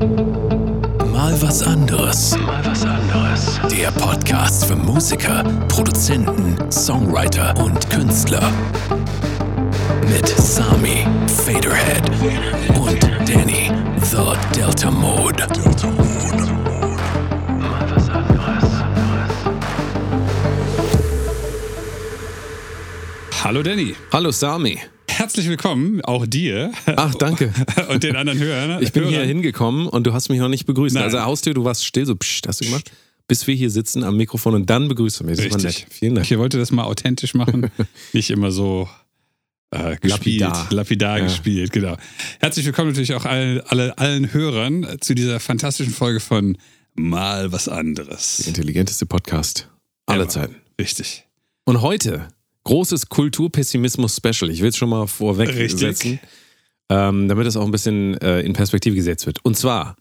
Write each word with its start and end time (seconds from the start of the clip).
Mal 0.00 1.36
was 1.42 1.62
anderes. 1.62 2.34
Mal 2.38 2.64
was 2.64 2.84
anderes. 2.86 3.60
Der 3.70 3.90
Podcast 3.90 4.64
für 4.64 4.74
Musiker, 4.74 5.44
Produzenten, 5.68 6.56
Songwriter 6.72 7.54
und 7.62 7.90
Künstler. 7.90 8.50
Mit 10.08 10.26
Sami, 10.26 11.06
Faderhead 11.44 12.08
und 12.78 13.02
Danny, 13.28 13.70
The 14.00 14.32
Delta 14.58 14.90
Mode. 14.90 15.46
Delta 15.52 15.90
Mode. 15.90 16.52
Mal 17.58 17.90
was 17.94 18.08
anderes. 18.08 18.64
Hallo 23.44 23.62
Danny. 23.62 23.94
Hallo 24.10 24.30
Sami. 24.30 24.80
Herzlich 25.30 25.48
willkommen, 25.48 26.00
auch 26.00 26.26
dir. 26.26 26.72
Ach, 26.86 27.14
danke. 27.14 27.52
Und 27.88 28.02
den 28.02 28.16
anderen 28.16 28.40
Hörern. 28.40 28.82
Ich 28.82 28.90
bin 28.90 29.06
hier 29.06 29.22
hingekommen 29.22 29.86
und 29.86 30.04
du 30.04 30.12
hast 30.12 30.28
mich 30.28 30.40
noch 30.40 30.48
nicht 30.48 30.66
begrüßt. 30.66 30.96
Nein. 30.96 31.04
Also 31.04 31.20
Haustür, 31.20 31.54
du 31.54 31.62
warst 31.62 31.86
still, 31.86 32.04
so 32.04 32.16
psst, 32.16 32.48
hast 32.48 32.60
du 32.60 32.64
gemacht, 32.64 32.90
bis 33.28 33.46
wir 33.46 33.54
hier 33.54 33.70
sitzen 33.70 34.02
am 34.02 34.16
Mikrofon 34.16 34.56
und 34.56 34.68
dann 34.68 34.88
begrüßt 34.88 35.20
du 35.20 35.24
mich. 35.24 35.36
Das 35.36 35.48
war 35.50 35.54
Richtig. 35.58 35.84
nett. 35.84 35.94
Vielen 35.94 36.14
Dank. 36.16 36.28
Ich 36.28 36.36
wollte 36.36 36.58
das 36.58 36.72
mal 36.72 36.82
authentisch 36.82 37.34
machen, 37.34 37.70
nicht 38.12 38.30
immer 38.30 38.50
so 38.50 38.88
äh, 39.70 39.94
gespielt, 40.00 40.40
Lapidar. 40.40 40.66
lapidar, 40.72 41.18
Ja. 41.18 41.24
gespielt, 41.26 41.70
genau. 41.70 41.96
Herzlich 42.40 42.66
willkommen 42.66 42.88
natürlich 42.88 43.14
auch 43.14 43.24
alle, 43.24 43.62
alle, 43.70 43.96
allen 43.98 44.32
Hörern 44.32 44.96
zu 45.00 45.14
dieser 45.14 45.38
fantastischen 45.38 45.92
Folge 45.94 46.18
von 46.18 46.58
Mal 46.96 47.52
was 47.52 47.68
anderes. 47.68 48.40
Intelligenteste 48.48 49.06
Podcast 49.06 49.68
aller. 50.06 50.28
Zeiten. 50.28 50.56
Richtig. 50.80 51.28
Und 51.66 51.82
heute 51.82 52.26
großes 52.64 53.08
Kulturpessimismus-Special. 53.08 54.50
Ich 54.50 54.60
will 54.60 54.68
es 54.68 54.76
schon 54.76 54.90
mal 54.90 55.06
vorweg 55.06 55.48
Richtig. 55.48 55.78
setzen, 55.78 56.20
ähm, 56.88 57.28
damit 57.28 57.46
es 57.46 57.56
auch 57.56 57.64
ein 57.64 57.70
bisschen 57.70 58.20
äh, 58.20 58.40
in 58.40 58.52
Perspektive 58.52 58.96
gesetzt 58.96 59.26
wird. 59.26 59.44
Und 59.44 59.56
zwar 59.56 59.96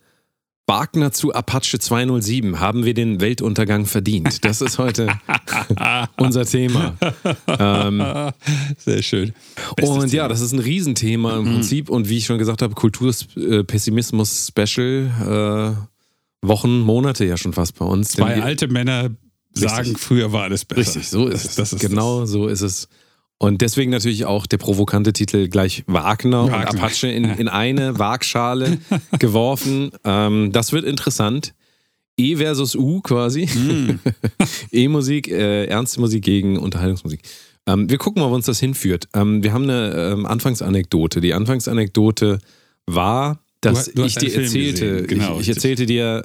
Wagner 0.70 1.12
zu 1.12 1.34
Apache 1.34 1.80
207 1.80 2.60
haben 2.60 2.86
wir 2.86 2.94
den 2.94 3.22
Weltuntergang 3.22 3.88
verdient. 3.88 4.46
Das 4.46 4.62
ist 4.62 4.78
heute 4.78 5.08
unser 6.18 6.46
Thema. 6.46 6.96
Ähm, 7.48 8.04
Sehr 8.78 9.02
schön. 9.02 9.34
Bestes 9.76 9.98
und 9.98 10.14
ja, 10.14 10.28
das 10.28 10.42
ist 10.42 10.52
ein 10.52 10.60
Riesenthema 10.60 11.38
im 11.38 11.46
Prinzip. 11.46 11.90
Und 11.90 12.08
wie 12.08 12.18
ich 12.18 12.26
schon 12.26 12.38
gesagt 12.38 12.62
habe, 12.62 12.76
Kulturpessimismus-Special, 12.76 15.10
äh, 15.26 15.72
Wochen, 16.48 16.82
Monate 16.82 17.26
ja 17.26 17.36
schon 17.36 17.54
fast 17.54 17.80
bei 17.80 17.86
uns. 17.86 18.12
Zwei 18.12 18.40
alte 18.40 18.68
Männer 18.68 19.10
sagen, 19.60 19.96
früher 19.98 20.32
war 20.32 20.44
alles 20.44 20.66
besser. 20.66 20.82
Richtig, 20.96 21.10
so 21.10 21.28
ist 21.28 21.44
das, 21.44 21.50
es. 21.52 21.56
Das 21.56 21.74
ist 21.74 21.80
genau 21.82 22.26
so 22.26 22.48
ist 22.48 22.62
es. 22.62 22.88
Und 23.42 23.62
deswegen 23.62 23.90
natürlich 23.92 24.26
auch 24.26 24.46
der 24.48 24.58
provokante 24.58 25.14
Titel 25.14 25.48
gleich 25.48 25.84
Wagner, 25.88 26.44
und 26.44 26.52
Wagner. 26.52 26.80
Apache 26.84 27.08
in, 27.08 27.24
in 27.38 27.48
eine 27.48 27.98
Waagschale 27.98 28.80
geworfen. 29.18 29.92
Ähm, 30.04 30.52
das 30.52 30.72
wird 30.74 30.84
interessant. 30.86 31.54
E 32.18 32.36
versus 32.36 32.76
U 32.76 33.00
quasi. 33.00 33.46
Mm. 33.46 34.00
E-Musik, 34.72 35.30
äh, 35.30 35.66
ernste 35.66 36.02
Musik 36.02 36.24
gegen 36.26 36.58
Unterhaltungsmusik. 36.58 37.22
Ähm, 37.66 37.90
wir 37.90 37.98
gucken 37.98 38.22
mal, 38.22 38.30
wo 38.30 38.36
uns 38.36 38.46
das 38.46 38.60
hinführt. 38.60 39.08
Ähm, 39.14 39.42
wir 39.42 39.54
haben 39.54 39.64
eine 39.64 40.12
ähm, 40.14 40.26
Anfangsanekdote. 40.26 41.22
Die 41.22 41.34
Anfangsanekdote 41.34 42.40
war, 42.88 43.40
dass 43.62 43.86
Du- 43.86 44.02
du 44.02 44.04
ich 44.06 44.16
dir 44.16 44.36
erzählte. 44.36 45.04
Genau, 45.04 45.36
ich, 45.36 45.48
ich 45.48 45.50
erzählte 45.56 45.86
dir 45.86 46.24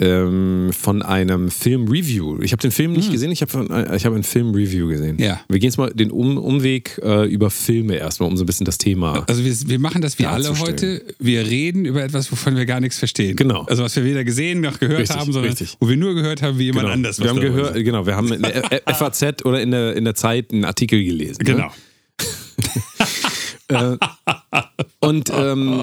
ähm, 0.00 0.70
von 0.72 1.02
einem 1.02 1.50
Film-Review. 1.50 2.40
Ich 2.42 2.52
habe 2.52 2.62
den 2.62 2.70
Film 2.70 2.92
nicht 2.92 3.06
Hm. 3.06 3.12
gesehen, 3.12 3.30
ich 3.32 3.42
habe 3.42 3.66
äh, 3.70 3.96
ich 3.96 4.04
habe 4.06 4.16
ein 4.16 4.22
Film-Review 4.22 4.88
gesehen. 4.88 5.18
Ja. 5.18 5.40
Wir 5.48 5.58
gehen 5.58 5.68
jetzt 5.68 5.76
mal 5.78 5.90
den 5.92 6.10
um 6.10 6.38
Umweg 6.38 6.98
äh, 7.02 7.26
über 7.26 7.50
Filme 7.50 7.96
erstmal, 7.96 8.28
um 8.28 8.36
so 8.36 8.44
ein 8.44 8.46
bisschen 8.46 8.64
das 8.64 8.78
Thema. 8.78 9.24
Also 9.28 9.44
wir, 9.44 9.54
wir 9.68 9.78
machen 9.78 10.00
das 10.02 10.18
wie 10.18 10.26
alle 10.26 10.58
heute. 10.58 11.02
Wir 11.18 11.46
reden 11.46 11.84
über 11.84 12.02
etwas, 12.02 12.30
wovon 12.32 12.56
wir 12.56 12.66
gar 12.66 12.80
nichts 12.80 12.98
verstehen. 12.98 13.36
Genau. 13.36 13.62
Also 13.64 13.82
was 13.82 13.94
wir 13.96 14.04
weder 14.04 14.24
gesehen 14.24 14.60
noch 14.60 14.78
gehört 14.78 15.00
Richtig, 15.00 15.16
haben, 15.16 15.32
sondern 15.32 15.50
richtig. 15.52 15.76
wo 15.80 15.88
wir 15.88 15.96
nur 15.96 16.14
gehört 16.14 16.42
haben, 16.42 16.58
wie 16.58 16.64
jemand 16.64 16.84
Genau. 16.84 16.94
anders 16.94 17.20
wir 17.20 17.28
haben 17.28 17.40
gehört, 17.40 17.74
genau, 17.74 18.06
wir 18.06 18.16
haben 18.16 18.32
in 18.32 18.42
der 18.42 18.62
FAZ 18.94 19.44
oder 19.44 19.60
in 19.60 19.70
der, 19.70 19.96
in 19.96 20.04
der 20.04 20.14
Zeit 20.14 20.52
einen 20.52 20.64
Artikel 20.64 21.02
gelesen. 21.04 21.34
sagt. 21.34 21.46
Genau. 21.46 21.66
Ne? 21.66 21.70
Und 25.00 25.30
ähm, 25.34 25.80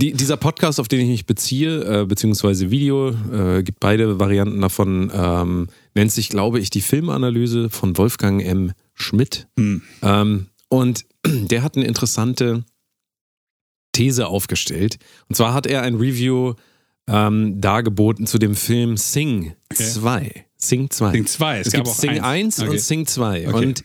die, 0.00 0.12
dieser 0.12 0.36
Podcast, 0.36 0.78
auf 0.80 0.88
den 0.88 1.00
ich 1.00 1.08
mich 1.08 1.26
beziehe, 1.26 2.02
äh, 2.02 2.04
beziehungsweise 2.04 2.70
Video, 2.70 3.10
äh, 3.32 3.62
gibt 3.62 3.80
beide 3.80 4.18
Varianten 4.20 4.60
davon, 4.60 5.10
ähm, 5.14 5.68
nennt 5.94 6.12
sich, 6.12 6.28
glaube 6.28 6.60
ich, 6.60 6.70
die 6.70 6.82
Filmanalyse 6.82 7.70
von 7.70 7.96
Wolfgang 7.96 8.44
M. 8.44 8.72
Schmidt. 8.94 9.48
Hm. 9.58 9.82
Ähm, 10.02 10.46
und 10.68 11.06
der 11.26 11.62
hat 11.62 11.76
eine 11.76 11.86
interessante 11.86 12.64
These 13.92 14.26
aufgestellt. 14.26 14.98
Und 15.28 15.36
zwar 15.36 15.54
hat 15.54 15.66
er 15.66 15.82
ein 15.82 15.96
Review 15.96 16.54
ähm, 17.08 17.60
dargeboten 17.60 18.26
zu 18.26 18.38
dem 18.38 18.54
Film 18.54 18.96
Sing 18.96 19.54
Okay. 19.72 19.84
2. 19.84 20.44
Sing 20.56 20.90
2. 20.90 21.12
Sing 21.12 21.26
2. 21.26 21.60
Es, 21.60 21.72
gibt 21.72 21.88
Sing 21.88 22.20
1 22.20 22.60
Okay. 22.60 22.70
und 22.70 22.80
Sing 22.80 23.06
2. 23.06 23.48
Okay. 23.48 23.66
Und 23.66 23.82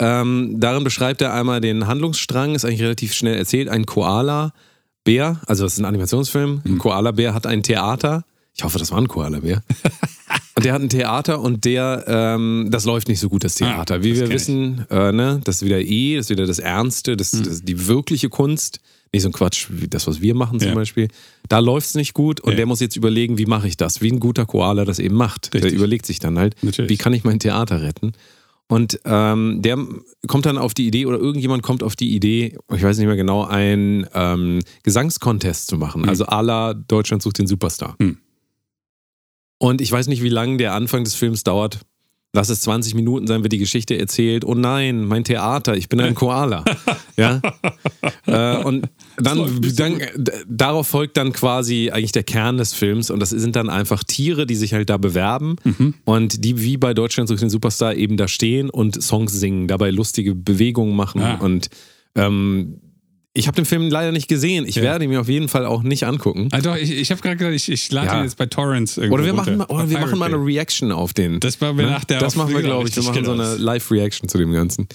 ähm, 0.00 0.54
darin 0.58 0.84
beschreibt 0.84 1.20
er 1.22 1.32
einmal 1.34 1.60
den 1.60 1.86
Handlungsstrang, 1.86 2.54
ist 2.54 2.64
eigentlich 2.64 2.82
relativ 2.82 3.12
schnell 3.14 3.36
erzählt. 3.36 3.68
Ein 3.68 3.86
Koala-Bär, 3.86 5.40
also 5.46 5.64
das 5.64 5.74
ist 5.74 5.78
ein 5.78 5.84
Animationsfilm, 5.84 6.62
Mhm. 6.64 6.74
ein 6.74 6.78
Koala-Bär 6.78 7.34
hat 7.34 7.46
ein 7.46 7.62
Theater. 7.62 8.24
Ich 8.56 8.64
hoffe, 8.64 8.78
das 8.78 8.90
war 8.90 8.98
ein 8.98 9.08
Koala-Bär. 9.08 9.62
und 10.56 10.64
der 10.64 10.72
hat 10.72 10.82
ein 10.82 10.88
Theater 10.88 11.40
und 11.40 11.64
der, 11.64 12.04
ähm, 12.06 12.68
das 12.70 12.84
läuft 12.84 13.08
nicht 13.08 13.20
so 13.20 13.28
gut, 13.28 13.44
das 13.44 13.54
Theater. 13.54 13.96
Ah, 13.96 14.02
Wie 14.02 14.10
das 14.10 14.20
wir 14.20 14.30
wissen, 14.30 14.86
äh, 14.90 15.12
ne, 15.12 15.40
das 15.44 15.56
ist 15.56 15.64
wieder 15.64 15.80
E, 15.80 16.16
das 16.16 16.26
ist 16.26 16.30
wieder 16.30 16.46
das 16.46 16.58
Ernste, 16.58 17.16
das, 17.16 17.32
Mhm. 17.32 17.38
das 17.44 17.48
ist 17.54 17.68
die 17.68 17.86
wirkliche 17.86 18.28
Kunst. 18.28 18.80
Nicht 19.12 19.22
so 19.22 19.30
ein 19.30 19.32
Quatsch 19.32 19.68
wie 19.70 19.88
das, 19.88 20.06
was 20.06 20.20
wir 20.20 20.34
machen 20.34 20.60
zum 20.60 20.68
Ja. 20.68 20.74
Beispiel. 20.74 21.08
Da 21.48 21.60
läuft 21.60 21.86
es 21.86 21.94
nicht 21.94 22.12
gut 22.12 22.40
und 22.40 22.50
Ja. 22.52 22.56
der 22.58 22.66
muss 22.66 22.80
jetzt 22.80 22.94
überlegen, 22.94 23.38
wie 23.38 23.46
mache 23.46 23.66
ich 23.66 23.78
das? 23.78 24.02
Wie 24.02 24.10
ein 24.12 24.20
guter 24.20 24.44
Koala 24.44 24.84
das 24.84 24.98
eben 24.98 25.14
macht. 25.16 25.54
Der 25.54 25.62
Richtig. 25.62 25.78
überlegt 25.78 26.04
sich 26.04 26.18
dann 26.18 26.38
halt, 26.38 26.54
Natürlich. 26.62 26.90
wie 26.90 26.98
kann 26.98 27.14
ich 27.14 27.24
mein 27.24 27.38
Theater 27.38 27.80
retten? 27.80 28.12
Und 28.68 29.00
ähm, 29.06 29.62
der 29.62 29.78
kommt 30.26 30.44
dann 30.44 30.58
auf 30.58 30.74
die 30.74 30.86
Idee, 30.86 31.06
oder 31.06 31.18
irgendjemand 31.18 31.62
kommt 31.62 31.82
auf 31.82 31.96
die 31.96 32.14
Idee, 32.14 32.58
ich 32.72 32.82
weiß 32.82 32.98
nicht 32.98 33.06
mehr 33.06 33.16
genau, 33.16 33.44
einen 33.44 34.06
ähm, 34.14 34.60
Gesangscontest 34.82 35.68
zu 35.68 35.78
machen. 35.78 36.06
Also 36.06 36.26
à 36.26 36.42
la 36.42 36.74
Deutschland 36.74 37.22
sucht 37.22 37.38
den 37.38 37.46
Superstar. 37.46 37.96
Hm. 37.98 38.18
Und 39.58 39.80
ich 39.80 39.90
weiß 39.90 40.06
nicht, 40.06 40.22
wie 40.22 40.28
lange 40.28 40.58
der 40.58 40.74
Anfang 40.74 41.02
des 41.02 41.14
Films 41.14 41.44
dauert. 41.44 41.80
Lass 42.34 42.50
es 42.50 42.60
20 42.60 42.94
Minuten 42.94 43.26
sein, 43.26 43.42
wird 43.42 43.54
die 43.54 43.58
Geschichte 43.58 43.98
erzählt. 43.98 44.44
Oh 44.44 44.54
nein, 44.54 45.06
mein 45.06 45.24
Theater, 45.24 45.74
ich 45.74 45.88
bin 45.88 46.00
ein 46.00 46.14
Koala. 46.14 46.62
Ja. 47.18 47.40
Äh, 48.26 48.62
und 48.62 48.88
dann, 49.16 49.58
dann 49.74 49.98
d- 49.98 50.32
darauf 50.46 50.86
folgt 50.86 51.16
dann 51.16 51.32
quasi 51.32 51.90
eigentlich 51.90 52.12
der 52.12 52.24
Kern 52.24 52.58
des 52.58 52.74
Films 52.74 53.10
und 53.10 53.20
das 53.20 53.30
sind 53.30 53.56
dann 53.56 53.70
einfach 53.70 54.04
Tiere, 54.04 54.44
die 54.46 54.54
sich 54.54 54.74
halt 54.74 54.90
da 54.90 54.98
bewerben 54.98 55.56
Mhm. 55.64 55.94
und 56.04 56.44
die 56.44 56.60
wie 56.62 56.76
bei 56.76 56.92
Deutschland 56.92 57.28
sucht 57.28 57.40
den 57.40 57.48
Superstar 57.50 57.94
eben 57.94 58.18
da 58.18 58.28
stehen 58.28 58.68
und 58.68 59.02
Songs 59.02 59.32
singen, 59.32 59.66
dabei 59.66 59.90
lustige 59.90 60.34
Bewegungen 60.34 60.94
machen 60.94 61.22
Ah. 61.22 61.36
und 61.36 61.70
ähm, 62.16 62.80
ich 63.32 63.46
habe 63.46 63.54
den 63.56 63.64
Film 63.64 63.88
leider 63.88 64.12
nicht 64.12 64.28
gesehen. 64.28 64.66
Ich 64.66 64.76
Ja. 64.76 64.82
werde 64.82 65.04
ihn 65.04 65.10
mir 65.10 65.20
auf 65.20 65.28
jeden 65.28 65.48
Fall 65.48 65.64
auch 65.64 65.82
nicht 65.82 66.04
angucken. 66.04 66.48
Ah, 66.52 66.60
doch, 66.60 66.76
ich, 66.76 66.90
ich 66.90 67.10
habe 67.10 67.20
gerade 67.22 67.36
gedacht, 67.36 67.54
ich, 67.54 67.70
ich 67.70 67.90
lade 67.92 68.08
Ja. 68.08 68.18
ihn 68.18 68.24
jetzt 68.24 68.36
bei 68.36 68.46
Torrents 68.46 68.96
irgendwo 68.98 69.14
Oder 69.14 69.24
wir 69.24 69.32
runter. 69.32 69.52
machen, 69.52 69.58
mal- 69.58 69.66
oder 69.74 69.88
wir 69.90 69.98
machen 70.00 70.18
mal 70.18 70.26
eine. 70.34 70.44
Reaction 70.44 70.92
auf 70.92 71.14
den. 71.14 71.40
Das 71.40 71.60
machen 71.60 71.78
wir 71.78 71.84
Ne? 71.86 71.92
nach 71.92 72.04
der 72.04 72.18
Das 72.18 72.36
machen 72.36 72.52
wir, 72.54 72.62
glaube 72.62 72.88
ich. 72.88 72.96
Wir 72.96 73.02
machen 73.04 73.24
so 73.24 73.32
eine 73.32 73.54
Live-Reaction 73.56 74.28
zu 74.28 74.36
dem 74.38 74.52
Ganzen. 74.52 74.86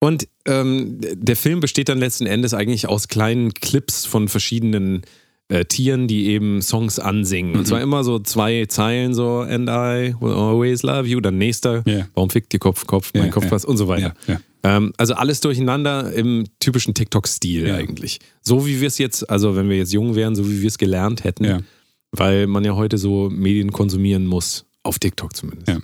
Und 0.00 0.28
ähm, 0.44 0.98
der 1.00 1.36
Film 1.36 1.60
besteht 1.60 1.88
dann 1.88 1.98
letzten 1.98 2.26
Endes 2.26 2.54
eigentlich 2.54 2.88
aus 2.88 3.08
kleinen 3.08 3.52
Clips 3.54 4.06
von 4.06 4.28
verschiedenen 4.28 5.02
äh, 5.48 5.64
Tieren, 5.64 6.06
die 6.08 6.26
eben 6.26 6.60
Songs 6.62 6.98
ansingen. 6.98 7.54
Und 7.54 7.60
Mhm. 7.62 7.64
zwar 7.66 7.80
immer 7.80 8.04
so 8.04 8.18
zwei 8.18 8.66
Zeilen, 8.66 9.14
so 9.14 9.40
And 9.40 9.68
I 9.68 10.14
will 10.20 10.32
always 10.34 10.82
love 10.82 11.08
you. 11.08 11.20
Dann 11.20 11.38
nächster, 11.38 11.82
Ja. 11.86 12.06
warum 12.14 12.30
fickt 12.30 12.52
ihr 12.54 12.60
Kopf, 12.60 12.86
Kopf, 12.86 13.12
mein 13.14 13.24
Ja, 13.24 13.30
Kopf 13.30 13.48
passt 13.48 13.64
und 13.64 13.76
so 13.78 13.88
weiter. 13.88 14.14
Ähm, 14.62 14.92
also 14.98 15.14
alles 15.14 15.40
durcheinander 15.40 16.12
im 16.12 16.44
typischen 16.60 16.92
TikTok-Stil 16.94 17.70
eigentlich. 17.72 18.18
So 18.42 18.66
wie 18.66 18.80
wir 18.80 18.88
es 18.88 18.98
jetzt, 18.98 19.28
also 19.30 19.56
wenn 19.56 19.68
wir 19.70 19.78
jetzt 19.78 19.92
jung 19.92 20.14
wären, 20.16 20.34
so 20.36 20.48
wie 20.48 20.60
wir 20.60 20.68
es 20.68 20.78
gelernt 20.78 21.24
hätten, 21.24 21.64
weil 22.12 22.46
man 22.46 22.64
ja 22.64 22.74
heute 22.76 22.98
so 22.98 23.28
Medien 23.30 23.72
konsumieren 23.72 24.26
muss, 24.26 24.66
auf 24.82 24.98
TikTok 24.98 25.34
zumindest. 25.34 25.80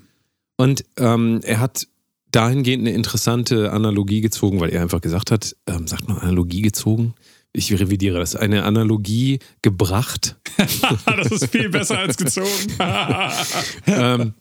Und 0.56 0.84
ähm, 0.98 1.40
er 1.42 1.60
hat 1.60 1.86
dahingehend 2.34 2.86
eine 2.86 2.94
interessante 2.94 3.72
Analogie 3.72 4.20
gezogen, 4.20 4.60
weil 4.60 4.70
er 4.70 4.82
einfach 4.82 5.00
gesagt 5.00 5.30
hat, 5.30 5.56
ähm, 5.66 5.86
sagt 5.86 6.08
man 6.08 6.18
Analogie 6.18 6.62
gezogen? 6.62 7.14
Ich 7.52 7.72
revidiere 7.72 8.18
das. 8.18 8.34
Eine 8.34 8.64
Analogie 8.64 9.38
gebracht. 9.62 10.36
das 11.06 11.30
ist 11.30 11.52
viel 11.52 11.68
besser 11.68 11.98
als 11.98 12.16
gezogen. 12.16 12.48
ähm, 13.86 14.34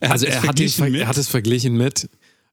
also 0.00 0.26
es 0.26 0.34
er 0.34 0.42
hat, 0.44 0.58
mit? 0.58 1.00
er 1.00 1.08
hat 1.08 1.16
es 1.16 1.28
verglichen 1.28 1.76
mit 1.76 2.08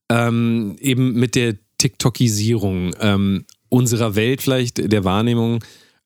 ähm, 0.10 0.76
eben 0.80 1.14
mit 1.14 1.36
der 1.36 1.56
TikTokisierung 1.78 2.96
ähm, 3.00 3.46
unserer 3.70 4.16
Welt 4.16 4.42
vielleicht, 4.42 4.92
der 4.92 5.04
Wahrnehmung. 5.04 5.64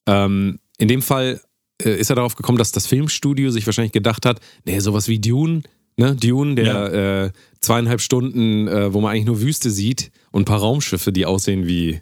Ähm, 0.07 0.59
in 0.77 0.87
dem 0.87 1.01
Fall 1.01 1.41
äh, 1.81 1.95
ist 1.95 2.09
er 2.09 2.15
darauf 2.15 2.35
gekommen, 2.35 2.57
dass 2.57 2.71
das 2.71 2.87
Filmstudio 2.87 3.51
sich 3.51 3.65
wahrscheinlich 3.65 3.91
gedacht 3.91 4.25
hat, 4.25 4.39
nee, 4.65 4.79
sowas 4.79 5.07
wie 5.07 5.19
Dune, 5.19 5.61
ne? 5.99 6.15
Dune, 6.15 6.55
der 6.55 6.93
äh, 6.93 7.31
zweieinhalb 7.61 8.01
Stunden, 8.01 8.67
äh, 8.67 8.93
wo 8.93 9.01
man 9.01 9.11
eigentlich 9.11 9.25
nur 9.25 9.41
Wüste 9.41 9.69
sieht 9.69 10.11
und 10.31 10.43
ein 10.43 10.45
paar 10.45 10.59
Raumschiffe, 10.59 11.11
die 11.11 11.25
aussehen 11.25 11.67
wie 11.67 12.01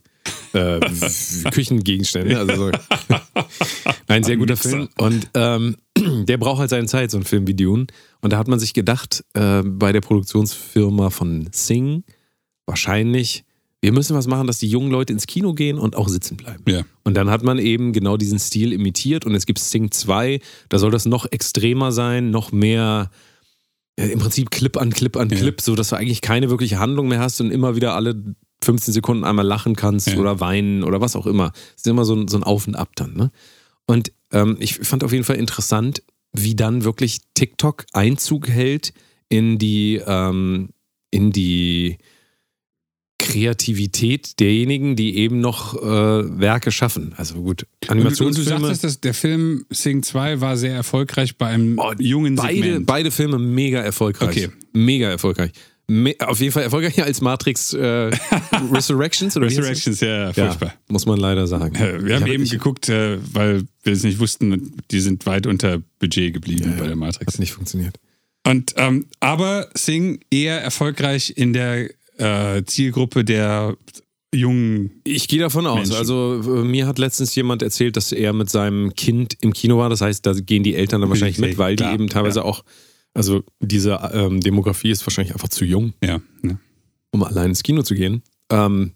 äh, 0.54 0.80
Küchengegenstände. 1.52 2.38
Also 2.38 2.56
so. 2.56 2.72
ein 4.08 4.24
sehr 4.24 4.38
guter 4.38 4.58
Film. 4.58 4.90
Und 4.98 5.30
ähm, 5.34 5.76
der 5.98 6.38
braucht 6.38 6.60
halt 6.60 6.70
seine 6.70 6.88
Zeit, 6.88 7.12
so 7.12 7.18
ein 7.18 7.24
Film 7.24 7.48
wie 7.48 7.56
Dune. 7.56 7.88
Und 8.22 8.34
da 8.34 8.38
hat 8.38 8.48
man 8.48 8.60
sich 8.60 8.74
gedacht, 8.74 9.24
äh, 9.34 9.64
bei 9.64 9.92
der 9.92 10.02
Produktionsfirma 10.02 11.10
von 11.10 11.50
Sing, 11.52 12.04
wahrscheinlich, 12.66 13.44
wir 13.82 13.92
müssen 13.92 14.16
was 14.16 14.28
machen, 14.28 14.48
dass 14.48 14.60
die 14.60 14.68
jungen 14.68 14.92
Leute 14.92 15.14
ins 15.14 15.28
Kino 15.28 15.54
gehen 15.54 15.78
und 15.78 15.96
auch 15.96 16.10
sitzen 16.10 16.38
bleiben. 16.38 16.64
Ja. 16.68 16.82
Und 17.04 17.16
dann 17.16 17.30
hat 17.30 17.44
man 17.44 17.60
eben 17.60 17.94
genau 17.94 18.18
diesen 18.18 18.40
Stil 18.40 18.74
imitiert 18.74 19.26
und 19.26 19.36
es 19.36 19.46
gibt 19.46 19.60
Sing 19.60 19.92
2, 19.92 20.40
da 20.70 20.80
soll 20.80 20.92
das 20.92 21.06
noch 21.06 21.26
extremer 21.32 21.92
sein, 21.92 22.32
noch 22.32 22.52
mehr 22.52 23.12
im 23.98 24.20
Prinzip 24.20 24.52
Clip 24.52 24.78
an 24.78 24.92
Clip 24.92 25.18
an 25.18 25.30
Ja. 25.30 25.38
Clip, 25.38 25.60
so 25.60 25.76
dass 25.76 25.90
du 25.90 25.96
eigentlich 25.96 26.22
keine 26.22 26.50
wirkliche 26.50 26.80
Handlung 26.80 27.08
mehr 27.08 27.20
hast 27.20 27.42
und 27.42 27.52
immer 27.52 27.76
wieder 27.76 27.96
alle 27.96 28.16
15 28.64 28.94
Sekunden 28.94 29.24
einmal 29.24 29.46
lachen 29.46 29.76
kannst 29.76 30.08
Ja. 30.10 30.18
oder 30.18 30.40
weinen 30.40 30.84
oder 30.84 31.02
was 31.02 31.16
auch 31.16 31.26
immer. 31.28 31.52
Es 31.76 31.78
ist 31.84 31.88
immer 31.88 32.06
so 32.06 32.16
ein, 32.16 32.28
so 32.28 32.38
ein 32.38 32.44
Auf 32.44 32.68
und 32.68 32.76
Ab 32.76 32.92
dann. 32.96 33.14
Ne? 33.16 33.32
Und 33.86 34.12
ähm, 34.32 34.58
ich 34.60 34.76
fand 34.76 35.04
auf 35.04 35.12
jeden 35.12 35.24
Fall 35.24 35.38
interessant, 35.38 36.04
wie 36.34 36.56
dann 36.56 36.84
wirklich 36.84 37.20
TikTok 37.34 37.86
Einzug 37.94 38.48
hält 38.50 38.94
in 39.30 39.58
die, 39.58 40.02
ähm, 40.06 40.70
in 41.12 41.32
die 41.32 41.98
Kreativität 43.20 44.40
derjenigen, 44.40 44.96
die 44.96 45.18
eben 45.18 45.40
noch 45.40 45.76
äh, 45.76 46.40
Werke 46.40 46.72
schaffen. 46.72 47.14
Also 47.18 47.36
gut, 47.36 47.64
Und, 47.64 47.64
und 47.64 47.88
du 47.88 47.92
Animationsfilme. 47.92 48.60
sagtest, 48.62 48.84
dass 48.84 49.02
der 49.02 49.14
Film 49.14 49.66
Sing 49.70 50.04
2 50.04 50.42
war 50.42 50.58
sehr 50.58 50.74
erfolgreich 50.76 51.38
bei 51.38 51.48
einem 51.48 51.80
jungen 52.00 52.36
beide, 52.36 52.56
Segment. 52.62 52.86
beide 52.86 53.12
Filme 53.12 53.38
mega 53.40 53.80
erfolgreich. 53.82 54.30
Okay. 54.30 54.50
Mega 54.74 55.10
erfolgreich. 55.10 55.52
Me 55.90 56.16
auf 56.20 56.42
jeden 56.42 56.52
Fall 56.52 56.64
erfolgreicher 56.64 57.06
als 57.06 57.22
Matrix 57.22 57.74
äh, 57.74 57.80
Resurrections 58.74 59.38
oder? 59.38 59.46
Resurrections, 59.46 60.02
ja, 60.02 60.26
Ja, 60.28 60.34
furchtbar. 60.34 60.74
muss 60.90 61.06
man 61.06 61.18
leider 61.18 61.48
sagen. 61.48 61.76
Äh, 61.76 62.04
Wir 62.06 62.16
haben 62.16 62.24
Ich 62.26 62.30
hab- 62.30 62.34
eben 62.34 62.44
geguckt, 62.50 62.90
äh, 62.90 63.18
weil 63.34 63.64
wir 63.84 63.94
es 63.94 64.04
nicht 64.04 64.20
wussten, 64.20 64.74
die 64.92 65.00
sind 65.00 65.26
weit 65.26 65.48
unter 65.48 65.82
Budget 66.00 66.34
geblieben 66.34 66.74
bei 66.78 66.88
der 66.88 66.96
Matrix. 66.98 67.34
Hat 67.36 67.40
nicht 67.40 67.54
funktioniert. 67.54 67.98
Und 68.46 68.74
ähm, 68.78 69.06
aber 69.22 69.70
Sing 69.76 70.20
eher 70.30 70.62
erfolgreich 70.62 71.34
in 71.38 71.54
der 71.54 71.90
äh, 72.18 72.64
Zielgruppe 72.66 73.24
der 73.24 73.78
jungen. 74.34 75.02
Ich 75.04 75.28
gehe 75.28 75.40
davon 75.40 75.66
aus. 75.66 75.90
Menschen. 75.90 75.96
Also 75.96 76.42
mir 76.64 76.88
hat 76.88 77.00
letztens 77.00 77.34
jemand 77.36 77.62
erzählt, 77.62 77.96
dass 77.96 78.12
er 78.12 78.34
mit 78.34 78.50
seinem 78.50 78.94
Kind 78.94 79.38
im 79.42 79.54
Kino 79.54 79.78
war. 79.78 79.90
Das 79.90 80.02
heißt, 80.02 80.26
da 80.26 80.34
gehen 80.34 80.64
die 80.64 80.76
Eltern 80.76 81.02
dann 81.02 81.10
wahrscheinlich 81.10 81.40
mit, 81.40 81.58
weil 81.58 81.76
die 81.76 81.84
Klar, 81.84 81.94
eben 81.94 82.08
teilweise 82.10 82.40
ja. 82.40 82.46
auch, 82.46 82.64
also 83.14 83.44
diese 83.60 84.00
ähm, 84.14 84.42
Demografie 84.42 84.92
ist 84.92 85.06
wahrscheinlich 85.06 85.34
einfach 85.34 85.50
zu 85.50 85.66
jung, 85.66 85.94
Ja, 86.04 86.20
ne? 86.42 86.60
um 87.12 87.24
allein 87.24 87.50
ins 87.50 87.64
Kino 87.64 87.82
zu 87.84 87.96
gehen. 87.96 88.22
Ähm, 88.52 88.92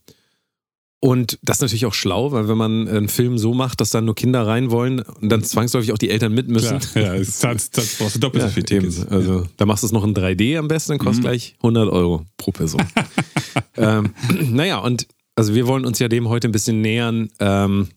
und 1.03 1.39
das 1.41 1.57
ist 1.57 1.61
natürlich 1.61 1.85
auch 1.87 1.93
schlau, 1.95 2.31
weil 2.31 2.47
wenn 2.47 2.57
man 2.57 2.87
einen 2.87 3.09
Film 3.09 3.37
so 3.39 3.53
macht, 3.55 3.81
dass 3.81 3.89
dann 3.89 4.05
nur 4.05 4.13
Kinder 4.15 4.45
rein 4.45 4.69
wollen 4.71 4.99
und 4.99 5.29
dann 5.29 5.43
zwangsläufig 5.43 5.91
auch 5.93 5.97
die 5.97 6.11
Eltern 6.11 6.31
mit 6.33 6.47
müssen. 6.47 6.79
Klar, 6.79 7.15
ja, 7.15 7.17
das, 7.17 7.39
das, 7.39 7.69
das 7.71 7.95
brauchst 7.97 8.15
du 8.15 8.19
doppelt 8.19 8.43
Ja, 8.43 8.49
so 8.49 8.53
viel. 8.53 8.63
Tickets. 8.63 9.05
Also 9.07 9.47
da 9.57 9.65
machst 9.65 9.81
du 9.83 9.87
es 9.87 9.91
noch 9.93 10.03
in 10.03 10.13
3D 10.13 10.57
am 10.59 10.67
besten, 10.67 10.91
dann 10.93 10.99
kostet 10.99 11.23
Mhm. 11.23 11.27
gleich 11.27 11.55
100 11.57 11.89
Euro 11.91 12.25
pro 12.37 12.51
Person. 12.51 12.81
ähm, 13.77 14.13
naja, 14.51 14.77
und 14.77 15.07
also 15.35 15.55
wir 15.55 15.65
wollen 15.65 15.85
uns 15.85 15.97
ja 15.99 16.07
dem 16.07 16.29
heute 16.29 16.47
ein 16.47 16.51
bisschen 16.51 16.81
nähern. 16.81 17.29
Ähm, 17.39 17.87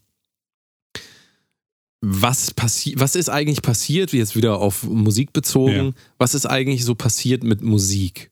was, 2.07 2.51
passi 2.53 2.95
was 2.99 3.17
ist 3.17 3.29
eigentlich 3.31 3.63
passiert, 3.63 4.13
jetzt 4.13 4.37
wieder 4.37 4.59
auf 4.59 4.83
Musik 4.85 5.33
bezogen, 5.33 5.73
Ja. 5.75 5.91
was 6.19 6.35
ist 6.35 6.47
eigentlich 6.47 6.85
so 6.85 6.95
passiert 6.95 7.43
mit 7.45 7.63
Musik? 7.63 8.31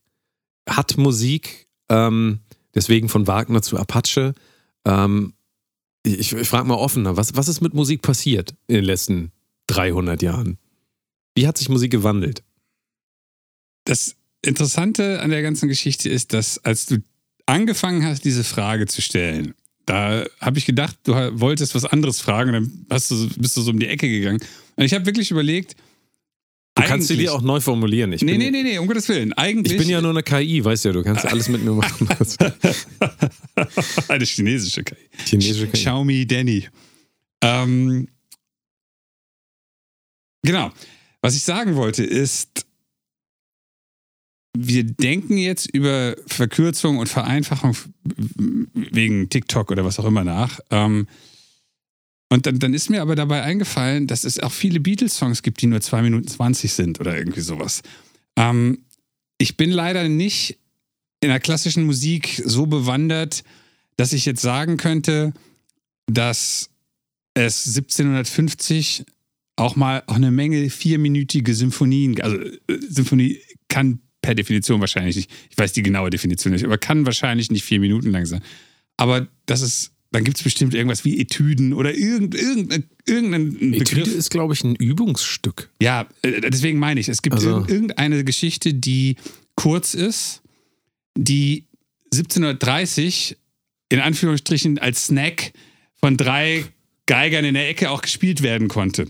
Hat 0.68 0.98
Musik, 0.98 1.68
ähm, 1.88 2.40
deswegen 2.74 3.08
von 3.08 3.26
Wagner 3.26 3.62
zu 3.62 3.78
Apache, 3.78 4.34
ähm, 4.84 5.34
ich, 6.04 6.32
ich 6.32 6.48
frage 6.48 6.66
mal 6.66 6.74
offener, 6.74 7.16
was, 7.16 7.34
was 7.34 7.48
ist 7.48 7.60
mit 7.60 7.74
Musik 7.74 8.02
passiert 8.02 8.54
in 8.66 8.76
den 8.76 8.84
letzten 8.84 9.32
300 9.68 10.22
Jahren? 10.22 10.58
Wie 11.34 11.46
hat 11.46 11.58
sich 11.58 11.68
Musik 11.68 11.92
gewandelt? 11.92 12.42
Das 13.84 14.16
Interessante 14.44 15.20
an 15.20 15.30
der 15.30 15.42
ganzen 15.42 15.68
Geschichte 15.68 16.08
ist, 16.08 16.32
dass 16.32 16.58
als 16.64 16.86
du 16.86 16.98
angefangen 17.46 18.04
hast, 18.04 18.24
diese 18.24 18.44
Frage 18.44 18.86
zu 18.86 19.00
stellen, 19.00 19.54
da 19.86 20.24
habe 20.40 20.58
ich 20.58 20.66
gedacht, 20.66 20.96
du 21.04 21.12
wolltest 21.40 21.74
was 21.74 21.84
anderes 21.84 22.20
fragen 22.20 22.52
dann 22.52 22.86
du, 22.88 23.28
bist 23.36 23.56
du 23.56 23.62
so 23.62 23.70
um 23.70 23.78
die 23.78 23.88
Ecke 23.88 24.08
gegangen. 24.08 24.40
Und 24.76 24.84
ich 24.84 24.94
habe 24.94 25.06
wirklich 25.06 25.30
überlegt, 25.30 25.76
Du 26.74 26.82
kannst 26.84 27.08
sie 27.08 27.16
dir 27.18 27.34
auch 27.34 27.42
neu 27.42 27.60
formulieren. 27.60 28.12
Ich 28.12 28.22
Nee, 28.22 28.32
bin, 28.32 28.40
nee, 28.40 28.50
nee, 28.50 28.62
nee, 28.62 28.78
um 28.78 28.86
Gottes 28.86 29.08
Willen. 29.08 29.32
Eigentlich. 29.34 29.72
Ich 29.74 29.78
bin 29.78 29.88
ja 29.90 30.00
nur 30.00 30.10
eine 30.10 30.22
KI, 30.22 30.64
weißt 30.64 30.84
du 30.84 30.88
ja, 30.88 30.92
du 30.94 31.02
kannst 31.02 31.26
alles 31.26 31.48
mit 31.48 31.62
mir 31.62 31.72
machen. 31.72 32.08
Eine 34.08 34.24
chinesische 34.24 34.82
KI. 34.82 34.96
Chinesische 35.26 35.66
KI. 35.66 35.72
Xiaomi 35.72 36.26
Danny. 36.26 36.66
Ähm, 37.42 38.08
genau. 40.42 40.72
Was 41.20 41.34
ich 41.36 41.42
sagen 41.42 41.76
wollte 41.76 42.04
ist, 42.04 42.66
wir 44.56 44.84
denken 44.84 45.36
jetzt 45.36 45.66
über 45.74 46.16
Verkürzung 46.26 46.98
und 46.98 47.08
Vereinfachung 47.08 47.76
wegen 48.74 49.28
TikTok 49.28 49.70
oder 49.70 49.84
was 49.84 49.98
auch 49.98 50.04
immer 50.06 50.24
nach. 50.24 50.58
Ähm, 50.70 51.06
und 52.32 52.46
dann, 52.46 52.58
dann 52.58 52.72
ist 52.72 52.88
mir 52.88 53.02
aber 53.02 53.14
dabei 53.14 53.42
eingefallen, 53.42 54.06
dass 54.06 54.24
es 54.24 54.40
auch 54.40 54.52
viele 54.52 54.80
Beatles-Songs 54.80 55.42
gibt, 55.42 55.60
die 55.60 55.66
nur 55.66 55.82
2 55.82 56.00
Minuten 56.00 56.26
20 56.26 56.72
sind 56.72 56.98
oder 56.98 57.14
irgendwie 57.14 57.42
sowas. 57.42 57.82
Ähm, 58.36 58.86
ich 59.36 59.58
bin 59.58 59.70
leider 59.70 60.08
nicht 60.08 60.58
in 61.20 61.28
der 61.28 61.40
klassischen 61.40 61.84
Musik 61.84 62.42
so 62.42 62.64
bewandert, 62.64 63.44
dass 63.98 64.14
ich 64.14 64.24
jetzt 64.24 64.40
sagen 64.40 64.78
könnte, 64.78 65.34
dass 66.06 66.70
es 67.34 67.66
1750 67.66 69.04
auch 69.56 69.76
mal 69.76 70.02
auch 70.06 70.16
eine 70.16 70.30
Menge 70.30 70.70
vierminütige 70.70 71.54
Symphonien, 71.54 72.18
also 72.22 72.38
äh, 72.38 72.50
Symphonie 72.88 73.40
kann 73.68 74.00
per 74.22 74.34
Definition 74.34 74.80
wahrscheinlich 74.80 75.16
nicht, 75.16 75.30
ich 75.50 75.58
weiß 75.58 75.74
die 75.74 75.82
genaue 75.82 76.08
Definition 76.08 76.54
nicht, 76.54 76.64
aber 76.64 76.78
kann 76.78 77.04
wahrscheinlich 77.04 77.50
nicht 77.50 77.64
vier 77.64 77.80
Minuten 77.80 78.10
lang 78.10 78.24
sein. 78.24 78.42
Aber 78.96 79.28
das 79.44 79.60
ist, 79.60 79.91
dann 80.12 80.24
gibt 80.24 80.36
es 80.36 80.42
bestimmt 80.44 80.74
irgendwas 80.74 81.04
wie 81.04 81.18
Etüden 81.20 81.72
oder 81.72 81.94
irgend, 81.94 82.34
irgendein, 82.34 82.84
irgendein 83.06 83.46
Etüde 83.74 84.02
Begriff. 84.02 84.14
ist, 84.14 84.30
glaube 84.30 84.54
ich, 84.54 84.62
ein 84.62 84.74
Übungsstück. 84.76 85.70
Ja, 85.80 86.06
äh, 86.22 86.40
deswegen 86.42 86.78
meine 86.78 87.00
ich, 87.00 87.08
es 87.08 87.22
gibt 87.22 87.34
Also- 87.36 87.58
irg- 87.58 87.70
irgendeine 87.70 88.22
Geschichte, 88.24 88.74
die 88.74 89.16
kurz 89.56 89.94
ist, 89.94 90.42
die 91.16 91.64
1730 92.12 93.36
in 93.88 94.00
Anführungsstrichen 94.00 94.78
als 94.78 95.06
Snack 95.06 95.52
von 96.00 96.16
drei 96.16 96.64
Geigern 97.06 97.44
in 97.44 97.54
der 97.54 97.68
Ecke 97.68 97.90
auch 97.90 98.00
gespielt 98.02 98.42
werden 98.42 98.68
konnte. 98.68 99.08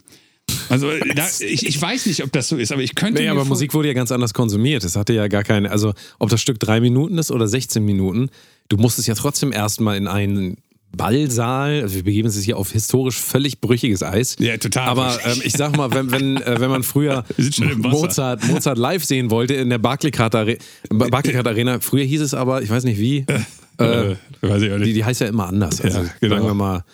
Also 0.69 0.91
da, 1.15 1.29
ich, 1.41 1.67
ich 1.67 1.81
weiß 1.81 2.07
nicht, 2.07 2.23
ob 2.25 2.33
das 2.33 2.49
so 2.49 2.57
ist, 2.57 2.73
aber 2.73 2.83
ich 2.83 2.95
könnte 2.95 3.23
Nee, 3.23 3.29
aber 3.29 3.45
Musik 3.45 3.75
wurde 3.75 3.89
ja 3.89 3.95
ganz 3.95 4.11
anders 4.11 4.35
konsumiert. 4.35 4.83
Es 4.85 4.97
hatte 4.97 5.13
ja 5.13 5.29
gar 5.29 5.45
keine, 5.45 5.71
also 5.71 5.95
ob 6.19 6.31
das 6.31 6.41
Stück 6.41 6.59
drei 6.59 6.81
Minuten 6.81 7.19
ist 7.19 7.31
oder 7.31 7.47
16 7.47 7.85
Minuten, 7.85 8.29
du 8.69 8.77
musstest 8.77 9.07
ja 9.09 9.15
trotzdem 9.15 9.53
erstmal 9.53 9.97
in 9.97 10.09
einen 10.09 10.57
Ballsaal, 10.97 11.83
also 11.83 11.95
wir 11.95 12.05
begeben 12.05 12.27
uns 12.27 12.39
hier 12.39 12.57
auf 12.57 12.73
historisch 12.73 13.19
völlig 13.19 13.61
brüchiges 13.61 14.03
Eis. 14.03 14.37
Ja, 14.39 14.57
total. 14.57 14.89
Aber 14.89 15.19
ähm, 15.25 15.41
ich 15.43 15.53
sag 15.55 15.77
mal, 15.77 15.93
wenn, 15.93 16.11
wenn, 16.11 16.37
äh, 16.37 16.61
wenn 16.61 16.71
man 16.71 16.83
früher. 16.83 17.25
Mozart, 17.77 18.47
Mozart 18.47 18.79
live 18.79 19.05
sehen 19.05 19.31
wollte 19.31 19.55
in 19.55 19.71
der 19.71 19.79
Barclaycard 19.79 20.35
Are 20.35 20.57
Arena, 20.91 21.81
früher 21.81 22.05
hieß 22.05 22.21
es 22.21 22.35
aber, 22.35 22.63
ich 22.63 22.71
weiß 22.71 22.85
nicht 22.85 22.99
wie, 22.99 23.19
äh, 23.79 24.17
weiß 24.43 24.63
ich 24.63 24.73
auch 24.73 24.77
die, 24.77 24.85
nicht. 24.85 24.97
die 24.97 25.05
heißt 25.05 25.21
ja 25.21 25.29
immer 25.29 25.49
anders. 25.49 25.81
Also 25.81 26.01
Ja, 26.01 26.11
genau. 26.21 26.37
sagen 26.37 26.47
wir 26.49 26.55
mal 26.55 26.85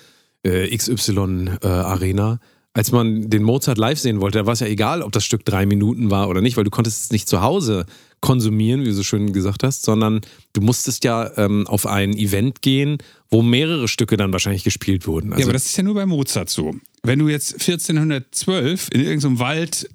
äh, 0.44 0.76
XY 0.76 1.50
äh, 1.62 1.66
Arena. 1.66 2.40
Als 2.74 2.92
man 2.92 3.28
den 3.28 3.42
Mozart 3.42 3.78
live 3.78 3.98
sehen 3.98 4.20
wollte, 4.20 4.38
da 4.38 4.46
war 4.46 4.52
es 4.52 4.60
ja 4.60 4.68
egal, 4.68 5.02
ob 5.02 5.10
das 5.10 5.24
Stück 5.24 5.44
drei 5.44 5.66
Minuten 5.66 6.10
war 6.10 6.28
oder 6.28 6.40
nicht, 6.40 6.56
weil 6.56 6.64
du 6.64 6.70
konntest 6.70 7.04
es 7.04 7.10
nicht 7.10 7.28
zu 7.28 7.40
Hause 7.40 7.86
konsumieren, 8.20 8.80
wie 8.82 8.86
du 8.86 8.94
so 8.94 9.02
schön 9.02 9.32
gesagt 9.32 9.62
hast, 9.62 9.84
sondern 9.84 10.20
du 10.52 10.60
musstest 10.60 11.04
ja 11.04 11.30
ähm, 11.36 11.66
auf 11.66 11.86
ein 11.86 12.16
Event 12.16 12.62
gehen, 12.62 12.98
wo 13.30 13.42
mehrere 13.42 13.88
Stücke 13.88 14.16
dann 14.16 14.32
wahrscheinlich 14.32 14.64
gespielt 14.64 15.06
wurden. 15.06 15.30
ja, 15.30 15.36
Also, 15.36 15.46
aber 15.48 15.52
das 15.52 15.66
ist 15.66 15.76
ja 15.76 15.82
nur 15.82 15.94
bei 15.94 16.06
Mozart 16.06 16.50
so. 16.50 16.74
Wenn 17.02 17.18
du 17.18 17.28
jetzt 17.28 17.54
1412 17.54 18.88
in 18.92 19.00
irgendeinem 19.02 19.38
Wald 19.38 19.88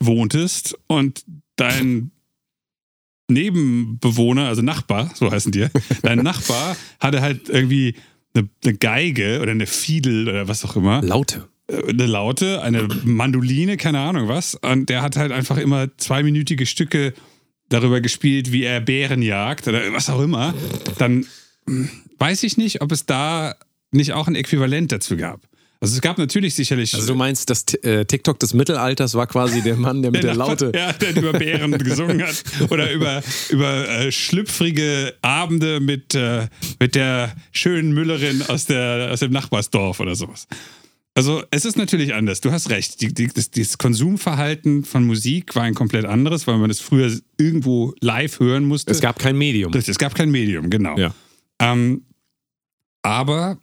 wohntest 0.00 0.76
und 0.86 1.24
dein 1.56 2.10
Nebenbewohner, 3.30 4.46
also 4.46 4.62
Nachbar, 4.62 5.10
so 5.14 5.30
heißen 5.30 5.52
die, 5.52 5.66
dein 6.02 6.18
Nachbar 6.18 6.76
hatte 7.00 7.20
halt 7.20 7.48
irgendwie 7.48 7.94
eine, 8.34 8.48
eine 8.64 8.74
Geige 8.74 9.40
oder 9.42 9.50
eine 9.50 9.66
Fiedel 9.66 10.28
oder 10.28 10.48
was 10.48 10.64
auch 10.64 10.76
immer. 10.76 11.02
Laute. 11.02 11.48
äh, 11.68 11.88
eine 11.88 12.06
Laute, 12.06 12.62
eine 12.62 12.86
Mandoline, 13.04 13.76
keine 13.76 13.98
Ahnung 14.00 14.28
was. 14.28 14.54
Und 14.54 14.88
der 14.88 15.02
hat 15.02 15.16
halt 15.16 15.32
einfach 15.32 15.56
immer 15.56 15.88
zweiminütige 15.96 16.66
Stücke 16.66 17.14
darüber 17.68 18.00
gespielt, 18.00 18.52
wie 18.52 18.64
er 18.64 18.80
Bären 18.80 19.22
jagt 19.22 19.68
oder 19.68 19.92
was 19.92 20.10
auch 20.10 20.20
immer. 20.20 20.54
Dann 20.98 21.26
weiß 22.18 22.42
ich 22.44 22.56
nicht, 22.56 22.80
ob 22.80 22.92
es 22.92 23.06
da 23.06 23.56
nicht 23.90 24.12
auch 24.12 24.28
ein 24.28 24.34
Äquivalent 24.34 24.92
dazu 24.92 25.16
gab. 25.16 25.40
Also 25.78 25.94
es 25.94 26.00
gab 26.00 26.16
natürlich 26.16 26.54
sicherlich. 26.54 26.94
Also 26.94 27.06
du 27.06 27.14
meinst, 27.14 27.50
das 27.50 27.64
äh, 27.82 28.06
TikTok 28.06 28.38
des 28.38 28.54
Mittelalters 28.54 29.14
war 29.14 29.26
quasi 29.26 29.60
der 29.60 29.76
Mann, 29.76 30.00
der 30.00 30.10
mit 30.10 30.24
der, 30.24 30.34
Laute. 30.34 30.72
Ja, 30.74 30.92
der 30.94 31.14
über 31.14 31.32
Bären 31.32 31.72
gesungen 31.78 32.22
hat. 32.22 32.42
Oder 32.70 32.90
über, 32.92 33.22
über 33.50 33.88
äh, 33.88 34.10
schlüpfrige 34.10 35.14
Abende 35.20 35.80
mit, 35.80 36.14
äh, 36.14 36.48
mit 36.80 36.94
der 36.94 37.34
schönen 37.52 37.92
Müllerin 37.92 38.42
aus, 38.48 38.64
der, 38.64 39.10
aus 39.12 39.20
dem 39.20 39.32
Nachbarsdorf 39.32 40.00
oder 40.00 40.14
sowas. 40.14 40.48
Also 41.16 41.42
es 41.50 41.64
ist 41.64 41.78
natürlich 41.78 42.12
anders, 42.12 42.42
du 42.42 42.52
hast 42.52 42.68
recht. 42.68 43.00
Die, 43.00 43.12
die, 43.12 43.28
das, 43.28 43.50
das 43.50 43.78
Konsumverhalten 43.78 44.84
von 44.84 45.06
Musik 45.06 45.56
war 45.56 45.62
ein 45.62 45.72
komplett 45.72 46.04
anderes, 46.04 46.46
weil 46.46 46.58
man 46.58 46.68
es 46.68 46.80
früher 46.80 47.10
irgendwo 47.38 47.94
live 48.02 48.38
hören 48.38 48.66
musste. 48.66 48.92
Es 48.92 49.00
gab 49.00 49.18
kein 49.18 49.38
Medium. 49.38 49.72
Richtig, 49.72 49.92
es 49.92 49.98
gab 49.98 50.14
kein 50.14 50.30
Medium, 50.30 50.68
genau. 50.68 50.98
Ja. 50.98 51.14
Ähm, 51.58 52.04
aber, 53.00 53.56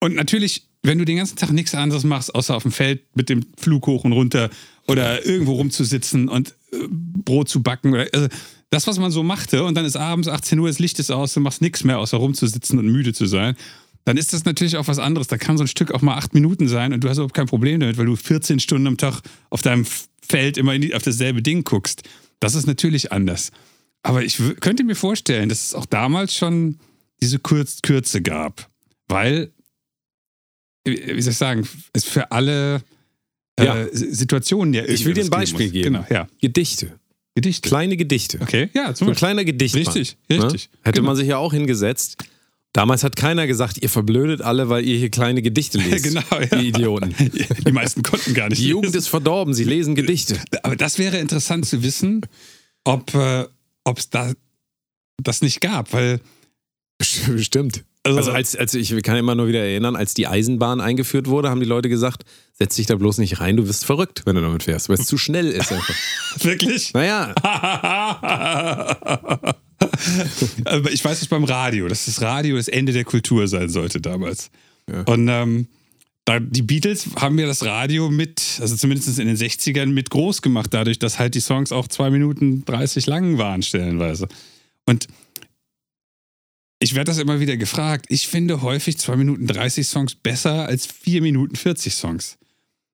und 0.00 0.16
natürlich, 0.16 0.66
wenn 0.82 0.98
du 0.98 1.04
den 1.04 1.18
ganzen 1.18 1.36
Tag 1.36 1.52
nichts 1.52 1.72
anderes 1.76 2.02
machst, 2.02 2.34
außer 2.34 2.56
auf 2.56 2.64
dem 2.64 2.72
Feld 2.72 3.04
mit 3.14 3.28
dem 3.28 3.46
Flug 3.56 3.86
hoch 3.86 4.02
und 4.02 4.10
runter 4.10 4.50
oder 4.88 5.24
irgendwo 5.24 5.52
rumzusitzen 5.52 6.28
und 6.28 6.56
äh, 6.72 6.78
Brot 6.90 7.48
zu 7.48 7.62
backen, 7.62 7.92
oder, 7.92 8.08
also 8.12 8.26
das, 8.70 8.88
was 8.88 8.98
man 8.98 9.12
so 9.12 9.22
machte, 9.22 9.62
und 9.62 9.76
dann 9.76 9.84
ist 9.84 9.94
abends 9.94 10.26
18 10.26 10.58
Uhr, 10.58 10.66
das 10.66 10.80
Licht 10.80 10.98
ist 10.98 11.12
aus, 11.12 11.32
du 11.32 11.38
machst 11.38 11.62
nichts 11.62 11.84
mehr, 11.84 12.00
außer 12.00 12.16
rumzusitzen 12.16 12.76
und 12.76 12.88
müde 12.88 13.12
zu 13.12 13.26
sein, 13.26 13.54
dann 14.08 14.16
ist 14.16 14.32
das 14.32 14.46
natürlich 14.46 14.78
auch 14.78 14.88
was 14.88 14.98
anderes. 14.98 15.26
Da 15.26 15.36
kann 15.36 15.58
so 15.58 15.64
ein 15.64 15.68
Stück 15.68 15.92
auch 15.92 16.00
mal 16.00 16.16
acht 16.16 16.32
Minuten 16.32 16.66
sein 16.66 16.94
und 16.94 17.04
du 17.04 17.10
hast 17.10 17.18
überhaupt 17.18 17.34
kein 17.34 17.44
Problem 17.46 17.78
damit, 17.78 17.98
weil 17.98 18.06
du 18.06 18.16
14 18.16 18.58
Stunden 18.58 18.86
am 18.86 18.96
Tag 18.96 19.20
auf 19.50 19.60
deinem 19.60 19.86
Feld 20.26 20.56
immer 20.56 20.78
die, 20.78 20.94
auf 20.94 21.02
dasselbe 21.02 21.42
Ding 21.42 21.62
guckst. 21.62 22.04
Das 22.40 22.54
ist 22.54 22.66
natürlich 22.66 23.12
anders. 23.12 23.50
Aber 24.02 24.24
ich 24.24 24.40
könnte 24.60 24.82
mir 24.84 24.94
vorstellen, 24.94 25.50
dass 25.50 25.62
es 25.66 25.74
auch 25.74 25.84
damals 25.84 26.34
schon 26.34 26.78
diese 27.20 27.38
Kürz 27.38 27.82
Kürze 27.82 28.22
gab. 28.22 28.70
Weil, 29.08 29.52
wie 30.86 31.20
soll 31.20 31.32
ich 31.32 31.36
sagen, 31.38 31.68
es 31.92 32.06
für 32.06 32.32
alle 32.32 32.82
äh, 33.60 33.64
Ja. 33.66 33.86
Situationen 33.92 34.72
ja 34.72 34.84
Ich 34.86 35.04
will 35.04 35.12
dir 35.12 35.24
ein 35.24 35.28
Beispiel 35.30 35.70
geben. 35.70 35.92
Genau, 35.92 36.06
ja. 36.08 36.28
Gedichte. 36.40 36.98
Gedichte. 37.34 37.68
Kleine 37.68 37.98
Gedichte. 37.98 38.40
Okay, 38.40 38.70
ja, 38.72 38.86
So 38.88 38.94
zum 39.04 39.08
ein 39.08 39.14
kleiner 39.16 39.44
Gedichtband. 39.44 39.86
Richtig, 39.88 40.16
richtig. 40.30 40.70
Ne? 40.72 40.78
Hätte 40.82 41.00
Genau. 41.00 41.08
man 41.08 41.16
sich 41.16 41.28
ja 41.28 41.36
auch 41.36 41.52
hingesetzt. 41.52 42.16
Damals 42.74 43.02
hat 43.02 43.16
keiner 43.16 43.46
gesagt, 43.46 43.78
ihr 43.82 43.88
verblödet 43.88 44.42
alle, 44.42 44.68
weil 44.68 44.84
ihr 44.84 44.98
hier 44.98 45.10
kleine 45.10 45.42
Gedichte 45.42 45.78
lest. 45.90 46.04
Genau, 46.04 46.22
ja. 46.32 46.46
Die 46.58 46.68
Idioten. 46.68 47.14
Die 47.66 47.72
meisten 47.72 48.02
konnten 48.02 48.34
gar 48.34 48.48
nicht. 48.50 48.60
Die 48.60 48.68
Jugend 48.68 48.86
lesen. 48.86 48.98
ist 48.98 49.08
verdorben, 49.08 49.54
sie 49.54 49.64
lesen 49.64 49.94
Gedichte. 49.94 50.38
Aber 50.62 50.76
das 50.76 50.98
wäre 50.98 51.18
interessant 51.18 51.66
zu 51.66 51.82
wissen, 51.82 52.20
ob 52.84 53.14
äh, 53.14 53.46
es 53.96 54.10
da 54.10 54.32
das 55.22 55.40
nicht 55.42 55.60
gab, 55.60 55.92
weil 55.92 56.20
Bestimmt. 57.28 57.84
Also- 58.04 58.18
Also, 58.18 58.30
als, 58.32 58.54
als 58.56 58.74
ich 58.74 58.90
kann 59.02 59.16
immer 59.16 59.34
nur 59.34 59.48
wieder 59.48 59.60
erinnern, 59.60 59.96
als 59.96 60.14
die 60.14 60.26
Eisenbahn 60.28 60.80
eingeführt 60.80 61.26
wurde, 61.26 61.50
haben 61.50 61.60
die 61.60 61.66
Leute 61.66 61.88
gesagt, 61.88 62.24
setz 62.54 62.76
dich 62.76 62.86
da 62.86 62.94
bloß 62.94 63.18
nicht 63.18 63.40
rein, 63.40 63.56
du 63.56 63.66
wirst 63.68 63.84
verrückt, 63.84 64.22
wenn 64.24 64.36
du 64.36 64.40
damit 64.42 64.62
fährst, 64.62 64.88
weil 64.88 64.96
es 64.98 65.06
zu 65.06 65.18
schnell 65.18 65.48
ist 65.48 65.72
einfach. 65.72 65.94
wirklich. 66.42 66.92
Naja, 66.94 67.34
ich 70.92 71.04
weiß 71.04 71.22
es 71.22 71.28
beim 71.28 71.44
Radio, 71.44 71.88
dass 71.88 72.06
das 72.06 72.20
Radio 72.20 72.56
das 72.56 72.68
Ende 72.68 72.92
der 72.92 73.04
Kultur 73.04 73.48
sein 73.48 73.68
sollte 73.68 74.00
damals. 74.00 74.50
Ja. 74.90 75.02
Und 75.02 75.28
ähm, 75.28 75.68
die 76.40 76.62
Beatles 76.62 77.08
haben 77.16 77.38
ja 77.38 77.46
das 77.46 77.64
Radio 77.64 78.10
mit, 78.10 78.58
also 78.60 78.76
zumindest 78.76 79.18
in 79.18 79.26
den 79.26 79.36
60ern, 79.36 79.86
mit 79.86 80.10
groß 80.10 80.42
gemacht, 80.42 80.74
dadurch, 80.74 80.98
dass 80.98 81.18
halt 81.18 81.34
die 81.34 81.40
Songs 81.40 81.72
auch 81.72 81.88
2 81.88 82.10
Minuten 82.10 82.64
30 82.64 83.06
lang 83.06 83.38
waren, 83.38 83.62
stellenweise. 83.62 84.28
Und 84.84 85.08
ich 86.80 86.94
werde 86.94 87.10
das 87.10 87.18
immer 87.18 87.40
wieder 87.40 87.56
gefragt. 87.56 88.06
Ich 88.08 88.28
finde 88.28 88.62
häufig 88.62 88.98
2 88.98 89.16
Minuten 89.16 89.46
30 89.46 89.86
Songs 89.86 90.14
besser 90.14 90.66
als 90.66 90.86
4 90.86 91.22
Minuten 91.22 91.56
40 91.56 91.94
Songs. 91.94 92.38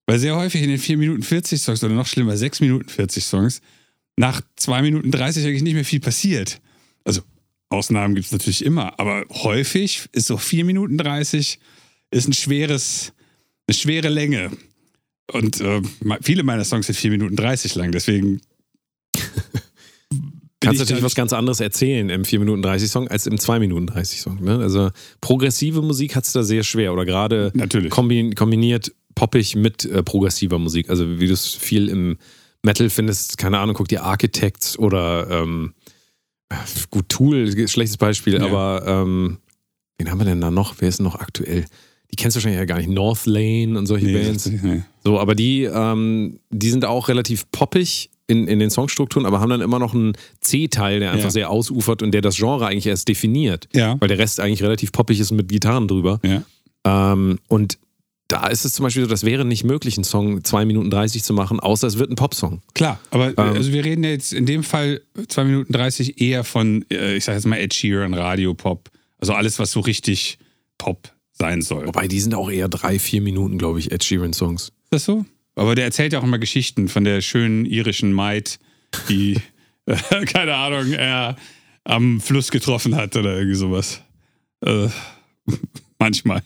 Weil 0.07 0.19
sehr 0.19 0.37
häufig 0.37 0.63
in 0.63 0.69
den 0.69 0.79
4 0.79 0.97
Minuten 0.97 1.23
40 1.23 1.61
Songs 1.61 1.83
oder 1.83 1.95
noch 1.95 2.07
schlimmer 2.07 2.37
6 2.37 2.61
Minuten 2.61 2.89
40 2.89 3.25
Songs 3.25 3.61
nach 4.17 4.43
2 4.57 4.83
Minuten 4.83 5.11
30 5.11 5.45
eigentlich 5.45 5.63
nicht 5.63 5.75
mehr 5.75 5.85
viel 5.85 6.01
passiert. 6.01 6.61
Ausnahmen 7.75 8.15
gibt 8.15 8.27
es 8.27 8.33
natürlich 8.33 8.65
immer, 8.65 8.99
aber 8.99 9.25
häufig 9.31 10.09
ist 10.13 10.27
so 10.27 10.37
4 10.37 10.65
Minuten 10.65 10.97
30 10.97 11.59
ist 12.11 12.29
ein 12.29 12.33
schweres, 12.33 13.13
eine 13.67 13.75
schwere 13.75 14.09
Länge. 14.09 14.51
Und 15.33 15.61
äh, 15.61 15.83
viele 16.23 16.43
meiner 16.43 16.65
Songs 16.65 16.87
sind 16.87 16.97
4 16.97 17.11
Minuten 17.11 17.37
30 17.37 17.75
lang, 17.75 17.93
deswegen. 17.93 18.41
kannst 20.65 20.81
ich 20.81 20.87
natürlich 20.87 21.05
was 21.05 21.15
ganz 21.15 21.33
anderes 21.33 21.61
erzählen 21.61 22.09
im 22.11 22.25
4 22.25 22.41
Minuten 22.41 22.63
30 22.63 22.91
Song 22.91 23.09
als 23.09 23.27
im 23.27 23.39
2 23.39 23.59
Minuten 23.59 23.87
30 23.87 24.21
Song. 24.21 24.43
Ne? 24.43 24.59
Also 24.59 24.91
progressive 25.21 25.83
Musik 25.83 26.17
hat 26.17 26.25
es 26.25 26.33
da 26.33 26.43
sehr 26.43 26.63
schwer 26.63 26.93
oder 26.93 27.05
gerade 27.05 27.53
kombiniert 27.91 28.93
poppig 29.15 29.57
mit 29.57 29.85
äh, 29.85 30.03
progressiver 30.03 30.59
Musik. 30.59 30.91
Also 30.91 31.21
wie 31.21 31.27
du 31.27 31.33
es 31.33 31.49
viel 31.49 31.89
im 31.89 32.19
Metal 32.63 32.89
findest, 32.91 33.39
keine 33.39 33.59
Ahnung, 33.59 33.75
guck 33.77 33.89
dir 33.89 34.05
Architects 34.05 34.79
oder 34.79 35.29
ähm, 35.31 35.75
gut, 36.91 37.09
Tool, 37.09 37.51
schlechtes 37.69 37.97
Beispiel, 37.97 38.35
Ja. 38.35 38.45
aber 38.47 38.85
ähm, 38.87 39.39
wen 39.99 40.11
haben 40.11 40.19
wir 40.19 40.25
denn 40.25 40.41
da 40.41 40.51
noch? 40.51 40.75
Wer 40.79 40.89
ist 40.89 41.01
noch 41.01 41.17
aktuell? 41.17 41.65
Die 42.11 42.17
kennst 42.17 42.37
du 42.37 42.39
wahrscheinlich 42.39 42.59
ja 42.61 42.65
gar 42.65 42.79
nicht. 42.79 42.89
North 42.91 43.27
Lane 43.27 43.77
und 43.79 43.87
solche 43.87 44.07
Nee, 44.07 44.23
Bands. 44.23 44.47
nee. 44.47 44.83
So, 45.03 45.19
aber 45.19 45.35
die, 45.35 45.65
ähm, 45.65 46.39
die 46.51 46.71
sind 46.71 46.85
auch 46.85 47.09
relativ 47.09 47.51
poppig 47.51 48.11
in, 48.27 48.47
in 48.49 48.59
den 48.59 48.71
Songstrukturen, 48.71 49.27
aber 49.27 49.41
haben 49.41 49.51
dann 49.51 49.61
immer 49.61 49.79
noch 49.79 49.95
einen 49.95 50.13
C-Teil, 50.41 51.01
der 51.01 51.11
einfach 51.13 51.25
Ja. 51.27 51.31
sehr 51.31 51.51
ausufert 51.51 52.03
und 52.03 52.13
der 52.13 52.21
das 52.23 52.37
Genre 52.37 52.67
eigentlich 52.67 52.87
erst 52.87 53.09
definiert. 53.09 53.69
Ja. 53.75 53.97
Weil 54.01 54.09
der 54.09 54.19
Rest 54.19 54.41
eigentlich 54.41 54.63
relativ 54.63 54.93
poppig 54.93 55.19
ist 55.21 55.31
mit 55.33 55.49
Gitarren 55.49 55.89
drüber. 55.89 56.21
Ja. 56.25 56.43
Ähm, 57.13 57.39
und 57.49 57.79
da 58.29 58.47
ist 58.47 58.65
es 58.65 58.73
zum 58.73 58.85
Beispiel 58.85 59.03
so, 59.05 59.09
das 59.09 59.25
wäre 59.25 59.45
nicht 59.45 59.65
möglich, 59.65 59.97
einen 59.97 60.05
Song 60.05 60.43
2 60.43 60.65
Minuten 60.65 60.91
30 60.91 61.23
zu 61.23 61.35
machen, 61.35 61.61
außer 61.61 61.87
es 61.87 61.99
wird 61.99 62.11
ein 62.11 62.17
Popsong. 62.17 62.63
Klar, 62.75 62.99
aber 63.11 63.29
Ähm. 63.29 63.39
also 63.39 63.73
wir 63.73 63.85
reden 63.85 64.03
ja 64.05 64.11
jetzt 64.11 64.33
in 64.33 64.47
dem 64.47 64.63
Fall 64.63 65.03
2 65.29 65.45
Minuten 65.45 65.73
30 65.73 66.21
eher 66.21 66.43
von, 66.45 66.85
äh, 66.91 67.17
ich 67.17 67.25
sag 67.25 67.35
jetzt 67.35 67.47
mal 67.47 67.57
Ed 67.59 67.75
Sheeran, 67.75 68.15
Radio, 68.15 68.55
Pop. 68.55 68.91
Also 69.19 69.35
alles, 69.35 69.59
was 69.59 69.71
so 69.73 69.81
richtig 69.81 70.39
Pop 70.79 71.13
sein 71.33 71.63
soll. 71.63 71.87
Wobei 71.87 72.09
die 72.09 72.21
sind 72.21 72.35
auch 72.35 72.51
eher 72.51 72.69
drei, 72.69 72.99
vier 72.99 73.21
Minuten, 73.21 73.59
glaube 73.59 73.79
ich, 73.79 73.93
Ed 73.93 74.05
Sheeran-Songs. 74.05 74.65
Ist 74.65 74.73
das 74.91 75.05
so? 75.05 75.25
Aber 75.57 75.75
der 75.75 75.85
erzählt 75.85 76.13
ja 76.13 76.19
auch 76.19 76.25
immer 76.25 76.39
Geschichten 76.39 76.89
von 76.89 77.05
der 77.05 77.21
schönen 77.21 77.65
irischen 77.67 78.13
Maid, 78.13 78.59
die, 79.09 79.39
äh, 79.87 80.25
keine 80.25 80.55
Ahnung, 80.55 80.93
er 80.93 81.37
am 81.85 82.21
Fluss 82.21 82.51
getroffen 82.51 82.97
hat 82.97 83.15
oder 83.17 83.37
irgendwie 83.37 83.57
sowas. 83.57 84.01
Äh, 84.65 84.89
manchmal. 85.99 86.43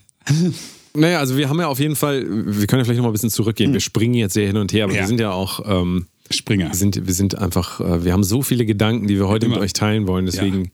Naja, 0.99 1.19
also 1.21 1.37
wir 1.37 1.49
haben 1.49 1.59
ja 1.61 1.69
auf 1.69 1.79
jeden 1.81 1.97
Fall, 1.97 2.25
wir 2.29 2.67
können 2.67 2.81
ja 2.81 2.85
vielleicht 2.85 2.99
noch 2.99 3.05
mal 3.05 3.11
ein 3.11 3.13
bisschen 3.13 3.31
zurückgehen. 3.31 3.73
Wir 3.73 3.81
springen 3.81 4.15
jetzt 4.15 4.35
sehr 4.35 4.47
hin 4.47 4.57
und 4.57 4.73
her, 4.73 4.85
aber 4.85 4.95
Ja. 4.95 5.01
wir 5.01 5.07
sind 5.07 5.21
ja 5.21 5.31
auch, 5.33 5.61
ähm, 5.65 6.07
Springer. 6.31 6.69
wir, 6.69 6.75
sind, 6.75 7.07
wir 7.07 7.15
sind 7.15 7.37
einfach, 7.39 7.81
äh, 7.81 8.05
wir 8.05 8.13
haben 8.13 8.25
so 8.25 8.43
viele 8.43 8.67
Gedanken, 8.67 9.07
die 9.07 9.17
wir 9.17 9.29
heute 9.29 9.47
Immer. 9.47 9.57
mit 9.57 9.65
euch 9.65 9.73
teilen 9.73 10.07
wollen, 10.07 10.27
deswegen 10.27 10.71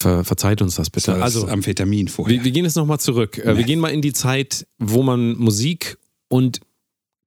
ver, 0.00 0.24
verzeiht 0.24 0.62
uns 0.62 0.76
das 0.76 0.90
bitte. 0.90 1.12
Das 1.12 1.20
Also, 1.22 1.48
Amphetamin 1.48 2.08
vorher. 2.08 2.36
wir, 2.38 2.44
wir 2.44 2.50
gehen 2.52 2.64
jetzt 2.64 2.76
nochmal 2.76 3.00
zurück. 3.00 3.38
Äh, 3.38 3.56
Wir 3.56 3.64
gehen 3.64 3.80
mal 3.80 3.88
in 3.88 4.02
die 4.02 4.12
Zeit, 4.12 4.66
wo 4.78 5.02
man 5.02 5.36
Musik 5.36 5.98
und 6.28 6.60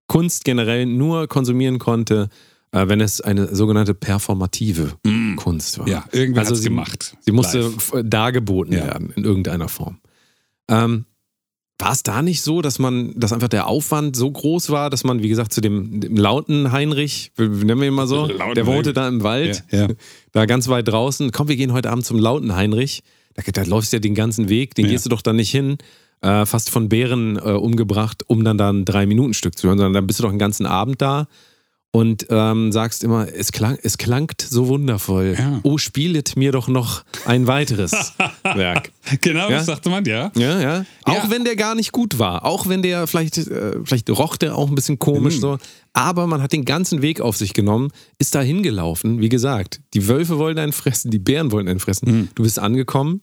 Kunst 0.07 0.45
generell 0.45 0.85
nur 0.85 1.27
konsumieren 1.27 1.79
konnte, 1.79 2.29
äh, 2.71 2.87
wenn 2.87 3.01
es 3.01 3.21
eine 3.21 3.55
sogenannte 3.55 3.93
performative 3.93 4.93
Kunst 5.37 5.79
war. 5.79 5.85
Mm. 5.87 5.89
ja, 5.89 6.05
irgendwer 6.11 6.41
Also 6.43 6.55
sie- 6.55 6.65
gemacht. 6.69 7.15
Sie 7.21 7.31
musste 7.31 7.59
Live. 7.61 7.93
dargeboten 8.03 8.73
Ja. 8.73 8.85
werden 8.85 9.11
in 9.15 9.23
irgendeiner 9.23 9.67
Form. 9.67 9.99
Ähm, 10.67 11.05
war 11.77 11.91
es 11.91 12.03
da 12.03 12.21
nicht 12.21 12.41
so, 12.41 12.61
dass 12.61 12.79
man, 12.79 13.13
dass 13.19 13.33
einfach 13.33 13.49
der 13.49 13.67
Aufwand 13.67 14.15
so 14.15 14.31
groß 14.31 14.69
war, 14.69 14.89
dass 14.89 15.03
man, 15.03 15.21
wie 15.21 15.27
gesagt, 15.29 15.51
zu 15.53 15.59
dem, 15.61 15.99
dem 15.99 16.15
lauten 16.15 16.71
Heinrich, 16.71 17.31
nennen 17.37 17.81
wir 17.81 17.87
ihn 17.87 17.93
mal 17.93 18.07
so, 18.07 18.27
Lauten 18.27 18.55
der 18.55 18.65
wohnte 18.65 18.89
Heinrich. 18.89 18.93
da 18.93 19.07
im 19.09 19.23
Wald, 19.23 19.63
Ja, 19.71 19.79
ja. 19.81 19.87
da 20.31 20.45
ganz 20.45 20.67
weit 20.69 20.87
draußen. 20.87 21.31
Komm, 21.31 21.47
wir 21.49 21.57
gehen 21.57 21.73
heute 21.73 21.89
Abend 21.91 22.05
zum 22.05 22.17
lauten 22.17 22.55
Heinrich. 22.55 23.03
Da, 23.33 23.43
da 23.51 23.63
läufst 23.63 23.91
du 23.91 23.97
ja 23.97 24.01
den 24.01 24.15
ganzen 24.15 24.47
Weg, 24.47 24.75
den 24.75 24.85
Ja. 24.85 24.91
gehst 24.91 25.05
du 25.05 25.09
doch 25.09 25.21
dann 25.21 25.35
nicht 25.35 25.51
hin, 25.51 25.77
äh, 26.21 26.45
fast 26.45 26.69
von 26.69 26.87
Bären 26.87 27.35
äh, 27.35 27.41
umgebracht, 27.41 28.23
um 28.27 28.45
dann 28.45 28.57
da 28.57 28.69
ein 28.71 28.85
Drei-Minuten-Stück 28.85 29.57
zu 29.57 29.67
hören, 29.67 29.77
sondern 29.77 29.93
dann 29.93 30.07
bist 30.07 30.19
du 30.19 30.23
doch 30.23 30.29
einen 30.29 30.39
ganzen 30.39 30.65
Abend 30.65 31.01
da 31.01 31.27
und 31.95 32.27
ähm, 32.29 32.73
sagst 32.73 33.05
immer, 33.05 33.25
es, 33.33 33.53
klang, 33.53 33.77
es 33.81 33.97
klangt 33.97 34.41
so 34.41 34.67
wundervoll. 34.67 35.35
Ja. 35.39 35.61
Oh, 35.63 35.77
spielet 35.77 36.35
mir 36.35 36.51
doch 36.51 36.67
noch 36.67 37.05
ein 37.25 37.47
weiteres 37.47 38.11
Werk. 38.43 38.91
Genau, 39.21 39.49
Ja? 39.49 39.57
das 39.59 39.67
sagte 39.67 39.89
man, 39.89 40.03
ja. 40.03 40.29
Ja, 40.35 40.59
ja. 40.59 40.85
Auch 41.05 41.23
Ja. 41.23 41.29
wenn 41.29 41.45
der 41.45 41.55
gar 41.55 41.73
nicht 41.73 41.93
gut 41.93 42.19
war. 42.19 42.43
Auch 42.43 42.67
wenn 42.67 42.81
der 42.81 43.07
vielleicht, 43.07 43.37
äh, 43.37 43.77
vielleicht 43.85 44.09
roch 44.09 44.35
der 44.35 44.57
auch 44.57 44.67
ein 44.67 44.75
bisschen 44.75 44.99
komisch 44.99 45.35
Mhm. 45.37 45.39
so. 45.39 45.57
Aber 45.93 46.27
man 46.27 46.41
hat 46.41 46.51
den 46.51 46.65
ganzen 46.65 47.01
Weg 47.01 47.21
auf 47.21 47.37
sich 47.37 47.53
genommen, 47.53 47.91
ist 48.17 48.35
da 48.35 48.41
hingelaufen. 48.41 49.21
Wie 49.21 49.29
gesagt, 49.29 49.79
die 49.93 50.09
Wölfe 50.09 50.37
wollen 50.37 50.59
einen 50.59 50.73
fressen, 50.73 51.11
die 51.11 51.19
Bären 51.19 51.53
wollen 51.53 51.69
einen 51.69 51.79
fressen. 51.79 52.11
Mhm. 52.11 52.27
Du 52.35 52.43
bist 52.43 52.59
angekommen 52.59 53.21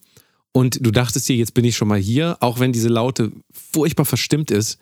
und 0.52 0.78
du 0.80 0.90
dachtest 0.92 1.28
dir, 1.28 1.36
jetzt 1.36 1.52
bin 1.52 1.66
ich 1.66 1.76
schon 1.76 1.88
mal 1.88 1.98
hier, 1.98 2.38
auch 2.40 2.58
wenn 2.58 2.72
diese 2.72 2.88
Laute 2.88 3.32
furchtbar 3.52 4.06
verstimmt 4.06 4.50
ist. 4.50 4.78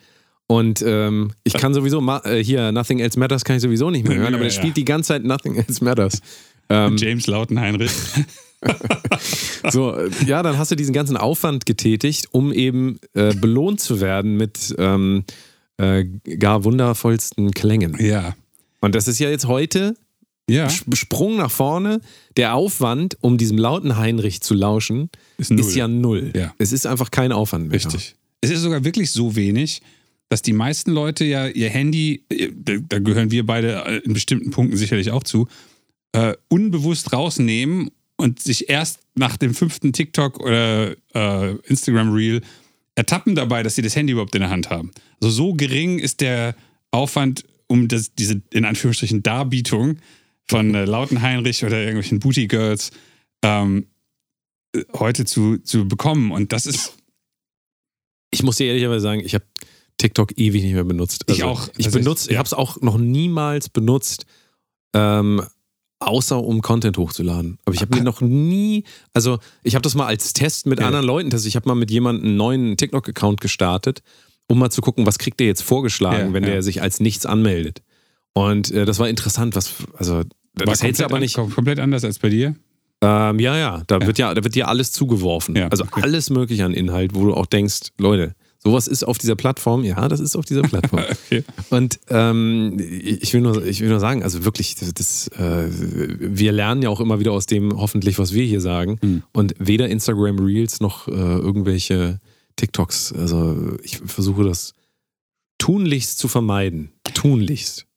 Und 0.51 0.83
ähm, 0.85 1.31
ich 1.45 1.53
kann 1.53 1.73
sowieso, 1.73 2.01
ma- 2.01 2.21
äh, 2.25 2.43
hier, 2.43 2.73
Nothing 2.73 2.99
Else 2.99 3.17
Matters 3.17 3.45
kann 3.45 3.55
ich 3.55 3.61
sowieso 3.61 3.89
nicht 3.89 4.05
mehr 4.05 4.17
hören, 4.17 4.33
aber 4.35 4.43
der 4.43 4.49
spielt 4.49 4.75
die 4.75 4.83
ganze 4.83 5.07
Zeit 5.09 5.23
Nothing 5.23 5.55
Else 5.55 5.81
Matters. 5.81 6.19
Ähm, 6.69 6.97
James 6.97 7.25
Lauten 7.27 7.57
Heinrich. 7.57 7.91
so, 9.71 9.95
ja, 10.25 10.43
dann 10.43 10.57
hast 10.57 10.69
du 10.71 10.75
diesen 10.75 10.93
ganzen 10.93 11.15
Aufwand 11.17 11.65
getätigt, 11.65 12.27
um 12.31 12.51
eben 12.51 12.99
äh, 13.13 13.33
belohnt 13.33 13.79
zu 13.79 14.01
werden 14.01 14.35
mit 14.35 14.75
ähm, 14.77 15.23
äh, 15.77 16.03
gar 16.37 16.63
wundervollsten 16.65 17.51
Klängen. 17.51 17.95
Ja. 17.99 18.35
Und 18.81 18.93
das 18.95 19.07
ist 19.07 19.19
ja 19.19 19.29
jetzt 19.29 19.47
heute 19.47 19.95
Ja. 20.49 20.67
Sprung 20.69 21.37
nach 21.37 21.51
vorne. 21.51 22.01
Der 22.35 22.55
Aufwand, 22.55 23.17
um 23.21 23.37
diesem 23.37 23.57
lauten 23.57 23.95
Heinrich 23.97 24.41
zu 24.41 24.53
lauschen, 24.53 25.09
Ist 25.37 25.51
null. 25.51 25.59
ist 25.61 25.75
ja 25.75 25.87
null. 25.87 26.33
Ja. 26.35 26.53
Es 26.57 26.71
ist 26.73 26.85
einfach 26.87 27.09
kein 27.09 27.31
Aufwand 27.31 27.69
mehr. 27.69 27.75
Richtig. 27.75 28.15
Es 28.41 28.49
ist 28.49 28.61
sogar 28.61 28.83
wirklich 28.83 29.11
so 29.11 29.35
wenig, 29.35 29.81
dass 30.31 30.41
die 30.41 30.53
meisten 30.53 30.91
Leute 30.91 31.25
ja 31.25 31.47
ihr 31.47 31.69
Handy, 31.69 32.23
äh, 32.29 32.51
da 32.87 32.99
gehören 32.99 33.31
wir 33.31 33.45
beide 33.45 33.83
äh, 33.85 33.97
in 33.97 34.13
bestimmten 34.13 34.49
Punkten 34.51 34.77
sicherlich 34.77 35.11
auch 35.11 35.23
zu, 35.23 35.49
äh, 36.13 36.35
unbewusst 36.47 37.11
rausnehmen 37.11 37.91
und 38.15 38.41
sich 38.41 38.69
erst 38.69 39.01
nach 39.13 39.35
dem 39.35 39.53
fünften 39.53 39.91
TikTok 39.91 40.39
oder 40.39 40.95
äh, 41.13 41.55
Instagram 41.67 42.13
Reel 42.13 42.41
ertappen 42.95 43.35
dabei, 43.35 43.61
dass 43.61 43.75
sie 43.75 43.81
das 43.81 43.97
Handy 43.97 44.13
überhaupt 44.13 44.33
in 44.33 44.39
der 44.39 44.49
Hand 44.49 44.69
haben. 44.69 44.91
Also 45.21 45.35
so 45.35 45.53
gering 45.53 45.99
ist 45.99 46.21
der 46.21 46.55
Aufwand, 46.91 47.43
um 47.67 47.89
das, 47.89 48.15
diese 48.15 48.41
in 48.53 48.63
Anführungsstrichen 48.63 49.23
Darbietung 49.23 49.97
von 50.47 50.73
äh, 50.73 50.85
lauten 50.85 51.21
Heinrich 51.21 51.65
oder 51.65 51.77
irgendwelchen 51.77 52.19
Booty 52.19 52.47
Girls 52.47 52.91
ähm, 53.43 53.87
äh, 54.73 54.83
heute 54.93 55.25
zu, 55.25 55.57
zu 55.57 55.89
bekommen. 55.89 56.31
Und 56.31 56.53
das 56.53 56.67
ist 56.67 56.93
Ich 58.33 58.43
muss 58.43 58.55
dir 58.55 58.67
ehrlicherweise 58.67 59.01
sagen, 59.01 59.21
ich 59.25 59.33
habe 59.33 59.43
TikTok 60.01 60.37
ewig 60.37 60.63
nicht 60.63 60.73
mehr 60.73 60.83
benutzt. 60.83 61.23
Ich 61.27 61.43
auch. 61.43 61.69
Ich 61.77 61.85
Also 61.85 61.99
benutze, 61.99 62.25
ich- 62.29 62.33
ja. 62.33 62.39
habe 62.39 62.47
es 62.47 62.53
auch 62.53 62.81
noch 62.81 62.97
niemals 62.97 63.69
benutzt, 63.69 64.25
ähm, 64.93 65.41
außer 65.99 66.43
um 66.43 66.61
Content 66.61 66.97
hochzuladen. 66.97 67.59
Aber 67.65 67.75
ich 67.75 67.81
habe 67.81 67.95
mir 67.95 68.03
noch 68.03 68.21
nie, 68.21 68.83
also 69.13 69.39
ich 69.63 69.75
habe 69.75 69.83
das 69.83 69.93
mal 69.95 70.07
als 70.07 70.33
Test 70.33 70.65
mit 70.65 70.79
Ja. 70.79 70.87
anderen 70.87 71.05
Leuten 71.05 71.29
testet. 71.29 71.49
Ich 71.49 71.55
habe 71.55 71.69
mal 71.69 71.75
mit 71.75 71.91
jemandem 71.91 72.25
einen 72.25 72.37
neuen 72.37 72.77
TikTok-Account 72.77 73.39
gestartet, 73.39 74.01
um 74.47 74.57
mal 74.59 74.71
zu 74.71 74.81
gucken, 74.81 75.05
was 75.05 75.19
kriegt 75.19 75.39
der 75.39 75.47
jetzt 75.47 75.61
vorgeschlagen, 75.61 76.29
Ja, 76.29 76.33
wenn 76.33 76.43
der 76.43 76.63
sich 76.63 76.81
als 76.81 76.99
nichts 76.99 77.25
anmeldet. 77.25 77.81
Und 78.33 78.71
äh, 78.71 78.85
das 78.85 78.97
war 78.99 79.07
interessant, 79.09 79.55
was, 79.55 79.73
also 79.95 80.15
War 80.15 80.25
das 80.65 80.81
hältst 80.81 81.01
du 81.01 81.05
aber 81.05 81.19
nicht. 81.19 81.37
kom- 81.37 81.53
Komplett 81.53 81.79
anders 81.79 82.03
als 82.03 82.17
bei 82.19 82.29
dir. 82.29 82.55
Ähm, 83.03 83.39
ja, 83.39 83.57
ja, 83.57 83.83
da 83.87 84.05
wird 84.05 84.17
ja, 84.19 84.33
da 84.33 84.43
wird 84.43 84.53
dir 84.55 84.67
alles 84.67 84.91
zugeworfen. 84.91 85.55
Ja, 85.55 85.67
also 85.69 85.85
alles 85.91 86.29
mögliche 86.29 86.65
an 86.65 86.73
Inhalt, 86.73 87.13
wo 87.15 87.25
du 87.25 87.33
auch 87.33 87.45
denkst, 87.47 87.89
Leute, 87.97 88.33
sowas 88.63 88.87
ist 88.87 89.03
auf 89.03 89.17
dieser 89.17 89.35
Plattform. 89.35 89.83
Ja, 89.83 90.07
das 90.07 90.19
ist 90.19 90.35
auf 90.35 90.45
dieser 90.45 90.61
Plattform. 90.61 91.03
Okay. 91.31 91.43
Und 91.69 91.99
ähm, 92.09 92.77
ich, 92.77 93.33
will 93.33 93.39
nur, 93.39 93.65
ich 93.65 93.79
will 93.79 93.87
nur 93.87 94.01
sagen, 94.01 94.21
also 94.21 94.43
wirklich, 94.43 94.75
das, 94.75 94.93
das, 94.93 95.27
äh, 95.29 95.67
wir 95.69 96.51
lernen 96.51 96.81
ja 96.81 96.89
auch 96.89 96.99
immer 96.99 97.19
wieder 97.19 97.31
aus 97.31 97.45
dem 97.45 97.77
hoffentlich, 97.77 98.19
was 98.19 98.33
wir 98.33 98.43
hier 98.43 98.59
sagen. 98.59 98.97
Hm. 99.01 99.23
Und 99.31 99.55
weder 99.59 99.87
Instagram 99.87 100.39
Reels 100.39 100.81
noch 100.81 101.07
äh, 101.07 101.11
irgendwelche 101.11 102.19
TikToks. 102.57 103.13
Also 103.13 103.77
ich 103.81 103.99
versuche 103.99 104.43
das 104.43 104.73
tunlichst 105.57 106.17
zu 106.17 106.27
vermeiden. 106.27 106.91
Tunlichst. 107.13 107.87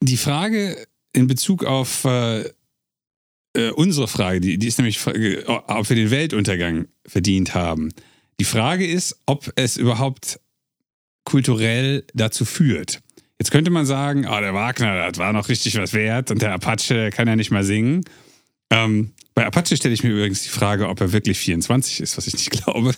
Die 0.00 0.16
Frage 0.16 0.76
in 1.12 1.26
Bezug 1.26 1.64
auf 1.64 2.04
äh, 2.04 2.44
äh, 3.54 3.70
unsere 3.70 4.08
Frage, 4.08 4.40
die, 4.40 4.58
die 4.58 4.68
ist 4.68 4.78
nämlich, 4.78 4.98
Frage, 4.98 5.44
ob 5.46 5.88
wir 5.88 5.96
den 5.96 6.10
Weltuntergang 6.10 6.86
verdient 7.06 7.54
haben. 7.54 7.90
Die 8.44 8.50
Frage 8.50 8.86
ist, 8.86 9.18
ob 9.24 9.50
es 9.56 9.78
überhaupt 9.78 10.38
kulturell 11.24 12.04
dazu 12.12 12.44
führt. 12.44 13.00
Jetzt 13.38 13.50
könnte 13.50 13.70
man 13.70 13.86
sagen, 13.86 14.26
ah, 14.26 14.38
der 14.42 14.52
Wagner, 14.52 15.10
das 15.10 15.16
war 15.16 15.32
noch 15.32 15.48
richtig 15.48 15.78
was 15.78 15.94
wert 15.94 16.30
und 16.30 16.42
der 16.42 16.52
Apache 16.52 16.92
der 16.92 17.10
kann 17.10 17.26
ja 17.26 17.36
nicht 17.36 17.50
mal 17.50 17.64
singen. 17.64 18.04
Ähm, 18.68 19.14
bei 19.34 19.46
Apache 19.46 19.78
stelle 19.78 19.94
ich 19.94 20.04
mir 20.04 20.10
übrigens 20.10 20.42
die 20.42 20.50
Frage, 20.50 20.90
ob 20.90 21.00
er 21.00 21.12
wirklich 21.12 21.38
24 21.38 22.00
ist, 22.00 22.18
was 22.18 22.26
ich 22.26 22.34
nicht 22.34 22.50
glaube. 22.64 22.92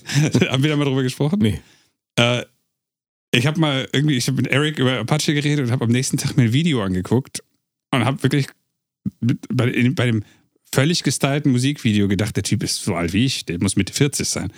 Haben 0.51 0.65
wir 0.65 0.71
da 0.71 0.77
mal 0.77 0.85
drüber 0.85 1.05
gesprochen? 1.05 1.39
Nee. 1.39 1.61
Äh, 2.17 2.43
ich 3.31 3.47
habe 3.47 3.61
mal 3.61 3.89
irgendwie, 3.93 4.17
ich 4.17 4.27
habe 4.27 4.39
mit 4.39 4.49
Eric 4.49 4.81
über 4.81 4.99
Apache 4.99 5.33
geredet 5.33 5.67
und 5.67 5.71
habe 5.71 5.85
am 5.85 5.93
nächsten 5.93 6.17
Tag 6.17 6.37
mir 6.37 6.43
ein 6.43 6.53
Video 6.53 6.83
angeguckt 6.83 7.45
und 7.93 8.05
habe 8.05 8.21
wirklich 8.25 8.49
bei, 9.21 9.69
in, 9.69 9.95
bei 9.95 10.07
dem 10.07 10.25
völlig 10.73 11.05
gestylten 11.05 11.53
Musikvideo 11.53 12.09
gedacht, 12.09 12.35
der 12.35 12.43
Typ 12.43 12.65
ist 12.65 12.83
so 12.83 12.97
alt 12.97 13.13
wie 13.13 13.27
ich, 13.27 13.45
der 13.47 13.61
muss 13.61 13.77
Mitte 13.77 13.93
40 13.93 14.29
sein. 14.29 14.53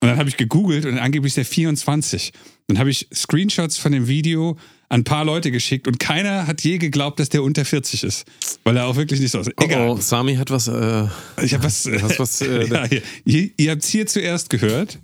Und 0.00 0.08
dann 0.08 0.18
habe 0.18 0.28
ich 0.28 0.36
gegoogelt 0.36 0.86
und 0.86 0.96
angeblich 0.98 1.32
ist 1.32 1.38
er 1.38 1.44
24. 1.44 2.32
Dann 2.68 2.78
habe 2.78 2.90
ich 2.90 3.08
Screenshots 3.12 3.78
von 3.78 3.90
dem 3.92 4.06
Video 4.06 4.56
an 4.90 5.00
ein 5.00 5.04
paar 5.04 5.24
Leute 5.24 5.50
geschickt 5.50 5.86
und 5.88 5.98
keiner 5.98 6.46
hat 6.46 6.62
je 6.62 6.78
geglaubt, 6.78 7.18
dass 7.20 7.28
der 7.28 7.42
unter 7.42 7.64
40 7.64 8.04
ist. 8.04 8.24
Weil 8.64 8.76
er 8.76 8.86
auch 8.86 8.96
wirklich 8.96 9.20
nicht 9.20 9.32
so 9.32 9.40
aussieht. 9.40 9.54
Egal. 9.60 9.88
Oh, 9.88 9.92
oh, 9.94 10.00
Sami 10.00 10.36
hat 10.36 10.50
was. 10.50 10.68
Äh, 10.68 11.06
Ich 11.42 11.52
habe 11.52 11.64
was. 11.64 11.88
hast 12.00 12.18
was, 12.18 12.40
äh, 12.42 12.64
ja, 12.72 12.84
hier, 12.86 13.02
ihr 13.24 13.50
ihr 13.56 13.70
habt 13.72 13.82
es 13.82 13.88
hier 13.90 14.06
zuerst 14.06 14.50
gehört. 14.50 14.98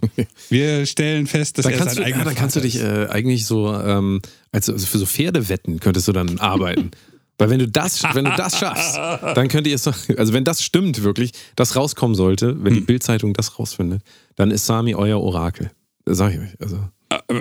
Wir 0.48 0.86
stellen 0.86 1.26
fest, 1.26 1.58
dass 1.58 1.64
Da 1.64 1.70
er 1.70 1.78
sein 1.78 1.96
du, 1.96 2.00
ja, 2.00 2.06
eigener 2.06 2.24
da 2.24 2.32
kannst 2.32 2.56
du 2.56 2.60
dich 2.60 2.76
ist. 2.76 2.82
äh, 2.82 3.08
eigentlich 3.10 3.46
so, 3.46 3.74
ähm, 3.74 4.22
als, 4.52 4.70
also 4.70 4.86
für 4.86 4.98
so 4.98 5.06
Pferdewetten 5.06 5.80
könntest 5.80 6.06
du 6.08 6.12
dann 6.12 6.38
arbeiten. 6.38 6.92
Weil 7.38 7.50
wenn 7.50 7.58
du 7.58 7.68
das, 7.68 8.02
wenn 8.14 8.24
du 8.24 8.32
das 8.36 8.58
schaffst, 8.58 8.96
dann 9.36 9.48
könnt 9.48 9.66
ihr 9.66 9.74
es, 9.74 9.86
also 9.86 10.32
wenn 10.32 10.44
das 10.44 10.62
stimmt 10.62 11.02
wirklich, 11.02 11.32
das 11.56 11.74
rauskommen 11.76 12.14
sollte, 12.14 12.62
wenn 12.62 12.74
die 12.74 12.80
Hm. 12.80 12.86
Bildzeitung 12.86 13.32
das 13.34 13.58
rausfindet, 13.58 14.02
dann 14.36 14.50
ist 14.50 14.66
Sami 14.66 14.94
euer 14.94 15.20
Orakel. 15.20 15.70
Das 16.04 16.18
sag 16.18 16.32
ich 16.32 16.38
euch. 16.40 16.60
Also. 16.60 16.78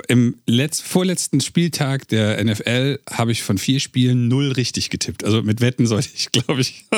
Im 0.08 0.38
letz 0.46 0.80
vorletzten 0.80 1.42
Spieltag 1.42 2.08
der 2.08 2.44
NFL 2.44 3.00
habe 3.10 3.32
ich 3.32 3.44
von 3.44 3.58
vier 3.58 3.80
Spielen 3.80 4.28
null 4.28 4.52
richtig 4.52 4.90
getippt. 4.90 5.24
Also 5.26 5.42
mit 5.44 5.60
Wetten 5.62 5.86
sollte 5.88 6.10
ich, 6.16 6.32
glaube 6.32 6.62
ich. 6.62 6.86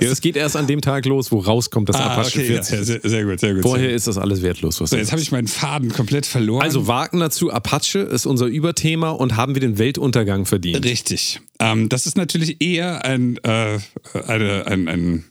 Ja, 0.00 0.10
es 0.10 0.20
geht 0.20 0.36
erst 0.36 0.56
an 0.56 0.66
dem 0.68 0.80
Tag 0.80 1.06
los, 1.06 1.32
wo 1.32 1.38
rauskommt, 1.40 1.88
dass 1.88 1.96
Ah, 1.96 2.12
Apache 2.12 2.38
okay, 2.38 2.54
ja, 2.54 2.62
40 2.62 2.74
ja, 2.78 2.84
sehr, 2.84 3.00
sehr 3.02 3.24
gut, 3.24 3.40
sehr 3.40 3.54
gut. 3.54 3.62
Vorher 3.62 3.88
sehr 3.88 3.96
ist 3.96 4.06
das 4.06 4.16
alles 4.16 4.42
wertlos, 4.42 4.80
was 4.80 4.90
So, 4.90 4.96
jetzt 4.96 5.10
habe 5.10 5.20
ich 5.20 5.32
meinen 5.32 5.48
Faden 5.48 5.92
komplett 5.92 6.24
verloren. 6.24 6.62
Also 6.62 6.86
Wagner 6.86 7.30
zu 7.30 7.50
Apache 7.50 7.98
ist 7.98 8.26
unser 8.26 8.46
Überthema 8.46 9.10
und 9.10 9.36
haben 9.36 9.54
wir 9.54 9.60
den 9.60 9.78
Weltuntergang 9.78 10.46
verdient. 10.46 10.84
Richtig. 10.84 11.40
Ähm, 11.58 11.88
das 11.88 12.06
ist 12.06 12.16
natürlich 12.16 12.60
eher 12.60 13.04
ein, 13.04 13.38
äh, 13.38 13.78
eine, 14.26 14.66
ein, 14.66 14.88
ein, 14.88 15.24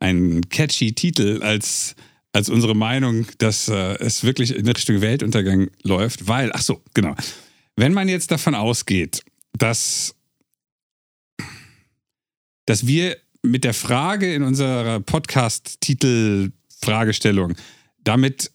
ein 0.00 0.40
catchy 0.48 0.92
Titel 0.92 1.40
als, 1.42 1.94
als 2.34 2.50
unsere 2.50 2.74
Meinung, 2.74 3.26
dass 3.38 3.68
äh, 3.68 3.96
es 4.00 4.24
wirklich 4.24 4.56
in 4.56 4.68
Richtung 4.68 5.00
Weltuntergang 5.00 5.70
läuft, 5.82 6.26
weil, 6.26 6.50
ach 6.52 6.62
so, 6.62 6.82
genau. 6.92 7.14
Wenn 7.76 7.92
man 7.92 8.08
jetzt 8.08 8.32
davon 8.32 8.56
ausgeht, 8.56 9.22
dass, 9.56 10.16
dass 12.66 12.88
wir 12.88 13.16
mit 13.42 13.62
der 13.62 13.72
Frage 13.72 14.34
in 14.34 14.42
unserer 14.42 14.98
Podcast-Titel-Fragestellung 15.00 17.54
damit 18.02 18.50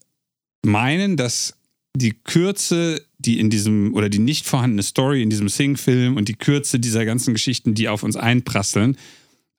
meinen, 0.66 1.16
dass 1.16 1.56
die 1.96 2.12
Kürze, 2.12 3.02
die 3.18 3.40
in 3.40 3.50
diesem 3.50 3.94
oder 3.94 4.10
die 4.10 4.20
nicht 4.20 4.46
vorhandene 4.46 4.84
Story 4.84 5.24
in 5.24 5.30
diesem 5.30 5.48
Sing-Film 5.48 6.18
und 6.18 6.28
die 6.28 6.36
Kürze 6.36 6.82
dieser 6.82 7.06
ganzen 7.06 7.34
Geschichten, 7.34 7.76
die 7.76 7.88
auf 7.88 8.04
uns 8.04 8.18
einprasseln, 8.18 8.98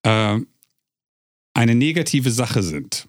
äh, 0.02 0.38
eine 1.54 1.74
negative 1.74 2.30
Sache 2.30 2.62
sind. 2.62 3.09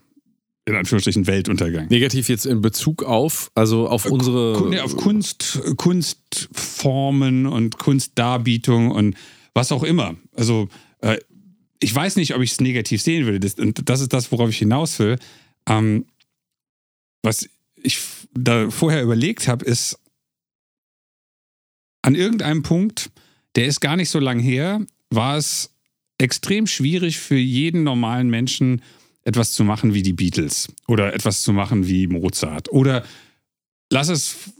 In 0.64 0.76
Anführungsstrichen 0.76 1.26
Weltuntergang. 1.26 1.88
Negativ 1.88 2.28
jetzt 2.28 2.46
in 2.46 2.60
Bezug 2.60 3.02
auf, 3.02 3.50
also 3.54 3.88
auf 3.88 4.04
unsere. 4.06 4.52
Ku- 4.56 4.68
nee, 4.68 4.78
auf 4.78 4.96
Kunst, 4.96 5.60
Kunstformen 5.76 7.46
und 7.46 7.78
Kunstdarbietung 7.78 8.92
und 8.92 9.16
was 9.54 9.72
auch 9.72 9.82
immer. 9.82 10.14
Also 10.36 10.68
äh, 11.00 11.18
ich 11.80 11.92
weiß 11.92 12.14
nicht, 12.14 12.34
ob 12.36 12.42
ich 12.42 12.52
es 12.52 12.60
negativ 12.60 13.02
sehen 13.02 13.26
würde. 13.26 13.40
Das, 13.40 13.54
und 13.54 13.88
das 13.88 14.00
ist 14.00 14.12
das, 14.12 14.30
worauf 14.30 14.50
ich 14.50 14.58
hinaus 14.58 14.98
will. 15.00 15.18
Ähm, 15.66 16.06
was 17.22 17.48
ich 17.82 18.00
da 18.32 18.70
vorher 18.70 19.02
überlegt 19.02 19.48
habe, 19.48 19.64
ist 19.64 19.98
an 22.02 22.14
irgendeinem 22.14 22.62
Punkt, 22.62 23.10
der 23.56 23.66
ist 23.66 23.80
gar 23.80 23.96
nicht 23.96 24.10
so 24.10 24.20
lang 24.20 24.38
her, 24.38 24.80
war 25.10 25.36
es 25.36 25.70
extrem 26.18 26.68
schwierig 26.68 27.18
für 27.18 27.36
jeden 27.36 27.82
normalen 27.82 28.30
Menschen, 28.30 28.80
etwas 29.24 29.52
zu 29.52 29.64
machen 29.64 29.94
wie 29.94 30.02
die 30.02 30.12
Beatles 30.12 30.68
oder 30.88 31.14
etwas 31.14 31.42
zu 31.42 31.52
machen 31.52 31.86
wie 31.86 32.06
Mozart 32.06 32.70
oder 32.72 33.04
lass 33.90 34.08
es 34.08 34.52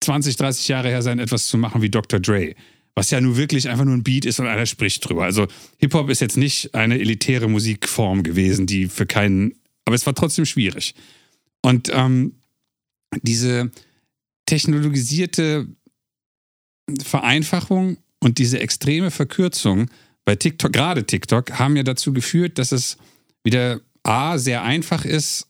20, 0.00 0.36
30 0.36 0.68
Jahre 0.68 0.88
her 0.88 1.02
sein, 1.02 1.18
etwas 1.18 1.46
zu 1.46 1.58
machen 1.58 1.82
wie 1.82 1.90
Dr. 1.90 2.20
Dre. 2.20 2.54
Was 2.94 3.10
ja 3.10 3.20
nun 3.20 3.36
wirklich 3.36 3.68
einfach 3.68 3.84
nur 3.84 3.94
ein 3.94 4.02
Beat 4.02 4.24
ist 4.24 4.40
und 4.40 4.46
einer 4.46 4.66
spricht 4.66 5.08
drüber. 5.08 5.24
Also 5.24 5.46
Hip-Hop 5.78 6.10
ist 6.10 6.20
jetzt 6.20 6.36
nicht 6.36 6.74
eine 6.74 6.98
elitäre 6.98 7.48
Musikform 7.48 8.22
gewesen, 8.22 8.66
die 8.66 8.86
für 8.86 9.06
keinen, 9.06 9.54
aber 9.84 9.94
es 9.94 10.06
war 10.06 10.14
trotzdem 10.14 10.46
schwierig. 10.46 10.94
Und 11.62 11.90
ähm, 11.92 12.34
diese 13.22 13.70
technologisierte 14.46 15.68
Vereinfachung 17.02 17.98
und 18.20 18.38
diese 18.38 18.60
extreme 18.60 19.10
Verkürzung 19.10 19.90
bei 20.24 20.34
TikTok, 20.36 20.72
gerade 20.72 21.04
TikTok, 21.04 21.58
haben 21.58 21.76
ja 21.76 21.82
dazu 21.82 22.12
geführt, 22.12 22.58
dass 22.58 22.72
es 22.72 22.96
wieder 23.44 23.80
A, 24.02 24.38
sehr 24.38 24.62
einfach 24.62 25.04
ist, 25.04 25.46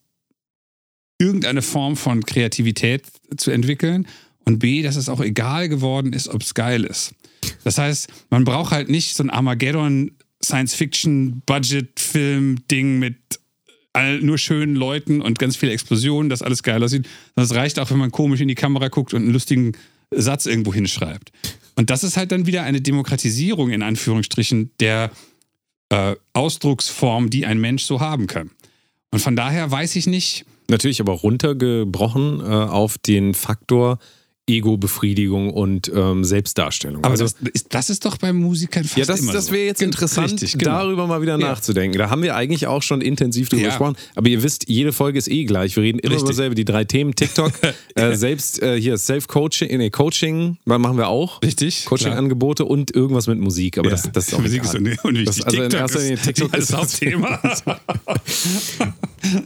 irgendeine 1.18 1.62
Form 1.62 1.96
von 1.96 2.24
Kreativität 2.24 3.02
zu 3.36 3.50
entwickeln 3.50 4.06
und 4.44 4.60
B, 4.60 4.82
dass 4.82 4.96
es 4.96 5.08
auch 5.08 5.20
egal 5.20 5.68
geworden 5.68 6.12
ist, 6.12 6.28
ob 6.28 6.42
es 6.42 6.54
geil 6.54 6.84
ist. 6.84 7.14
Das 7.64 7.78
heißt, 7.78 8.08
man 8.30 8.44
braucht 8.44 8.72
halt 8.72 8.88
nicht 8.88 9.14
so 9.14 9.22
ein 9.22 9.30
Armageddon 9.30 10.12
Science-Fiction-Budget-Film-Ding 10.42 12.98
mit 12.98 13.16
all, 13.92 14.20
nur 14.20 14.38
schönen 14.38 14.76
Leuten 14.76 15.20
und 15.20 15.38
ganz 15.38 15.56
viele 15.56 15.72
Explosionen, 15.72 16.30
dass 16.30 16.42
alles 16.42 16.62
geil 16.62 16.82
aussieht. 16.82 17.06
Das 17.34 17.54
reicht 17.54 17.78
auch, 17.78 17.90
wenn 17.90 17.98
man 17.98 18.12
komisch 18.12 18.40
in 18.40 18.48
die 18.48 18.54
Kamera 18.54 18.88
guckt 18.88 19.12
und 19.14 19.22
einen 19.22 19.32
lustigen 19.32 19.72
Satz 20.10 20.46
irgendwo 20.46 20.72
hinschreibt. 20.72 21.32
Und 21.76 21.90
das 21.90 22.04
ist 22.04 22.16
halt 22.16 22.32
dann 22.32 22.46
wieder 22.46 22.62
eine 22.62 22.80
Demokratisierung 22.80 23.70
in 23.70 23.82
Anführungsstrichen 23.82 24.70
der 24.80 25.10
äh, 25.90 26.16
Ausdrucksform, 26.32 27.30
die 27.30 27.46
ein 27.46 27.60
Mensch 27.60 27.84
so 27.84 28.00
haben 28.00 28.26
kann. 28.26 28.50
Und 29.10 29.20
von 29.20 29.36
daher 29.36 29.70
weiß 29.70 29.96
ich 29.96 30.06
nicht. 30.06 30.44
Natürlich 30.70 31.00
aber 31.00 31.12
runtergebrochen 31.14 32.40
äh, 32.40 32.44
auf 32.44 32.98
den 32.98 33.32
Faktor, 33.34 33.98
Ego-Befriedigung 34.48 35.52
und 35.52 35.90
ähm, 35.94 36.24
Selbstdarstellung. 36.24 37.04
Aber 37.04 37.12
also, 37.12 37.24
das, 37.24 37.34
ist, 37.52 37.66
das 37.70 37.90
ist 37.90 38.04
doch 38.04 38.16
bei 38.16 38.32
Musikern 38.32 38.84
fast 38.84 38.96
Ja, 38.96 39.04
das, 39.04 39.20
immer 39.20 39.32
das 39.32 39.46
so. 39.46 39.52
wäre 39.52 39.66
jetzt 39.66 39.82
interessant, 39.82 40.32
Richtig, 40.32 40.58
genau. 40.58 40.72
darüber 40.78 41.06
mal 41.06 41.20
wieder 41.22 41.38
Ja. 41.38 41.48
nachzudenken. 41.48 41.98
Da 41.98 42.10
haben 42.10 42.22
wir 42.22 42.34
eigentlich 42.34 42.66
auch 42.66 42.82
schon 42.82 43.00
intensiv 43.00 43.48
drüber 43.48 43.62
Ja. 43.62 43.68
gesprochen. 43.68 43.96
Aber 44.14 44.28
ihr 44.28 44.42
wisst, 44.42 44.68
jede 44.68 44.92
Folge 44.92 45.18
ist 45.18 45.28
eh 45.28 45.44
gleich. 45.44 45.76
Wir 45.76 45.82
reden 45.82 45.98
immer 45.98 46.10
Richtig. 46.12 46.22
über 46.22 46.30
dasselbe. 46.32 46.54
Die 46.54 46.64
drei 46.64 46.84
Themen, 46.84 47.14
TikTok, 47.14 47.52
äh, 47.94 48.14
selbst 48.16 48.62
äh, 48.62 48.80
hier 48.80 48.96
Self-Coaching, 48.98 49.76
nee, 49.78 49.90
Coaching, 49.90 50.56
machen 50.64 50.96
wir 50.96 51.08
auch? 51.08 51.42
Richtig. 51.42 51.84
Coaching-Angebote 51.84 52.64
und 52.64 52.94
irgendwas 52.94 53.26
mit 53.26 53.38
Musik. 53.38 53.78
Aber 53.78 53.88
Ja. 53.90 53.96
das, 53.96 54.10
das 54.12 54.28
ist 54.28 54.34
auch 54.34 54.40
Musik 54.40 54.62
egal. 54.62 54.74
ist 54.88 55.04
un- 55.04 55.10
unwichtig. 55.10 55.44
Das, 55.44 55.46
also 55.46 55.62
in 55.62 55.68
TikTok 55.70 55.80
erster 55.80 55.98
Linie 56.00 56.14
ist 56.18 56.24
TikTok 56.24 56.52
das 56.52 56.60
ist 56.60 56.72
das 56.72 56.78
Hauptthema. 56.78 57.40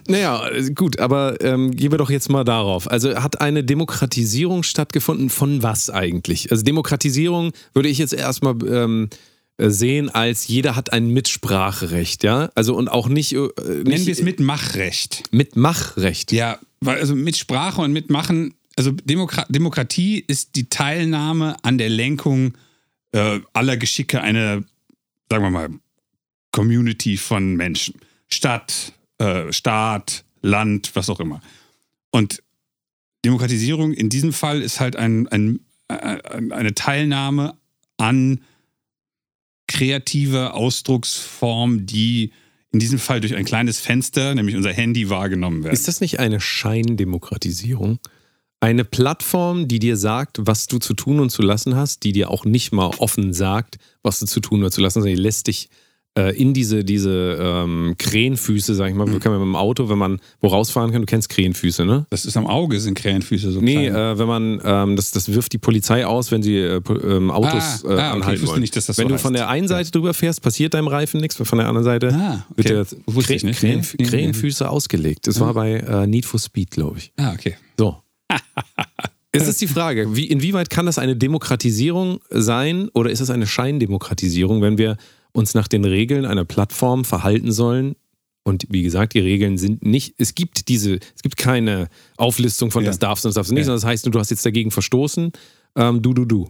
Naja, 0.07 0.43
gut, 0.75 0.99
aber 1.01 1.41
ähm, 1.41 1.71
gehen 1.75 1.91
wir 1.91 1.99
doch 1.99 2.11
jetzt 2.11 2.29
mal 2.31 2.45
darauf. 2.45 2.91
Also 2.91 3.15
hat 3.17 3.41
eine 3.41 3.65
Demokratisierung 3.65 4.63
stattgefunden 4.93 5.31
von 5.31 5.63
was 5.63 5.91
eigentlich? 5.91 6.51
Also 6.51 6.63
Demokratisierung 6.63 7.53
würde 7.73 7.89
ich 7.89 7.99
jetzt 7.99 8.13
erstmal 8.13 8.57
ähm, 8.67 9.09
äh, 9.57 9.71
sehen 9.71 10.11
als 10.11 10.47
jeder 10.47 10.77
hat 10.77 10.93
ein 10.93 11.09
Mitspracherecht, 11.09 12.25
ja? 12.25 12.51
Also 12.55 12.77
und 12.77 12.89
auch 12.89 13.09
nicht, 13.09 13.33
äh, 13.33 13.49
Nennen 13.65 13.85
nicht 13.85 14.07
wir 14.07 14.13
es 14.13 14.23
Mitmachrecht. 14.23 15.25
Mitmachrecht. 15.33 16.33
Ja, 16.33 16.59
weil 16.81 16.99
also 16.99 17.15
mit 17.15 17.37
Sprache 17.37 17.81
und 17.81 17.93
Mitmachen, 17.93 18.55
also 18.77 18.91
Demokra 18.91 19.47
Demokratie 19.49 20.23
ist 20.27 20.57
die 20.57 20.69
Teilnahme 20.69 21.57
an 21.63 21.79
der 21.79 21.89
Lenkung 21.89 22.55
äh, 23.13 23.41
aller 23.53 23.77
Geschicke 23.79 24.21
einer, 24.21 24.63
sagen 25.31 25.45
wir 25.45 25.51
mal, 25.51 25.71
Community 26.51 27.17
von 27.17 27.57
Menschen. 27.57 27.95
Stadt, 28.29 28.93
äh, 29.19 29.53
Staat, 29.53 30.25
Land, 30.43 30.91
was 30.95 31.09
auch 31.09 31.21
immer. 31.21 31.41
Und 32.11 32.43
Demokratisierung 33.25 33.93
in 33.93 34.09
diesem 34.09 34.33
Fall 34.33 34.63
ist 34.63 34.81
halt 34.81 34.97
ein, 34.97 35.29
ein, 35.29 35.61
ein, 35.89 36.53
eine 36.53 36.75
Teilnahme 36.75 37.57
an 37.97 38.41
kreative 39.69 40.55
Ausdrucksform, 40.55 41.87
die 41.87 42.33
in 42.73 42.79
diesem 42.79 42.99
Fall 42.99 43.21
durch 43.21 43.37
ein 43.37 43.45
kleines 43.45 43.79
Fenster, 43.79 44.35
nämlich 44.35 44.57
unser 44.57 44.73
Handy, 44.73 45.09
wahrgenommen 45.09 45.63
werden. 45.63 45.75
Ist 45.75 45.89
das 45.89 46.01
nicht 46.01 46.19
eine 46.19 46.41
Scheindemokratisierung? 46.41 47.99
Eine 48.61 48.85
Plattform, 48.85 49.69
die 49.69 49.79
dir 49.79 49.97
sagt, 49.97 50.39
was 50.41 50.67
du 50.69 50.79
zu 50.79 50.95
tun 50.95 51.21
und 51.21 51.31
zu 51.31 51.43
lassen 51.43 51.75
hast, 51.75 52.05
die 52.05 52.13
dir 52.13 52.31
auch 52.31 52.45
nicht 52.45 52.73
mal 52.73 52.91
offen 52.99 53.33
sagt, 53.33 53.79
was 54.03 54.21
du 54.21 54.27
zu 54.27 54.41
tun 54.41 54.61
oder 54.61 54.71
zu 54.71 54.81
lassen 54.81 55.01
hast, 55.01 55.07
die 55.07 55.15
lässt 55.15 55.49
dich 55.49 55.69
äh, 56.19 56.37
in 56.37 56.53
diese, 56.53 56.85
diese 56.85 57.39
ähm, 57.41 57.95
Krähenfüße, 57.99 58.75
sag 58.75 58.89
ich 58.91 58.95
mal, 58.95 59.07
mhm. 59.07 59.19
kann 59.21 59.33
man 59.33 59.41
mit 59.41 59.49
dem 59.49 59.57
Auto, 59.57 59.89
wenn 59.89 59.97
man 59.99 60.21
wo 60.41 60.49
rausfahren 60.49 60.93
kann, 60.93 61.01
du 61.01 61.07
kennst 61.07 61.29
Krähenfüße, 61.31 61.85
ne? 61.87 62.07
Das 62.11 62.27
ist 62.27 62.37
am 62.37 62.47
Auge, 62.47 62.79
sind 62.81 62.95
Krähenfüße 62.99 63.51
so 63.51 63.61
Nee, 63.61 63.87
äh, 63.89 64.19
wenn 64.19 64.27
man, 64.29 64.61
ähm, 64.65 64.97
das, 64.97 65.11
das 65.11 65.33
wirft 65.33 65.53
die 65.55 65.59
Polizei 65.59 66.05
aus, 66.07 66.31
wenn 66.31 66.43
sie 66.43 66.57
äh, 66.59 66.81
ähm, 67.05 67.31
Autos 67.31 67.85
Ah, 67.85 67.89
äh, 67.89 67.89
ah, 67.89 67.93
okay, 67.93 68.01
anhalten 68.01 68.35
ich 68.35 68.41
wusste 68.43 68.47
wollen. 68.53 68.61
nicht, 68.61 68.77
dass 68.77 68.87
das 68.87 68.99
wenn 68.99 69.09
so 69.09 69.15
du 69.15 69.19
von 69.19 69.33
heißt. 69.33 69.41
der 69.41 69.49
einen 69.49 69.69
Seite 69.69 69.91
drüber 69.91 70.13
fährst, 70.13 70.43
passiert 70.43 70.75
deinem 70.75 70.89
Reifen 70.89 71.21
nichts, 71.21 71.37
von 71.37 71.59
der 71.59 71.67
anderen 71.69 71.85
Seite 71.85 72.09
Ah, 72.15 72.47
wird 72.57 72.71
okay. 72.71 72.85
der 73.07 73.15
Wusste 73.15 73.35
ich 73.35 73.41
Krä 73.43 73.47
nicht. 73.49 73.61
Krähen 73.61 73.81
Nee, 73.81 73.87
nee, 73.99 74.05
nee. 74.05 74.11
Krähenfüße 74.11 74.69
ausgelegt. 74.69 75.27
Das 75.27 75.41
war 75.41 75.55
bei 75.55 75.77
äh, 75.77 76.07
Need 76.07 76.27
for 76.27 76.39
Speed, 76.39 76.71
glaube 76.73 76.99
ich. 76.99 77.13
ah, 77.17 77.33
okay. 77.33 77.57
So. 77.79 77.97
Jetzt 79.35 79.49
ist 79.49 79.61
die 79.63 79.67
Frage, 79.67 80.15
wie, 80.15 80.27
inwieweit 80.27 80.69
kann 80.69 80.85
das 80.85 80.99
eine 80.99 81.17
Demokratisierung 81.17 82.21
sein 82.29 82.91
oder 82.93 83.11
ist 83.11 83.21
es 83.21 83.31
eine 83.31 83.47
Scheindemokratisierung, 83.47 84.61
wenn 84.61 84.77
wir 84.77 84.99
uns 85.33 85.55
nach 85.55 85.69
den 85.69 85.85
Regeln 85.85 86.25
einer 86.25 86.45
Plattform 86.45 87.05
verhalten 87.05 87.53
sollen? 87.53 87.95
Und 88.45 88.67
wie 88.71 88.83
gesagt, 88.83 89.15
die 89.15 89.21
Regeln 89.21 89.57
sind 89.57 89.85
nicht, 89.85 90.15
es 90.19 90.35
gibt 90.35 90.69
diese, 90.69 90.97
es 91.15 91.23
gibt 91.23 91.37
keine 91.37 91.89
Auflistung 92.17 92.71
von 92.73 92.83
Ja. 92.83 92.91
das 92.91 92.99
darfst 92.99 93.25
du, 93.25 93.29
das 93.29 93.37
darfst 93.37 93.51
du 93.51 93.55
nicht, 93.55 93.63
Ja. 93.63 93.67
sondern 93.67 93.83
das 93.83 93.89
heißt 93.89 94.05
nur, 94.07 94.13
du 94.13 94.19
hast 94.19 94.31
jetzt 94.31 94.45
dagegen 94.45 94.71
verstoßen, 94.73 95.31
ähm, 95.77 96.03
du, 96.03 96.13
du, 96.13 96.25
du. 96.25 96.49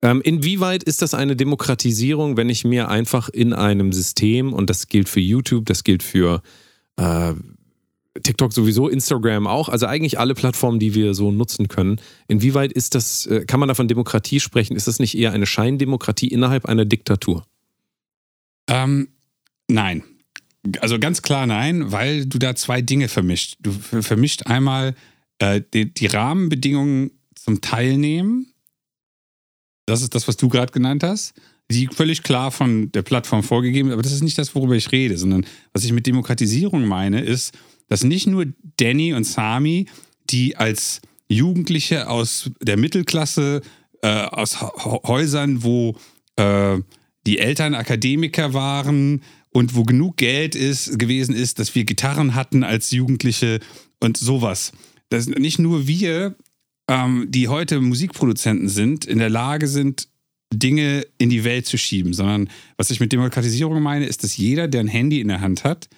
Ähm, 0.00 0.20
inwieweit 0.22 0.84
ist 0.84 1.02
das 1.02 1.12
eine 1.14 1.34
Demokratisierung, 1.34 2.36
wenn 2.36 2.50
ich 2.50 2.64
mir 2.64 2.88
einfach 2.88 3.28
in 3.30 3.52
einem 3.52 3.92
System, 3.92 4.52
und 4.52 4.70
das 4.70 4.86
gilt 4.88 5.08
für 5.08 5.20
YouTube, 5.20 5.66
das 5.66 5.82
gilt 5.82 6.02
für 6.04 6.40
äh, 6.96 7.32
TikTok 8.22 8.52
sowieso, 8.52 8.88
Instagram 8.88 9.48
auch, 9.48 9.68
also 9.68 9.86
eigentlich 9.86 10.20
alle 10.20 10.34
Plattformen, 10.34 10.78
die 10.78 10.94
wir 10.94 11.14
so 11.14 11.32
nutzen 11.32 11.66
können. 11.66 12.00
Inwieweit 12.28 12.72
ist 12.72 12.94
das, 12.94 13.26
äh, 13.26 13.44
kann 13.44 13.58
man 13.58 13.68
da 13.68 13.74
von 13.74 13.88
Demokratie 13.88 14.38
sprechen? 14.38 14.76
Ist 14.76 14.86
das 14.86 15.00
nicht 15.00 15.16
eher 15.18 15.32
eine 15.32 15.46
Scheindemokratie 15.46 16.28
innerhalb 16.28 16.66
einer 16.66 16.84
Diktatur? 16.84 17.44
Ähm, 18.68 19.08
nein. 19.68 20.02
Also 20.80 20.98
ganz 20.98 21.22
klar 21.22 21.46
nein, 21.46 21.92
weil 21.92 22.26
du 22.26 22.38
da 22.38 22.54
zwei 22.54 22.80
Dinge 22.80 23.08
vermischt. 23.08 23.56
Du 23.60 23.72
ver- 23.72 24.02
vermischt 24.02 24.46
einmal 24.46 24.94
äh, 25.38 25.60
die, 25.72 25.92
die 25.92 26.06
Rahmenbedingungen 26.06 27.10
zum 27.34 27.60
Teilnehmen. 27.60 28.52
Das 29.86 30.00
ist 30.00 30.14
das, 30.14 30.26
was 30.26 30.36
du 30.38 30.48
gerade 30.48 30.72
genannt 30.72 31.02
hast. 31.02 31.34
Die 31.70 31.88
völlig 31.88 32.22
klar 32.22 32.50
von 32.50 32.92
der 32.92 33.02
Plattform 33.02 33.42
vorgegeben, 33.42 33.90
aber 33.90 34.02
das 34.02 34.12
ist 34.12 34.22
nicht 34.22 34.38
das, 34.38 34.54
worüber 34.54 34.74
ich 34.76 34.92
rede, 34.92 35.16
sondern 35.16 35.46
was 35.72 35.84
ich 35.84 35.92
mit 35.92 36.06
Demokratisierung 36.06 36.86
meine, 36.86 37.22
ist, 37.22 37.54
dass 37.88 38.04
nicht 38.04 38.26
nur 38.26 38.46
Danny 38.76 39.14
und 39.14 39.24
Sami, 39.24 39.86
die 40.30 40.56
als 40.56 41.00
Jugendliche 41.28 42.08
aus 42.08 42.50
der 42.60 42.76
Mittelklasse, 42.76 43.62
äh, 44.02 44.08
aus 44.08 44.60
Häusern, 44.60 45.62
wo 45.62 45.96
äh, 46.36 46.78
die 47.26 47.38
Eltern 47.38 47.74
Akademiker 47.74 48.52
waren 48.52 49.22
und 49.50 49.74
wo 49.74 49.84
genug 49.84 50.16
Geld 50.16 50.54
ist, 50.54 50.98
gewesen 50.98 51.34
ist, 51.34 51.58
dass 51.58 51.74
wir 51.74 51.84
Gitarren 51.84 52.34
hatten 52.34 52.64
als 52.64 52.90
Jugendliche 52.90 53.60
und 54.00 54.16
sowas. 54.16 54.72
Dass 55.08 55.26
nicht 55.26 55.58
nur 55.58 55.86
wir, 55.86 56.36
ähm, 56.88 57.26
die 57.28 57.48
heute 57.48 57.80
Musikproduzenten 57.80 58.68
sind, 58.68 59.04
in 59.04 59.18
der 59.18 59.30
Lage 59.30 59.68
sind, 59.68 60.08
Dinge 60.52 61.06
in 61.18 61.30
die 61.30 61.44
Welt 61.44 61.66
zu 61.66 61.78
schieben, 61.78 62.12
sondern 62.12 62.48
was 62.76 62.90
ich 62.90 63.00
mit 63.00 63.12
Demokratisierung 63.12 63.82
meine, 63.82 64.06
ist, 64.06 64.22
dass 64.22 64.36
jeder, 64.36 64.68
der 64.68 64.80
ein 64.80 64.88
Handy 64.88 65.20
in 65.20 65.28
der 65.28 65.40
Hand 65.40 65.64
hat 65.64 65.88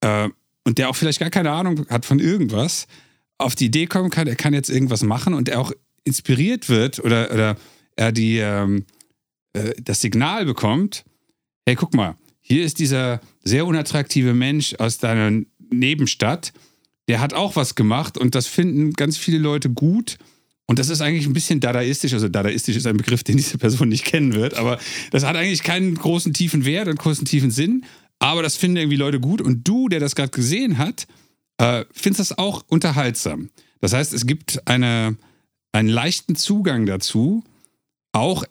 äh, 0.00 0.28
und 0.64 0.78
der 0.78 0.88
auch 0.88 0.96
vielleicht 0.96 1.20
gar 1.20 1.30
keine 1.30 1.50
Ahnung 1.50 1.86
hat 1.88 2.04
von 2.04 2.18
irgendwas, 2.18 2.86
auf 3.38 3.54
die 3.54 3.66
Idee 3.66 3.86
kommen 3.86 4.10
kann, 4.10 4.26
er 4.26 4.36
kann 4.36 4.54
jetzt 4.54 4.70
irgendwas 4.70 5.02
machen 5.02 5.34
und 5.34 5.48
er 5.48 5.60
auch 5.60 5.72
inspiriert 6.04 6.68
wird 6.68 7.00
oder, 7.00 7.32
oder 7.32 7.56
er 7.96 8.12
die, 8.12 8.38
ähm, 8.38 8.86
äh, 9.52 9.72
das 9.82 10.00
Signal 10.00 10.44
bekommt, 10.44 11.04
hey, 11.66 11.76
guck 11.76 11.94
mal, 11.94 12.16
hier 12.40 12.64
ist 12.64 12.78
dieser 12.78 13.20
sehr 13.44 13.66
unattraktive 13.66 14.34
Mensch 14.34 14.74
aus 14.78 14.98
deiner 14.98 15.44
Nebenstadt, 15.70 16.52
der 17.08 17.20
hat 17.20 17.34
auch 17.34 17.56
was 17.56 17.74
gemacht 17.74 18.18
und 18.18 18.34
das 18.34 18.46
finden 18.46 18.92
ganz 18.92 19.16
viele 19.16 19.38
Leute 19.38 19.70
gut. 19.70 20.18
Und 20.66 20.78
das 20.78 20.88
ist 20.88 21.00
eigentlich 21.00 21.26
ein 21.26 21.32
bisschen 21.32 21.60
dadaistisch. 21.60 22.12
Also 22.14 22.28
dadaistisch 22.28 22.76
ist 22.76 22.86
ein 22.86 22.96
Begriff, 22.96 23.24
den 23.24 23.36
diese 23.36 23.58
Person 23.58 23.88
nicht 23.88 24.04
kennen 24.04 24.34
wird, 24.34 24.54
aber 24.54 24.78
das 25.10 25.24
hat 25.24 25.36
eigentlich 25.36 25.62
keinen 25.62 25.94
großen 25.94 26.32
tiefen 26.32 26.64
Wert 26.64 26.88
und 26.88 26.98
großen 26.98 27.24
tiefen 27.24 27.50
Sinn. 27.50 27.84
Aber 28.18 28.42
das 28.42 28.56
finden 28.56 28.76
irgendwie 28.76 28.96
Leute 28.96 29.18
gut. 29.18 29.40
Und 29.40 29.66
du, 29.66 29.88
der 29.88 29.98
das 29.98 30.14
gerade 30.14 30.30
gesehen 30.30 30.78
hat, 30.78 31.08
äh, 31.58 31.84
findest 31.92 32.20
das 32.20 32.38
auch 32.38 32.64
unterhaltsam. 32.68 33.50
Das 33.80 33.92
heißt, 33.92 34.12
es 34.12 34.26
gibt 34.26 34.66
eine, 34.68 35.16
einen 35.72 35.88
leichten 35.88 36.36
Zugang 36.36 36.86
dazu, 36.86 37.42
auch 38.12 38.44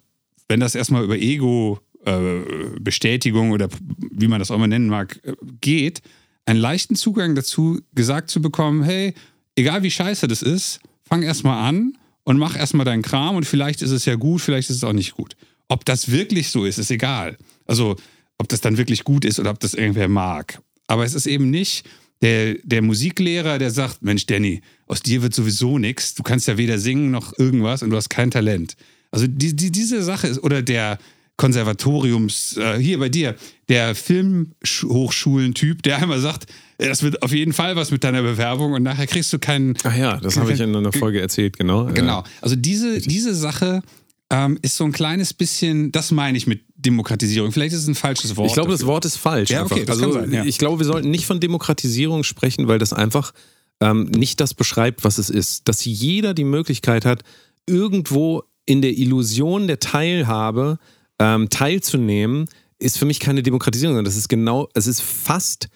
wenn 0.52 0.60
das 0.60 0.76
erstmal 0.76 1.04
über 1.06 1.18
Ego-Bestätigung 1.18 3.52
oder 3.52 3.70
wie 4.12 4.28
man 4.28 4.40
das 4.40 4.52
auch 4.52 4.58
immer 4.58 4.68
nennen 4.68 4.90
mag, 4.90 5.18
äh, 5.24 5.32
geht, 5.62 6.02
einen 6.46 6.60
leichten 6.60 6.98
Zugang 6.98 7.36
dazu 7.36 7.80
gesagt 7.96 8.30
zu 8.30 8.42
bekommen, 8.42 8.84
hey, 8.84 9.14
egal 9.56 9.82
wie 9.84 9.92
scheiße 9.92 10.28
das 10.28 10.42
ist, 10.42 10.82
fang 11.08 11.24
erstmal 11.24 11.70
an 11.70 11.98
und 12.26 12.38
mach 12.38 12.58
erstmal 12.58 12.86
deinen 12.86 13.02
Kram 13.02 13.38
und 13.38 13.46
vielleicht 13.46 13.82
ist 13.82 13.92
es 13.92 14.04
ja 14.04 14.16
gut, 14.16 14.42
vielleicht 14.42 14.70
ist 14.70 14.76
es 14.76 14.84
auch 14.84 14.92
nicht 14.92 15.14
gut. 15.14 15.38
Ob 15.70 15.86
das 15.86 16.12
wirklich 16.12 16.50
so 16.50 16.66
ist, 16.66 16.80
ist 16.80 16.92
egal. 16.92 17.38
Also, 17.66 17.96
ob 18.38 18.50
das 18.50 18.60
dann 18.60 18.78
wirklich 18.78 19.06
gut 19.06 19.24
ist 19.24 19.40
oder 19.40 19.52
ob 19.52 19.62
das 19.62 19.74
irgendwer 19.74 20.10
mag. 20.10 20.62
Aber 20.88 21.06
es 21.06 21.14
ist 21.14 21.28
eben 21.28 21.50
nicht 21.50 21.86
der, 22.22 22.56
der 22.64 22.82
Musiklehrer, 22.82 23.58
der 23.58 23.72
sagt, 23.72 24.02
Mensch, 24.02 24.26
Danny, 24.26 24.60
aus 24.86 25.02
dir 25.02 25.22
wird 25.22 25.34
sowieso 25.34 25.78
nichts. 25.78 26.14
Du 26.14 26.24
kannst 26.24 26.50
ja 26.50 26.58
weder 26.58 26.78
singen 26.78 27.10
noch 27.10 27.40
irgendwas 27.40 27.84
und 27.84 27.92
du 27.92 27.96
hast 27.96 28.10
kein 28.10 28.32
Talent. 28.32 28.76
Also 29.12 29.28
die, 29.28 29.56
die, 29.56 29.71
diese 29.71 30.02
Sache 30.04 30.28
ist, 30.28 30.43
oder 30.43 30.62
der 30.62 30.97
Konservatoriums, 31.38 32.58
äh, 32.58 32.78
hier 32.78 33.00
bei 33.00 33.10
dir, 33.10 33.36
der 33.67 33.95
Filmhochschulentyp, 33.95 35.82
der 35.82 35.97
einmal 35.97 36.19
sagt, 36.19 36.45
das 36.78 37.04
wird 37.04 37.24
auf 37.24 37.32
jeden 37.34 37.54
Fall 37.54 37.76
was 37.76 37.91
mit 37.91 38.04
deiner 38.04 38.21
Bewerbung 38.21 38.74
und 38.74 38.84
nachher 38.84 39.08
kriegst 39.08 39.34
du 39.34 39.39
keinen. 39.39 39.76
Ach 39.84 39.95
ja, 39.95 40.17
das 40.17 40.38
habe 40.38 40.54
ich 40.54 40.60
in 40.60 40.76
einer 40.76 40.91
Folge 40.91 41.19
erzählt, 41.19 41.58
genau. 41.58 41.86
Genau. 41.86 42.24
Also 42.41 42.56
diese, 42.56 43.00
diese 43.00 43.34
Sache 43.34 43.82
ähm, 44.30 44.60
ist 44.62 44.78
so 44.78 44.84
ein 44.86 44.91
kleines 44.91 45.34
bisschen, 45.34 45.91
das 45.91 46.12
meine 46.12 46.38
ich 46.38 46.47
mit 46.47 46.62
Demokratisierung. 46.76 47.52
Vielleicht 47.52 47.74
ist 47.74 47.82
es 47.82 47.88
ein 47.88 47.95
falsches 47.95 48.36
Wort. 48.38 48.47
Ich 48.47 48.54
glaube, 48.54 48.71
das 48.71 48.82
dafür. 48.82 48.93
Wort 48.93 49.06
ist 49.06 49.17
falsch. 49.17 49.50
Ja, 49.50 49.63
okay, 49.63 49.84
das 49.84 49.97
also, 49.97 50.13
sein, 50.13 50.32
ja. 50.32 50.45
Ich 50.45 50.58
glaube, 50.58 50.80
wir 50.80 50.86
sollten 50.86 51.12
nicht 51.12 51.26
von 51.26 51.39
Demokratisierung 51.39 52.24
sprechen, 52.24 52.67
weil 52.67 52.80
das 52.80 52.93
einfach 52.93 53.34
ähm, 53.82 54.06
nicht 54.06 54.39
das 54.39 54.54
beschreibt, 54.54 55.04
was 55.04 55.17
es 55.17 55.30
ist. 55.30 55.67
Dass 55.67 55.84
jeder 55.84 56.34
die 56.34 56.43
Möglichkeit 56.43 57.04
hat, 57.04 57.24
irgendwo 57.67 58.43
in 58.65 58.82
der 58.82 58.97
Illusion 58.97 59.67
der 59.67 59.80
Teilhabe 59.80 60.80
ähm, 61.19 61.50
teilzunehmen, 61.50 62.47
ist 62.80 62.97
für 62.97 63.06
mich 63.06 63.19
keine 63.19 63.43
Demokratisierung, 63.43 63.95
sondern 63.95 64.06
das 64.06 64.17
ist 64.17 64.28
genau, 64.28 64.69
es 64.74 64.88
ist 64.88 65.02
fast 65.02 65.69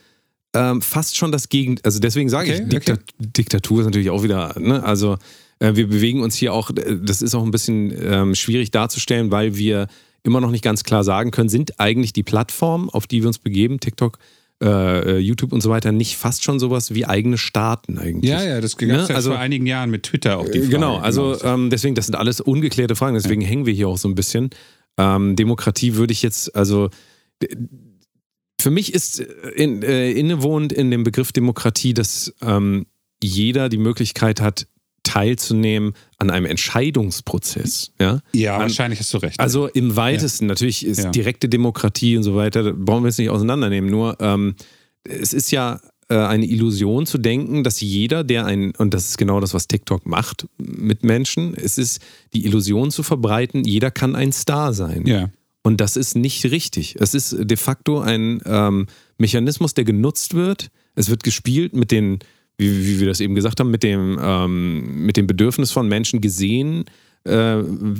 ähm, 0.55 0.81
fast 0.81 1.17
schon 1.17 1.31
das 1.31 1.49
Gegenteil. 1.49 1.83
Also 1.85 1.99
deswegen 1.99 2.29
sage 2.29 2.51
Okay, 2.51 2.63
ich, 2.63 2.69
Dikta 2.69 2.97
Diktatur 3.19 3.81
ist 3.81 3.85
natürlich 3.85 4.09
auch 4.09 4.23
wieder, 4.23 4.55
ne? 4.59 4.83
also 4.83 5.17
äh, 5.59 5.75
wir 5.75 5.87
bewegen 5.87 6.21
uns 6.21 6.35
hier 6.35 6.53
auch, 6.53 6.69
äh, 6.71 6.97
das 7.01 7.21
ist 7.21 7.35
auch 7.35 7.43
ein 7.43 7.51
bisschen 7.51 7.93
ähm, 8.01 8.35
schwierig 8.35 8.71
darzustellen, 8.71 9.31
weil 9.31 9.57
wir 9.57 9.87
immer 10.23 10.41
noch 10.41 10.51
nicht 10.51 10.63
ganz 10.63 10.83
klar 10.83 11.03
sagen 11.03 11.31
können, 11.31 11.49
sind 11.49 11.79
eigentlich 11.79 12.13
die 12.13 12.23
Plattformen, 12.23 12.89
auf 12.89 13.05
die 13.05 13.21
wir 13.21 13.27
uns 13.27 13.37
begeben, 13.37 13.79
TikTok, 13.79 14.17
äh, 14.63 14.67
äh, 14.67 15.17
YouTube 15.19 15.51
und 15.53 15.61
so 15.61 15.69
weiter, 15.69 15.91
nicht 15.91 16.15
fast 16.17 16.43
schon 16.43 16.59
sowas 16.59 16.93
wie 16.93 17.05
eigene 17.05 17.37
Staaten 17.37 17.97
eigentlich? 17.97 18.29
Ja, 18.31 18.43
ja, 18.43 18.61
das 18.61 18.77
gab 18.77 18.89
es 18.89 18.95
Ne? 18.95 19.05
ja 19.09 19.15
also- 19.15 19.31
vor 19.31 19.39
einigen 19.39 19.65
Jahren 19.65 19.89
mit 19.89 20.03
Twitter 20.03 20.37
auch 20.37 20.45
die 20.49 20.59
Frage. 20.59 20.69
Genau, 20.71 20.97
also 20.97 21.41
ähm, 21.43 21.69
deswegen, 21.69 21.95
das 21.95 22.05
sind 22.05 22.15
alles 22.15 22.39
ungeklärte 22.41 22.95
Fragen, 22.95 23.15
deswegen 23.15 23.41
hängen 23.41 23.65
wir 23.65 23.73
hier 23.73 23.87
auch 23.89 23.97
so 23.97 24.07
ein 24.07 24.15
bisschen. 24.15 24.49
Ähm, 24.97 25.35
Demokratie 25.35 25.95
würde 25.95 26.13
ich 26.13 26.21
jetzt, 26.21 26.55
also 26.55 26.89
für 28.61 28.71
mich 28.71 28.93
ist 28.93 29.19
äh, 29.19 29.49
in, 29.55 29.83
äh, 29.83 30.11
innewohnend 30.11 30.71
in 30.73 30.89
dem 30.91 31.03
Begriff 31.03 31.31
Demokratie, 31.31 31.93
dass 31.93 32.33
ähm, 32.41 32.85
jeder 33.21 33.69
die 33.69 33.77
Möglichkeit 33.77 34.39
hat, 34.41 34.67
teilzunehmen 35.05 35.93
an 36.17 36.29
einem 36.29 36.45
Entscheidungsprozess. 36.45 37.91
Ja? 37.99 38.19
ja, 38.33 38.55
an- 38.55 38.61
wahrscheinlich 38.63 38.99
hast 38.99 39.13
du 39.13 39.17
recht. 39.19 39.39
Also 39.39 39.67
im 39.67 39.95
weitesten, 39.95 40.47
natürlich 40.47 40.85
ist 40.85 41.03
Ja. 41.03 41.11
direkte 41.11 41.47
Demokratie 41.49 42.17
und 42.17 42.23
so 42.23 42.35
weiter, 42.35 42.63
da 42.63 42.71
brauchen 42.75 43.03
wir 43.03 43.09
jetzt 43.09 43.19
nicht 43.19 43.29
auseinandernehmen. 43.29 43.89
Nur 43.89 44.17
ähm, 44.19 44.55
es 45.03 45.33
ist 45.33 45.51
ja 45.51 45.79
äh, 46.09 46.15
eine 46.17 46.45
Illusion 46.45 47.05
zu 47.05 47.17
denken, 47.17 47.63
dass 47.63 47.81
jeder, 47.81 48.23
der 48.23 48.45
ein, 48.45 48.73
und 48.77 48.93
das 48.93 49.05
ist 49.09 49.17
genau 49.17 49.39
das, 49.39 49.53
was 49.53 49.67
TikTok 49.67 50.05
macht 50.05 50.47
mit 50.57 51.03
Menschen, 51.03 51.55
es 51.55 51.77
ist 51.77 51.99
die 52.33 52.45
Illusion 52.45 52.91
zu 52.91 53.01
verbreiten, 53.03 53.63
jeder 53.63 53.91
kann 53.91 54.15
ein 54.15 54.31
Star 54.31 54.73
sein. 54.73 55.05
ja. 55.05 55.29
Und 55.63 55.81
das 55.81 55.97
ist 55.97 56.15
nicht 56.15 56.45
richtig. 56.51 56.95
Es 56.99 57.15
ist 57.15 57.35
de 57.39 57.57
facto 57.57 57.99
ein 57.99 58.39
ähm, 58.45 58.85
Mechanismus, 59.17 59.73
der 59.73 59.83
genutzt 59.83 60.35
wird. 60.35 60.67
Es 60.93 61.09
wird 61.09 61.23
gespielt 61.23 61.75
mit 61.75 61.89
den, 61.89 62.19
wie, 62.57 62.85
wie 62.87 62.99
wir 62.99 63.07
das 63.07 63.19
eben 63.19 63.35
gesagt 63.35 63.59
haben, 63.59 63.71
mit 63.71 63.83
dem, 63.83 64.17
ähm, 64.21 65.05
mit 65.05 65.17
dem 65.17 65.27
Bedürfnis 65.27 65.71
von 65.71 65.87
Menschen 65.87 66.21
gesehen 66.21 66.85
äh, 67.25 67.31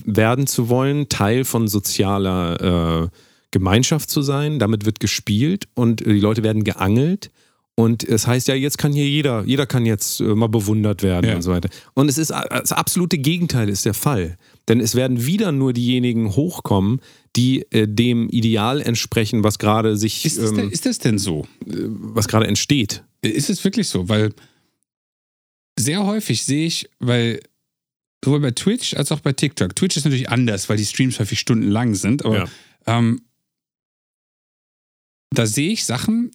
werden 0.05 0.47
zu 0.47 0.69
wollen, 0.69 1.09
Teil 1.09 1.43
von 1.45 1.67
sozialer 1.67 3.05
äh, 3.05 3.07
Gemeinschaft 3.51 4.09
zu 4.09 4.21
sein. 4.21 4.59
Damit 4.59 4.85
wird 4.85 4.99
gespielt 4.99 5.67
und 5.73 6.01
die 6.05 6.19
Leute 6.19 6.43
werden 6.43 6.63
geangelt. 6.63 7.31
Und 7.77 8.03
es 8.03 8.25
heißt 8.25 8.47
ja, 8.47 8.55
jetzt 8.55 8.77
kann 8.77 8.93
hier 8.93 9.07
jeder, 9.09 9.43
jeder 9.45 9.65
kann 9.65 9.85
jetzt 9.85 10.21
äh, 10.21 10.23
mal 10.23 10.47
bewundert 10.47 11.03
werden 11.03 11.29
Ja. 11.29 11.35
und 11.35 11.41
so 11.41 11.51
weiter. 11.51 11.69
Und 11.93 12.09
es 12.09 12.17
ist 12.17 12.31
das 12.31 12.71
absolute 12.71 13.17
Gegenteil 13.17 13.67
ist 13.67 13.85
der 13.85 13.93
Fall. 13.93 14.37
Denn 14.67 14.79
es 14.79 14.95
werden 14.95 15.25
wieder 15.25 15.51
nur 15.51 15.73
diejenigen 15.73 16.35
hochkommen, 16.35 16.99
die 17.35 17.61
äh, 17.71 17.87
dem 17.87 18.29
Ideal 18.29 18.81
entsprechen, 18.81 19.43
was 19.43 19.59
gerade 19.59 19.95
sich, 19.95 20.25
Ist, 20.25 20.37
das 20.39 20.49
ähm, 20.51 20.57
denn, 20.57 20.69
ist 20.71 20.85
das 20.85 20.97
denn 20.99 21.19
so? 21.19 21.47
was 21.65 22.27
gerade 22.27 22.47
entsteht. 22.47 23.03
Ist 23.21 23.49
es 23.49 23.63
wirklich 23.63 23.87
so? 23.87 24.09
Weil 24.09 24.33
sehr 25.77 26.03
häufig 26.05 26.43
sehe 26.43 26.65
ich, 26.65 26.89
weil 26.99 27.41
sowohl 28.23 28.39
bei 28.39 28.51
Twitch 28.51 28.95
als 28.95 29.11
auch 29.11 29.19
bei 29.19 29.33
TikTok, 29.33 29.75
Twitch 29.75 29.97
ist 29.97 30.05
natürlich 30.05 30.29
anders, 30.29 30.67
weil 30.69 30.77
die 30.77 30.85
Streams 30.85 31.19
häufig 31.19 31.39
stundenlang 31.39 31.93
sind, 31.93 32.25
aber 32.25 32.37
Ja. 32.37 32.45
ähm, 32.87 33.21
da 35.31 35.45
sehe 35.45 35.71
ich 35.71 35.85
Sachen, 35.85 36.31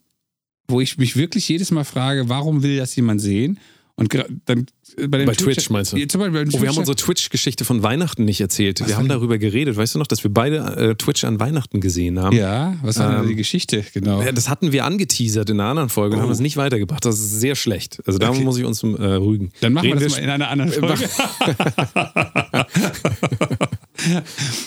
wo 0.69 0.81
ich 0.81 0.99
mich 0.99 1.17
wirklich 1.17 1.49
jedes 1.49 1.71
Mal 1.71 1.85
frage, 1.85 2.29
warum 2.29 2.63
will 2.63 2.77
das 2.77 2.95
jemand 2.95 3.21
sehen? 3.21 3.59
Und 4.01 4.13
dann 4.47 4.67
äh, 4.97 5.07
bei, 5.09 5.25
Bei 5.27 5.35
Twitch 5.35 5.69
meinst 5.71 5.93
du? 5.93 5.99
Ja, 5.99 6.09
Zum 6.09 6.21
Beispiel 6.23 6.45
bei 6.45 6.49
Oh, 6.49 6.53
wir 6.63 6.69
haben 6.69 6.75
Twitch- 6.75 6.79
unsere 6.79 6.97
Twitch-Geschichte 6.97 7.65
von 7.67 7.83
Weihnachten 7.83 8.25
nicht 8.25 8.41
erzählt. 8.41 8.81
Was 8.81 8.89
wir 8.89 8.97
haben 8.97 9.03
denn? 9.09 9.11
darüber 9.19 9.37
geredet. 9.37 9.77
Weißt 9.77 9.95
du 9.95 9.99
noch, 9.99 10.07
dass 10.07 10.25
wir 10.25 10.33
beide 10.33 10.57
äh, 10.77 10.95
Twitch 10.95 11.23
an 11.25 11.39
Weihnachten 11.39 11.81
gesehen 11.81 12.19
haben? 12.19 12.35
Ja, 12.35 12.77
was 12.83 12.99
war 12.99 13.11
denn 13.13 13.21
Ähm, 13.25 13.29
die 13.29 13.35
Geschichte? 13.37 13.85
Genau. 13.93 14.23
Ja, 14.23 14.33
Das 14.33 14.49
hatten 14.49 14.73
wir 14.73 14.87
angeteasert 14.87 15.51
in 15.51 15.61
einer 15.61 15.69
anderen 15.69 15.89
Folge 15.91 16.15
und 16.17 16.21
Oh. 16.21 16.25
haben 16.25 16.33
es 16.33 16.41
nicht 16.41 16.57
weitergebracht. 16.57 17.05
Das 17.05 17.17
ist 17.21 17.41
sehr 17.41 17.55
schlecht. 17.55 18.01
Also 18.07 18.19
da 18.19 18.31
Okay. 18.31 18.41
muss 18.43 18.57
ich 18.59 18.65
uns 18.65 18.83
äh, 18.83 18.87
rügen. 18.87 19.51
Dann 19.61 19.75
machen 19.75 19.85
wir 19.89 19.95
Reden 19.97 20.05
das 20.05 20.13
mal 20.15 20.23
in 20.25 20.31
einer 20.31 20.49
anderen 20.49 20.73
Folge. 20.73 21.09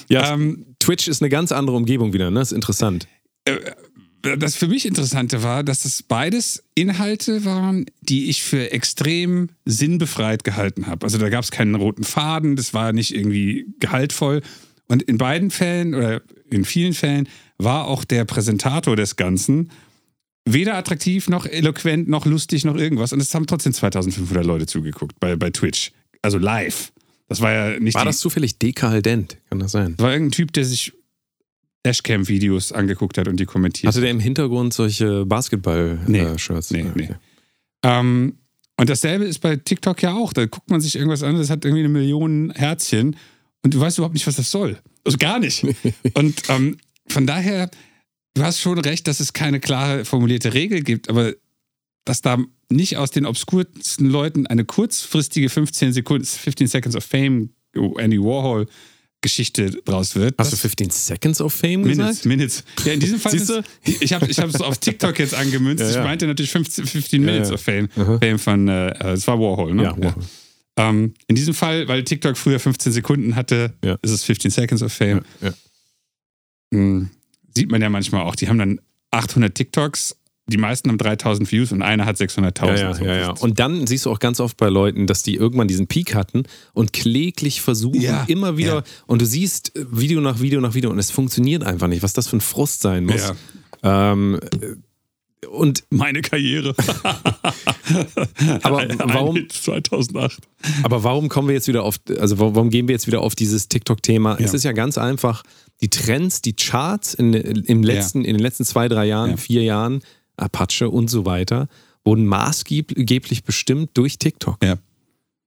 Ja, 0.10 0.34
ähm, 0.34 0.66
Twitch 0.80 1.08
ist 1.08 1.22
eine 1.22 1.30
ganz 1.30 1.52
andere 1.52 1.76
Umgebung 1.76 2.14
wieder, 2.14 2.30
ne? 2.30 2.40
Das 2.40 2.52
ist 2.52 2.56
interessant. 2.56 3.08
Das 4.24 4.56
für 4.56 4.68
mich 4.68 4.86
Interessante 4.86 5.44
war, 5.44 5.64
dass 5.64 5.84
das 5.84 6.02
beides 6.02 6.64
Inhalte 6.76 7.44
waren, 7.46 7.86
die 8.02 8.30
ich 8.30 8.42
für 8.42 8.72
extrem 8.72 9.50
sinnbefreit 9.66 10.44
gehalten 10.44 10.88
habe. 10.88 11.06
Also 11.06 11.18
da 11.18 11.30
gab 11.30 11.44
es 11.44 11.52
keinen 11.52 11.76
roten 11.76 12.04
Faden, 12.04 12.56
das 12.56 12.74
war 12.74 12.94
nicht 12.94 13.14
irgendwie 13.14 13.68
gehaltvoll. 13.80 14.42
Und 14.88 15.04
in 15.04 15.18
beiden 15.18 15.52
Fällen 15.52 15.94
oder 15.94 16.22
in 16.50 16.66
vielen 16.66 16.94
Fällen 16.94 17.28
war 17.58 17.88
auch 17.88 18.06
der 18.06 18.26
Präsentator 18.26 18.96
des 18.96 19.16
Ganzen 19.16 19.72
weder 20.46 20.76
attraktiv 20.76 21.30
noch 21.30 21.46
eloquent 21.46 22.10
noch 22.10 22.26
lustig 22.26 22.66
noch 22.66 22.76
irgendwas. 22.76 23.14
Und 23.14 23.22
es 23.22 23.34
haben 23.34 23.48
trotzdem 23.48 23.74
2500 23.74 24.46
Leute 24.46 24.66
zugeguckt 24.66 25.20
bei, 25.20 25.36
bei 25.36 25.50
Twitch. 25.50 25.92
Also 26.22 26.38
live. 26.38 26.92
Das 27.28 27.42
war 27.42 27.52
ja 27.52 27.80
nicht 27.80 27.96
War 27.96 28.06
das 28.06 28.20
zufällig 28.20 28.60
dekadent? 28.60 29.38
Kann 29.50 29.60
das 29.60 29.72
sein? 29.72 29.96
war 29.98 30.12
irgendein 30.12 30.32
Typ, 30.32 30.54
der 30.54 30.66
sich 30.66 30.94
Dashcam-Videos 31.84 32.72
angeguckt 32.72 33.18
hat 33.18 33.28
und 33.28 33.40
die 33.40 33.46
kommentiert. 33.46 33.88
Hatte 33.88 34.02
der 34.02 34.12
im 34.12 34.20
Hintergrund 34.20 34.74
solche 34.74 35.26
Basketball-Shirts? 35.26 36.72
Nee, 36.72 36.86
nee. 36.96 37.10
Ähm, 37.84 38.38
und 38.78 38.90
dasselbe 38.90 39.26
ist 39.26 39.40
bei 39.40 39.56
TikTok 39.56 40.02
ja 40.02 40.14
auch. 40.14 40.34
Da 40.34 40.46
guckt 40.46 40.70
man 40.70 40.82
sich 40.82 40.96
irgendwas 40.96 41.24
an, 41.24 41.38
das 41.38 41.50
hat 41.50 41.66
irgendwie 41.66 41.84
eine 41.84 41.90
Million 41.90 42.52
Herzchen 42.56 43.16
und 43.62 43.74
du 43.74 43.80
weißt 43.80 43.98
überhaupt 43.98 44.14
nicht, 44.14 44.28
was 44.28 44.38
das 44.38 44.50
soll. 44.50 44.80
Also 45.06 45.18
gar 45.18 45.40
nicht. 45.40 45.66
und 46.14 46.42
ähm, 46.50 46.78
von 47.08 47.28
daher, 47.28 47.70
du 48.34 48.44
hast 48.44 48.60
schon 48.60 48.80
recht, 48.80 49.08
dass 49.08 49.20
es 49.20 49.34
keine 49.34 49.60
klare 49.60 50.06
formulierte 50.06 50.54
Regel 50.54 50.82
gibt, 50.82 51.10
aber 51.10 51.34
dass 52.06 52.22
da 52.22 52.38
nicht 52.70 52.98
aus 52.98 53.12
den 53.12 53.26
obskursten 53.26 54.10
Leuten 54.10 54.48
eine 54.48 54.66
kurzfristige 54.66 55.50
15 55.50 55.94
Sekunden, 55.94 56.26
15 56.26 56.68
Seconds 56.68 56.96
of 56.96 57.04
Fame, 57.04 57.52
Andy 57.74 58.20
Warhol 58.20 58.68
Geschichte 59.24 59.72
draus 59.86 60.16
wird. 60.16 60.36
Hast 60.38 60.52
du 60.52 60.56
das- 60.56 60.62
15 60.62 60.92
Seconds 60.92 61.42
of 61.42 61.52
Fame 61.52 61.82
Minutes, 61.82 61.98
gesagt? 61.98 62.26
Minutes. 62.26 62.64
Ja, 62.86 62.94
in 62.94 63.00
diesem 63.00 63.20
Fall 63.20 63.32
Siehst 63.32 63.50
ist, 63.50 63.64
ich 64.02 64.14
habe 64.14 64.28
ich 64.28 64.38
es 64.38 64.62
auf 64.62 64.78
TikTok 64.78 65.18
jetzt 65.18 65.34
angemünzt. 65.34 65.82
Ja, 65.82 65.90
ja. 65.90 65.98
Ich 65.98 66.04
meinte 66.04 66.28
natürlich 66.28 66.52
15, 66.52 66.86
15 66.86 67.22
Minutes 67.24 67.50
ja. 67.50 67.56
of 67.56 67.62
Fame. 67.62 67.90
Aha. 67.96 68.20
Fame 68.20 68.38
von, 68.38 68.68
äh, 68.68 69.08
es 69.14 69.26
war 69.26 69.40
Warhol, 69.40 69.74
ne? 69.74 69.84
Ja, 69.84 69.98
Warhol. 69.98 70.24
Ähm, 70.76 71.14
in 71.28 71.36
diesem 71.36 71.54
Fall, 71.54 71.88
weil 71.88 72.04
TikTok 72.04 72.38
früher 72.38 72.60
15 72.60 72.92
Sekunden 72.92 73.36
hatte, 73.36 73.74
ist 74.02 74.12
es 74.12 74.24
15 74.24 74.52
Seconds 74.52 74.84
of 74.84 74.92
Fame. 74.94 75.22
Hm, 76.74 77.10
Sieht 77.56 77.70
man 77.72 77.82
ja 77.82 77.90
manchmal 77.90 78.22
auch. 78.24 78.36
Die 78.36 78.48
haben 78.48 78.58
dann 78.58 78.80
800 79.12 79.54
TikToks, 79.54 80.16
die 80.48 80.58
meisten 80.58 80.90
haben 80.90 80.98
3000 80.98 81.50
Views 81.52 81.72
und 81.72 81.82
einer 81.82 82.06
hat 82.06 82.18
600.000. 82.18 82.66
Ja, 82.68 82.76
ja, 82.76 83.06
ja, 83.06 83.16
ja. 83.16 83.30
Und 83.40 83.60
dann 83.60 83.88
siehst 83.88 84.06
du 84.06 84.12
auch 84.12 84.20
ganz 84.20 84.40
oft 84.42 84.58
bei 84.58 84.68
Leuten, 84.68 85.08
dass 85.08 85.24
die 85.24 85.36
irgendwann 85.36 85.68
diesen 85.70 85.88
Peak 85.88 86.14
hatten 86.16 86.44
und 86.74 86.92
kläglich 86.92 87.62
versuchen, 87.62 88.02
Ja, 88.02 88.26
immer 88.28 88.58
wieder. 88.58 88.76
ja. 88.76 88.84
Und 89.08 89.22
du 89.22 89.26
siehst 89.26 89.72
Video 89.76 90.20
nach 90.22 90.42
Video 90.42 90.60
nach 90.60 90.74
Video 90.74 90.90
und 90.92 91.00
es 91.00 91.12
funktioniert 91.12 91.64
einfach 91.64 91.88
nicht, 91.88 92.04
was 92.04 92.12
das 92.14 92.28
für 92.28 92.38
ein 92.38 92.42
Frust 92.42 92.82
sein 92.82 93.06
muss. 93.06 93.32
Ja. 93.84 94.12
Ähm, 94.12 94.40
äh, 94.62 95.48
und 95.48 95.84
Meine 95.90 96.22
Karriere. 96.22 96.74
Aber 98.64 98.86
warum- 98.98 99.36
Hit 99.36 99.52
2008. 99.54 100.40
Aber 100.84 101.04
warum 101.04 101.30
kommen 101.30 101.48
wir 101.48 101.56
jetzt 101.56 101.68
wieder 101.68 101.84
auf, 101.84 101.98
also 102.20 102.40
warum 102.40 102.70
gehen 102.70 102.88
wir 102.88 102.94
jetzt 102.94 103.08
wieder 103.08 103.22
auf 103.22 103.36
dieses 103.36 103.68
TikTok-Thema? 103.70 104.40
Ja. 104.40 104.46
Es 104.46 104.54
ist 104.54 104.64
ja 104.64 104.72
ganz 104.72 104.98
einfach, 104.98 105.44
die 105.82 105.90
Trends, 105.90 106.42
die 106.42 106.54
Charts 106.54 107.14
in, 107.14 107.34
im 107.34 107.84
letzten, 107.84 108.24
in 108.26 108.34
den 108.36 108.42
letzten 108.42 108.64
zwei, 108.66 108.88
drei 108.88 109.06
Jahren, 109.06 109.32
Ja. 109.32 109.38
vier 109.38 109.64
Jahren, 109.64 110.02
Apache 110.38 110.90
und 110.90 111.10
so 111.10 111.26
weiter, 111.26 111.68
wurden 112.04 112.26
maßgeblich 112.26 113.44
bestimmt 113.44 113.92
durch 113.94 114.18
TikTok. 114.18 114.64
Ja. 114.64 114.78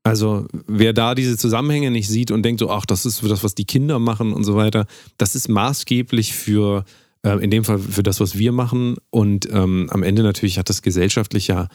Also 0.07 0.47
wer 0.69 0.93
da 0.93 1.17
diese 1.17 1.37
Zusammenhänge 1.37 1.91
nicht 1.91 2.09
sieht 2.09 2.31
und 2.31 2.45
denkt 2.45 2.61
so, 2.61 2.71
ach, 2.71 2.87
das 2.87 3.07
ist 3.07 3.21
für 3.21 3.29
das, 3.29 3.43
was 3.43 3.57
die 3.57 3.65
Kinder 3.65 3.99
machen 3.99 4.33
und 4.33 4.45
so 4.45 4.55
weiter, 4.55 4.87
das 5.19 5.35
ist 5.35 5.49
maßgeblich 5.49 6.33
für, 6.33 6.85
äh, 7.23 7.43
in 7.43 7.51
dem 7.51 7.65
Fall 7.65 7.81
für 7.81 8.05
das, 8.05 8.21
was 8.21 8.39
wir 8.39 8.53
machen. 8.53 8.99
Und 9.11 9.49
ähm, 9.51 9.89
am 9.91 10.05
Ende 10.05 10.23
natürlich 10.23 10.59
hat 10.59 10.71
das 10.71 10.83
gesellschaftlich 10.83 11.49
ja, 11.49 11.69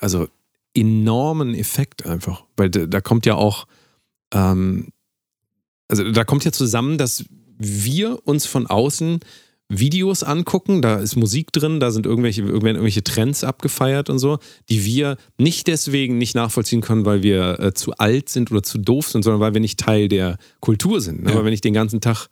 also 0.00 0.26
enormen 0.74 1.54
Effekt 1.54 2.04
einfach, 2.04 2.44
weil 2.56 2.68
da, 2.68 2.86
da 2.86 3.00
kommt 3.00 3.26
ja 3.26 3.36
auch, 3.36 3.68
ähm, 4.34 4.88
also 5.86 6.10
da 6.10 6.24
kommt 6.24 6.44
ja 6.44 6.50
zusammen, 6.50 6.98
dass 6.98 7.24
wir 7.58 8.26
uns 8.26 8.44
von 8.44 8.66
außen 8.66 9.20
Videos 9.78 10.22
angucken, 10.22 10.82
da 10.82 10.96
ist 10.96 11.16
Musik 11.16 11.52
drin, 11.52 11.80
da 11.80 11.90
sind 11.90 12.06
irgendwelche, 12.06 12.42
irgendwelche 12.42 13.02
Trends 13.02 13.42
abgefeiert 13.42 14.10
und 14.10 14.18
so, 14.18 14.38
die 14.68 14.84
wir 14.84 15.16
nicht 15.38 15.66
deswegen 15.66 16.18
nicht 16.18 16.34
nachvollziehen 16.34 16.80
können, 16.80 17.04
weil 17.04 17.22
wir 17.22 17.58
äh, 17.58 17.74
zu 17.74 17.92
alt 17.92 18.28
sind 18.28 18.50
oder 18.50 18.62
zu 18.62 18.78
doof 18.78 19.08
sind, 19.08 19.22
sondern 19.22 19.40
weil 19.40 19.54
wir 19.54 19.60
nicht 19.60 19.78
Teil 19.80 20.08
der 20.08 20.36
Kultur 20.60 21.00
sind. 21.00 21.22
Ne? 21.22 21.30
Ja. 21.30 21.36
Weil 21.36 21.46
wenn 21.46 21.52
ich 21.52 21.60
den 21.60 21.74
ganzen 21.74 22.00
Tag 22.00 22.28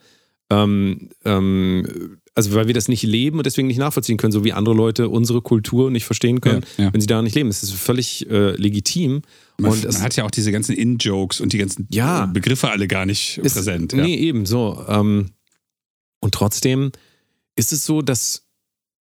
ähm, 0.50 1.10
ähm, 1.24 2.18
also 2.34 2.54
weil 2.54 2.66
wir 2.66 2.74
das 2.74 2.88
nicht 2.88 3.02
leben 3.02 3.38
und 3.38 3.46
deswegen 3.46 3.68
nicht 3.68 3.78
nachvollziehen 3.78 4.16
können, 4.16 4.32
so 4.32 4.44
wie 4.44 4.52
andere 4.52 4.74
Leute 4.74 5.08
unsere 5.08 5.42
Kultur 5.42 5.90
nicht 5.90 6.04
verstehen 6.04 6.40
können, 6.40 6.64
Ja, 6.76 6.84
ja. 6.84 6.92
wenn 6.92 7.00
sie 7.00 7.06
da 7.06 7.22
nicht 7.22 7.34
leben. 7.34 7.48
Das 7.48 7.62
ist 7.62 7.72
völlig 7.72 8.28
äh, 8.30 8.52
legitim. 8.56 9.22
Man, 9.58 9.72
und 9.72 9.84
es 9.84 9.94
man 9.96 10.04
hat 10.04 10.16
ja 10.16 10.24
auch 10.24 10.30
diese 10.30 10.52
ganzen 10.52 10.74
In-Jokes 10.74 11.40
und 11.40 11.52
die 11.52 11.58
ganzen 11.58 11.88
äh, 11.92 12.26
Begriffe 12.32 12.70
alle 12.70 12.88
gar 12.88 13.06
nicht 13.06 13.38
ist, 13.38 13.54
präsent. 13.54 13.92
Nee, 13.94 14.16
eben 14.16 14.46
so. 14.46 14.84
Ähm, 14.88 15.30
und 16.20 16.34
trotzdem 16.34 16.92
ist 17.60 17.72
es 17.72 17.84
so, 17.84 18.00
dass 18.02 18.46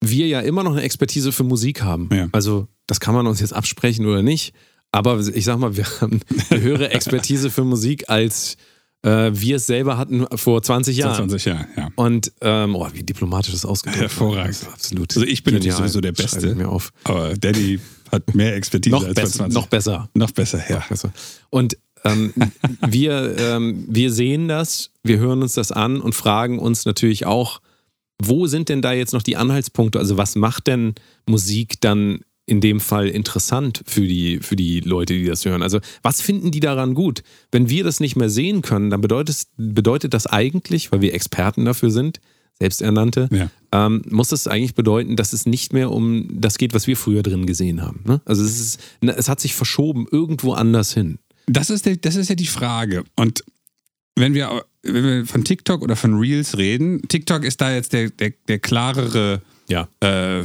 wir 0.01 0.27
ja 0.27 0.39
immer 0.39 0.63
noch 0.63 0.71
eine 0.71 0.81
Expertise 0.81 1.31
für 1.31 1.43
Musik 1.43 1.83
haben. 1.83 2.09
Ja. 2.11 2.29
Also 2.31 2.67
das 2.87 2.99
kann 2.99 3.13
man 3.13 3.27
uns 3.27 3.41
jetzt 3.41 3.53
absprechen 3.53 4.05
oder 4.05 4.23
nicht. 4.23 4.53
Aber 4.91 5.19
ich 5.19 5.43
sag 5.43 5.59
mal, 5.59 5.75
wir 5.75 5.85
haben 5.99 6.21
eine 6.49 6.61
höhere 6.61 6.89
Expertise 6.91 7.49
für 7.51 7.65
Musik, 7.65 8.09
als 8.09 8.55
äh, 9.03 9.31
wir 9.33 9.57
es 9.57 9.67
selber 9.67 9.97
hatten 9.97 10.25
vor 10.37 10.63
20 10.63 10.95
Jahren. 10.95 11.15
20 11.15 11.45
Jahre, 11.45 11.67
ja. 11.75 11.89
Und 11.95 12.31
ähm, 12.39 12.75
oh, 12.75 12.87
wie 12.93 13.03
diplomatisch 13.03 13.51
das 13.51 13.65
ausgedrückt. 13.65 14.01
Hervorragend. 14.01 14.51
Ist 14.51 14.67
Absolut. 14.67 15.15
Also 15.15 15.27
ich 15.27 15.43
bin 15.43 15.55
natürlich 15.55 15.75
genial. 15.75 15.89
sowieso 15.89 16.01
der 16.01 16.13
Beste. 16.13 16.55
Mir 16.55 16.69
auf. 16.69 16.93
Aber 17.03 17.33
Daddy 17.35 17.81
hat 18.09 18.33
mehr 18.35 18.55
Expertise 18.55 18.95
Noch, 18.95 19.03
als 19.03 19.15
bei 19.15 19.21
besser, 19.23 19.37
20. 19.37 19.53
noch 19.53 19.67
besser. 19.67 20.09
noch 20.13 20.31
besser, 20.31 20.63
ja. 20.69 20.85
Also, 20.89 21.11
und 21.49 21.77
ähm, 22.05 22.33
wir, 22.87 23.37
ähm, 23.37 23.85
wir 23.89 24.13
sehen 24.13 24.47
das, 24.47 24.91
wir 25.03 25.17
hören 25.17 25.41
uns 25.41 25.53
das 25.53 25.73
an 25.73 25.99
und 25.99 26.15
fragen 26.15 26.59
uns 26.59 26.85
natürlich 26.85 27.25
auch, 27.25 27.59
wo 28.21 28.47
sind 28.47 28.69
denn 28.69 28.82
da 28.82 28.93
jetzt 28.93 29.13
noch 29.13 29.21
die 29.23 29.38
Anhaltspunkte? 29.38 29.99
Also 29.99 30.17
was 30.17 30.36
macht 30.36 30.67
denn 30.67 30.93
Musik 31.28 31.82
dann 31.82 32.19
in 32.47 32.62
dem 32.62 32.80
Fall 32.80 33.08
interessant 33.10 33.82
für 33.88 34.08
die, 34.08 34.38
für 34.39 34.56
die 34.56 34.80
Leute, 34.80 35.13
die 35.13 35.25
das 35.25 35.45
hören? 35.45 35.62
Also 35.63 35.80
was 36.04 36.21
finden 36.21 36.51
die 36.51 36.60
daran 36.60 36.93
gut? 36.93 37.23
Wenn 37.51 37.69
wir 37.69 37.84
das 37.84 37.99
nicht 37.99 38.15
mehr 38.15 38.30
sehen 38.30 38.62
können, 38.62 38.89
dann 38.89 39.01
bedeutet, 39.01 39.43
bedeutet 39.58 40.13
das 40.13 40.28
eigentlich, 40.28 40.91
weil 40.91 41.01
wir 41.01 41.13
Experten 41.13 41.65
dafür 41.65 41.91
sind, 41.91 42.19
selbsternannte, 42.60 43.28
Ja. 43.34 43.49
ähm, 43.73 44.01
muss 44.10 44.30
das 44.30 44.47
eigentlich 44.47 44.75
bedeuten, 44.75 45.17
dass 45.17 45.34
es 45.34 45.45
nicht 45.45 45.73
mehr 45.73 45.91
um 45.91 46.28
das 46.39 46.58
geht, 46.58 46.73
was 46.73 46.88
wir 46.88 46.95
früher 46.95 47.21
drin 47.21 47.45
gesehen 47.45 47.82
haben. 47.82 48.01
Ne? 48.06 48.21
Also 48.23 48.43
es, 48.43 48.60
ist, 48.62 48.80
es 49.01 49.28
hat 49.28 49.41
sich 49.41 49.54
verschoben 49.56 50.08
irgendwo 50.10 50.54
anders 50.54 50.93
hin. 50.93 51.19
Das 51.47 51.69
ist, 51.69 51.86
der, 51.86 51.97
das 51.97 52.15
ist 52.15 52.30
ja 52.30 52.36
die 52.36 52.47
Frage. 52.47 53.04
Und 53.17 53.43
wenn 54.15 54.34
wir, 54.34 54.63
wenn 54.85 55.03
wir 55.03 55.25
von 55.25 55.43
TikTok 55.43 55.81
oder 55.81 55.95
von 55.95 56.17
Reels 56.17 56.57
reden, 56.57 57.01
TikTok 57.07 57.43
ist 57.43 57.59
da 57.61 57.73
jetzt 57.73 57.93
der, 57.93 58.09
der, 58.09 58.31
der 58.47 58.59
klarere 58.59 59.41
Ja. 59.67 59.87
äh, 59.99 60.43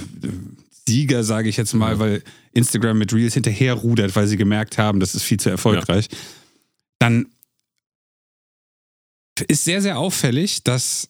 Sieger, 0.89 1.23
sage 1.23 1.49
ich 1.49 1.57
jetzt 1.57 1.75
mal, 1.75 1.99
weil 1.99 2.23
Instagram 2.53 2.99
mit 2.99 3.13
Reels 3.13 3.35
hinterherrudert, 3.35 4.17
weil 4.17 4.27
sie 4.27 4.37
gemerkt 4.37 4.77
haben, 4.79 4.99
das 4.99 5.15
ist 5.15 5.23
viel 5.23 5.39
zu 5.39 5.51
erfolgreich. 5.51 6.09
Dann 6.99 7.27
ist 9.49 9.65
sehr, 9.65 9.81
sehr 9.83 9.99
auffällig, 9.99 10.65
dass 10.65 11.09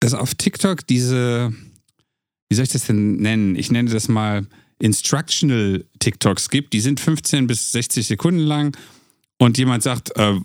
es 0.00 0.14
auf 0.14 0.34
TikTok 0.34 0.86
diese, 0.86 1.52
wie 2.48 2.54
soll 2.54 2.64
ich 2.64 2.72
das 2.72 2.84
denn 2.86 3.16
nennen? 3.16 3.56
Ich 3.56 3.70
nenne 3.70 3.90
das 3.90 4.08
mal 4.08 4.46
Instructional 4.78 5.84
TikToks 5.98 6.50
gibt. 6.50 6.72
Die 6.74 6.80
sind 6.80 7.00
15 7.00 7.46
bis 7.46 7.72
60 7.72 8.06
Sekunden 8.06 8.40
lang 8.40 8.76
und 9.38 9.56
jemand 9.58 9.82
sagt, 9.82 10.14
äh, 10.16 10.38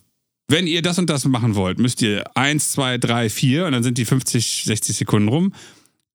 wenn 0.51 0.67
ihr 0.67 0.81
das 0.81 0.99
und 0.99 1.09
das 1.09 1.25
machen 1.25 1.55
wollt, 1.55 1.79
müsst 1.79 2.01
ihr 2.01 2.23
1, 2.35 2.73
2, 2.73 2.97
3, 2.97 3.29
4 3.29 3.65
und 3.65 3.71
dann 3.71 3.83
sind 3.83 3.97
die 3.97 4.05
50, 4.05 4.63
60 4.65 4.97
Sekunden 4.97 5.29
rum. 5.29 5.53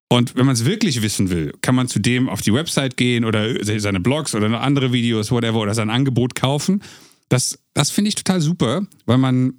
Und 0.09 0.37
wenn 0.37 0.47
man 0.47 0.55
es 0.55 0.65
wirklich 0.65 1.03
wissen 1.03 1.31
will, 1.31 1.53
kann 1.63 1.75
man 1.75 1.89
zu 1.89 1.99
dem 1.99 2.29
auf 2.29 2.41
die 2.41 2.53
Website 2.53 2.97
gehen 2.97 3.25
oder 3.25 3.65
seine 3.65 3.99
Blogs 3.99 4.35
oder 4.35 4.61
andere 4.61 4.93
Videos, 4.93 5.33
whatever, 5.33 5.59
oder 5.59 5.75
sein 5.75 5.91
Angebot 5.91 6.37
kaufen. 6.37 6.83
Das, 7.29 7.59
das 7.75 7.91
finde 7.91 8.11
ich 8.11 8.15
total 8.15 8.41
super, 8.41 8.87
weil 9.05 9.19
man, 9.19 9.55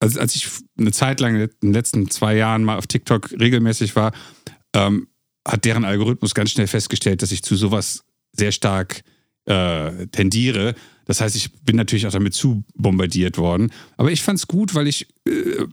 also 0.00 0.18
als 0.18 0.34
ich 0.34 0.48
eine 0.76 0.90
Zeit 0.90 1.20
lang 1.20 1.36
in 1.36 1.50
den 1.62 1.72
letzten 1.72 2.10
zwei 2.10 2.34
Jahren 2.36 2.64
mal 2.64 2.76
auf 2.76 2.88
TikTok 2.88 3.30
regelmäßig 3.38 3.94
war, 3.94 4.12
ähm, 4.74 5.06
hat 5.46 5.64
deren 5.64 5.84
Algorithmus 5.84 6.34
ganz 6.34 6.50
schnell 6.50 6.66
festgestellt, 6.66 7.22
dass 7.22 7.30
ich 7.30 7.42
zu 7.42 7.54
sowas 7.54 8.04
sehr 8.32 8.50
stark 8.50 9.02
äh, 9.44 10.06
tendiere. 10.08 10.74
Das 11.04 11.20
heißt, 11.20 11.36
ich 11.36 11.52
bin 11.62 11.76
natürlich 11.76 12.06
auch 12.06 12.12
damit 12.12 12.34
zu 12.34 12.64
bombardiert 12.74 13.38
worden. 13.38 13.72
Aber 13.96 14.10
ich 14.10 14.22
fand 14.22 14.38
es 14.38 14.46
gut, 14.46 14.74
weil 14.74 14.86
ich 14.86 15.06
äh, 15.26 15.66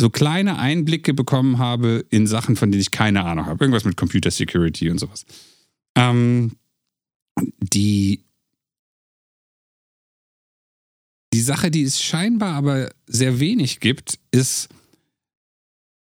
so 0.00 0.10
kleine 0.10 0.58
Einblicke 0.58 1.14
bekommen 1.14 1.58
habe 1.58 2.04
in 2.10 2.26
Sachen, 2.26 2.56
von 2.56 2.70
denen 2.70 2.80
ich 2.80 2.90
keine 2.90 3.24
Ahnung 3.24 3.46
habe. 3.46 3.64
Irgendwas 3.64 3.84
mit 3.84 3.96
Computer 3.96 4.30
Security 4.30 4.90
und 4.90 4.98
sowas. 4.98 5.24
Ähm, 5.96 6.56
die, 7.60 8.24
die 11.32 11.40
Sache, 11.40 11.70
die 11.70 11.82
es 11.82 12.02
scheinbar 12.02 12.54
aber 12.54 12.90
sehr 13.06 13.40
wenig 13.40 13.80
gibt, 13.80 14.18
ist 14.30 14.68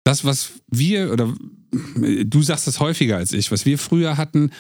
das, 0.04 0.26
was 0.26 0.52
wir, 0.68 1.12
oder 1.12 1.34
du 1.72 2.42
sagst 2.42 2.68
es 2.68 2.80
häufiger 2.80 3.18
als 3.18 3.34
ich, 3.34 3.52
was 3.52 3.66
wir 3.66 3.78
früher 3.78 4.18
hatten, 4.18 4.52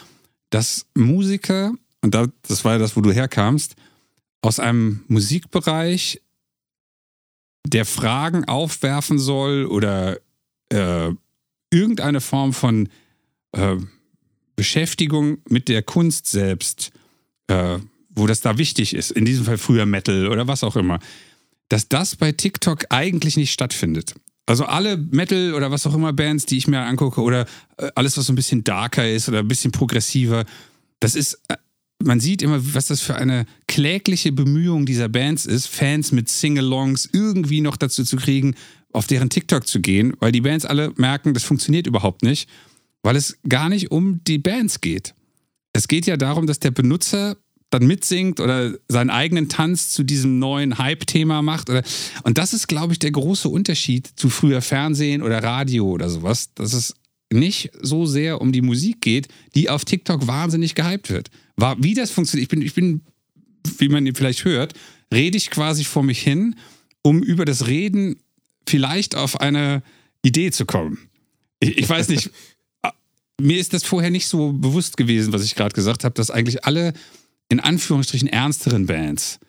dass 0.50 0.86
Musiker, 0.96 1.74
und 2.02 2.16
da, 2.16 2.28
das 2.44 2.66
war 2.66 2.74
ja 2.74 2.78
das, 2.80 2.96
wo 2.96 3.02
du 3.02 3.12
herkamst, 3.12 3.76
aus 4.42 4.60
einem 4.60 5.04
Musikbereich 5.08 6.22
der 7.66 7.86
Fragen 7.86 8.46
aufwerfen 8.46 9.20
soll 9.20 9.66
oder 9.66 10.20
äh, 10.70 11.12
irgendeine 11.70 12.22
Form 12.22 12.54
von 12.54 12.90
äh, 13.52 13.78
Beschäftigung 14.56 15.40
mit 15.48 15.70
der 15.70 15.84
Kunst 15.84 16.28
selbst, 16.28 16.92
äh, 17.48 17.78
wo 18.10 18.28
das 18.28 18.42
da 18.42 18.58
wichtig 18.58 18.96
ist, 18.96 19.12
in 19.12 19.26
diesem 19.26 19.46
Fall 19.46 19.58
früher 19.58 19.86
Metal 19.86 20.28
oder 20.28 20.48
was 20.48 20.64
auch 20.64 20.76
immer, 20.76 21.00
dass 21.70 21.88
das 21.88 22.16
bei 22.16 22.32
TikTok 22.32 22.86
eigentlich 22.90 23.38
nicht 23.38 23.52
stattfindet. 23.52 24.16
Also 24.46 24.66
alle 24.66 24.98
Metal 24.98 25.54
oder 25.54 25.72
was 25.72 25.88
auch 25.88 25.94
immer 25.94 26.12
Bands, 26.14 26.46
die 26.46 26.58
ich 26.58 26.68
mir 26.68 26.82
angucke 26.82 27.22
oder 27.22 27.46
äh, 27.78 27.90
alles, 27.96 28.18
was 28.18 28.26
so 28.26 28.34
ein 28.34 28.36
bisschen 28.36 28.64
darker 28.64 29.10
ist 29.10 29.30
oder 29.30 29.40
ein 29.40 29.48
bisschen 29.48 29.72
progressiver, 29.72 30.46
das 31.00 31.16
ist, 31.16 31.40
äh, 31.48 31.56
man 32.04 32.20
sieht 32.20 32.42
immer, 32.42 32.60
was 32.74 32.88
das 32.88 33.02
für 33.02 33.16
eine 33.16 33.46
klägliche 33.68 34.32
Bemühung 34.32 34.86
dieser 34.86 35.10
Bands 35.10 35.46
ist, 35.46 35.68
Fans 35.68 36.12
mit 36.12 36.30
Sing-Alongs 36.30 37.10
irgendwie 37.12 37.62
noch 37.62 37.78
dazu 37.78 38.04
zu 38.04 38.18
kriegen, 38.18 38.56
auf 38.94 39.08
deren 39.08 39.30
TikTok 39.30 39.68
zu 39.68 39.80
gehen, 39.80 40.14
weil 40.20 40.32
die 40.32 40.42
Bands 40.42 40.66
alle 40.66 40.92
merken, 40.98 41.34
das 41.34 41.44
funktioniert 41.44 41.88
überhaupt 41.88 42.24
nicht, 42.24 42.50
weil 43.04 43.16
es 43.16 43.38
gar 43.48 43.70
nicht 43.70 43.92
um 43.92 44.24
die 44.26 44.38
Bands 44.38 44.82
geht. 44.82 45.14
Es 45.74 45.88
geht 45.88 46.06
ja 46.06 46.18
darum, 46.18 46.48
dass 46.48 46.60
der 46.60 46.72
Benutzer 46.72 47.38
dann 47.70 47.88
mitsingt 47.88 48.40
oder 48.40 48.74
seinen 48.90 49.10
eigenen 49.10 49.48
Tanz 49.48 49.90
zu 49.92 50.04
diesem 50.04 50.40
neuen 50.40 50.78
Hype-Thema 50.78 51.42
macht. 51.42 51.70
Oder, 51.70 51.84
und 52.24 52.38
das 52.38 52.54
ist, 52.54 52.68
glaube 52.68 52.94
ich, 52.94 53.00
der 53.00 53.12
große 53.12 53.48
Unterschied 53.48 54.12
zu 54.16 54.30
früher 54.30 54.62
Fernsehen 54.62 55.22
oder 55.22 55.42
Radio 55.42 55.90
oder 55.90 56.10
sowas, 56.10 56.54
dass 56.54 56.74
es 56.74 56.94
nicht 57.32 57.72
so 57.82 58.06
sehr 58.06 58.42
um 58.42 58.52
die 58.52 58.62
Musik 58.62 59.02
geht, 59.02 59.30
die 59.56 59.70
auf 59.70 59.86
TikTok 59.86 60.28
wahnsinnig 60.28 60.76
gehypt 60.76 61.10
wird. 61.10 61.30
War, 61.62 61.82
wie 61.82 61.94
das 61.94 62.12
funktioniert, 62.12 62.46
ich 62.46 62.50
bin, 62.50 62.62
ich 62.62 62.74
bin, 62.74 63.02
wie 63.78 63.90
man 63.90 64.14
vielleicht 64.16 64.46
hört, 64.46 64.74
rede 65.14 65.38
ich 65.38 65.50
quasi 65.50 65.84
vor 65.84 66.04
mich 66.04 66.22
hin, 66.22 66.56
um 67.04 67.22
über 67.22 67.46
das 67.46 67.68
Reden 67.68 68.18
vielleicht 68.68 69.16
auf 69.16 69.40
eine 69.40 69.84
Idee 70.24 70.52
zu 70.52 70.66
kommen. 70.66 71.10
Ich, 71.60 71.78
ich 71.78 71.90
weiß 71.90 72.10
nicht, 72.10 72.32
mir 73.40 73.60
ist 73.60 73.74
das 73.74 73.84
vorher 73.84 74.10
nicht 74.10 74.28
so 74.28 74.54
bewusst 74.54 74.98
gewesen, 74.98 75.34
was 75.34 75.44
ich 75.44 75.56
gerade 75.56 75.74
gesagt 75.74 76.04
habe, 76.04 76.14
dass 76.16 76.32
eigentlich 76.32 76.66
alle 76.66 76.94
in 77.50 77.60
Anführungsstrichen 77.60 78.28
ernsteren 78.28 78.86
Bands 78.88 79.40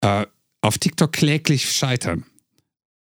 äh, 0.00 0.26
auf 0.62 0.78
TikTok 0.78 1.12
kläglich 1.12 1.70
scheitern. 1.70 2.24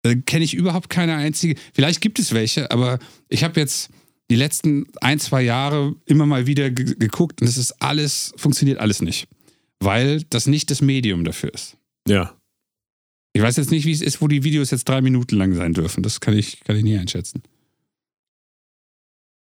Da 0.03 0.15
kenne 0.15 0.45
ich 0.45 0.55
überhaupt 0.55 0.89
keine 0.89 1.17
einzige. 1.17 1.57
Vielleicht 1.75 2.01
gibt 2.01 2.19
es 2.19 2.33
welche, 2.33 2.71
aber 2.71 2.99
ich 3.29 3.45
habe 3.45 3.59
jetzt 3.61 3.91
die 4.31 4.37
letzten 4.37 4.87
ein, 5.01 5.19
zwei 5.19 5.43
Jahre 5.43 5.95
immer 6.05 6.27
mal 6.27 6.47
wieder 6.47 6.71
ge 6.71 6.97
geguckt 6.99 7.41
und 7.41 7.49
es 7.49 7.57
ist 7.57 7.83
alles, 7.83 8.33
funktioniert 8.37 8.79
alles 8.79 9.03
nicht. 9.03 9.29
Weil 9.79 10.23
das 10.31 10.47
nicht 10.47 10.71
das 10.71 10.81
Medium 10.81 11.25
dafür 11.25 11.53
ist. 11.53 11.77
Ja. 12.09 12.35
Ich 13.33 13.43
weiß 13.43 13.57
jetzt 13.57 13.71
nicht, 13.71 13.85
wie 13.85 13.93
es 13.93 14.01
ist, 14.01 14.23
wo 14.23 14.29
die 14.29 14.43
Videos 14.43 14.71
jetzt 14.71 14.89
drei 14.89 15.03
Minuten 15.03 15.37
lang 15.37 15.55
sein 15.55 15.75
dürfen. 15.75 16.03
Das 16.03 16.21
kann 16.21 16.37
ich, 16.37 16.61
kann 16.61 16.77
ich 16.77 16.83
nie 16.83 16.97
einschätzen. 16.97 17.43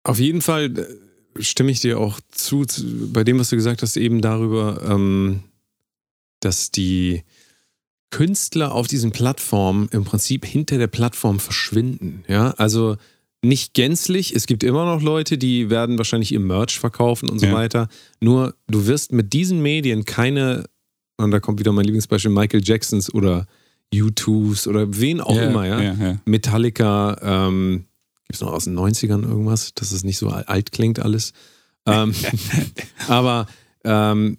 Auf 0.05 0.19
jeden 0.19 0.41
Fall 0.41 0.79
äh, 0.79 1.43
stimme 1.43 1.73
ich 1.73 1.81
dir 1.81 1.99
auch 1.99 2.21
zu, 2.31 2.65
zu, 2.65 3.13
bei 3.13 3.25
dem, 3.25 3.39
was 3.39 3.51
du 3.51 3.57
gesagt 3.57 3.83
hast, 3.83 3.97
eben 3.97 4.21
darüber, 4.21 4.83
ähm, 4.89 5.43
dass 6.41 6.71
die 6.71 7.23
Künstler 8.11 8.73
auf 8.73 8.87
diesen 8.87 9.11
Plattformen 9.11 9.89
im 9.91 10.05
Prinzip 10.05 10.45
hinter 10.45 10.79
der 10.79 10.87
Plattform 10.87 11.41
verschwinden. 11.41 12.25
Ja, 12.29 12.51
also 12.53 12.97
nicht 13.45 13.75
gänzlich. 13.75 14.35
Es 14.35 14.47
gibt 14.47 14.63
immer 14.63 14.85
noch 14.85 15.03
Leute, 15.03 15.37
die 15.37 15.69
werden 15.69 15.99
wahrscheinlich 15.99 16.33
ihr 16.33 16.41
Merch 16.41 16.79
verkaufen 16.79 17.29
und 17.29 17.41
so 17.41 17.47
Ja. 17.47 17.53
weiter. 17.53 17.89
Nur 18.21 18.55
du 18.69 18.87
wirst 18.87 19.13
mit 19.13 19.33
diesen 19.33 19.61
Medien 19.63 20.05
keine, 20.05 20.65
und 21.17 21.33
da 21.33 21.41
kommt 21.41 21.59
wieder 21.59 21.73
mein 21.73 21.85
Lieblingsbeispiel, 21.85 22.31
Michael 22.31 22.63
Jacksons 22.65 23.13
oder 23.13 23.47
U2s 23.93 24.69
oder 24.69 24.87
wen 24.99 25.21
auch 25.21 25.37
immer, 25.37 25.67
ja. 25.67 25.81
ja, 25.81 25.95
ja. 25.95 26.19
Metallica, 26.25 27.17
ähm, 27.21 27.85
gibt 28.27 28.37
es 28.37 28.41
noch 28.41 28.53
aus 28.53 28.65
den 28.65 28.79
90ern 28.79 29.23
irgendwas, 29.29 29.75
dass 29.75 29.93
es 29.93 30.05
nicht 30.05 30.19
so 30.19 30.29
alt 30.29 30.73
klingt 30.73 31.01
alles. 31.01 31.33
Ähm, 31.85 32.15
aber 33.09 33.47
ähm, 33.85 34.39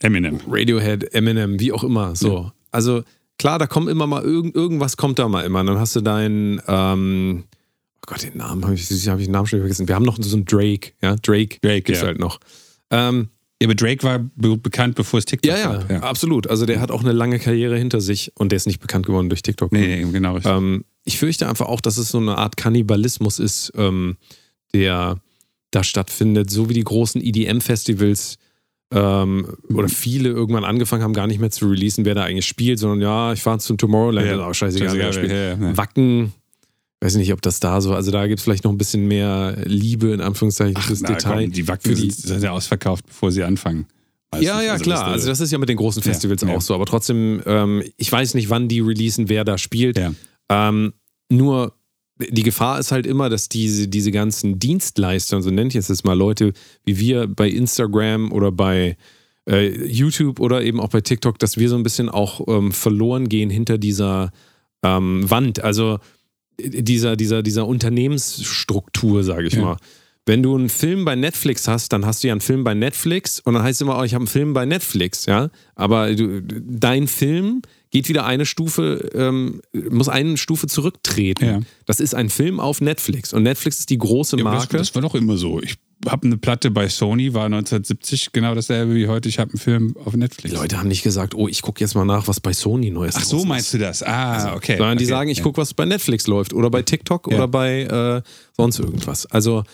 Eminem. 0.00 0.40
Radiohead, 0.48 1.12
Eminem, 1.14 1.60
wie 1.60 1.72
auch 1.72 1.84
immer. 1.84 2.16
So. 2.16 2.50
Also 2.70 3.02
klar, 3.38 3.58
da 3.58 3.66
kommen 3.66 3.88
immer 3.88 4.06
mal 4.06 4.22
irgend, 4.22 4.54
irgendwas 4.54 4.96
kommt 4.96 5.18
da 5.18 5.28
mal 5.28 5.42
immer. 5.44 5.62
Dann 5.64 5.78
hast 5.78 5.94
du 5.96 6.00
deinen, 6.00 6.60
ähm, 6.66 7.44
oh 7.98 8.06
Gott, 8.06 8.22
den 8.22 8.36
Namen 8.36 8.64
habe 8.64 8.74
ich, 8.74 8.88
hab 9.08 9.18
ich 9.18 9.26
den 9.26 9.32
Namen 9.32 9.46
schon 9.46 9.60
vergessen. 9.60 9.88
Wir 9.88 9.94
haben 9.94 10.04
noch 10.04 10.18
so 10.20 10.36
einen 10.36 10.44
Drake, 10.44 10.92
ja, 11.02 11.16
Drake, 11.16 11.58
Drake, 11.60 11.82
gibt's 11.82 12.00
ja. 12.00 12.06
halt 12.06 12.18
noch. 12.18 12.38
Ähm, 12.90 13.28
Ja, 13.60 13.66
aber 13.66 13.74
Drake 13.74 14.02
war 14.04 14.18
be 14.36 14.56
bekannt, 14.56 14.94
bevor 14.94 15.18
es 15.18 15.24
TikTok 15.24 15.50
ja, 15.50 15.58
ja, 15.58 15.82
gab. 15.82 16.04
absolut. 16.04 16.46
Also 16.48 16.64
der 16.64 16.80
hat 16.80 16.90
auch 16.90 17.02
eine 17.02 17.12
lange 17.12 17.38
Karriere 17.38 17.76
hinter 17.76 18.00
sich 18.00 18.32
und 18.36 18.52
der 18.52 18.56
ist 18.58 18.66
nicht 18.66 18.80
bekannt 18.80 19.06
geworden 19.06 19.28
durch 19.28 19.42
TikTok. 19.42 19.72
Nee, 19.72 20.04
nee, 20.04 20.12
genau. 20.12 20.34
richtig. 20.34 20.52
Ähm, 20.52 20.84
ich 21.04 21.18
fürchte 21.18 21.48
einfach 21.48 21.66
auch, 21.66 21.80
dass 21.80 21.98
es 21.98 22.08
so 22.10 22.18
eine 22.18 22.38
Art 22.38 22.56
Kannibalismus 22.56 23.38
ist, 23.38 23.72
ähm, 23.76 24.16
der 24.74 25.20
da 25.70 25.82
stattfindet, 25.82 26.50
so 26.50 26.68
wie 26.68 26.74
die 26.74 26.84
großen 26.84 27.20
EDM-Festivals 27.20 28.36
ähm, 28.94 29.56
oder 29.74 29.88
viele 29.88 30.30
irgendwann 30.30 30.64
angefangen 30.64 31.02
haben, 31.02 31.12
gar 31.12 31.26
nicht 31.26 31.40
mehr 31.40 31.50
zu 31.50 31.68
releasen, 31.68 32.04
wer 32.04 32.14
da 32.14 32.24
eigentlich 32.24 32.46
spielt, 32.46 32.78
sondern 32.78 33.00
ja, 33.00 33.32
ich 33.32 33.42
fahre 33.42 33.58
zum 33.58 33.76
Tomorrowland, 33.76 34.26
Ja, 34.26 34.34
ist 34.34 34.40
auch 34.40 34.54
scheißegal, 34.54 34.96
wer 34.96 35.06
da 35.06 35.12
spielt. 35.12 35.30
ja, 35.32 35.36
ja, 35.36 35.54
ja. 35.56 35.76
Wacken, 35.76 36.32
weiß 37.00 37.14
nicht, 37.16 37.32
ob 37.32 37.42
das 37.42 37.60
da 37.60 37.80
so, 37.80 37.94
also 37.94 38.10
da 38.10 38.26
gibt 38.26 38.38
es 38.40 38.44
vielleicht 38.44 38.64
noch 38.64 38.72
ein 38.72 38.78
bisschen 38.78 39.06
mehr 39.06 39.56
Liebe 39.64 40.08
in 40.12 40.20
Anführungszeichen 40.20 40.74
Ach, 40.76 40.86
fürs 40.86 41.00
na, 41.00 41.08
Detail. 41.10 41.44
komm, 41.44 41.52
die 41.52 41.68
Wacken 41.68 41.94
die, 41.94 42.10
sind, 42.10 42.42
ja 42.42 42.50
ausverkauft, 42.50 43.06
bevor 43.06 43.30
sie 43.30 43.44
anfangen. 43.44 43.86
Meistens. 44.30 44.46
ja, 44.48 44.60
ja, 44.62 44.76
klar. 44.78 45.04
das- 45.04 45.12
also 45.12 45.28
das 45.28 45.40
ist 45.40 45.52
ja 45.52 45.58
mit 45.58 45.68
den 45.68 45.76
großen 45.76 46.02
Ja, 46.02 46.10
Festivals 46.10 46.42
ja. 46.42 46.48
auch 46.54 46.60
so. 46.60 46.74
Aber 46.74 46.84
trotzdem, 46.86 47.40
ähm, 47.46 47.82
ich 47.96 48.10
weiß 48.12 48.34
nicht, 48.34 48.50
wann 48.50 48.68
die 48.68 48.80
releasen, 48.80 49.28
wer 49.28 49.44
da 49.44 49.56
spielt. 49.58 49.96
Ja. 49.96 50.12
Ähm, 50.50 50.92
nur 51.30 51.74
die 52.18 52.42
Gefahr 52.42 52.80
ist 52.80 52.90
halt 52.90 53.06
immer, 53.06 53.30
dass 53.30 53.48
diese, 53.48 53.86
diese 53.88 54.10
ganzen 54.10 54.58
Dienstleister, 54.58 55.40
so 55.40 55.50
nenne 55.50 55.68
ich 55.68 55.76
es 55.76 55.88
jetzt 55.88 56.04
mal, 56.04 56.14
Leute 56.18 56.52
wie 56.84 56.98
wir 56.98 57.26
bei 57.28 57.48
Instagram 57.48 58.32
oder 58.32 58.50
bei 58.50 58.96
äh, 59.48 59.68
YouTube 59.86 60.40
oder 60.40 60.62
eben 60.62 60.80
auch 60.80 60.88
bei 60.90 61.00
TikTok, 61.00 61.38
dass 61.38 61.56
wir 61.58 61.68
so 61.68 61.76
ein 61.76 61.82
bisschen 61.84 62.08
auch 62.08 62.46
ähm, 62.48 62.72
verloren 62.72 63.28
gehen 63.28 63.50
hinter 63.50 63.78
dieser 63.78 64.32
ähm, 64.82 65.30
Wand. 65.30 65.62
Also 65.62 65.94
äh, 65.94 65.98
dieser, 66.60 67.16
dieser, 67.16 67.42
dieser 67.42 67.66
Unternehmensstruktur, 67.66 69.24
sage 69.24 69.46
ich 69.46 69.54
Ja. 69.54 69.62
mal. 69.62 69.76
Wenn 70.26 70.42
du 70.42 70.54
einen 70.54 70.68
Film 70.68 71.06
bei 71.06 71.16
Netflix 71.16 71.66
hast, 71.68 71.90
dann 71.94 72.04
hast 72.04 72.22
du 72.22 72.28
ja 72.28 72.34
einen 72.34 72.42
Film 72.42 72.62
bei 72.62 72.74
Netflix 72.74 73.40
und 73.40 73.54
dann 73.54 73.62
heißt 73.62 73.78
es 73.78 73.80
immer, 73.80 73.98
oh, 73.98 74.02
ich 74.02 74.12
habe 74.12 74.22
einen 74.22 74.26
Film 74.28 74.52
bei 74.52 74.66
Netflix, 74.66 75.24
ja. 75.24 75.48
Aber 75.74 76.14
du, 76.14 76.42
dein 76.42 77.08
Film 77.08 77.62
geht 77.90 78.10
wieder 78.10 78.26
eine 78.26 78.44
Stufe, 78.44 79.08
ähm, 79.14 79.62
muss 79.72 80.10
eine 80.10 80.36
Stufe 80.36 80.66
zurücktreten. 80.66 81.44
Ja. 81.46 81.60
Das 81.86 81.98
ist 81.98 82.14
ein 82.14 82.28
Film 82.28 82.60
auf 82.60 82.82
Netflix 82.82 83.32
und 83.32 83.42
Netflix 83.44 83.78
ist 83.78 83.88
die 83.88 83.96
große 83.96 84.36
Ja, 84.36 84.44
aber 84.44 84.50
das, 84.56 84.64
Marke. 84.64 84.76
das 84.76 84.94
war 84.94 85.00
doch 85.00 85.14
immer 85.14 85.38
so. 85.38 85.62
Ich 85.62 85.76
habe 86.06 86.26
eine 86.26 86.36
Platte 86.36 86.70
bei 86.70 86.88
Sony, 86.88 87.34
war 87.34 87.46
1970 87.46 88.32
genau 88.32 88.54
dasselbe 88.54 88.94
wie 88.94 89.08
heute. 89.08 89.28
Ich 89.28 89.38
habe 89.38 89.50
einen 89.50 89.58
Film 89.58 89.96
auf 90.04 90.14
Netflix. 90.14 90.54
die 90.54 90.60
Leute 90.60 90.78
haben 90.78 90.88
nicht 90.88 91.02
gesagt, 91.02 91.34
oh, 91.34 91.48
ich 91.48 91.62
gucke 91.62 91.80
jetzt 91.80 91.94
mal 91.94 92.04
nach, 92.04 92.28
was 92.28 92.40
bei 92.40 92.52
Sony 92.52 92.90
Neues 92.90 93.16
Ach 93.16 93.24
so, 93.24 93.44
meinst 93.44 93.74
du 93.74 93.78
das? 93.78 94.02
Ah, 94.02 94.54
okay. 94.54 94.76
Sondern 94.76 94.98
die 94.98 95.04
okay. 95.04 95.10
sagen, 95.10 95.30
ich 95.30 95.38
ja. 95.38 95.44
gucke, 95.44 95.60
was 95.60 95.74
bei 95.74 95.84
Netflix 95.84 96.26
läuft 96.26 96.52
oder 96.52 96.70
bei 96.70 96.82
TikTok 96.82 97.28
Ja. 97.30 97.36
oder 97.36 97.48
bei 97.48 97.82
äh, 97.82 98.22
sonst 98.56 98.78
irgendwas. 98.78 99.26
Also 99.26 99.64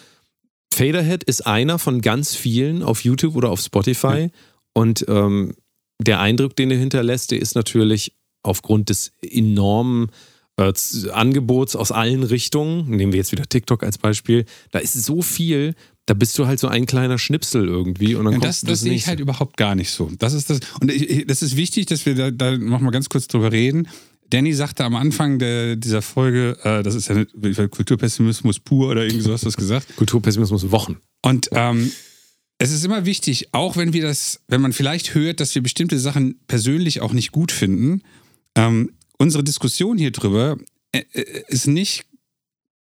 Faderhead 0.72 1.24
ist 1.24 1.46
einer 1.46 1.78
von 1.78 2.00
ganz 2.00 2.34
vielen 2.34 2.82
auf 2.82 3.04
YouTube 3.04 3.36
oder 3.36 3.50
auf 3.50 3.60
Spotify. 3.60 4.30
Und 4.72 5.04
ähm, 5.08 5.54
der 6.00 6.20
Eindruck, 6.20 6.56
den 6.56 6.70
er 6.70 6.78
hinterlässt, 6.78 7.30
der 7.30 7.40
ist 7.40 7.54
natürlich 7.54 8.12
aufgrund 8.42 8.88
des 8.88 9.12
enormen 9.22 10.10
äh, 10.56 10.72
Angebots 11.12 11.76
aus 11.76 11.92
allen 11.92 12.22
Richtungen, 12.22 12.88
nehmen 12.88 13.12
wir 13.12 13.18
jetzt 13.18 13.32
wieder 13.32 13.46
TikTok 13.46 13.82
als 13.82 13.98
Beispiel, 13.98 14.44
da 14.70 14.78
ist 14.78 14.94
so 14.94 15.22
viel, 15.22 15.74
da 16.06 16.14
bist 16.14 16.38
du 16.38 16.46
halt 16.46 16.60
so 16.60 16.68
ein 16.68 16.86
kleiner 16.86 17.18
Schnipsel 17.18 17.66
irgendwie 17.66 18.14
und 18.14 18.24
dann 18.26 18.34
Und 18.34 18.40
kommt 18.40 18.44
das, 18.44 18.60
das 18.60 18.80
sehe 18.80 18.92
ich 18.92 19.06
halt 19.06 19.20
überhaupt 19.20 19.56
gar 19.56 19.74
nicht 19.74 19.90
so. 19.90 20.10
Das 20.18 20.32
ist 20.34 20.50
das. 20.50 20.60
Und 20.80 20.90
ich, 20.90 21.08
ich- 21.08 21.26
das 21.26 21.42
ist 21.42 21.56
wichtig, 21.56 21.86
dass 21.86 22.04
wir 22.04 22.14
da, 22.14 22.30
da 22.30 22.58
nochmal 22.58 22.90
ganz 22.92 23.08
kurz 23.08 23.26
drüber 23.26 23.52
reden. 23.52 23.88
Danny 24.30 24.52
sagte 24.52 24.84
am 24.84 24.96
Anfang 24.96 25.38
der, 25.38 25.76
dieser 25.76 26.02
Folge, 26.02 26.58
äh, 26.62 26.82
das 26.82 26.94
ist 26.94 27.08
ja 27.08 27.14
nicht- 27.14 27.32
Kulturpessimismus 27.70 28.58
pur 28.60 28.88
oder 28.90 29.02
irgendwie 29.04 29.22
so 29.22 29.32
hast 29.32 29.42
du 29.42 29.46
das 29.46 29.56
gesagt. 29.56 29.86
Kulturpessimismus 29.96 30.70
Wochen. 30.70 30.98
Und 31.22 31.48
ähm, 31.52 31.90
es 32.58 32.70
ist 32.72 32.84
immer 32.84 33.04
wichtig, 33.06 33.48
auch 33.52 33.76
wenn 33.76 33.92
wir 33.92 34.02
das, 34.02 34.40
wenn 34.48 34.60
man 34.60 34.72
vielleicht 34.72 35.14
hört, 35.14 35.40
dass 35.40 35.54
wir 35.54 35.62
bestimmte 35.62 35.98
Sachen 35.98 36.38
persönlich 36.48 37.00
auch 37.00 37.12
nicht 37.12 37.32
gut 37.32 37.50
finden, 37.52 38.02
ähm, 38.56 38.92
unsere 39.18 39.42
Diskussion 39.44 39.98
hier 39.98 40.10
drüber 40.10 40.56
äh, 40.92 41.02
äh, 41.12 41.42
ist 41.48 41.66
nicht 41.66 42.04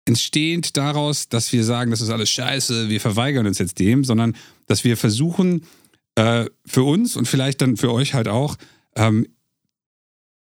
entstehend 0.07 0.77
daraus, 0.77 1.29
dass 1.29 1.53
wir 1.53 1.65
sagen, 1.65 1.91
das 1.91 2.01
ist 2.01 2.11
alles 2.11 2.31
scheiße, 2.31 2.89
wir 2.89 3.01
verweigern 3.01 3.47
uns 3.47 3.59
jetzt 3.59 3.79
dem, 3.79 4.05
sondern 4.05 4.37
dass 4.67 4.85
wir 4.85 4.97
versuchen, 4.97 5.67
äh, 6.15 6.47
für 6.65 6.85
uns 6.85 7.17
und 7.17 7.29
vielleicht 7.29 7.61
dann 7.61 7.77
für 7.77 7.93
euch 7.93 8.15
halt 8.15 8.29
auch, 8.29 8.57
ähm, 8.95 9.27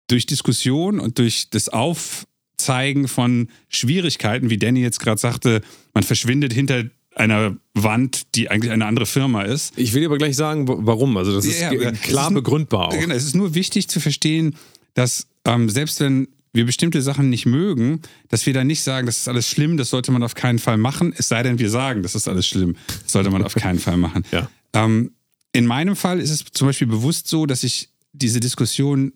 durch 0.08 0.26
Diskussion 0.26 1.00
und 1.00 1.18
durch 1.18 1.50
das 1.50 1.70
Aufzeigen 1.70 3.08
von 3.08 3.50
Schwierigkeiten, 3.68 4.50
wie 4.50 4.58
Danny 4.58 4.82
jetzt 4.82 5.00
gerade 5.00 5.20
sagte, 5.20 5.62
man 5.93 6.04
verschwindet 6.04 6.54
hinter 6.54 6.86
einer 7.16 7.58
Wand, 7.74 8.36
die 8.36 8.50
eigentlich 8.50 8.72
eine 8.72 8.86
andere 8.86 9.06
Firma 9.06 9.41
ist. 9.41 9.74
Ich 9.78 9.93
will 9.93 10.02
dir 10.02 10.08
aber 10.08 10.18
gleich 10.18 10.36
sagen, 10.36 10.66
warum. 10.68 11.18
Also 11.18 11.34
das 11.34 11.45
ist 11.45 11.60
Ja, 11.60 11.70
klar 11.70 12.26
es 12.26 12.30
ist 12.30 12.34
begründbar 12.36 12.88
auch. 12.88 12.98
Genau, 12.98 13.16
es 13.16 13.26
ist 13.26 13.36
nur 13.36 13.56
wichtig 13.56 13.88
zu 13.88 14.00
verstehen, 14.00 14.56
dass 14.93 15.28
ähm, 15.45 15.70
selbst 15.70 16.00
wenn 16.00 16.28
wir 16.58 16.66
bestimmte 16.66 17.01
Sachen 17.01 17.30
nicht 17.30 17.45
mögen, 17.45 18.01
dass 18.28 18.45
wir 18.45 18.53
dann 18.53 18.68
nicht 18.68 18.82
sagen, 18.82 19.05
das 19.05 19.16
ist 19.18 19.30
alles 19.30 19.47
schlimm, 19.47 19.78
das 19.78 19.89
sollte 19.89 20.12
man 20.12 20.24
auf 20.24 20.36
keinen 20.36 20.60
Fall 20.60 20.76
machen, 20.78 21.14
es 21.18 21.30
sei 21.30 21.41
denn, 21.43 21.60
wir 21.60 21.70
sagen, 21.70 22.03
das 22.03 22.16
ist 22.16 22.28
alles 22.28 22.45
schlimm, 22.45 22.76
das 23.03 23.14
sollte 23.14 23.30
man 23.30 23.43
auf 23.43 23.55
keinen 23.55 23.80
Fall 23.80 23.95
machen. 23.95 24.26
Ja. 24.32 24.49
Ähm, 24.74 25.14
in 25.53 25.66
meinem 25.66 25.95
Fall 25.95 26.20
ist 26.20 26.32
es 26.32 26.43
zum 26.51 26.68
Beispiel 26.68 26.88
bewusst 26.88 27.28
so, 27.28 27.45
dass 27.45 27.64
ich 27.64 27.88
diese 28.12 28.41
Diskussion 28.41 29.14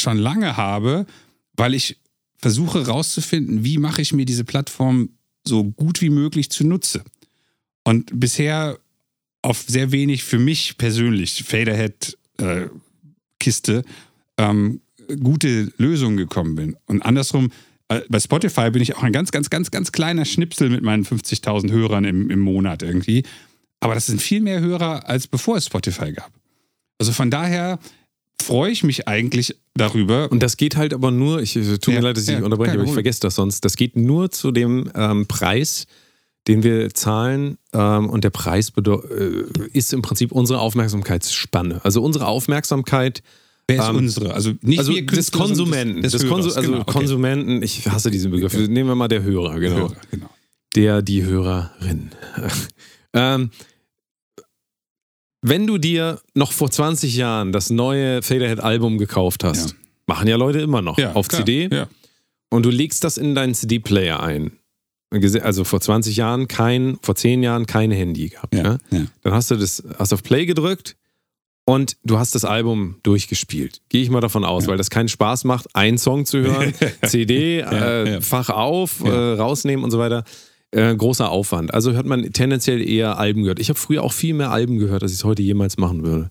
schon 0.00 0.16
lange 0.16 0.56
habe, 0.56 1.04
weil 1.56 1.74
ich 1.74 1.98
versuche 2.38 2.86
herauszufinden, 2.86 3.64
wie 3.64 3.78
mache 3.78 4.02
ich 4.02 4.12
mir 4.12 4.24
diese 4.24 4.44
Plattform 4.44 5.10
so 5.46 5.64
gut 5.64 6.00
wie 6.00 6.10
möglich 6.10 6.50
zunutze. 6.50 7.04
Und 7.84 8.18
bisher 8.18 8.78
auf 9.42 9.64
sehr 9.66 9.92
wenig 9.92 10.24
für 10.24 10.38
mich 10.38 10.78
persönlich 10.78 11.44
Faderhead-Kiste 11.44 13.84
ähm, 14.38 14.80
gute 15.22 15.72
Lösungen 15.76 16.16
gekommen 16.16 16.54
bin. 16.54 16.76
Und 16.86 17.02
andersrum, 17.02 17.50
äh, 17.88 18.00
bei 18.08 18.20
Spotify 18.20 18.70
bin 18.70 18.82
ich 18.82 18.96
auch 18.96 19.02
ein 19.02 19.12
ganz, 19.12 19.30
ganz, 19.30 19.50
ganz, 19.50 19.70
ganz 19.70 19.92
kleiner 19.92 20.24
Schnipsel 20.24 20.70
mit 20.70 20.82
meinen 20.82 21.04
50.000 21.04 21.70
Hörern 21.70 22.04
im, 22.04 22.30
im 22.30 22.40
Monat 22.40 22.82
irgendwie. 22.82 23.24
Aber 23.80 23.94
das 23.94 24.06
sind 24.06 24.22
viel 24.22 24.40
mehr 24.40 24.60
Hörer, 24.60 25.08
als 25.08 25.26
bevor 25.26 25.56
es 25.56 25.66
Spotify 25.66 26.12
gab. 26.12 26.32
Also 26.98 27.12
von 27.12 27.30
daher 27.30 27.78
freue 28.40 28.70
ich 28.70 28.84
mich 28.84 29.08
eigentlich 29.08 29.56
darüber. 29.74 30.30
Und 30.30 30.42
das 30.42 30.56
geht 30.56 30.76
halt 30.76 30.94
aber 30.94 31.10
nur, 31.10 31.40
ich 31.40 31.54
tut 31.54 31.88
mir 31.88 31.94
Ja, 31.94 32.00
leid, 32.00 32.16
dass 32.16 32.24
ich 32.24 32.30
ja, 32.30 32.42
unterbreche, 32.42 32.72
aber 32.72 32.84
ich 32.84 32.92
vergesse 32.92 33.20
das 33.20 33.34
sonst. 33.34 33.64
Das 33.64 33.76
geht 33.76 33.96
nur 33.96 34.30
zu 34.30 34.52
dem 34.52 34.90
ähm, 34.94 35.26
Preis, 35.26 35.86
den 36.46 36.62
wir 36.62 36.92
zahlen. 36.94 37.58
Ähm, 37.72 38.08
und 38.08 38.24
der 38.24 38.30
Preis 38.30 38.72
äh, 38.76 39.68
ist 39.72 39.92
im 39.92 40.02
Prinzip 40.02 40.32
unsere 40.32 40.60
Aufmerksamkeitsspanne. 40.60 41.80
Also 41.84 42.02
unsere 42.02 42.26
Aufmerksamkeit 42.26 43.22
Wer 43.66 43.78
ist 43.78 43.88
ähm, 43.88 43.96
unsere? 43.96 44.34
Also 44.34 44.52
nicht 44.60 44.78
also 44.78 44.94
wir 44.94 45.06
des 45.06 45.30
Konsumenten. 45.30 46.02
Des, 46.02 46.12
des 46.12 46.22
des 46.22 46.30
Konsu 46.30 46.48
Hörers, 46.48 46.56
also 46.56 46.70
genau, 46.70 46.82
okay. 46.82 46.92
Konsumenten, 46.92 47.62
ich 47.62 47.86
hasse 47.88 48.10
diesen 48.10 48.30
Begriff. 48.30 48.54
Nehmen 48.54 48.88
wir 48.88 48.94
mal 48.94 49.08
der 49.08 49.22
Hörer, 49.22 49.58
genau. 49.58 49.76
Hörer, 49.76 49.96
genau. 50.10 50.30
Der, 50.76 51.02
die 51.02 51.22
Hörerin. 51.22 52.10
ähm, 53.14 53.50
wenn 55.40 55.66
du 55.66 55.78
dir 55.78 56.20
noch 56.34 56.52
vor 56.52 56.70
20 56.70 57.16
Jahren 57.16 57.52
das 57.52 57.70
neue 57.70 58.22
Faderhead-Album 58.22 58.98
gekauft 58.98 59.44
hast, 59.44 59.70
Ja. 59.70 59.76
machen 60.06 60.26
ja 60.28 60.36
Leute 60.36 60.60
immer 60.60 60.82
noch 60.82 60.98
Ja, 60.98 61.12
auf 61.12 61.28
klar, 61.28 61.44
CD 61.44 61.68
Ja. 61.70 61.88
und 62.50 62.64
du 62.64 62.70
legst 62.70 63.04
das 63.04 63.18
in 63.18 63.34
deinen 63.34 63.54
CD-Player 63.54 64.22
ein. 64.22 64.52
Also 65.42 65.62
vor 65.62 65.80
20 65.80 66.16
Jahren 66.16 66.48
kein, 66.48 66.98
vor 67.02 67.14
10 67.14 67.42
Jahren 67.42 67.66
kein 67.66 67.92
Handy 67.92 68.30
gehabt. 68.30 68.52
Ja, 68.54 68.78
ne? 68.90 69.08
Dann 69.22 69.32
hast 69.32 69.50
du 69.50 69.54
das, 69.56 69.82
hast 69.96 70.12
auf 70.12 70.24
Play 70.24 70.44
gedrückt 70.44 70.96
und 71.66 71.96
du 72.04 72.18
hast 72.18 72.34
das 72.34 72.44
Album 72.44 72.96
durchgespielt. 73.02 73.80
Gehe 73.88 74.02
ich 74.02 74.10
mal 74.10 74.20
davon 74.20 74.44
aus, 74.44 74.64
Ja. 74.64 74.70
weil 74.70 74.76
das 74.78 74.90
keinen 74.90 75.08
Spaß 75.08 75.44
macht, 75.44 75.74
einen 75.74 75.98
Song 75.98 76.26
zu 76.26 76.40
hören, 76.40 76.74
CD, 77.04 77.60
äh, 77.60 78.12
ja. 78.14 78.20
Fach 78.20 78.50
auf, 78.50 79.00
Ja. 79.04 79.32
äh, 79.34 79.36
rausnehmen 79.38 79.84
und 79.84 79.90
so 79.90 79.98
weiter. 79.98 80.24
Äh, 80.72 80.94
großer 80.96 81.30
Aufwand. 81.30 81.72
Also 81.72 81.92
hört 81.92 82.04
man 82.06 82.32
tendenziell 82.32 82.86
eher 82.86 83.16
Alben 83.16 83.42
gehört. 83.42 83.60
Ich 83.60 83.68
habe 83.68 83.78
früher 83.78 84.02
auch 84.02 84.12
viel 84.12 84.34
mehr 84.34 84.50
Alben 84.50 84.78
gehört, 84.78 85.02
als 85.04 85.12
ich 85.12 85.18
es 85.18 85.24
heute 85.24 85.40
jemals 85.42 85.76
machen 85.78 86.04
würde. 86.04 86.30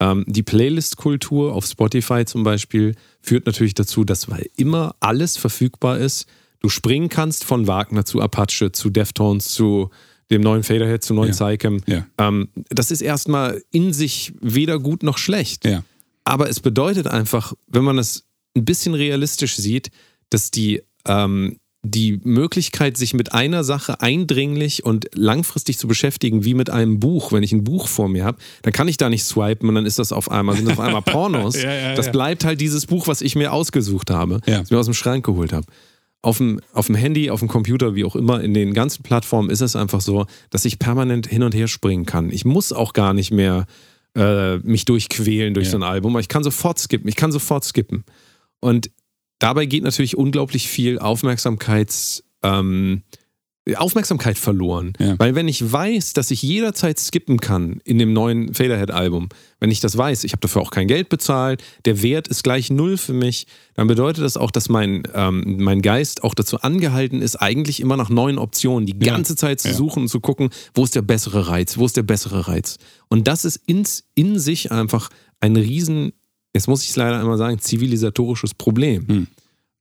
Ähm, 0.00 0.24
die 0.28 0.42
Playlist-Kultur 0.44 1.52
auf 1.52 1.66
Spotify 1.66 2.24
zum 2.24 2.42
Beispiel 2.44 2.94
führt 3.20 3.46
natürlich 3.46 3.74
dazu, 3.74 4.04
dass 4.04 4.30
weil 4.30 4.48
immer 4.56 4.94
alles 5.00 5.36
verfügbar 5.36 5.98
ist, 5.98 6.26
du 6.60 6.68
springen 6.68 7.08
kannst 7.08 7.44
von 7.44 7.66
Wagner 7.66 8.04
zu 8.04 8.20
Apache, 8.20 8.72
zu 8.72 8.90
Deftones, 8.90 9.48
zu 9.48 9.90
dem 10.30 10.42
neuen 10.42 10.62
Faderhead, 10.62 11.02
zu 11.04 11.14
neuen 11.14 11.32
Ja. 11.32 11.34
Psychem. 11.34 11.82
Ja. 11.86 12.06
Ähm, 12.18 12.48
das 12.70 12.90
ist 12.90 13.00
erstmal 13.00 13.62
in 13.70 13.92
sich 13.92 14.32
weder 14.40 14.78
gut 14.78 15.02
noch 15.02 15.18
schlecht. 15.18 15.64
Ja. 15.64 15.84
Aber 16.24 16.48
es 16.48 16.60
bedeutet 16.60 17.06
einfach, 17.06 17.52
wenn 17.68 17.84
man 17.84 17.98
es 17.98 18.24
ein 18.56 18.64
bisschen 18.64 18.94
realistisch 18.94 19.56
sieht, 19.56 19.90
dass 20.30 20.50
die, 20.50 20.82
ähm, 21.06 21.58
die 21.86 22.18
Möglichkeit, 22.24 22.96
sich 22.96 23.12
mit 23.12 23.34
einer 23.34 23.62
Sache 23.62 24.00
eindringlich 24.00 24.86
und 24.86 25.10
langfristig 25.14 25.76
zu 25.76 25.86
beschäftigen, 25.86 26.42
wie 26.42 26.54
mit 26.54 26.70
einem 26.70 26.98
Buch. 26.98 27.30
Wenn 27.30 27.42
ich 27.42 27.52
ein 27.52 27.62
Buch 27.62 27.88
vor 27.88 28.08
mir 28.08 28.24
habe, 28.24 28.38
dann 28.62 28.72
kann 28.72 28.88
ich 28.88 28.96
da 28.96 29.10
nicht 29.10 29.24
swipen 29.24 29.68
und 29.68 29.74
dann 29.74 29.84
ist 29.84 29.98
das 29.98 30.10
auf 30.10 30.30
einmal, 30.30 30.56
sind 30.56 30.66
das 30.66 30.78
auf 30.78 30.84
einmal 30.84 31.02
Pornos. 31.06 31.60
Ja, 31.62 31.70
ja, 31.74 31.94
das 31.94 32.06
ja. 32.06 32.12
bleibt 32.12 32.44
halt 32.44 32.62
dieses 32.62 32.86
Buch, 32.86 33.06
was 33.06 33.20
ich 33.20 33.36
mir 33.36 33.52
ausgesucht 33.52 34.10
habe, 34.10 34.40
was 34.46 34.62
ich 34.62 34.70
mir 34.70 34.78
aus 34.78 34.86
dem 34.86 34.94
Schrank 34.94 35.26
geholt 35.26 35.52
habe. 35.52 35.66
Auf 36.24 36.38
dem, 36.38 36.58
auf 36.72 36.86
dem 36.86 36.94
Handy, 36.94 37.28
auf 37.28 37.40
dem 37.40 37.48
Computer, 37.48 37.94
wie 37.94 38.04
auch 38.04 38.16
immer, 38.16 38.42
in 38.42 38.54
den 38.54 38.72
ganzen 38.72 39.02
Plattformen 39.02 39.50
ist 39.50 39.60
es 39.60 39.76
einfach 39.76 40.00
so, 40.00 40.24
dass 40.48 40.64
ich 40.64 40.78
permanent 40.78 41.26
hin 41.26 41.42
und 41.42 41.54
her 41.54 41.68
springen 41.68 42.06
kann. 42.06 42.30
Ich 42.30 42.46
muss 42.46 42.72
auch 42.72 42.94
gar 42.94 43.12
nicht 43.12 43.30
mehr 43.30 43.66
äh, 44.16 44.56
mich 44.58 44.86
durchquälen 44.86 45.52
durch 45.52 45.66
Ja. 45.66 45.72
so 45.72 45.76
ein 45.78 45.82
Album. 45.82 46.18
Ich 46.18 46.28
kann 46.28 46.42
sofort 46.42 46.78
skippen. 46.78 47.08
Ich 47.08 47.16
kann 47.16 47.30
sofort 47.30 47.64
skippen. 47.64 48.04
Und 48.60 48.90
dabei 49.38 49.66
geht 49.66 49.82
natürlich 49.84 50.16
unglaublich 50.16 50.66
viel 50.68 50.98
Aufmerksamkeits, 50.98 52.24
ähm, 52.42 53.02
Aufmerksamkeit 53.76 54.36
verloren. 54.38 54.92
Ja. 54.98 55.18
Weil 55.18 55.34
wenn 55.34 55.48
ich 55.48 55.72
weiß, 55.72 56.12
dass 56.12 56.30
ich 56.30 56.42
jederzeit 56.42 56.98
skippen 56.98 57.38
kann 57.40 57.80
in 57.84 57.98
dem 57.98 58.12
neuen 58.12 58.52
Faderhead-Album, 58.52 59.30
wenn 59.58 59.70
ich 59.70 59.80
das 59.80 59.96
weiß, 59.96 60.24
ich 60.24 60.32
habe 60.32 60.40
dafür 60.40 60.60
auch 60.60 60.70
kein 60.70 60.86
Geld 60.86 61.08
bezahlt, 61.08 61.62
der 61.86 62.02
Wert 62.02 62.28
ist 62.28 62.44
gleich 62.44 62.68
null 62.70 62.98
für 62.98 63.14
mich, 63.14 63.46
dann 63.72 63.86
bedeutet 63.86 64.22
das 64.22 64.36
auch, 64.36 64.50
dass 64.50 64.68
mein, 64.68 65.04
ähm, 65.14 65.56
mein 65.60 65.80
Geist 65.80 66.22
auch 66.24 66.34
dazu 66.34 66.60
angehalten 66.60 67.22
ist, 67.22 67.36
eigentlich 67.36 67.80
immer 67.80 67.96
nach 67.96 68.10
neuen 68.10 68.36
Optionen 68.36 68.84
die 68.84 68.92
Ja. 69.02 69.14
ganze 69.14 69.34
Zeit 69.34 69.60
zu 69.60 69.68
Ja. 69.68 69.74
suchen 69.74 70.02
und 70.02 70.08
zu 70.08 70.20
gucken, 70.20 70.50
wo 70.74 70.84
ist 70.84 70.94
der 70.94 71.02
bessere 71.02 71.48
Reiz, 71.48 71.78
wo 71.78 71.86
ist 71.86 71.96
der 71.96 72.02
bessere 72.02 72.46
Reiz. 72.48 72.76
Und 73.08 73.26
das 73.28 73.46
ist 73.46 73.60
ins, 73.66 74.04
in 74.14 74.38
sich 74.38 74.72
einfach 74.72 75.08
ein 75.40 75.56
riesen, 75.56 76.12
jetzt 76.54 76.68
muss 76.68 76.82
ich 76.82 76.90
es 76.90 76.96
leider 76.96 77.18
einmal 77.18 77.38
sagen, 77.38 77.58
zivilisatorisches 77.58 78.52
Problem. 78.52 79.08
Hm. 79.08 79.26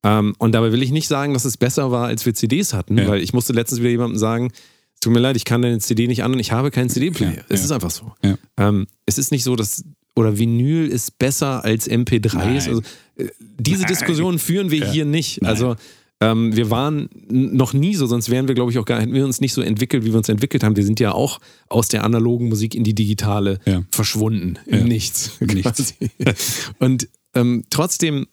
Ähm, 0.03 0.35
und 0.37 0.53
dabei 0.53 0.71
will 0.71 0.83
ich 0.83 0.91
nicht 0.91 1.07
sagen, 1.07 1.33
dass 1.33 1.45
es 1.45 1.57
besser 1.57 1.91
war, 1.91 2.07
als 2.07 2.25
wir 2.25 2.33
CDs 2.33 2.73
hatten, 2.73 2.97
Ja. 2.97 3.07
weil 3.07 3.21
ich 3.21 3.33
musste 3.33 3.53
letztens 3.53 3.79
wieder 3.79 3.89
jemandem 3.89 4.17
sagen, 4.17 4.51
tut 4.99 5.13
mir 5.13 5.19
leid, 5.19 5.35
ich 5.37 5.45
kann 5.45 5.61
deine 5.61 5.79
CD 5.79 6.07
nicht 6.07 6.23
an 6.23 6.33
und 6.33 6.39
ich 6.39 6.51
habe 6.51 6.71
keinen 6.71 6.89
CD-Player. 6.89 7.35
Ja, 7.35 7.41
es 7.49 7.59
ja. 7.61 7.65
ist 7.65 7.71
einfach 7.71 7.91
so. 7.91 8.13
Ähm, 8.57 8.87
es 9.05 9.17
ist 9.17 9.31
nicht 9.31 9.43
so, 9.43 9.55
dass 9.55 9.83
oder 10.15 10.37
Vinyl 10.37 10.87
ist 10.87 11.17
besser 11.17 11.63
als 11.65 11.89
MP3. 11.89 12.35
Nein. 12.37 12.55
Also, 12.55 12.81
äh, 13.17 13.27
diese 13.59 13.81
Nein. 13.81 13.87
Diskussion 13.87 14.37
führen 14.39 14.69
wir 14.71 14.85
hier 14.91 15.05
nicht. 15.05 15.41
Nein. 15.41 15.49
Also 15.49 15.75
ähm, 16.21 16.55
wir 16.55 16.69
waren 16.69 17.09
noch 17.29 17.73
nie 17.73 17.95
so, 17.95 18.05
sonst 18.05 18.29
wären 18.29 18.47
wir, 18.47 18.53
glaube 18.55 18.71
ich, 18.71 18.77
auch 18.77 18.85
gar 18.85 19.01
hätten 19.01 19.13
wir 19.13 19.25
uns 19.25 19.41
nicht 19.41 19.53
so 19.53 19.61
entwickelt, 19.61 20.05
wie 20.05 20.09
wir 20.11 20.17
uns 20.17 20.29
entwickelt 20.29 20.63
haben. 20.63 20.75
Wir 20.75 20.85
sind 20.85 20.99
ja 20.99 21.11
auch 21.13 21.39
aus 21.67 21.87
der 21.87 22.03
analogen 22.03 22.47
Musik 22.47 22.75
in 22.75 22.83
die 22.83 22.93
digitale 22.93 23.59
Ja. 23.65 23.83
verschwunden. 23.91 24.59
Im 24.67 24.79
Ja. 24.79 24.83
Nichts. 24.85 25.31
Nichts. 25.41 25.95
Und 26.79 27.09
ähm, 27.33 27.63
trotzdem 27.71 28.27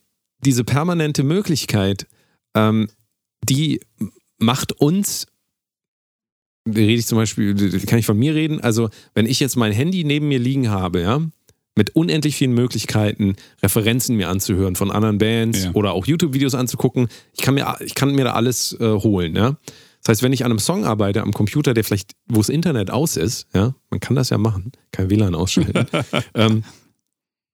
diese 0.44 0.64
permanente 0.64 1.22
Möglichkeit, 1.22 2.06
ähm, 2.54 2.88
die 3.48 3.80
macht 4.38 4.72
uns, 4.72 5.26
rede 6.66 6.92
ich 6.92 7.06
zum 7.06 7.16
Beispiel, 7.18 7.54
kann 7.86 7.98
ich 7.98 8.06
von 8.06 8.18
mir 8.18 8.34
reden, 8.34 8.60
also 8.60 8.90
wenn 9.14 9.26
ich 9.26 9.40
jetzt 9.40 9.56
mein 9.56 9.72
Handy 9.72 10.04
neben 10.04 10.28
mir 10.28 10.38
liegen 10.38 10.70
habe, 10.70 11.00
ja, 11.00 11.20
mit 11.76 11.94
unendlich 11.96 12.36
vielen 12.36 12.52
Möglichkeiten, 12.52 13.36
Referenzen 13.62 14.16
mir 14.16 14.28
anzuhören 14.28 14.76
von 14.76 14.90
anderen 14.90 15.18
Bands 15.18 15.64
Ja. 15.64 15.70
oder 15.72 15.92
auch 15.92 16.06
YouTube-Videos 16.06 16.54
anzugucken, 16.54 17.08
ich 17.32 17.42
kann 17.42 17.54
mir, 17.54 17.76
ich 17.80 17.94
kann 17.94 18.14
mir 18.14 18.24
da 18.24 18.32
alles 18.32 18.76
äh, 18.80 18.92
holen, 18.92 19.36
ja. 19.36 19.56
Das 20.02 20.08
heißt, 20.08 20.22
wenn 20.22 20.32
ich 20.32 20.44
an 20.46 20.50
einem 20.50 20.58
Song 20.58 20.84
arbeite, 20.86 21.22
am 21.22 21.32
Computer, 21.32 21.74
der 21.74 21.84
vielleicht, 21.84 22.12
wo 22.26 22.38
das 22.38 22.48
Internet 22.48 22.90
aus 22.90 23.16
ist, 23.16 23.46
ja, 23.54 23.74
man 23.90 24.00
kann 24.00 24.16
das 24.16 24.30
ja 24.30 24.38
machen, 24.38 24.72
kein 24.92 25.10
WLAN 25.10 25.34
ausschalten, 25.34 25.86
ähm, 26.34 26.64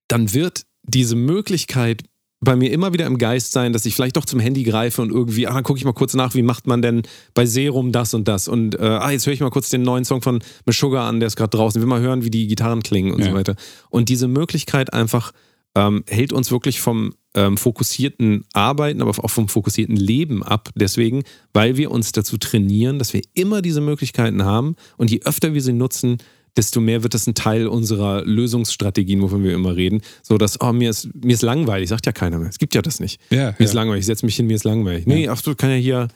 dann 0.07 0.33
wird 0.33 0.65
diese 0.83 1.15
Möglichkeit 1.15 2.03
bei 2.39 2.55
mir 2.55 2.71
immer 2.71 2.93
wieder 2.93 3.07
im 3.07 3.17
Geist 3.17 3.51
sein, 3.51 3.73
dass 3.73 3.85
ich 3.85 3.95
vielleicht 3.95 4.15
doch 4.15 4.25
zum 4.25 4.39
Handy 4.39 4.63
greife 4.63 5.01
und 5.01 5.11
irgendwie, 5.11 5.47
ah, 5.47 5.61
gucke 5.61 5.79
ich 5.79 5.85
mal 5.85 5.93
kurz 5.93 6.13
nach, 6.13 6.35
wie 6.35 6.43
macht 6.43 6.67
man 6.67 6.81
denn 6.81 7.01
bei 7.33 7.45
Serum 7.45 7.91
das 7.91 8.13
und 8.13 8.27
das 8.27 8.47
und 8.47 8.75
äh, 8.75 8.83
ah, 8.83 9.09
jetzt 9.11 9.25
höre 9.25 9.33
ich 9.33 9.39
mal 9.39 9.49
kurz 9.49 9.69
den 9.69 9.81
neuen 9.81 10.05
Song 10.05 10.21
von 10.21 10.39
Meshuggah 10.65 11.07
an, 11.09 11.19
der 11.19 11.27
ist 11.27 11.35
gerade 11.35 11.57
draußen, 11.57 11.81
will 11.81 11.87
mal 11.87 12.01
hören, 12.01 12.23
wie 12.23 12.29
die 12.29 12.47
Gitarren 12.47 12.83
klingen 12.83 13.11
und 13.11 13.21
Ja. 13.21 13.29
so 13.29 13.33
weiter. 13.33 13.55
Und 13.89 14.09
diese 14.09 14.27
Möglichkeit 14.27 14.93
einfach 14.93 15.31
ähm, 15.75 16.03
hält 16.07 16.33
uns 16.33 16.51
wirklich 16.51 16.79
vom 16.79 17.13
ähm, 17.35 17.57
fokussierten 17.57 18.45
Arbeiten, 18.53 19.01
aber 19.01 19.11
auch 19.23 19.29
vom 19.29 19.47
fokussierten 19.47 19.95
Leben 19.95 20.41
ab. 20.43 20.69
Deswegen, 20.75 21.23
weil 21.53 21.77
wir 21.77 21.91
uns 21.91 22.11
dazu 22.11 22.37
trainieren, 22.37 22.97
dass 22.97 23.13
wir 23.13 23.21
immer 23.33 23.61
diese 23.61 23.81
Möglichkeiten 23.81 24.43
haben 24.43 24.75
und 24.97 25.11
je 25.11 25.21
öfter 25.23 25.53
wir 25.53 25.61
sie 25.61 25.73
nutzen, 25.73 26.17
desto 26.57 26.81
mehr 26.81 27.03
wird 27.03 27.13
das 27.13 27.27
ein 27.27 27.35
Teil 27.35 27.67
unserer 27.67 28.23
Lösungsstrategien, 28.25 29.21
wovon 29.21 29.43
wir 29.43 29.53
immer 29.53 29.75
reden. 29.75 30.01
So 30.23 30.37
dass, 30.37 30.59
oh, 30.59 30.73
mir 30.73 30.89
ist, 30.89 31.09
mir 31.13 31.33
ist 31.35 31.43
langweilig, 31.43 31.89
sagt 31.89 32.05
ja 32.07 32.11
keiner 32.11 32.39
mehr. 32.39 32.49
Es 32.49 32.57
gibt 32.57 32.73
ja 32.75 32.81
das 32.81 32.99
nicht. 32.99 33.21
Ja, 33.29 33.53
Mir 33.59 33.65
ist 33.65 33.73
ja. 33.73 33.79
langweilig, 33.81 34.01
ich 34.01 34.05
setze 34.07 34.25
mich 34.25 34.35
hin, 34.35 34.47
mir 34.47 34.55
ist 34.55 34.63
langweilig. 34.65 35.05
Nee, 35.05 35.29
ach 35.29 35.41
du 35.41 35.53
kann 35.55 35.69
ja 35.69 35.75
hier, 35.75 36.07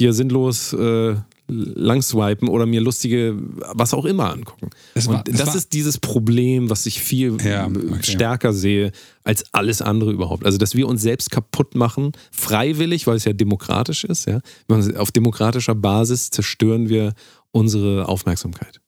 hier 0.00 0.12
sinnlos 0.12 0.72
äh, 0.72 1.14
langswipen 1.46 2.48
oder 2.48 2.66
mir 2.66 2.80
lustige, 2.80 3.36
was 3.74 3.94
auch 3.94 4.04
immer 4.04 4.32
angucken. 4.32 4.70
Das 4.94 5.06
war- 5.08 5.18
Und 5.18 5.28
das 5.28 5.36
das, 5.36 5.46
war- 5.48 5.56
ist 5.56 5.72
dieses 5.72 5.98
Problem, 5.98 6.70
was 6.70 6.86
ich 6.86 7.00
viel 7.00 7.36
Ja, 7.44 7.66
äh, 7.66 7.70
okay. 7.70 8.02
stärker 8.02 8.52
sehe 8.52 8.92
als 9.24 9.44
alles 9.52 9.82
andere 9.82 10.10
überhaupt. 10.12 10.44
Also, 10.44 10.58
dass 10.58 10.74
wir 10.74 10.88
uns 10.88 11.02
selbst 11.02 11.30
kaputt 11.30 11.74
machen, 11.74 12.12
freiwillig, 12.32 13.06
weil 13.06 13.16
es 13.16 13.24
ja 13.24 13.32
demokratisch 13.32 14.04
ist. 14.04 14.26
Ja? 14.26 14.40
Auf 14.96 15.12
demokratischer 15.12 15.74
Basis 15.74 16.30
zerstören 16.30 16.88
wir 16.88 17.12
unsere 17.52 18.08
Aufmerksamkeit. 18.08 18.80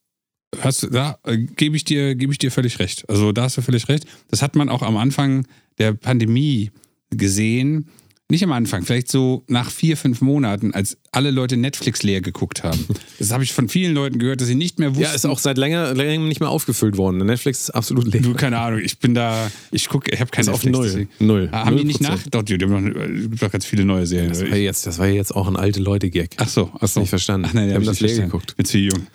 Hast, 0.61 0.83
du- 0.83 0.87
da 0.87 1.17
äh, 1.25 1.37
gebe 1.37 1.75
ich, 1.75 1.83
dir- 1.83 2.15
gebe 2.15 2.31
ich 2.31 2.37
dir 2.39 2.51
völlig 2.51 2.79
recht. 2.79 3.07
Also 3.09 3.31
da 3.31 3.43
hast 3.43 3.57
du 3.57 3.61
völlig 3.61 3.87
recht. 3.89 4.05
Das 4.29 4.41
hat 4.41 4.55
man 4.55 4.69
auch 4.69 4.81
am 4.81 4.97
Anfang 4.97 5.45
der 5.77 5.93
Pandemie 5.93 6.71
gesehen. 7.11 7.89
Nicht 8.29 8.43
am 8.43 8.51
Anfang, 8.51 8.83
vielleicht 8.83 9.09
so 9.09 9.45
nach 9.47 9.71
vier, 9.71 9.95
fünf 9.95 10.19
Monaten, 10.19 10.73
als 10.73 10.97
alle 11.13 11.31
Leute 11.31 11.55
Netflix 11.55 12.03
leer 12.03 12.19
geguckt 12.19 12.61
haben. 12.61 12.85
Das 13.19 13.31
habe 13.31 13.45
ich 13.45 13.53
von 13.53 13.69
vielen 13.69 13.93
Leuten 13.93 14.19
gehört, 14.19 14.41
dass 14.41 14.49
sie 14.49 14.55
nicht 14.55 14.79
mehr 14.79 14.89
wussten. 14.89 15.03
Ja, 15.03 15.13
ist 15.13 15.25
auch 15.25 15.39
seit 15.39 15.57
länger, 15.57 15.93
längerem 15.93 16.27
nicht 16.27 16.41
mehr 16.41 16.49
aufgefüllt 16.49 16.97
worden. 16.97 17.19
Netflix 17.25 17.61
ist 17.61 17.69
absolut 17.69 18.11
leer. 18.11 18.21
Du, 18.21 18.33
keine 18.33 18.59
Ahnung, 18.59 18.81
ich 18.83 18.99
bin 18.99 19.13
da, 19.15 19.49
ich 19.71 19.87
gucke, 19.87 20.11
ich 20.13 20.19
habe 20.19 20.29
keine 20.29 20.51
auf 20.51 20.65
null. 20.65 20.87
deswegen- 20.87 21.09
Null. 21.19 21.47
Ah, 21.53 21.67
haben 21.67 21.77
die 21.77 21.83
Null 21.83 21.87
nicht 21.87 22.01
nach? 22.01 22.21
Doch, 22.29 22.43
die, 22.43 22.57
die 22.57 22.65
haben 22.65 22.89
noch, 22.89 23.29
gibt 23.29 23.41
doch 23.41 23.51
ganz 23.51 23.65
viele 23.65 23.85
neue 23.85 24.05
Serien. 24.05 24.27
Das 24.29 24.41
war, 24.41 24.49
ja 24.49 24.55
jetzt, 24.57 24.85
das 24.85 24.97
war 24.99 25.07
ja 25.07 25.13
jetzt 25.13 25.33
auch 25.33 25.47
ein 25.47 25.55
alte 25.55 25.79
Leute-Gag. 25.79 26.35
Ach 26.35 26.49
so, 26.49 26.69
ach 26.81 26.87
so. 26.89 26.99
nicht 26.99 27.09
verstanden. 27.09 27.47
Ach, 27.49 27.53
nein, 27.53 27.67
Wir 27.69 27.75
hab 27.75 27.81
haben 27.81 27.83
ich 27.83 27.87
das 27.87 28.01
nicht 28.01 28.09
leer 28.09 28.09
verstanden. 28.27 28.31
geguckt. 28.31 28.57
Bin 28.57 28.65
zu 28.65 28.77
jung. 28.77 29.07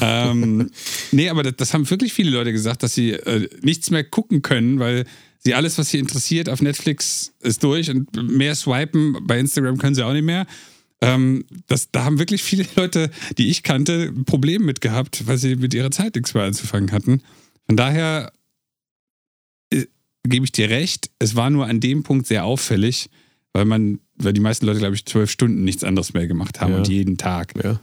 Ähm, 0.00 0.70
nee, 1.12 1.28
aber 1.28 1.42
das, 1.42 1.54
das 1.56 1.74
haben 1.74 1.88
wirklich 1.88 2.12
viele 2.12 2.30
Leute 2.30 2.52
gesagt, 2.52 2.82
dass 2.82 2.94
sie 2.94 3.12
äh, 3.12 3.48
nichts 3.62 3.90
mehr 3.90 4.04
gucken 4.04 4.42
können, 4.42 4.78
weil 4.78 5.04
sie 5.38 5.54
alles, 5.54 5.78
was 5.78 5.90
sie 5.90 5.98
interessiert, 5.98 6.48
auf 6.48 6.60
Netflix 6.62 7.32
ist 7.40 7.62
durch 7.62 7.90
und 7.90 8.12
mehr 8.30 8.54
swipen 8.54 9.16
bei 9.26 9.38
Instagram 9.38 9.78
können 9.78 9.94
sie 9.94 10.04
auch 10.04 10.12
nicht 10.12 10.24
mehr. 10.24 10.46
Ähm, 11.02 11.44
das, 11.66 11.90
da 11.90 12.04
haben 12.04 12.18
wirklich 12.18 12.42
viele 12.42 12.66
Leute, 12.76 13.10
die 13.38 13.48
ich 13.48 13.62
kannte, 13.62 14.12
ein 14.14 14.24
Problem 14.26 14.64
mit 14.64 14.80
gehabt, 14.82 15.26
weil 15.26 15.38
sie 15.38 15.56
mit 15.56 15.72
ihrer 15.72 15.90
Zeit 15.90 16.14
nichts 16.14 16.34
mehr 16.34 16.44
anzufangen 16.44 16.92
hatten. 16.92 17.22
Von 17.66 17.76
daher 17.76 18.32
äh, 19.72 19.86
gebe 20.24 20.44
ich 20.44 20.52
dir 20.52 20.68
recht, 20.68 21.10
es 21.18 21.36
war 21.36 21.48
nur 21.48 21.66
an 21.66 21.80
dem 21.80 22.02
Punkt 22.02 22.26
sehr 22.26 22.44
auffällig, 22.44 23.08
weil 23.54 23.64
man, 23.64 24.00
weil 24.16 24.34
die 24.34 24.40
meisten 24.40 24.66
Leute, 24.66 24.78
glaube 24.80 24.94
ich, 24.94 25.06
zwölf 25.06 25.30
Stunden 25.30 25.64
nichts 25.64 25.84
anderes 25.84 26.12
mehr 26.12 26.26
gemacht 26.26 26.60
haben 26.60 26.72
Ja. 26.72 26.78
und 26.78 26.88
jeden 26.88 27.16
Tag. 27.16 27.54
Ja. 27.64 27.80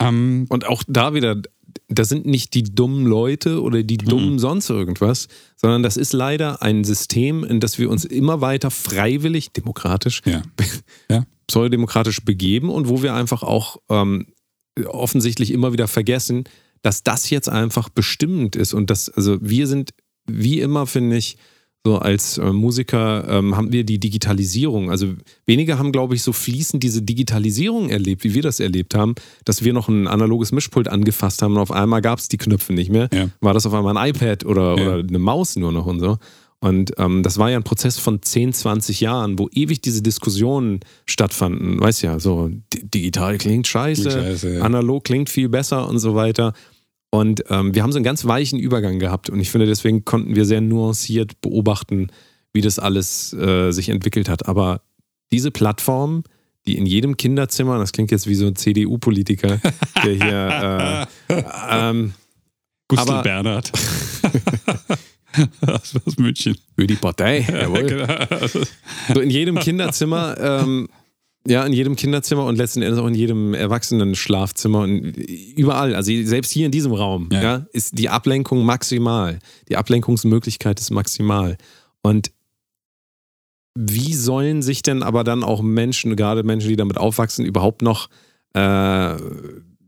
Ähm, 0.00 0.46
Und 0.48 0.66
auch 0.66 0.82
da 0.88 1.14
wieder, 1.14 1.40
das 1.88 2.08
sind 2.08 2.26
nicht 2.26 2.54
die 2.54 2.62
dummen 2.64 3.06
Leute 3.06 3.62
oder 3.62 3.82
die 3.82 3.98
Mhm. 3.98 4.08
dummen 4.08 4.38
sonst 4.38 4.70
irgendwas, 4.70 5.28
sondern 5.56 5.82
das 5.82 5.96
ist 5.96 6.12
leider 6.12 6.62
ein 6.62 6.84
System, 6.84 7.44
in 7.44 7.60
das 7.60 7.78
wir 7.78 7.90
uns 7.90 8.04
immer 8.04 8.40
weiter 8.40 8.70
freiwillig, 8.70 9.52
demokratisch, 9.52 10.22
ja. 10.24 10.42
Ja. 11.10 11.24
pseudodemokratisch 11.46 12.24
begeben 12.24 12.70
und 12.70 12.88
wo 12.88 13.02
wir 13.02 13.14
einfach 13.14 13.42
auch 13.42 13.78
ähm, 13.88 14.26
offensichtlich 14.86 15.50
immer 15.52 15.72
wieder 15.72 15.86
vergessen, 15.88 16.44
dass 16.82 17.02
das 17.02 17.30
jetzt 17.30 17.48
einfach 17.48 17.88
bestimmend 17.88 18.56
ist 18.56 18.74
und 18.74 18.90
dass, 18.90 19.08
also 19.08 19.38
wir 19.40 19.66
sind 19.66 19.90
wie 20.26 20.60
immer, 20.60 20.86
finde 20.86 21.16
ich, 21.16 21.36
so 21.86 21.98
als 21.98 22.38
äh, 22.38 22.50
Musiker 22.50 23.26
ähm, 23.28 23.54
haben 23.56 23.70
wir 23.70 23.84
die 23.84 23.98
Digitalisierung. 24.00 24.90
Also 24.90 25.08
wenige 25.44 25.78
haben, 25.78 25.92
glaube 25.92 26.14
ich, 26.14 26.22
so 26.22 26.32
fließend 26.32 26.82
diese 26.82 27.02
Digitalisierung 27.02 27.90
erlebt, 27.90 28.24
wie 28.24 28.32
wir 28.32 28.40
das 28.40 28.58
erlebt 28.58 28.94
haben, 28.94 29.14
dass 29.44 29.62
wir 29.64 29.74
noch 29.74 29.88
ein 29.88 30.08
analoges 30.08 30.50
Mischpult 30.50 30.88
angefasst 30.88 31.42
haben 31.42 31.52
und 31.52 31.58
auf 31.58 31.70
einmal 31.70 32.00
gab 32.00 32.18
es 32.18 32.28
die 32.28 32.38
Knöpfe 32.38 32.72
nicht 32.72 32.90
mehr. 32.90 33.10
Ja. 33.12 33.28
War 33.40 33.52
das 33.52 33.66
auf 33.66 33.74
einmal 33.74 33.94
ein 33.98 34.08
iPad 34.10 34.46
oder, 34.46 34.78
Ja. 34.78 34.86
oder 34.94 34.98
eine 35.06 35.18
Maus 35.18 35.56
nur 35.56 35.72
noch 35.72 35.84
und 35.84 36.00
so. 36.00 36.16
Und 36.60 36.92
ähm, 36.96 37.22
das 37.22 37.36
war 37.36 37.50
ja 37.50 37.58
ein 37.58 37.64
Prozess 37.64 37.98
von 37.98 38.22
10, 38.22 38.54
20 38.54 39.00
Jahren, 39.02 39.38
wo 39.38 39.50
ewig 39.52 39.82
diese 39.82 40.00
Diskussionen 40.00 40.80
stattfanden. 41.04 41.78
Weißt 41.78 42.00
ja, 42.02 42.18
so 42.18 42.48
di- 42.72 42.86
digital 42.88 43.36
klingt 43.36 43.66
scheiße, 43.66 44.08
Klingt 44.08 44.24
scheiße, 44.24 44.54
ja. 44.54 44.62
analog 44.62 45.04
klingt 45.04 45.28
viel 45.28 45.50
besser 45.50 45.86
und 45.86 45.98
so 45.98 46.14
weiter. 46.14 46.54
Und 47.14 47.44
ähm, 47.48 47.76
wir 47.76 47.84
haben 47.84 47.92
so 47.92 47.98
einen 47.98 48.04
ganz 48.04 48.24
weichen 48.24 48.58
Übergang 48.58 48.98
gehabt. 48.98 49.30
Und 49.30 49.38
ich 49.38 49.48
finde, 49.48 49.66
deswegen 49.66 50.04
konnten 50.04 50.34
wir 50.34 50.44
sehr 50.44 50.60
nuanciert 50.60 51.40
beobachten, 51.42 52.08
wie 52.52 52.60
das 52.60 52.80
alles 52.80 53.32
äh, 53.34 53.70
sich 53.70 53.88
entwickelt 53.88 54.28
hat. 54.28 54.48
Aber 54.48 54.80
diese 55.30 55.52
Plattform, 55.52 56.24
die 56.66 56.76
in 56.76 56.86
jedem 56.86 57.16
Kinderzimmer, 57.16 57.78
das 57.78 57.92
klingt 57.92 58.10
jetzt 58.10 58.26
wie 58.26 58.34
so 58.34 58.48
ein 58.48 58.56
CDU-Politiker, 58.56 59.60
der 60.04 60.12
hier 60.12 61.08
äh, 61.36 61.42
ähm, 61.70 62.14
Gustl 62.88 63.22
Bernhard. 63.22 63.70
aus, 65.68 65.94
aus 66.04 66.18
München. 66.18 66.56
für 66.76 66.88
die 66.88 66.96
Partei, 66.96 67.46
jawohl. 67.48 67.84
Genau. 67.86 68.48
so 69.14 69.20
in 69.20 69.30
jedem 69.30 69.60
Kinderzimmer 69.60 70.36
ähm, 70.40 70.88
Ja, 71.46 71.64
in 71.66 71.74
jedem 71.74 71.94
Kinderzimmer 71.94 72.46
und 72.46 72.56
letzten 72.56 72.80
Endes 72.80 72.98
auch 72.98 73.06
in 73.06 73.14
jedem 73.14 73.52
Erwachsenen-Schlafzimmer 73.52 74.80
und 74.80 75.02
überall. 75.02 75.94
Also 75.94 76.10
selbst 76.24 76.50
hier 76.50 76.66
in 76.66 76.72
diesem 76.72 76.92
Raum 76.92 77.28
Ja. 77.32 77.42
ja. 77.42 77.66
ist 77.72 77.98
die 77.98 78.08
Ablenkung 78.08 78.64
maximal. 78.64 79.38
Die 79.68 79.76
Ablenkungsmöglichkeit 79.76 80.80
ist 80.80 80.90
maximal. 80.90 81.58
Und 82.02 82.30
wie 83.74 84.14
sollen 84.14 84.62
sich 84.62 84.82
denn 84.82 85.02
aber 85.02 85.22
dann 85.24 85.44
auch 85.44 85.60
Menschen, 85.60 86.16
gerade 86.16 86.44
Menschen, 86.44 86.68
die 86.68 86.76
damit 86.76 86.96
aufwachsen, 86.96 87.44
überhaupt 87.44 87.82
noch 87.82 88.08
äh, 88.54 89.16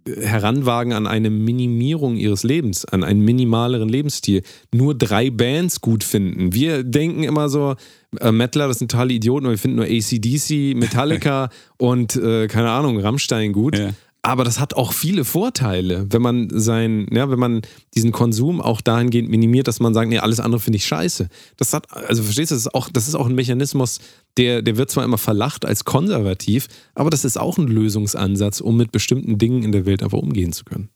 heranwagen 0.06 0.92
an 0.92 1.06
eine 1.06 1.30
Minimierung 1.30 2.16
ihres 2.16 2.42
Lebens, 2.42 2.84
an 2.84 3.02
einen 3.02 3.20
minimaleren 3.20 3.88
Lebensstil. 3.88 4.42
Nur 4.72 4.94
drei 4.94 5.30
Bands 5.30 5.80
gut 5.80 6.04
finden. 6.04 6.52
Wir 6.52 6.84
denken 6.84 7.22
immer 7.22 7.48
so, 7.48 7.74
äh, 8.18 8.32
Metaler, 8.32 8.68
das 8.68 8.78
sind 8.78 8.90
totale 8.90 9.12
Idioten, 9.12 9.48
wir 9.48 9.58
finden 9.58 9.76
nur 9.76 9.86
ACDC, 9.86 10.76
Metallica 10.76 11.50
und 11.78 12.16
äh, 12.16 12.46
keine 12.48 12.70
Ahnung, 12.70 12.98
Rammstein 12.98 13.52
gut. 13.52 13.78
Ja. 13.78 13.90
Aber 14.26 14.42
das 14.42 14.58
hat 14.58 14.74
auch 14.74 14.92
viele 14.92 15.24
Vorteile, 15.24 16.06
wenn 16.10 16.20
man 16.20 16.48
sein, 16.50 17.06
ja, 17.12 17.30
wenn 17.30 17.38
man 17.38 17.62
diesen 17.94 18.10
Konsum 18.10 18.60
auch 18.60 18.80
dahingehend 18.80 19.28
minimiert, 19.28 19.68
dass 19.68 19.78
man 19.78 19.94
sagt, 19.94 20.08
nee, 20.08 20.18
alles 20.18 20.40
andere 20.40 20.60
finde 20.60 20.78
ich 20.78 20.86
scheiße. 20.86 21.28
Das 21.56 21.72
hat, 21.72 21.86
also 21.92 22.24
verstehst 22.24 22.50
du, 22.50 22.56
das 22.56 22.62
ist 22.62 22.74
auch, 22.74 22.88
das 22.88 23.06
ist 23.06 23.14
auch 23.14 23.26
ein 23.26 23.36
Mechanismus, 23.36 24.00
der, 24.36 24.62
der 24.62 24.76
wird 24.78 24.90
zwar 24.90 25.04
immer 25.04 25.16
verlacht 25.16 25.64
als 25.64 25.84
konservativ, 25.84 26.66
aber 26.96 27.10
das 27.10 27.24
ist 27.24 27.38
auch 27.38 27.56
ein 27.56 27.68
Lösungsansatz, 27.68 28.60
um 28.60 28.76
mit 28.76 28.90
bestimmten 28.90 29.38
Dingen 29.38 29.62
in 29.62 29.70
der 29.70 29.86
Welt 29.86 30.02
einfach 30.02 30.18
umgehen 30.18 30.52
zu 30.52 30.64
können. 30.64 30.88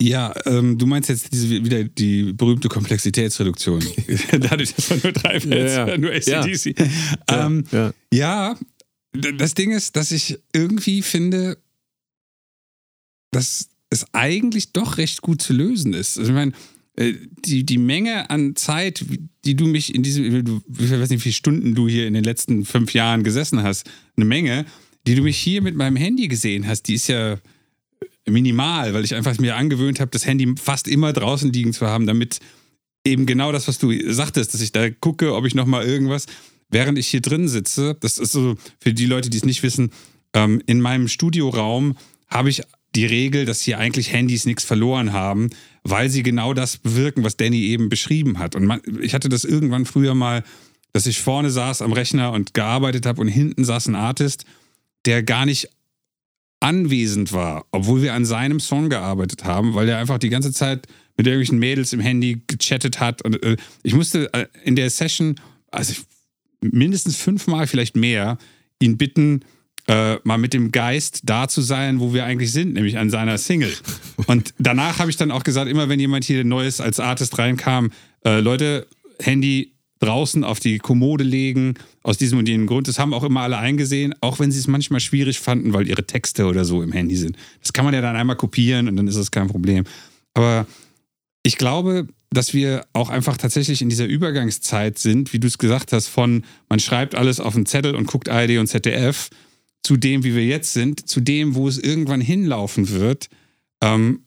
Ja, 0.00 0.34
ähm, 0.46 0.78
du 0.78 0.86
meinst 0.86 1.08
jetzt 1.10 1.32
diese, 1.32 1.50
wieder 1.64 1.84
die 1.84 2.32
berühmte 2.32 2.68
Komplexitätsreduktion. 2.68 3.84
Dadurch, 4.32 4.74
dass 4.74 4.88
man 4.90 5.00
nur 5.02 5.12
drei 5.12 5.38
Bands, 5.40 5.50
Ja, 5.74 5.88
ja. 5.88 5.98
nur 5.98 6.10
ACDC. 6.12 6.74
Ähm, 7.28 7.64
ja. 7.70 7.92
Ja, 8.12 8.58
das 9.36 9.54
Ding 9.54 9.72
ist, 9.72 9.96
dass 9.96 10.10
ich 10.12 10.38
irgendwie 10.54 11.02
finde, 11.02 11.58
dass 13.30 13.68
es 13.90 14.06
eigentlich 14.12 14.72
doch 14.72 14.98
recht 14.98 15.20
gut 15.22 15.42
zu 15.42 15.52
lösen 15.52 15.92
ist. 15.94 16.18
Also 16.18 16.30
ich 16.30 16.34
meine, 16.34 16.52
äh, 16.96 17.14
die, 17.44 17.64
die 17.64 17.78
Menge 17.78 18.30
an 18.30 18.56
Zeit, 18.56 19.04
die 19.44 19.54
du 19.56 19.66
mich 19.66 19.94
in 19.94 20.02
diesem, 20.02 20.44
du- 20.44 20.62
ich 20.78 20.90
weiß 20.90 21.10
nicht, 21.10 21.18
wie 21.20 21.22
viele 21.24 21.32
Stunden 21.32 21.74
du 21.74 21.88
hier 21.88 22.06
in 22.06 22.14
den 22.14 22.24
letzten 22.24 22.64
fünf 22.64 22.94
Jahren 22.94 23.22
gesessen 23.24 23.62
hast, 23.62 23.88
eine 24.16 24.24
Menge, 24.24 24.64
die 25.06 25.14
du 25.14 25.22
mich 25.22 25.38
hier 25.38 25.62
mit 25.62 25.74
meinem 25.76 25.96
Handy 25.96 26.28
gesehen 26.28 26.66
hast, 26.66 26.82
die 26.84 26.94
ist 26.94 27.08
ja 27.08 27.38
minimal, 28.30 28.94
weil 28.94 29.04
ich 29.04 29.14
einfach 29.14 29.38
mir 29.38 29.56
angewöhnt 29.56 30.00
habe, 30.00 30.10
das 30.10 30.26
Handy 30.26 30.54
fast 30.60 30.88
immer 30.88 31.12
draußen 31.12 31.52
liegen 31.52 31.72
zu 31.72 31.86
haben, 31.86 32.06
damit 32.06 32.40
eben 33.04 33.26
genau 33.26 33.52
das, 33.52 33.68
was 33.68 33.78
du 33.78 33.92
sagtest, 34.12 34.54
dass 34.54 34.60
ich 34.60 34.72
da 34.72 34.90
gucke, 34.90 35.34
ob 35.34 35.46
ich 35.46 35.54
noch 35.54 35.66
mal 35.66 35.84
irgendwas, 35.84 36.26
während 36.68 36.98
ich 36.98 37.08
hier 37.08 37.20
drin 37.20 37.48
sitze, 37.48 37.96
das 38.00 38.18
ist 38.18 38.32
so 38.32 38.56
für 38.78 38.92
die 38.92 39.06
Leute, 39.06 39.30
die 39.30 39.36
es 39.36 39.44
nicht 39.44 39.62
wissen, 39.62 39.90
ähm, 40.32 40.62
in 40.66 40.80
meinem 40.80 41.08
Studioraum 41.08 41.96
habe 42.28 42.50
ich 42.50 42.62
die 42.94 43.06
Regel, 43.06 43.44
dass 43.44 43.62
hier 43.62 43.78
eigentlich 43.78 44.12
Handys 44.12 44.46
nichts 44.46 44.64
verloren 44.64 45.12
haben, 45.12 45.50
weil 45.84 46.08
sie 46.08 46.22
genau 46.22 46.54
das 46.54 46.76
bewirken, 46.76 47.24
was 47.24 47.36
Danny 47.36 47.66
eben 47.66 47.88
beschrieben 47.88 48.38
hat. 48.38 48.54
Und 48.54 48.64
man, 48.64 48.80
ich 49.00 49.14
hatte 49.14 49.28
das 49.28 49.44
irgendwann 49.44 49.86
früher 49.86 50.14
mal, 50.14 50.42
dass 50.92 51.06
ich 51.06 51.20
vorne 51.20 51.50
saß 51.50 51.82
am 51.82 51.92
Rechner 51.92 52.32
und 52.32 52.52
gearbeitet 52.54 53.06
habe 53.06 53.20
und 53.20 53.28
hinten 53.28 53.64
saß 53.64 53.86
ein 53.86 53.94
Artist, 53.94 54.44
der 55.06 55.22
gar 55.22 55.46
nicht 55.46 55.68
anwesend 56.60 57.32
war, 57.32 57.66
obwohl 57.72 58.02
wir 58.02 58.14
an 58.14 58.24
seinem 58.24 58.60
Song 58.60 58.90
gearbeitet 58.90 59.44
haben, 59.44 59.74
weil 59.74 59.88
er 59.88 59.98
einfach 59.98 60.18
die 60.18 60.28
ganze 60.28 60.52
Zeit 60.52 60.86
mit 61.16 61.26
irgendwelchen 61.26 61.58
Mädels 61.58 61.92
im 61.92 62.00
Handy 62.00 62.42
gechattet 62.46 63.00
hat. 63.00 63.22
Und 63.22 63.42
äh, 63.42 63.56
ich 63.82 63.94
musste 63.94 64.32
äh, 64.32 64.46
in 64.64 64.76
der 64.76 64.90
Session, 64.90 65.36
also 65.70 65.92
ich, 65.92 66.02
mindestens 66.60 67.16
fünfmal, 67.16 67.66
vielleicht 67.66 67.96
mehr, 67.96 68.38
ihn 68.80 68.98
bitten, 68.98 69.40
äh, 69.86 70.16
mal 70.24 70.38
mit 70.38 70.52
dem 70.52 70.72
Geist 70.72 71.22
da 71.24 71.48
zu 71.48 71.62
sein, 71.62 72.00
wo 72.00 72.12
wir 72.12 72.24
eigentlich 72.24 72.52
sind, 72.52 72.74
nämlich 72.74 72.98
an 72.98 73.10
seiner 73.10 73.38
Single. 73.38 73.74
Und 74.26 74.54
danach 74.58 74.98
habe 74.98 75.10
ich 75.10 75.16
dann 75.16 75.30
auch 75.30 75.42
gesagt, 75.42 75.70
immer 75.70 75.88
wenn 75.88 76.00
jemand 76.00 76.24
hier 76.24 76.44
Neues 76.44 76.80
als 76.80 77.00
Artist 77.00 77.38
reinkam, 77.38 77.90
äh, 78.24 78.40
Leute, 78.40 78.86
Handy 79.18 79.69
draußen 80.00 80.44
auf 80.44 80.60
die 80.60 80.78
Kommode 80.78 81.24
legen, 81.24 81.74
aus 82.02 82.18
diesem 82.18 82.38
und 82.38 82.48
jenem 82.48 82.66
Grund. 82.66 82.88
Das 82.88 82.98
haben 82.98 83.14
auch 83.14 83.22
immer 83.22 83.42
alle 83.42 83.58
eingesehen, 83.58 84.14
auch 84.20 84.40
wenn 84.40 84.50
sie 84.50 84.58
es 84.58 84.66
manchmal 84.66 85.00
schwierig 85.00 85.38
fanden, 85.38 85.72
weil 85.72 85.86
ihre 85.86 86.06
Texte 86.06 86.46
oder 86.46 86.64
so 86.64 86.82
im 86.82 86.92
Handy 86.92 87.16
sind. 87.16 87.36
Das 87.60 87.72
kann 87.72 87.84
man 87.84 87.94
ja 87.94 88.00
dann 88.00 88.16
einmal 88.16 88.36
kopieren 88.36 88.88
und 88.88 88.96
dann 88.96 89.06
ist 89.06 89.18
das 89.18 89.30
kein 89.30 89.48
Problem. 89.48 89.84
Aber 90.34 90.66
ich 91.42 91.56
glaube, 91.58 92.08
dass 92.30 92.54
wir 92.54 92.86
auch 92.92 93.10
einfach 93.10 93.36
tatsächlich 93.36 93.82
in 93.82 93.88
dieser 93.88 94.06
Übergangszeit 94.06 94.98
sind, 94.98 95.32
wie 95.32 95.38
du 95.38 95.48
es 95.48 95.58
gesagt 95.58 95.92
hast, 95.92 96.08
von 96.08 96.44
man 96.68 96.80
schreibt 96.80 97.14
alles 97.14 97.40
auf 97.40 97.56
einen 97.56 97.66
Zettel 97.66 97.94
und 97.94 98.06
guckt 98.06 98.28
ARD 98.28 98.58
und 98.58 98.68
ZDF, 98.68 99.30
zu 99.82 99.96
dem, 99.96 100.24
wie 100.24 100.34
wir 100.34 100.44
jetzt 100.44 100.72
sind, 100.72 101.08
zu 101.08 101.20
dem, 101.20 101.54
wo 101.54 101.66
es 101.66 101.78
irgendwann 101.78 102.20
hinlaufen 102.20 102.90
wird, 102.90 103.28
ähm, 103.82 104.24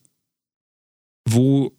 wo 1.24 1.72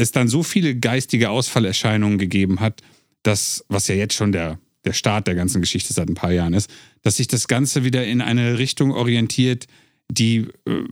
es 0.00 0.12
dann 0.12 0.28
so 0.28 0.42
viele 0.42 0.76
geistige 0.76 1.30
Ausfallerscheinungen 1.30 2.18
gegeben 2.18 2.60
hat, 2.60 2.82
dass, 3.22 3.64
was 3.68 3.88
ja 3.88 3.94
jetzt 3.94 4.14
schon 4.14 4.32
der, 4.32 4.58
der 4.84 4.92
Start 4.92 5.26
der 5.26 5.34
ganzen 5.34 5.60
Geschichte 5.60 5.92
seit 5.92 6.08
ein 6.08 6.14
paar 6.14 6.32
Jahren 6.32 6.54
ist, 6.54 6.70
dass 7.02 7.16
sich 7.16 7.28
das 7.28 7.48
Ganze 7.48 7.84
wieder 7.84 8.04
in 8.04 8.20
eine 8.20 8.58
Richtung 8.58 8.92
orientiert, 8.92 9.66
die, 10.10 10.48
äh, 10.66 10.84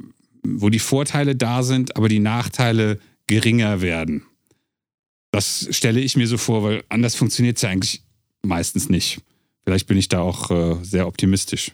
wo 0.42 0.68
die 0.68 0.78
Vorteile 0.78 1.36
da 1.36 1.62
sind, 1.62 1.96
aber 1.96 2.08
die 2.08 2.20
Nachteile 2.20 3.00
geringer 3.26 3.80
werden. 3.80 4.22
Das 5.30 5.68
stelle 5.70 6.00
ich 6.00 6.16
mir 6.16 6.26
so 6.26 6.38
vor, 6.38 6.62
weil 6.62 6.84
anders 6.88 7.14
funktioniert 7.14 7.56
es 7.56 7.62
ja 7.62 7.70
eigentlich 7.70 8.02
meistens 8.42 8.88
nicht. 8.88 9.20
Vielleicht 9.64 9.86
bin 9.86 9.98
ich 9.98 10.08
da 10.08 10.20
auch 10.20 10.50
äh, 10.50 10.82
sehr 10.82 11.06
optimistisch. 11.06 11.72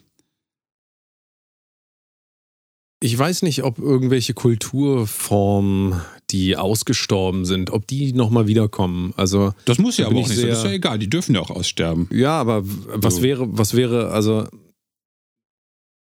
Ich 3.00 3.16
weiß 3.16 3.42
nicht, 3.42 3.62
ob 3.62 3.78
irgendwelche 3.78 4.34
Kulturformen, 4.34 6.00
die 6.30 6.56
ausgestorben 6.56 7.44
sind, 7.44 7.70
ob 7.70 7.86
die 7.86 8.12
nochmal 8.12 8.46
wiederkommen. 8.46 9.12
Also, 9.16 9.52
Das 9.66 9.78
muss 9.78 9.96
ja 9.98 10.06
aber 10.06 10.16
auch 10.16 10.20
ich 10.22 10.28
nicht 10.28 10.40
sein. 10.40 10.48
Das 10.48 10.58
ist 10.58 10.64
ja 10.64 10.70
egal, 10.72 10.98
die 10.98 11.08
dürfen 11.10 11.34
ja 11.34 11.40
auch 11.40 11.50
aussterben. 11.50 12.08
ja, 12.12 12.32
aber 12.40 12.62
was 12.64 13.16
So. 13.16 13.22
wäre, 13.22 13.46
was 13.58 13.74
wäre, 13.74 14.10
also, 14.10 14.46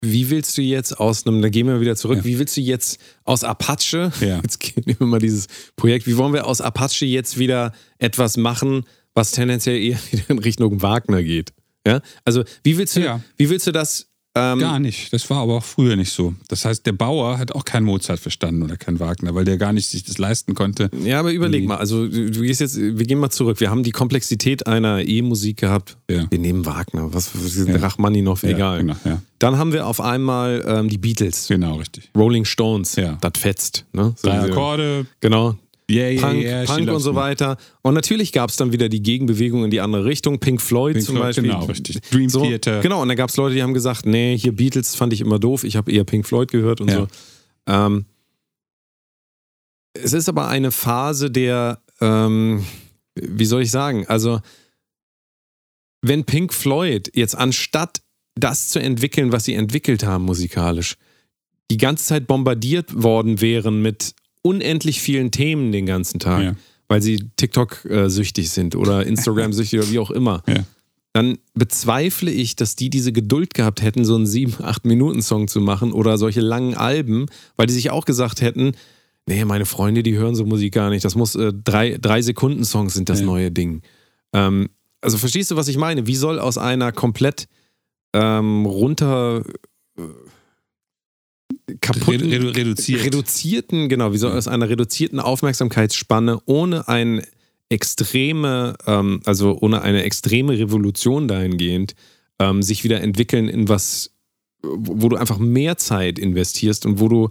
wie 0.02 0.30
willst 0.30 0.58
du 0.58 0.62
jetzt 0.62 0.98
aus 1.00 1.26
einem, 1.28 1.42
da 1.42 1.50
gehen 1.50 1.68
wir 1.68 1.82
wieder 1.82 1.96
zurück, 1.96 2.20
Ja. 2.20 2.24
wie 2.26 2.40
willst 2.40 2.56
du 2.56 2.62
jetzt 2.62 3.00
aus 3.26 3.44
Apache, 3.44 4.12
Ja. 4.22 4.38
jetzt 4.44 4.60
nehmen 4.86 5.00
wir 5.00 5.08
mal 5.08 5.20
dieses 5.20 5.48
Projekt, 5.76 6.08
wie 6.08 6.16
wollen 6.18 6.34
wir 6.34 6.48
aus 6.48 6.62
Apache 6.62 7.06
jetzt 7.06 7.38
wieder 7.38 7.74
etwas 7.98 8.38
machen, 8.38 8.86
was 9.14 9.32
tendenziell 9.32 9.78
eher 9.78 10.00
wieder 10.12 10.30
in 10.30 10.40
Richtung 10.40 10.82
Wagner 10.82 11.22
geht? 11.24 11.52
Ja, 11.88 12.02
also, 12.26 12.44
wie 12.64 12.78
willst 12.78 12.96
du, 12.96 13.02
Ja. 13.02 13.22
wie 13.38 13.50
willst 13.50 13.68
du 13.68 13.72
das, 13.72 14.09
ähm, 14.36 14.60
Gar 14.60 14.80
nicht. 14.80 15.12
Das 15.12 15.30
war 15.30 15.38
aber 15.42 15.56
auch 15.58 15.64
früher 15.64 15.96
nicht 15.96 16.12
so. 16.12 16.34
Das 16.50 16.64
heißt, 16.64 16.86
der 16.86 16.92
Bauer 16.92 17.40
hat 17.40 17.52
auch 17.54 17.66
keinen 17.66 17.86
Mozart 17.86 18.20
verstanden 18.20 18.62
oder 18.64 18.78
keinen 18.78 19.00
Wagner, 19.00 19.34
weil 19.36 19.44
der 19.44 19.58
gar 19.58 19.74
nicht 19.74 19.90
sich 19.90 20.04
das 20.04 20.18
leisten 20.18 20.54
konnte. 20.54 20.90
Ja, 21.04 21.20
aber 21.20 21.32
überleg 21.34 21.66
mal, 21.68 21.78
also 21.78 22.08
du 22.08 22.30
gehst 22.42 22.62
jetzt, 22.62 22.78
wir 22.80 23.06
gehen 23.06 23.20
mal 23.20 23.32
zurück. 23.32 23.60
Wir 23.60 23.70
haben 23.72 23.84
die 23.84 23.92
Komplexität 23.92 24.68
einer 24.68 25.02
E-Musik 25.06 25.58
gehabt. 25.58 25.98
Ja. 26.10 26.26
Wir 26.30 26.40
nehmen 26.40 26.66
Wagner, 26.66 27.14
was 27.14 27.32
was- 27.34 27.68
Ja. 27.68 27.76
Rachmaninoff, 27.78 28.44
egal. 28.44 28.78
Ja, 28.78 28.82
genau, 28.82 28.96
ja. 29.04 29.22
Dann 29.40 29.58
haben 29.58 29.74
wir 29.74 29.88
auf 29.88 30.00
einmal 30.02 30.64
ähm, 30.68 30.90
die 30.90 30.98
Beatles, 30.98 31.48
genau 31.48 31.76
richtig. 31.78 32.10
Rolling 32.16 32.46
Stones, 32.46 32.96
Ja. 32.98 33.18
das 33.22 33.32
fetzt. 33.38 33.86
Ne? 33.94 34.14
So 34.18 34.28
Drei 34.30 34.40
Akkorde, 34.42 35.06
Genau. 35.22 35.58
Yeah, 35.90 36.10
yeah, 36.10 36.22
Punk, 36.22 36.44
yeah, 36.44 36.66
Punk 36.66 36.90
und 36.90 37.00
so 37.00 37.16
weiter. 37.16 37.58
Und 37.82 37.94
natürlich 37.94 38.32
gab 38.32 38.50
es 38.50 38.56
dann 38.56 38.72
wieder 38.72 38.90
die 38.90 39.02
Gegenbewegung 39.02 39.64
in 39.64 39.72
die 39.72 39.82
andere 39.82 40.06
Richtung. 40.06 40.40
Pink 40.40 40.62
Floyd 40.62 40.94
Pink 40.94 41.06
zum 41.06 41.16
Floyd, 41.16 41.28
Beispiel. 41.28 41.44
genau, 41.44 41.66
richtig. 41.66 42.02
Dream 42.12 42.30
so, 42.30 42.42
Theater. 42.44 42.82
Genau, 42.82 43.02
und 43.02 43.08
dann 43.08 43.18
gab 43.18 43.30
es 43.30 43.38
Leute, 43.38 43.56
die 43.56 43.64
haben 43.64 43.74
gesagt, 43.74 44.06
nee, 44.06 44.38
hier 44.38 44.56
Beatles 44.56 44.96
fand 44.96 45.14
ich 45.14 45.22
immer 45.22 45.40
doof. 45.40 45.64
Ich 45.64 45.76
habe 45.76 45.92
eher 45.92 46.04
Pink 46.04 46.26
Floyd 46.26 46.52
gehört 46.52 46.82
und 46.82 46.90
Ja. 46.90 46.98
so. 47.00 47.08
Ähm, 47.68 48.06
es 49.94 50.14
ist 50.14 50.30
aber 50.30 50.48
eine 50.48 50.72
Phase 50.72 51.32
der, 51.32 51.82
ähm, 52.00 52.66
wie 53.16 53.46
soll 53.46 53.64
ich 53.64 53.72
sagen, 53.72 54.06
also 54.08 54.40
wenn 56.02 56.24
Pink 56.24 56.54
Floyd 56.54 57.12
jetzt 57.14 57.36
anstatt 57.36 58.02
das 58.36 58.70
zu 58.70 58.80
entwickeln, 58.80 59.32
was 59.32 59.44
sie 59.46 59.54
entwickelt 59.56 60.04
haben 60.04 60.24
musikalisch, 60.26 60.96
die 61.72 61.78
ganze 61.78 62.06
Zeit 62.06 62.28
bombardiert 62.28 63.04
worden 63.04 63.42
wären 63.42 63.82
mit 63.82 64.14
unendlich 64.42 65.02
vielen 65.02 65.32
Themen 65.32 65.72
den 65.72 65.86
ganzen 65.86 66.20
Tag, 66.20 66.44
Ja. 66.44 66.56
weil 66.88 67.02
sie 67.02 67.30
TikTok-süchtig 67.38 68.50
sind 68.50 68.76
oder 68.76 69.06
Instagram-süchtig 69.06 69.80
oder 69.80 69.92
wie 69.92 70.00
auch 70.00 70.12
immer, 70.12 70.44
Ja. 70.48 70.64
dann 71.14 71.38
bezweifle 71.54 72.32
ich, 72.32 72.56
dass 72.56 72.76
die 72.76 72.90
diese 72.90 73.12
Geduld 73.12 73.54
gehabt 73.54 73.82
hätten, 73.82 74.06
so 74.06 74.16
einen 74.16 74.26
7-8-Minuten-Song 74.26 75.48
zu 75.48 75.60
machen 75.62 75.92
oder 75.92 76.18
solche 76.18 76.42
langen 76.42 76.76
Alben, 76.76 77.26
weil 77.58 77.68
die 77.68 77.74
sich 77.74 77.90
auch 77.92 78.06
gesagt 78.06 78.42
hätten, 78.42 78.74
nee, 79.28 79.44
meine 79.46 79.66
Freunde, 79.66 80.04
die 80.04 80.16
hören 80.18 80.36
so 80.36 80.46
Musik 80.46 80.74
gar 80.74 80.90
nicht. 80.90 81.04
Das 81.06 81.16
muss 81.16 81.36
äh, 81.36 81.52
drei, 81.54 81.98
drei 82.00 82.22
Sekunden-Songs 82.22 82.94
sind 82.94 83.10
das 83.10 83.20
Ja. 83.20 83.26
neue 83.26 83.52
Ding. 83.52 83.82
Ähm, 84.34 84.70
also 85.02 85.18
verstehst 85.18 85.52
du, 85.52 85.56
was 85.56 85.68
ich 85.68 85.78
meine? 85.78 86.08
Wie 86.08 86.16
soll 86.16 86.40
aus 86.40 86.58
einer 86.58 86.92
komplett 86.92 87.48
ähm, 88.14 88.66
runter 88.66 89.44
äh, 89.98 90.02
kaputten, 91.82 92.30
Redu- 92.32 92.48
redu- 92.50 92.56
reduziert. 92.58 93.06
reduzierten, 93.06 93.90
genau, 93.90 94.14
wie 94.14 94.18
soll 94.18 94.32
Ja. 94.32 94.38
aus 94.38 94.48
einer 94.48 94.70
reduzierten 94.70 95.20
Aufmerksamkeitsspanne 95.20 96.40
ohne 96.46 96.88
eine 96.88 97.24
extreme, 97.70 98.76
ähm, 98.88 99.22
also 99.26 99.58
ohne 99.62 99.82
eine 99.82 100.04
extreme 100.04 100.58
Revolution 100.58 101.28
dahingehend, 101.28 101.96
ähm, 102.40 102.64
sich 102.64 102.84
wieder 102.84 103.02
entwickeln 103.02 103.48
in 103.48 103.70
was, 103.70 104.12
wo 104.64 105.08
du 105.10 105.16
einfach 105.16 105.38
mehr 105.38 105.78
Zeit 105.78 106.20
investierst 106.20 106.86
und 106.86 107.00
wo 107.00 107.08
du 107.08 107.30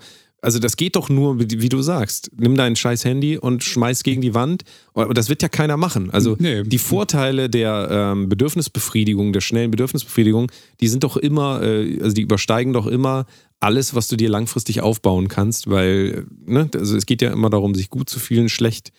also 0.48 0.60
das 0.60 0.78
geht 0.78 0.96
doch 0.96 1.10
nur, 1.10 1.38
wie 1.38 1.68
du 1.68 1.82
sagst. 1.82 2.30
Nimm 2.38 2.56
dein 2.56 2.74
scheiß 2.74 3.04
Handy 3.04 3.36
und 3.36 3.62
schmeiß 3.62 4.02
gegen 4.02 4.22
die 4.22 4.32
Wand. 4.32 4.62
Und 4.94 5.18
das 5.18 5.28
wird 5.28 5.42
ja 5.42 5.50
keiner 5.50 5.76
machen. 5.76 6.10
Also 6.10 6.36
nee. 6.38 6.62
die 6.62 6.78
Vorteile 6.78 7.50
der 7.50 7.88
ähm, 7.90 8.30
Bedürfnisbefriedigung, 8.30 9.34
der 9.34 9.42
schnellen 9.42 9.70
Bedürfnisbefriedigung, 9.70 10.50
die 10.80 10.88
sind 10.88 11.04
doch 11.04 11.18
immer, 11.18 11.60
äh, 11.60 12.00
also 12.00 12.14
die 12.14 12.22
übersteigen 12.22 12.72
doch 12.72 12.86
immer 12.86 13.26
alles, 13.60 13.94
was 13.94 14.08
du 14.08 14.16
dir 14.16 14.30
langfristig 14.30 14.80
aufbauen 14.80 15.28
kannst, 15.28 15.68
weil 15.68 16.24
ne, 16.46 16.70
also 16.74 16.96
es 16.96 17.04
geht 17.04 17.20
ja 17.20 17.30
immer 17.30 17.50
darum, 17.50 17.74
sich 17.74 17.90
gut 17.90 18.08
zu 18.08 18.18
fühlen, 18.18 18.48
schlecht, 18.48 18.90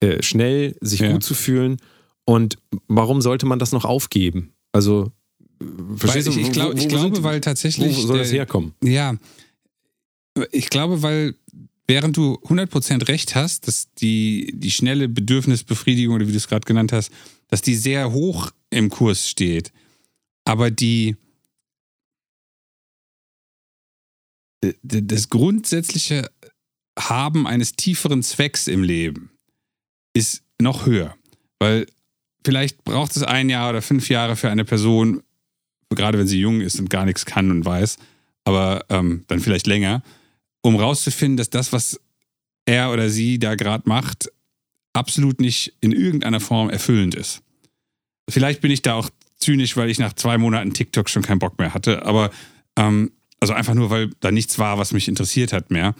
äh, 0.00 0.22
schnell 0.22 0.76
sich 0.82 1.00
ja. 1.00 1.10
gut 1.10 1.22
zu 1.22 1.32
fühlen. 1.32 1.78
Und 2.26 2.58
warum 2.86 3.22
sollte 3.22 3.46
man 3.46 3.58
das 3.58 3.72
noch 3.72 3.86
aufgeben? 3.86 4.52
Also 4.72 5.10
Verstehst 5.96 6.28
du? 6.28 6.32
Ich, 6.32 6.38
ich, 6.38 6.52
glaub, 6.52 6.72
wo, 6.72 6.76
wo 6.76 6.78
ich 6.78 6.88
glaube, 6.88 7.22
weil 7.22 7.40
tatsächlich. 7.40 7.96
Wo 7.96 8.02
soll 8.02 8.18
das 8.18 8.30
herkommen? 8.30 8.74
Ja, 8.84 9.16
ich 10.52 10.70
glaube, 10.70 11.02
weil 11.02 11.34
während 11.86 12.16
du 12.16 12.34
100% 12.44 13.08
recht 13.08 13.34
hast, 13.34 13.66
dass 13.66 13.92
die, 13.94 14.52
die 14.54 14.70
schnelle 14.70 15.08
Bedürfnisbefriedigung, 15.08 16.14
oder 16.14 16.28
wie 16.28 16.32
du 16.32 16.36
es 16.36 16.48
gerade 16.48 16.66
genannt 16.66 16.92
hast, 16.92 17.10
dass 17.48 17.62
die 17.62 17.74
sehr 17.74 18.12
hoch 18.12 18.50
im 18.70 18.90
Kurs 18.90 19.28
steht, 19.28 19.72
aber 20.44 20.70
die 20.70 21.16
das 24.82 25.28
grundsätzliche 25.28 26.30
Haben 26.98 27.46
eines 27.46 27.72
tieferen 27.72 28.22
Zwecks 28.22 28.66
im 28.66 28.82
Leben 28.82 29.30
ist 30.14 30.42
noch 30.60 30.84
höher, 30.86 31.14
weil 31.60 31.86
vielleicht 32.44 32.82
braucht 32.82 33.16
es 33.16 33.22
ein 33.22 33.48
Jahr 33.48 33.70
oder 33.70 33.82
fünf 33.82 34.08
Jahre 34.08 34.34
für 34.34 34.50
eine 34.50 34.64
Person, 34.64 35.22
gerade 35.90 36.18
wenn 36.18 36.26
sie 36.26 36.40
jung 36.40 36.60
ist 36.60 36.80
und 36.80 36.90
gar 36.90 37.04
nichts 37.04 37.24
kann 37.24 37.50
und 37.50 37.64
weiß, 37.64 37.98
aber 38.44 38.84
ähm, 38.88 39.24
dann 39.28 39.40
vielleicht 39.40 39.68
länger, 39.68 40.02
um 40.62 40.76
rauszufinden, 40.76 41.36
dass 41.36 41.50
das, 41.50 41.72
was 41.72 42.00
er 42.66 42.92
oder 42.92 43.10
sie 43.10 43.38
da 43.38 43.54
gerade 43.54 43.88
macht, 43.88 44.30
absolut 44.92 45.40
nicht 45.40 45.74
in 45.80 45.92
irgendeiner 45.92 46.40
Form 46.40 46.70
erfüllend 46.70 47.14
ist. 47.14 47.42
Vielleicht 48.28 48.60
bin 48.60 48.70
ich 48.70 48.82
da 48.82 48.94
auch 48.94 49.10
zynisch, 49.36 49.76
weil 49.76 49.90
ich 49.90 49.98
nach 49.98 50.12
zwei 50.12 50.36
Monaten 50.36 50.74
TikTok 50.74 51.08
schon 51.08 51.22
keinen 51.22 51.38
Bock 51.38 51.58
mehr 51.58 51.72
hatte, 51.72 52.04
aber 52.04 52.30
ähm, 52.76 53.12
also 53.40 53.54
einfach 53.54 53.74
nur, 53.74 53.90
weil 53.90 54.10
da 54.20 54.30
nichts 54.30 54.58
war, 54.58 54.78
was 54.78 54.92
mich 54.92 55.08
interessiert 55.08 55.52
hat 55.52 55.70
mehr. 55.70 55.94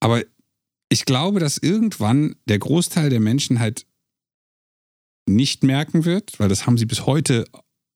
Aber 0.00 0.22
ich 0.88 1.04
glaube, 1.04 1.40
dass 1.40 1.58
irgendwann 1.58 2.36
der 2.46 2.58
Großteil 2.58 3.10
der 3.10 3.20
Menschen 3.20 3.60
halt 3.60 3.86
nicht 5.28 5.62
merken 5.62 6.04
wird, 6.04 6.38
weil 6.38 6.48
das 6.48 6.66
haben 6.66 6.78
sie 6.78 6.86
bis 6.86 7.06
heute 7.06 7.44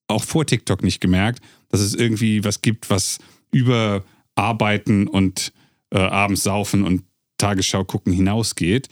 auch 0.09 0.24
vor 0.24 0.45
TikTok 0.45 0.83
nicht 0.83 1.01
gemerkt, 1.01 1.43
dass 1.68 1.81
es 1.81 1.95
irgendwie 1.95 2.45
was 2.45 2.62
gibt, 2.62 2.91
was 2.91 3.18
über 3.53 4.05
Arbeiten 4.35 5.07
und 5.07 5.53
äh, 5.91 5.99
abends 5.99 6.43
saufen 6.43 6.84
und 6.84 7.05
Tagesschau 7.38 7.84
gucken 7.84 8.12
hinausgeht. 8.12 8.88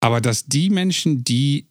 Aber 0.00 0.20
dass 0.20 0.46
die 0.46 0.70
Menschen, 0.70 1.24
die 1.24 1.68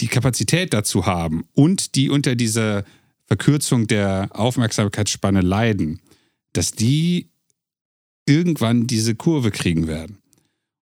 die 0.00 0.08
Kapazität 0.08 0.74
dazu 0.74 1.06
haben 1.06 1.44
und 1.54 1.94
die 1.94 2.10
unter 2.10 2.34
dieser 2.34 2.84
Verkürzung 3.26 3.86
der 3.86 4.28
Aufmerksamkeitsspanne 4.32 5.40
leiden, 5.40 6.00
dass 6.52 6.72
die 6.72 7.30
irgendwann 8.26 8.86
diese 8.86 9.14
Kurve 9.14 9.50
kriegen 9.50 9.86
werden. 9.86 10.18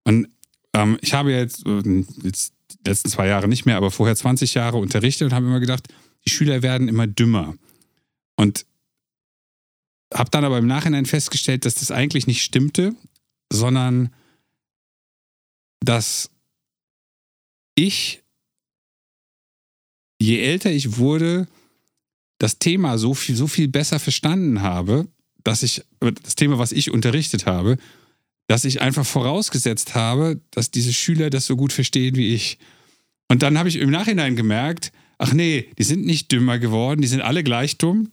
Und 0.04 0.28
ähm, 0.74 0.98
ich 1.00 1.14
habe 1.14 1.32
jetzt, 1.32 1.66
äh, 1.66 2.04
jetzt 2.22 2.54
die 2.70 2.88
letzten 2.88 3.10
zwei 3.10 3.26
Jahre 3.26 3.46
nicht 3.46 3.66
mehr, 3.66 3.76
aber 3.76 3.90
vorher 3.90 4.16
20 4.16 4.54
Jahre 4.54 4.78
unterrichtet 4.78 5.26
und 5.26 5.34
habe 5.34 5.46
immer 5.46 5.60
gedacht, 5.60 5.88
die 6.24 6.30
Schüler 6.30 6.62
werden 6.62 6.88
immer 6.88 7.06
dümmer. 7.06 7.54
Und 8.36 8.66
habe 10.12 10.30
dann 10.30 10.44
aber 10.44 10.58
im 10.58 10.66
Nachhinein 10.66 11.06
festgestellt, 11.06 11.64
dass 11.64 11.76
das 11.76 11.90
eigentlich 11.90 12.26
nicht 12.26 12.42
stimmte, 12.42 12.94
sondern 13.52 14.12
dass 15.80 16.30
ich, 17.74 18.22
je 20.20 20.40
älter 20.40 20.70
ich 20.70 20.98
wurde, 20.98 21.46
das 22.38 22.58
Thema 22.58 22.98
so 22.98 23.14
viel, 23.14 23.36
so 23.36 23.46
viel 23.46 23.68
besser 23.68 23.98
verstanden 23.98 24.62
habe, 24.62 25.06
dass 25.44 25.62
ich, 25.62 25.82
das 26.00 26.36
Thema, 26.36 26.58
was 26.58 26.72
ich 26.72 26.90
unterrichtet 26.90 27.46
habe, 27.46 27.76
dass 28.46 28.64
ich 28.64 28.80
einfach 28.80 29.06
vorausgesetzt 29.06 29.94
habe, 29.94 30.40
dass 30.50 30.70
diese 30.70 30.92
Schüler 30.92 31.30
das 31.30 31.46
so 31.46 31.56
gut 31.56 31.72
verstehen 31.72 32.16
wie 32.16 32.34
ich. 32.34 32.58
Und 33.28 33.42
dann 33.42 33.58
habe 33.58 33.68
ich 33.68 33.76
im 33.76 33.90
Nachhinein 33.90 34.36
gemerkt, 34.36 34.90
ach 35.18 35.32
nee, 35.32 35.70
die 35.78 35.84
sind 35.84 36.04
nicht 36.04 36.32
dümmer 36.32 36.58
geworden, 36.58 37.00
die 37.00 37.08
sind 37.08 37.20
alle 37.20 37.44
gleich 37.44 37.78
dumm, 37.78 38.10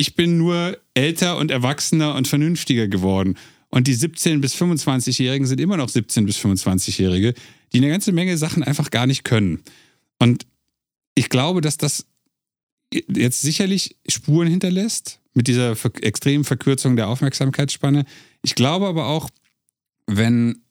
ich 0.00 0.14
bin 0.14 0.38
nur 0.38 0.78
älter 0.94 1.36
und 1.36 1.50
erwachsener 1.50 2.14
und 2.14 2.26
vernünftiger 2.26 2.88
geworden. 2.88 3.36
Und 3.68 3.86
die 3.86 3.94
17- 3.94 4.40
bis 4.40 4.54
25-Jährigen 4.54 5.46
sind 5.46 5.60
immer 5.60 5.76
noch 5.76 5.90
17- 5.90 6.24
bis 6.24 6.38
25-Jährige, 6.38 7.34
die 7.74 7.78
eine 7.78 7.90
ganze 7.90 8.10
Menge 8.10 8.38
Sachen 8.38 8.62
einfach 8.62 8.90
gar 8.90 9.06
nicht 9.06 9.24
können. 9.24 9.62
Und 10.18 10.46
ich 11.14 11.28
glaube, 11.28 11.60
dass 11.60 11.76
das 11.76 12.06
jetzt 12.92 13.42
sicherlich 13.42 13.98
Spuren 14.08 14.48
hinterlässt 14.48 15.20
mit 15.34 15.48
dieser 15.48 15.76
extremen 16.00 16.44
Verkürzung 16.44 16.96
der 16.96 17.08
Aufmerksamkeitsspanne. 17.08 18.06
Ich 18.42 18.54
glaube 18.54 18.86
aber 18.86 19.06
auch, 19.06 19.28
wenn 20.06 20.62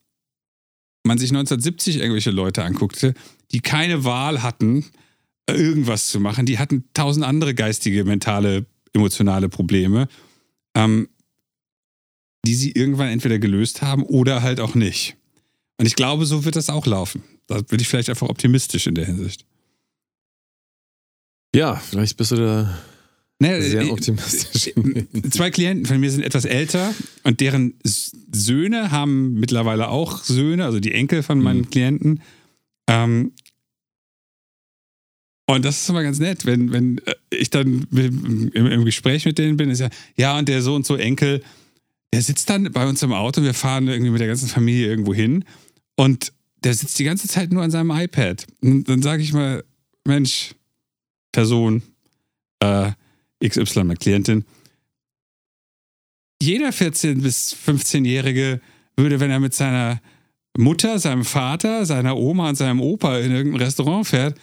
man 1.04 1.20
sich 1.20 1.30
1970 1.30 1.98
irgendwelche 1.98 2.32
Leute 2.32 2.64
anguckte, 2.64 3.14
die 3.52 3.60
keine 3.60 4.04
Wahl 4.04 4.42
hatten, 4.42 4.86
irgendwas 5.48 6.08
zu 6.08 6.20
machen, 6.20 6.48
die 6.48 6.58
hatten 6.58 6.86
tausend 6.96 7.24
andere 7.24 7.54
geistige, 7.54 8.06
mentale 8.06 8.66
emotionale 8.94 9.50
Probleme, 9.50 10.08
ähm, 10.76 11.10
die 12.46 12.56
sie 12.56 12.72
irgendwann 12.72 13.10
entweder 13.10 13.40
gelöst 13.40 13.82
haben 13.82 14.04
oder 14.04 14.42
halt 14.42 14.60
auch 14.60 14.76
nicht. 14.76 15.18
Und 15.78 15.86
ich 15.86 15.96
glaube, 15.96 16.26
so 16.26 16.46
wird 16.46 16.56
das 16.56 16.70
auch 16.70 16.86
laufen. 16.86 17.24
Da 17.48 17.62
bin 17.62 17.80
ich 17.80 17.88
vielleicht 17.88 18.10
einfach 18.10 18.30
optimistisch 18.30 18.88
in 18.88 18.96
der 18.96 19.06
Hinsicht. 19.06 19.46
Ja, 21.56 21.76
vielleicht 21.76 22.18
bist 22.18 22.32
du 22.32 22.36
da 22.36 22.80
ne, 23.40 23.62
sehr 23.62 23.84
äh, 23.84 23.90
optimistisch. 23.90 24.74
Zwei 25.32 25.50
Klienten 25.50 25.86
von 25.86 26.00
mir 26.00 26.12
sind 26.12 26.24
etwas 26.24 26.46
älter 26.46 26.94
und 27.24 27.40
deren 27.40 27.74
Söhne 27.84 28.92
haben 28.92 29.34
mittlerweile 29.34 29.88
auch 29.90 30.24
Söhne, 30.24 30.66
also 30.66 30.80
die 30.80 30.94
Enkel 30.94 31.24
von 31.24 31.40
meinen 31.40 31.62
mhm. 31.62 31.70
Klienten. 31.70 32.22
Ähm, 32.88 33.34
und 35.56 35.66
das 35.66 35.82
ist 35.82 35.90
immer 35.90 36.04
ganz 36.04 36.20
nett, 36.20 36.46
wenn, 36.46 36.72
wenn 36.72 37.00
äh, 37.00 37.16
ich 37.32 37.50
dann 37.50 37.88
im, 37.92 38.52
im 38.54 38.86
Gespräch 38.86 39.26
mit 39.26 39.40
denen 39.40 39.58
bin, 39.58 39.72
ist 39.72 39.80
ja, 39.80 39.90
ja, 40.16 40.38
und 40.38 40.48
der 40.48 40.62
so 40.62 40.76
und 40.76 40.86
so 40.86 40.96
Enkel, 40.96 41.42
der 42.14 42.22
sitzt 42.22 42.52
dann 42.52 42.72
bei 42.72 42.88
uns 42.88 43.02
im 43.02 43.14
Auto, 43.14 43.42
wir 43.42 43.56
fahren 43.56 43.88
irgendwie 43.88 44.12
mit 44.12 44.22
der 44.22 44.28
ganzen 44.28 44.48
Familie 44.48 44.86
irgendwo 44.86 45.12
hin 45.12 45.44
und 45.96 46.34
der 46.64 46.76
sitzt 46.76 47.00
die 47.00 47.04
ganze 47.04 47.28
Zeit 47.28 47.52
nur 47.52 47.64
an 47.64 47.72
seinem 47.72 47.90
iPad. 47.90 48.46
Und 48.62 48.90
dann 48.90 49.02
sage 49.02 49.24
ich 49.24 49.34
mal, 49.34 49.64
Mensch, 50.06 50.54
Person 51.32 51.82
äh, 52.60 52.92
XY, 53.44 53.86
meine 53.86 53.96
Klientin, 53.96 54.46
jeder 56.42 56.70
14- 56.70 57.24
bis 57.24 57.56
15-Jährige 57.66 58.62
würde, 58.96 59.20
wenn 59.20 59.32
er 59.32 59.40
mit 59.40 59.56
seiner 59.56 60.00
Mutter, 60.58 61.00
seinem 61.00 61.26
Vater, 61.26 61.88
seiner 61.88 62.18
Oma 62.18 62.50
und 62.50 62.56
seinem 62.56 62.82
Opa 62.82 63.18
in 63.18 63.32
irgendein 63.32 63.64
Restaurant 63.64 64.06
fährt, 64.06 64.38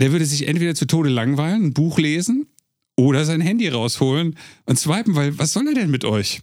der 0.00 0.12
würde 0.12 0.26
sich 0.26 0.46
entweder 0.48 0.74
zu 0.74 0.86
Tode 0.86 1.08
langweilen, 1.08 1.66
ein 1.66 1.74
Buch 1.74 1.98
lesen 1.98 2.46
oder 2.96 3.24
sein 3.24 3.40
Handy 3.40 3.68
rausholen 3.68 4.36
und 4.64 4.78
swipen, 4.78 5.14
weil 5.14 5.38
was 5.38 5.52
soll 5.52 5.68
er 5.68 5.74
denn 5.74 5.90
mit 5.90 6.04
euch? 6.04 6.40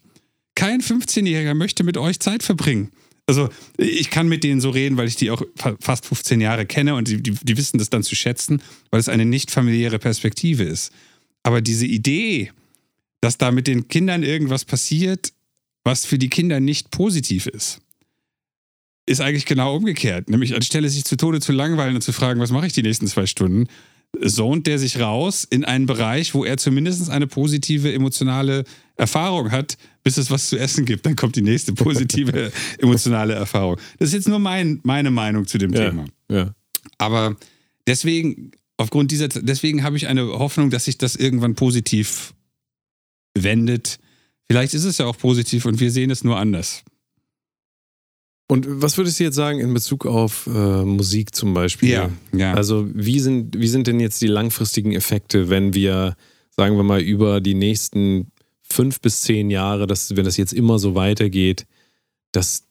Kein 0.55 0.81
15-Jähriger 0.81 1.53
möchte 1.53 1.83
mit 1.83 1.97
euch 1.97 2.19
Zeit 2.19 2.43
verbringen. 2.43 2.91
Also 3.25 3.49
ich 3.77 4.09
kann 4.09 4.27
mit 4.27 4.43
denen 4.43 4.59
so 4.59 4.69
reden, 4.69 4.97
weil 4.97 5.07
ich 5.07 5.15
die 5.15 5.31
auch 5.31 5.41
fast 5.79 6.05
15 6.05 6.41
Jahre 6.41 6.65
kenne 6.65 6.95
und 6.95 7.07
die, 7.07 7.23
die, 7.23 7.31
die 7.31 7.57
wissen 7.57 7.77
das 7.77 7.89
dann 7.89 8.03
zu 8.03 8.15
schätzen, 8.15 8.61
weil 8.91 8.99
es 8.99 9.09
eine 9.09 9.25
nicht 9.25 9.49
familiäre 9.49 9.97
Perspektive 9.97 10.63
ist. 10.63 10.91
Aber 11.41 11.61
diese 11.61 11.85
Idee, 11.85 12.51
dass 13.21 13.37
da 13.37 13.51
mit 13.51 13.67
den 13.67 13.87
Kindern 13.87 14.23
irgendwas 14.23 14.65
passiert, 14.65 15.31
was 15.83 16.05
für 16.05 16.17
die 16.17 16.29
Kinder 16.29 16.59
nicht 16.59 16.91
positiv 16.91 17.47
ist, 17.47 17.79
ist 19.05 19.21
eigentlich 19.21 19.45
genau 19.45 19.75
umgekehrt. 19.75 20.29
Nämlich 20.29 20.55
anstelle 20.55 20.89
sich 20.89 21.03
zu 21.05 21.17
Tode 21.17 21.39
zu 21.39 21.51
langweilen 21.51 21.95
und 21.95 22.01
zu 22.01 22.13
fragen, 22.13 22.39
was 22.39 22.51
mache 22.51 22.67
ich 22.67 22.73
die 22.73 22.83
nächsten 22.83 23.07
zwei 23.07 23.25
Stunden, 23.25 23.67
sohnt 24.19 24.67
der 24.67 24.79
sich 24.79 24.99
raus 24.99 25.45
in 25.49 25.65
einen 25.65 25.85
Bereich, 25.85 26.33
wo 26.33 26.45
er 26.45 26.57
zumindest 26.57 27.09
eine 27.09 27.27
positive 27.27 27.91
emotionale 27.91 28.63
Erfahrung 28.95 29.51
hat, 29.51 29.77
bis 30.03 30.17
es 30.17 30.29
was 30.29 30.49
zu 30.49 30.57
essen 30.57 30.85
gibt. 30.85 31.05
Dann 31.05 31.15
kommt 31.15 31.35
die 31.35 31.41
nächste 31.41 31.73
positive 31.73 32.51
emotionale 32.77 33.33
Erfahrung. 33.33 33.77
Das 33.99 34.09
ist 34.09 34.13
jetzt 34.13 34.27
nur 34.27 34.39
mein, 34.39 34.79
meine 34.83 35.11
Meinung 35.11 35.47
zu 35.47 35.57
dem 35.57 35.73
ja, 35.73 35.89
Thema. 35.89 36.05
Ja. 36.29 36.53
Aber 36.97 37.35
deswegen, 37.87 38.51
aufgrund 38.77 39.11
dieser, 39.11 39.27
deswegen 39.27 39.83
habe 39.83 39.97
ich 39.97 40.07
eine 40.07 40.27
Hoffnung, 40.27 40.69
dass 40.69 40.85
sich 40.85 40.97
das 40.97 41.15
irgendwann 41.15 41.55
positiv 41.55 42.33
wendet. 43.33 43.99
Vielleicht 44.45 44.73
ist 44.73 44.83
es 44.83 44.99
ja 44.99 45.07
auch 45.07 45.17
positiv 45.17 45.65
und 45.65 45.79
wir 45.79 45.91
sehen 45.91 46.11
es 46.11 46.23
nur 46.23 46.37
anders. 46.37 46.83
Und 48.47 48.65
was 48.69 48.97
würdest 48.97 49.19
du 49.19 49.23
jetzt 49.23 49.35
sagen 49.35 49.59
in 49.59 49.73
Bezug 49.73 50.05
auf 50.05 50.47
äh, 50.47 50.83
Musik 50.83 51.33
zum 51.33 51.53
Beispiel? 51.53 51.89
Ja, 51.89 52.09
ja. 52.33 52.53
Also 52.53 52.87
wie 52.93 53.19
sind, 53.19 53.57
wie 53.57 53.67
sind 53.67 53.87
denn 53.87 53.99
jetzt 53.99 54.21
die 54.21 54.27
langfristigen 54.27 54.91
Effekte, 54.91 55.49
wenn 55.49 55.73
wir 55.73 56.15
sagen 56.55 56.75
wir 56.75 56.83
mal, 56.83 57.01
über 57.01 57.41
die 57.41 57.55
nächsten 57.55 58.31
fünf 58.61 59.01
bis 59.01 59.21
zehn 59.21 59.49
Jahre, 59.49 59.87
dass, 59.87 60.15
wenn 60.15 60.25
das 60.25 60.37
jetzt 60.37 60.53
immer 60.53 60.79
so 60.79 60.95
weitergeht, 60.95 61.65
dass, 62.31 62.67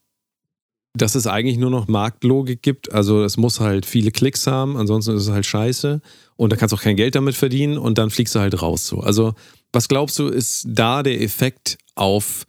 dass 0.94 1.14
es 1.14 1.26
eigentlich 1.26 1.58
nur 1.58 1.70
noch 1.70 1.88
Marktlogik 1.88 2.62
gibt. 2.62 2.92
Also 2.92 3.22
es 3.24 3.36
muss 3.36 3.60
halt 3.60 3.86
viele 3.86 4.10
Klicks 4.10 4.46
haben, 4.46 4.76
ansonsten 4.76 5.16
ist 5.16 5.24
es 5.24 5.30
halt 5.30 5.46
scheiße. 5.46 6.00
Und 6.36 6.52
da 6.52 6.56
kannst 6.56 6.72
du 6.72 6.76
auch 6.76 6.82
kein 6.82 6.96
Geld 6.96 7.14
damit 7.14 7.34
verdienen 7.34 7.78
und 7.78 7.98
dann 7.98 8.10
fliegst 8.10 8.34
du 8.34 8.40
halt 8.40 8.60
raus 8.60 8.86
so. 8.86 9.00
Also, 9.00 9.34
was 9.72 9.88
glaubst 9.88 10.18
du, 10.18 10.28
ist 10.28 10.66
da 10.68 11.02
der 11.02 11.20
Effekt 11.22 11.78
auf 11.94 12.44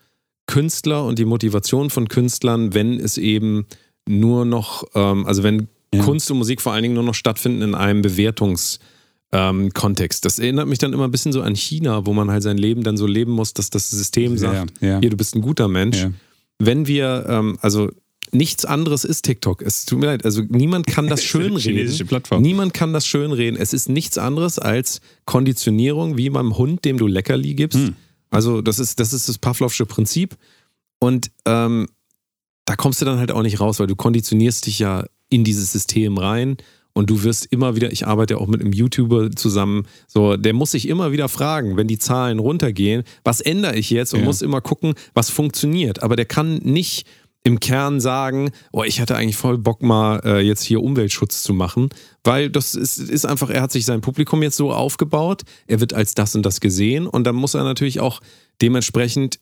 Künstler 0.47 1.05
und 1.05 1.19
die 1.19 1.25
Motivation 1.25 1.89
von 1.89 2.07
Künstlern, 2.09 2.73
wenn 2.73 2.99
es 2.99 3.17
eben 3.17 3.65
nur 4.07 4.45
noch, 4.45 4.83
ähm, 4.95 5.25
also 5.25 5.43
wenn 5.43 5.67
ja. 5.93 6.03
Kunst 6.03 6.29
und 6.31 6.37
Musik 6.37 6.61
vor 6.61 6.73
allen 6.73 6.83
Dingen 6.83 6.95
nur 6.95 7.03
noch 7.03 7.15
stattfinden 7.15 7.61
in 7.61 7.75
einem 7.75 8.01
Bewertungs- 8.01 8.79
ähm, 9.33 9.73
Kontext. 9.73 10.25
Das 10.25 10.37
erinnert 10.37 10.67
mich 10.67 10.77
dann 10.77 10.93
immer 10.93 11.05
ein 11.05 11.11
bisschen 11.11 11.33
so 11.33 11.41
an 11.41 11.55
China, 11.55 12.05
wo 12.05 12.13
man 12.13 12.29
halt 12.29 12.43
sein 12.43 12.57
Leben 12.57 12.83
dann 12.83 12.97
so 12.97 13.07
leben 13.07 13.31
muss, 13.31 13.53
dass 13.53 13.71
das 13.71 13.89
System 13.89 14.37
sagt, 14.37 14.73
ja, 14.79 14.87
ja. 14.87 14.99
hier, 14.99 15.09
du 15.09 15.17
bist 15.17 15.35
ein 15.35 15.41
guter 15.41 15.67
Mensch. 15.67 16.07
Wenn 16.59 16.85
wir, 16.85 17.25
ähm, 17.27 17.57
also 17.59 17.89
nichts 18.31 18.63
anderes 18.63 19.03
ist 19.03 19.23
TikTok. 19.23 19.63
Es 19.63 19.85
tut 19.85 19.99
mir 19.99 20.05
leid, 20.05 20.23
also 20.23 20.43
niemand 20.49 20.85
kann 20.85 21.07
das 21.07 21.23
schönreden. 21.23 22.07
Plattform. 22.07 22.43
Niemand 22.43 22.75
kann 22.75 22.93
das 22.93 23.07
schönreden. 23.07 23.59
Es 23.59 23.73
ist 23.73 23.89
nichts 23.89 24.19
anderes 24.19 24.59
als 24.59 25.01
Konditionierung, 25.25 26.15
wie 26.15 26.29
beim 26.29 26.55
Hund, 26.55 26.85
dem 26.85 26.97
du 26.97 27.07
Leckerli 27.07 27.55
gibst. 27.55 27.79
Hm. 27.79 27.95
Also 28.33 28.61
das 28.61 28.79
ist, 28.79 28.99
das 28.99 29.13
ist 29.13 29.29
das 29.29 29.37
Pavlovsche 29.37 29.85
Prinzip. 29.85 30.35
Und 30.99 31.31
ähm, 31.45 31.87
da 32.65 32.75
kommst 32.75 33.01
du 33.01 33.05
dann 33.05 33.19
halt 33.19 33.31
auch 33.31 33.43
nicht 33.43 33.59
raus, 33.59 33.79
weil 33.79 33.87
du 33.87 33.95
konditionierst 33.95 34.65
dich 34.65 34.79
ja 34.79 35.05
in 35.29 35.43
dieses 35.43 35.71
System 35.71 36.17
rein 36.17 36.57
und 36.93 37.09
du 37.09 37.23
wirst 37.23 37.45
immer 37.47 37.75
wieder, 37.75 37.91
ich 37.91 38.07
arbeite 38.07 38.35
ja 38.35 38.39
auch 38.39 38.47
mit 38.47 38.61
einem 38.61 38.71
YouTuber 38.71 39.31
zusammen, 39.31 39.87
so, 40.07 40.37
der 40.37 40.53
muss 40.53 40.71
sich 40.71 40.87
immer 40.87 41.11
wieder 41.11 41.27
fragen, 41.27 41.75
wenn 41.75 41.87
die 41.87 41.97
Zahlen 41.97 42.39
runtergehen, 42.39 43.03
was 43.23 43.41
ändere 43.41 43.75
ich 43.75 43.89
jetzt 43.89 44.13
und 44.13 44.21
ja. 44.21 44.25
muss 44.25 44.41
immer 44.41 44.61
gucken, 44.61 44.93
was 45.13 45.29
funktioniert. 45.29 46.03
Aber 46.03 46.15
der 46.15 46.25
kann 46.25 46.57
nicht 46.57 47.07
im 47.43 47.59
Kern 47.59 47.99
sagen, 47.99 48.51
oh, 48.71 48.83
ich 48.83 49.01
hatte 49.01 49.15
eigentlich 49.15 49.35
voll 49.35 49.57
Bock 49.57 49.81
mal 49.81 50.21
äh, 50.23 50.39
jetzt 50.39 50.63
hier 50.63 50.81
Umweltschutz 50.81 51.43
zu 51.43 51.53
machen, 51.53 51.89
weil 52.23 52.49
das 52.49 52.73
ist, 52.73 52.97
ist 52.97 53.25
einfach, 53.25 53.49
er 53.49 53.61
hat 53.61 53.71
sich 53.71 53.85
sein 53.85 54.01
Publikum 54.01 54.41
jetzt 54.43 54.55
so 54.55 54.71
aufgebaut, 54.71 55.41
er 55.67 55.81
wird 55.81 55.93
als 55.93 56.13
das 56.13 56.35
und 56.35 56.45
das 56.45 56.61
gesehen 56.61 57.05
und 57.05 57.25
dann 57.25 57.35
muss 57.35 57.53
er 57.53 57.63
natürlich 57.63 57.99
auch 57.99 58.21
dementsprechend 58.61 59.39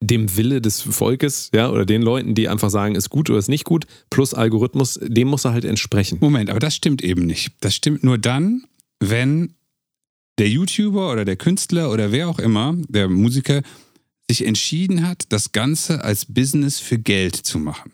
dem 0.00 0.36
Wille 0.36 0.60
des 0.60 0.80
Volkes, 0.80 1.50
ja, 1.54 1.70
oder 1.70 1.86
den 1.86 2.02
Leuten, 2.02 2.34
die 2.34 2.48
einfach 2.48 2.70
sagen, 2.70 2.94
ist 2.94 3.10
gut 3.10 3.30
oder 3.30 3.38
ist 3.38 3.48
nicht 3.48 3.64
gut, 3.64 3.86
plus 4.10 4.34
Algorithmus, 4.34 4.98
dem 5.02 5.28
muss 5.28 5.44
er 5.44 5.52
halt 5.52 5.64
entsprechen. 5.64 6.18
Moment, 6.20 6.50
aber 6.50 6.58
das 6.58 6.74
stimmt 6.74 7.02
eben 7.02 7.24
nicht. 7.24 7.52
Das 7.60 7.74
stimmt 7.74 8.02
nur 8.02 8.18
dann, 8.18 8.64
wenn 9.00 9.54
der 10.38 10.48
YouTuber 10.48 11.12
oder 11.12 11.24
der 11.24 11.36
Künstler 11.36 11.92
oder 11.92 12.10
wer 12.10 12.28
auch 12.28 12.38
immer, 12.38 12.74
der 12.88 13.08
Musiker, 13.08 13.62
sich 14.32 14.46
entschieden 14.46 15.06
hat, 15.06 15.24
das 15.28 15.52
Ganze 15.52 16.04
als 16.04 16.26
Business 16.26 16.80
für 16.80 16.98
Geld 16.98 17.36
zu 17.36 17.58
machen. 17.58 17.92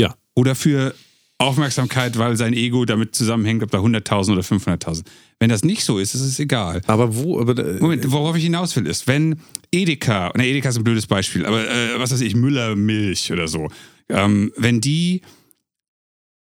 Ja. 0.00 0.14
Oder 0.34 0.54
für 0.54 0.94
Aufmerksamkeit, 1.38 2.16
weil 2.16 2.36
sein 2.36 2.54
Ego 2.54 2.84
damit 2.84 3.14
zusammenhängt, 3.14 3.62
ob 3.62 3.70
da 3.70 3.78
100.000 3.78 4.32
oder 4.32 4.42
500.000. 4.42 5.04
Wenn 5.38 5.50
das 5.50 5.64
nicht 5.64 5.84
so 5.84 5.98
ist, 5.98 6.14
ist 6.14 6.22
es 6.22 6.38
egal. 6.38 6.80
Aber 6.86 7.16
wo? 7.16 7.40
Aber, 7.40 7.58
äh, 7.58 7.80
Moment, 7.80 8.10
worauf 8.10 8.36
ich 8.36 8.44
hinaus 8.44 8.74
will, 8.76 8.86
ist, 8.86 9.06
wenn 9.06 9.40
Edeka, 9.72 10.32
ne, 10.36 10.46
Edeka 10.46 10.68
ist 10.68 10.78
ein 10.78 10.84
blödes 10.84 11.06
Beispiel, 11.06 11.44
aber 11.44 11.68
äh, 11.68 11.98
was 11.98 12.12
weiß 12.12 12.20
ich, 12.20 12.34
Müller 12.34 12.76
Milch 12.76 13.32
oder 13.32 13.48
so, 13.48 13.68
ähm, 14.08 14.52
wenn 14.56 14.80
die 14.80 15.22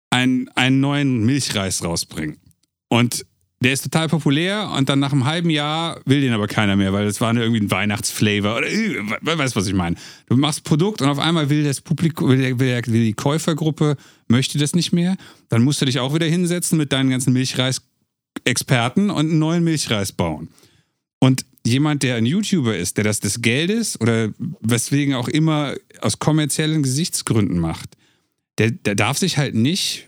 ein, 0.09 0.49
einen 0.55 0.79
neuen 0.79 1.25
Milchreis 1.25 1.83
rausbringen 1.83 2.37
und 2.87 3.25
der 3.59 3.73
ist 3.73 3.83
total 3.83 4.07
populär 4.07 4.71
und 4.77 4.87
dann 4.87 4.99
nach 4.99 5.11
einem 5.11 5.25
halben 5.25 5.49
Jahr 5.49 5.99
will 6.05 6.21
den 6.21 6.33
aber 6.33 6.47
keiner 6.47 6.75
mehr, 6.75 6.93
weil 6.93 7.05
das 7.05 7.19
war 7.21 7.35
irgendwie 7.35 7.61
ein 7.61 7.71
Weihnachtsflavor 7.71 8.57
oder 8.57 8.67
äh, 8.67 8.97
weißt 9.21 9.55
was 9.55 9.67
ich 9.67 9.73
meine. 9.73 9.95
Du 10.27 10.37
machst 10.37 10.63
Produkt 10.63 11.01
und 11.01 11.09
auf 11.09 11.17
einmal 11.17 11.49
will 11.49 11.63
das 11.63 11.81
Publikum, 11.81 12.29
will, 12.29 12.59
will, 12.59 12.81
will 12.85 13.03
die 13.03 13.13
Käufergruppe, 13.13 13.97
möchte 14.27 14.59
das 14.59 14.75
nicht 14.75 14.93
mehr. 14.93 15.17
Dann 15.49 15.63
musst 15.63 15.81
du 15.81 15.85
dich 15.85 15.99
auch 15.99 16.13
wieder 16.13 16.27
hinsetzen 16.27 16.77
mit 16.77 16.91
deinen 16.91 17.09
ganzen 17.09 17.33
Milchreis-Experten 17.33 19.09
und 19.09 19.29
einen 19.29 19.39
neuen 19.39 19.63
Milchreis 19.63 20.11
bauen. 20.11 20.49
Und 21.19 21.43
jemand, 21.65 22.03
der 22.03 22.15
ein 22.15 22.27
YouTuber 22.27 22.77
ist, 22.77 22.97
der 22.97 23.03
das 23.05 23.19
des 23.21 23.41
Geldes 23.41 23.99
oder 23.99 24.29
weswegen 24.61 25.15
auch 25.15 25.27
immer 25.27 25.73
aus 26.01 26.19
kommerziellen 26.19 26.83
Gesichtsgründen 26.83 27.59
macht, 27.59 27.89
der, 28.59 28.69
der 28.69 28.93
darf 28.93 29.17
sich 29.17 29.39
halt 29.39 29.55
nicht 29.55 30.07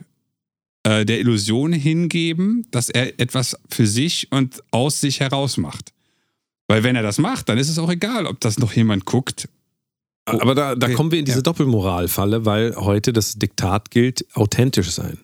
äh, 0.83 1.05
der 1.05 1.19
Illusion 1.19 1.73
hingeben, 1.73 2.67
dass 2.71 2.89
er 2.89 3.19
etwas 3.19 3.57
für 3.69 3.87
sich 3.87 4.31
und 4.31 4.63
aus 4.71 5.01
sich 5.01 5.19
heraus 5.19 5.57
macht. 5.57 5.93
Weil 6.67 6.83
wenn 6.83 6.95
er 6.95 7.03
das 7.03 7.17
macht, 7.17 7.49
dann 7.49 7.57
ist 7.57 7.69
es 7.69 7.79
auch 7.79 7.89
egal, 7.89 8.25
ob 8.25 8.39
das 8.39 8.59
noch 8.59 8.73
jemand 8.73 9.05
guckt. 9.05 9.49
Aber 10.25 10.53
da, 10.53 10.75
da 10.75 10.89
kommen 10.89 11.11
wir 11.11 11.19
in 11.19 11.25
diese 11.25 11.39
ja. 11.39 11.43
Doppelmoralfalle, 11.43 12.45
weil 12.45 12.75
heute 12.75 13.13
das 13.13 13.33
Diktat 13.39 13.89
gilt, 13.89 14.25
authentisch 14.35 14.91
sein. 14.91 15.17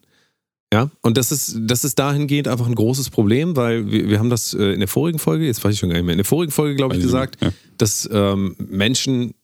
Ja, 0.74 0.90
und 1.02 1.16
das 1.18 1.32
ist, 1.32 1.58
das 1.62 1.84
ist 1.84 2.00
dahingehend 2.00 2.48
einfach 2.48 2.68
ein 2.68 2.76
großes 2.76 3.10
Problem, 3.12 3.56
weil 3.56 3.90
wir, 3.92 4.10
wir 4.10 4.20
haben 4.20 4.32
das 4.32 4.54
äh, 4.54 4.74
in 4.74 4.80
der 4.80 4.90
vorigen 4.90 5.20
Folge, 5.20 5.46
jetzt 5.46 5.64
weiß 5.64 5.74
ich 5.74 5.80
schon 5.80 5.90
gar 5.90 5.96
nicht 5.96 6.06
mehr, 6.06 6.14
in 6.14 6.18
der 6.18 6.26
vorigen 6.26 6.52
Folge, 6.52 6.76
glaube 6.76 6.96
ich, 6.96 7.02
gesagt, 7.02 7.42
ja. 7.42 7.52
dass 7.78 8.10
ähm, 8.12 8.56
Menschen 8.58 9.36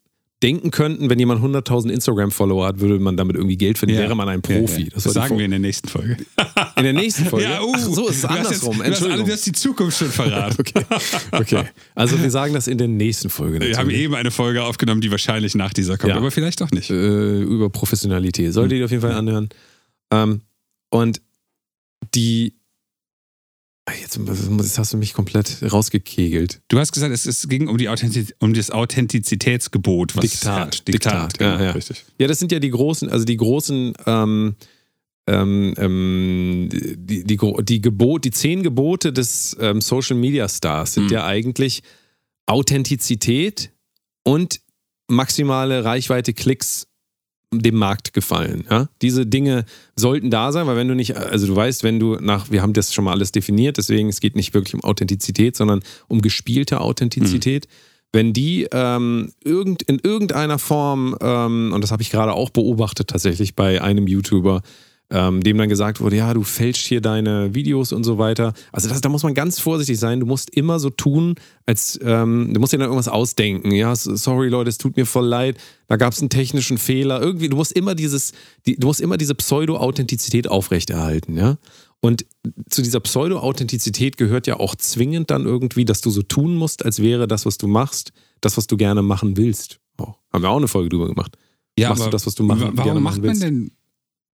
denken 0.41 0.71
könnten, 0.71 1.09
wenn 1.09 1.19
jemand 1.19 1.43
100.000 1.43 1.89
Instagram-Follower 1.89 2.65
hat, 2.65 2.79
würde 2.79 2.99
man 2.99 3.15
damit 3.15 3.35
irgendwie 3.35 3.57
Geld 3.57 3.77
verdienen, 3.77 3.99
ja. 3.99 4.05
wäre 4.05 4.15
man 4.15 4.27
ein 4.27 4.41
Profi. 4.41 4.73
Ja, 4.73 4.79
ja. 4.79 4.89
Das, 4.93 5.03
das 5.03 5.13
sagen 5.13 5.37
wir 5.37 5.45
in 5.45 5.51
der 5.51 5.59
nächsten 5.59 5.87
Folge. 5.87 6.17
In 6.77 6.83
der 6.83 6.93
nächsten 6.93 7.25
Folge? 7.25 7.45
Ja, 7.45 7.61
uh, 7.61 7.73
Ach 7.75 7.79
so, 7.79 8.07
ist 8.07 8.17
es 8.17 8.25
andersrum. 8.25 8.77
Jetzt, 8.77 8.87
Entschuldigung. 8.87 9.25
Du 9.25 9.31
hast, 9.31 9.45
du 9.45 9.51
hast 9.51 9.57
die 9.57 9.61
Zukunft 9.61 9.99
schon 9.99 10.09
verraten. 10.09 10.55
okay. 10.59 10.85
okay. 11.31 11.63
Also 11.93 12.19
wir 12.19 12.31
sagen 12.31 12.55
das 12.55 12.67
in 12.67 12.79
der 12.79 12.87
nächsten 12.87 13.29
Folge. 13.29 13.55
Natürlich. 13.59 13.77
Wir 13.77 13.79
haben 13.79 13.89
eben 13.91 14.15
eine 14.15 14.31
Folge 14.31 14.63
aufgenommen, 14.63 14.99
die 14.99 15.11
wahrscheinlich 15.11 15.53
nach 15.53 15.73
dieser 15.73 15.99
kommt, 15.99 16.13
aber 16.13 16.31
vielleicht 16.31 16.59
doch 16.59 16.71
nicht. 16.71 16.89
Äh, 16.89 17.41
über 17.41 17.69
Professionalität. 17.69 18.51
Solltet 18.53 18.79
ihr 18.79 18.85
auf 18.85 18.91
jeden 18.91 19.01
Fall 19.01 19.11
anhören. 19.11 19.49
Ähm, 20.11 20.41
und 20.89 21.21
die 22.15 22.55
Jetzt, 23.99 24.19
jetzt, 24.19 24.77
hast 24.77 24.93
du 24.93 24.97
mich 24.97 25.13
komplett 25.13 25.57
rausgekegelt. 25.71 26.61
Du 26.67 26.79
hast 26.79 26.91
gesagt, 26.91 27.13
es, 27.13 27.25
es 27.25 27.47
ging 27.47 27.67
um, 27.67 27.77
die 27.77 27.89
Authentiz 27.89 28.33
um 28.39 28.53
das 28.53 28.71
Authentizitätsgebot. 28.71 30.15
Was 30.15 30.21
Diktat. 30.21 30.87
Diktat, 30.87 30.87
Diktat 30.87 31.39
genau, 31.39 31.57
ja, 31.57 31.63
ja. 31.63 31.71
richtig. 31.71 32.05
Ja, 32.17 32.27
das 32.27 32.39
sind 32.39 32.51
ja 32.51 32.59
die 32.59 32.69
großen, 32.69 33.09
also 33.09 33.25
die 33.25 33.37
großen, 33.37 33.93
ähm, 34.05 34.55
ähm, 35.27 35.73
ähm 35.77 36.69
die, 36.71 37.25
die, 37.25 37.37
die, 37.37 37.81
Gebot, 37.81 38.25
die 38.25 38.31
zehn 38.31 38.63
Gebote 38.63 39.11
des 39.11 39.55
ähm, 39.59 39.81
Social 39.81 40.17
Media 40.17 40.47
Stars 40.47 40.93
sind 40.93 41.05
mhm. 41.05 41.11
ja 41.11 41.25
eigentlich 41.25 41.83
Authentizität 42.45 43.71
und 44.23 44.61
maximale 45.07 45.83
Reichweite 45.83 46.33
Klicks 46.33 46.87
dem 47.51 47.75
Markt 47.75 48.13
gefallen. 48.13 48.65
Ja? 48.69 48.87
Diese 49.01 49.25
Dinge 49.25 49.65
sollten 49.95 50.29
da 50.29 50.51
sein, 50.51 50.67
weil 50.67 50.77
wenn 50.77 50.87
du 50.87 50.95
nicht, 50.95 51.17
also 51.17 51.47
du 51.47 51.55
weißt, 51.55 51.83
wenn 51.83 51.99
du 51.99 52.15
nach, 52.15 52.49
wir 52.49 52.61
haben 52.61 52.73
das 52.73 52.93
schon 52.93 53.03
mal 53.05 53.11
alles 53.11 53.31
definiert, 53.31 53.77
deswegen 53.77 54.07
es 54.09 54.21
geht 54.21 54.35
nicht 54.35 54.53
wirklich 54.53 54.73
um 54.73 54.83
Authentizität, 54.83 55.55
sondern 55.57 55.81
um 56.07 56.21
gespielte 56.21 56.79
Authentizität. 56.79 57.67
Mhm. 57.67 57.71
Wenn 58.13 58.33
die 58.33 58.67
ähm, 58.71 59.31
irgend, 59.43 59.83
in 59.83 59.99
irgendeiner 59.99 60.59
Form, 60.59 61.15
ähm, 61.21 61.71
und 61.73 61.81
das 61.81 61.91
habe 61.91 62.01
ich 62.01 62.09
gerade 62.09 62.33
auch 62.33 62.49
beobachtet 62.49 63.09
tatsächlich 63.09 63.55
bei 63.55 63.81
einem 63.81 64.07
YouTuber, 64.07 64.61
ähm, 65.11 65.41
dem 65.41 65.57
dann 65.57 65.67
gesagt 65.67 65.99
wurde, 65.99 66.15
ja, 66.15 66.33
du 66.33 66.43
fälschst 66.43 66.87
hier 66.87 67.01
deine 67.01 67.53
Videos 67.53 67.91
und 67.91 68.05
so 68.05 68.17
weiter. 68.17 68.53
Also 68.71 68.87
das, 68.87 69.01
da 69.01 69.09
muss 69.09 69.23
man 69.23 69.33
ganz 69.33 69.59
vorsichtig 69.59 69.99
sein. 69.99 70.21
Du 70.21 70.25
musst 70.25 70.49
immer 70.55 70.79
so 70.79 70.89
tun, 70.89 71.35
als 71.65 71.99
ähm, 72.01 72.51
du 72.53 72.59
musst 72.61 72.71
dir 72.71 72.77
dann 72.77 72.87
irgendwas 72.87 73.09
ausdenken. 73.09 73.71
Ja, 73.71 73.93
sorry 73.95 74.47
Leute, 74.47 74.69
es 74.69 74.77
tut 74.77 74.95
mir 74.95 75.05
voll 75.05 75.27
leid. 75.27 75.57
Da 75.87 75.97
gab 75.97 76.13
es 76.13 76.21
einen 76.21 76.29
technischen 76.29 76.77
Fehler. 76.77 77.21
Irgendwie, 77.21 77.49
du 77.49 77.57
musst 77.57 77.73
immer 77.73 77.93
dieses, 77.93 78.31
die, 78.65 78.77
du 78.77 78.87
musst 78.87 79.01
immer 79.01 79.17
diese 79.17 79.35
Pseudo-Authentizität 79.35 80.47
aufrechterhalten, 80.47 81.37
ja. 81.37 81.57
Und 81.99 82.25
zu 82.69 82.81
dieser 82.81 82.99
Pseudo-Authentizität 82.99 84.17
gehört 84.17 84.47
ja 84.47 84.59
auch 84.59 84.75
zwingend 84.75 85.29
dann 85.29 85.45
irgendwie, 85.45 85.85
dass 85.85 86.01
du 86.01 86.09
so 86.09 86.23
tun 86.23 86.55
musst, 86.55 86.83
als 86.83 86.99
wäre 86.99 87.27
das, 87.27 87.45
was 87.45 87.59
du 87.59 87.67
machst, 87.67 88.11
das, 88.39 88.57
was 88.57 88.65
du 88.65 88.75
gerne 88.75 89.03
machen 89.03 89.37
willst. 89.37 89.79
Oh, 89.99 90.13
haben 90.33 90.41
wir 90.41 90.49
auch 90.49 90.57
eine 90.57 90.67
Folge 90.67 90.89
drüber 90.89 91.07
gemacht. 91.07 91.37
Ja, 91.77 91.89
Machst 91.89 92.05
du 92.05 92.09
das, 92.09 92.25
was 92.25 92.33
du 92.33 92.43
machen, 92.43 92.71
warum 92.73 93.03
macht 93.03 93.21
man 93.21 93.39
denn 93.39 93.71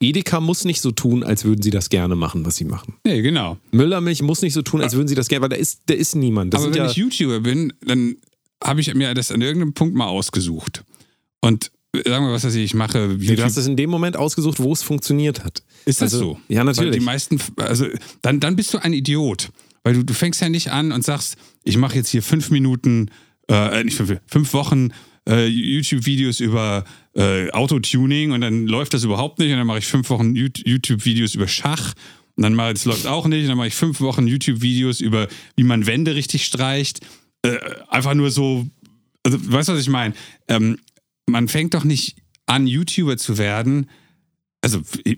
Edeka 0.00 0.40
muss 0.40 0.64
nicht 0.64 0.80
so 0.80 0.90
tun, 0.90 1.22
als 1.22 1.44
würden 1.44 1.62
sie 1.62 1.70
das 1.70 1.88
gerne 1.88 2.16
machen, 2.16 2.44
was 2.44 2.56
sie 2.56 2.64
machen. 2.64 2.94
Nee, 3.04 3.22
genau. 3.22 3.56
Müllermilch 3.72 4.22
muss 4.22 4.42
nicht 4.42 4.52
so 4.52 4.62
tun, 4.62 4.82
als 4.82 4.94
würden 4.94 5.08
sie 5.08 5.14
das 5.14 5.28
gerne, 5.28 5.42
weil 5.42 5.48
da 5.48 5.56
ist, 5.56 5.80
da 5.86 5.94
ist 5.94 6.14
niemand. 6.14 6.52
Das 6.52 6.62
Aber 6.62 6.74
wenn 6.74 6.78
ja 6.78 6.90
ich 6.90 6.96
YouTuber 6.96 7.40
bin, 7.40 7.72
dann 7.84 8.16
habe 8.62 8.80
ich 8.80 8.94
mir 8.94 9.14
das 9.14 9.30
an 9.30 9.40
irgendeinem 9.40 9.72
Punkt 9.72 9.94
mal 9.94 10.06
ausgesucht. 10.06 10.84
Und 11.40 11.70
sagen 11.94 12.26
wir, 12.26 12.32
was 12.32 12.44
weiß 12.44 12.54
ich, 12.56 12.64
ich 12.64 12.74
mache. 12.74 13.16
Nee, 13.18 13.36
du 13.36 13.42
hast 13.42 13.56
es 13.56 13.66
in 13.66 13.76
dem 13.76 13.90
Moment 13.90 14.16
ausgesucht, 14.16 14.60
wo 14.60 14.72
es 14.72 14.82
funktioniert 14.82 15.44
hat. 15.44 15.62
Ist 15.86 16.02
das 16.02 16.12
also, 16.12 16.32
so? 16.32 16.40
Ja, 16.48 16.64
natürlich. 16.64 16.92
Weil 16.92 16.98
die 16.98 17.04
meisten, 17.04 17.40
also 17.56 17.86
dann, 18.22 18.40
dann 18.40 18.56
bist 18.56 18.74
du 18.74 18.78
ein 18.78 18.92
Idiot. 18.92 19.50
Weil 19.82 19.94
du, 19.94 20.04
du 20.04 20.14
fängst 20.14 20.40
ja 20.40 20.48
nicht 20.48 20.72
an 20.72 20.92
und 20.92 21.04
sagst, 21.04 21.36
ich 21.62 21.76
mache 21.76 21.96
jetzt 21.96 22.08
hier 22.08 22.22
fünf 22.22 22.50
Minuten, 22.50 23.10
äh, 23.48 23.84
nicht 23.84 23.96
fünf, 23.96 24.20
fünf 24.26 24.52
Wochen 24.52 24.90
äh, 25.28 25.46
YouTube-Videos 25.46 26.40
über 26.40 26.84
äh, 27.14 27.50
Autotuning 27.50 28.32
und 28.32 28.42
dann 28.42 28.66
läuft 28.66 28.94
das 28.94 29.04
überhaupt 29.04 29.38
nicht 29.38 29.50
und 29.50 29.58
dann 29.58 29.66
mache 29.66 29.78
ich 29.78 29.86
fünf 29.86 30.10
Wochen 30.10 30.34
YouTube-Videos 30.34 31.34
über 31.34 31.48
Schach 31.48 31.94
Und 32.36 32.42
dann 32.42 32.54
mal, 32.54 32.74
das 32.74 32.84
läuft 32.84 33.06
auch 33.06 33.26
nicht. 33.26 33.42
Und 33.42 33.48
dann 33.48 33.58
mache 33.58 33.68
ich 33.68 33.74
fünf 33.74 34.00
Wochen 34.00 34.26
YouTube-Videos 34.26 35.00
über, 35.00 35.28
wie 35.56 35.64
man 35.64 35.86
Wände 35.86 36.14
richtig 36.14 36.44
streicht. 36.44 37.00
Äh, 37.42 37.58
einfach 37.88 38.14
nur 38.14 38.30
so, 38.30 38.66
also, 39.22 39.38
weißt 39.40 39.70
du, 39.70 39.72
was 39.72 39.80
ich 39.80 39.88
meine? 39.88 40.14
Ähm, 40.48 40.78
man 41.26 41.48
fängt 41.48 41.74
doch 41.74 41.84
nicht 41.84 42.16
an, 42.44 42.66
YouTuber 42.66 43.16
zu 43.16 43.38
werden. 43.38 43.88
Also, 44.60 44.82
äh, 45.04 45.16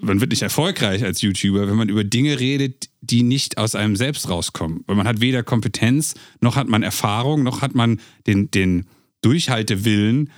man 0.00 0.20
wird 0.20 0.30
nicht 0.30 0.42
erfolgreich 0.42 1.02
als 1.02 1.22
YouTuber, 1.22 1.66
wenn 1.66 1.76
man 1.76 1.88
über 1.88 2.04
Dinge 2.04 2.38
redet, 2.38 2.90
die 3.00 3.22
nicht 3.22 3.58
aus 3.58 3.74
einem 3.74 3.96
selbst 3.96 4.28
rauskommen. 4.28 4.84
Weil 4.86 4.96
man 4.96 5.08
hat 5.08 5.20
weder 5.20 5.42
Kompetenz, 5.42 6.14
noch 6.40 6.56
hat 6.56 6.68
man 6.68 6.82
Erfahrung, 6.82 7.42
noch 7.42 7.62
hat 7.62 7.74
man 7.74 8.00
den, 8.26 8.50
den 8.50 8.86
Durchhaltewillen, 9.24 10.30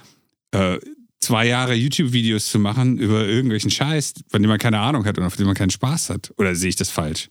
äh, 0.53 0.79
zwei 1.21 1.47
Jahre 1.47 1.75
YouTube-Videos 1.75 2.47
zu 2.47 2.59
machen 2.59 2.99
über 2.99 3.27
irgendwelchen 3.27 3.71
Scheiß, 3.71 4.15
von 4.29 4.43
dem 4.43 4.49
man 4.49 4.59
keine 4.59 4.79
Ahnung 4.79 5.05
hat 5.05 5.19
und 5.19 5.25
auf 5.25 5.37
dem 5.37 5.47
man 5.47 5.55
keinen 5.55 5.71
Spaß 5.71 6.11
hat. 6.11 6.33
Oder 6.37 6.55
sehe 6.55 6.69
ich 6.69 6.77
das 6.77 6.91
falsch? 6.91 7.29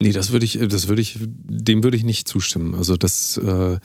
Nee, 0.00 0.12
das 0.12 0.32
würde 0.32 0.44
ich, 0.44 0.58
das 0.60 0.88
würde 0.88 1.02
ich, 1.02 1.18
dem 1.20 1.82
würde 1.82 1.96
ich 1.96 2.04
nicht 2.04 2.28
zustimmen. 2.28 2.74
Also 2.74 2.96
das, 2.96 3.36
äh, 3.36 3.78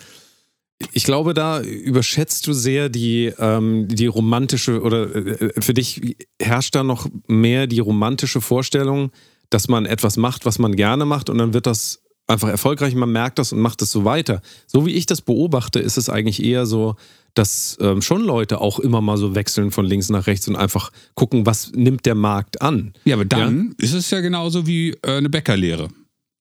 ich 0.91 1.03
glaube, 1.03 1.33
da 1.33 1.61
überschätzt 1.61 2.45
du 2.47 2.53
sehr 2.53 2.89
die, 2.89 3.33
ähm, 3.37 3.87
die 3.87 4.07
romantische 4.07 4.81
oder 4.81 5.15
äh, 5.15 5.61
für 5.61 5.73
dich 5.73 6.17
herrscht 6.39 6.75
da 6.75 6.83
noch 6.83 7.07
mehr 7.27 7.67
die 7.67 7.79
romantische 7.79 8.41
Vorstellung, 8.41 9.11
dass 9.49 9.67
man 9.67 9.85
etwas 9.85 10.17
macht, 10.17 10.45
was 10.45 10.59
man 10.59 10.75
gerne 10.75 11.05
macht 11.05 11.29
und 11.29 11.37
dann 11.37 11.53
wird 11.53 11.65
das 11.65 12.03
einfach 12.27 12.49
erfolgreich, 12.49 12.93
man 12.93 13.11
merkt 13.11 13.39
das 13.39 13.53
und 13.53 13.59
macht 13.59 13.81
es 13.81 13.91
so 13.91 14.05
weiter. 14.05 14.41
So 14.67 14.85
wie 14.85 14.91
ich 14.91 15.05
das 15.05 15.21
beobachte, 15.21 15.79
ist 15.79 15.97
es 15.97 16.09
eigentlich 16.09 16.43
eher 16.43 16.65
so, 16.65 16.95
dass 17.33 17.77
ähm, 17.79 18.01
schon 18.01 18.23
Leute 18.23 18.59
auch 18.61 18.79
immer 18.79 19.01
mal 19.01 19.17
so 19.17 19.35
wechseln 19.35 19.71
von 19.71 19.85
links 19.85 20.09
nach 20.09 20.27
rechts 20.27 20.47
und 20.47 20.55
einfach 20.55 20.91
gucken, 21.13 21.45
was 21.45 21.71
nimmt 21.73 22.05
der 22.05 22.15
Markt 22.15 22.61
an. 22.61 22.93
Ja, 23.05 23.15
aber 23.15 23.25
dann 23.25 23.75
ja? 23.79 23.85
ist 23.85 23.93
es 23.93 24.09
ja 24.09 24.19
genauso 24.21 24.67
wie 24.67 24.91
äh, 25.03 25.17
eine 25.17 25.29
Bäckerlehre. 25.29 25.89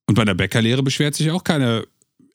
Und 0.06 0.14
bei 0.14 0.24
der 0.24 0.34
Bäckerlehre 0.34 0.82
beschwert 0.82 1.14
sich 1.14 1.30
auch 1.30 1.44
keine 1.44 1.84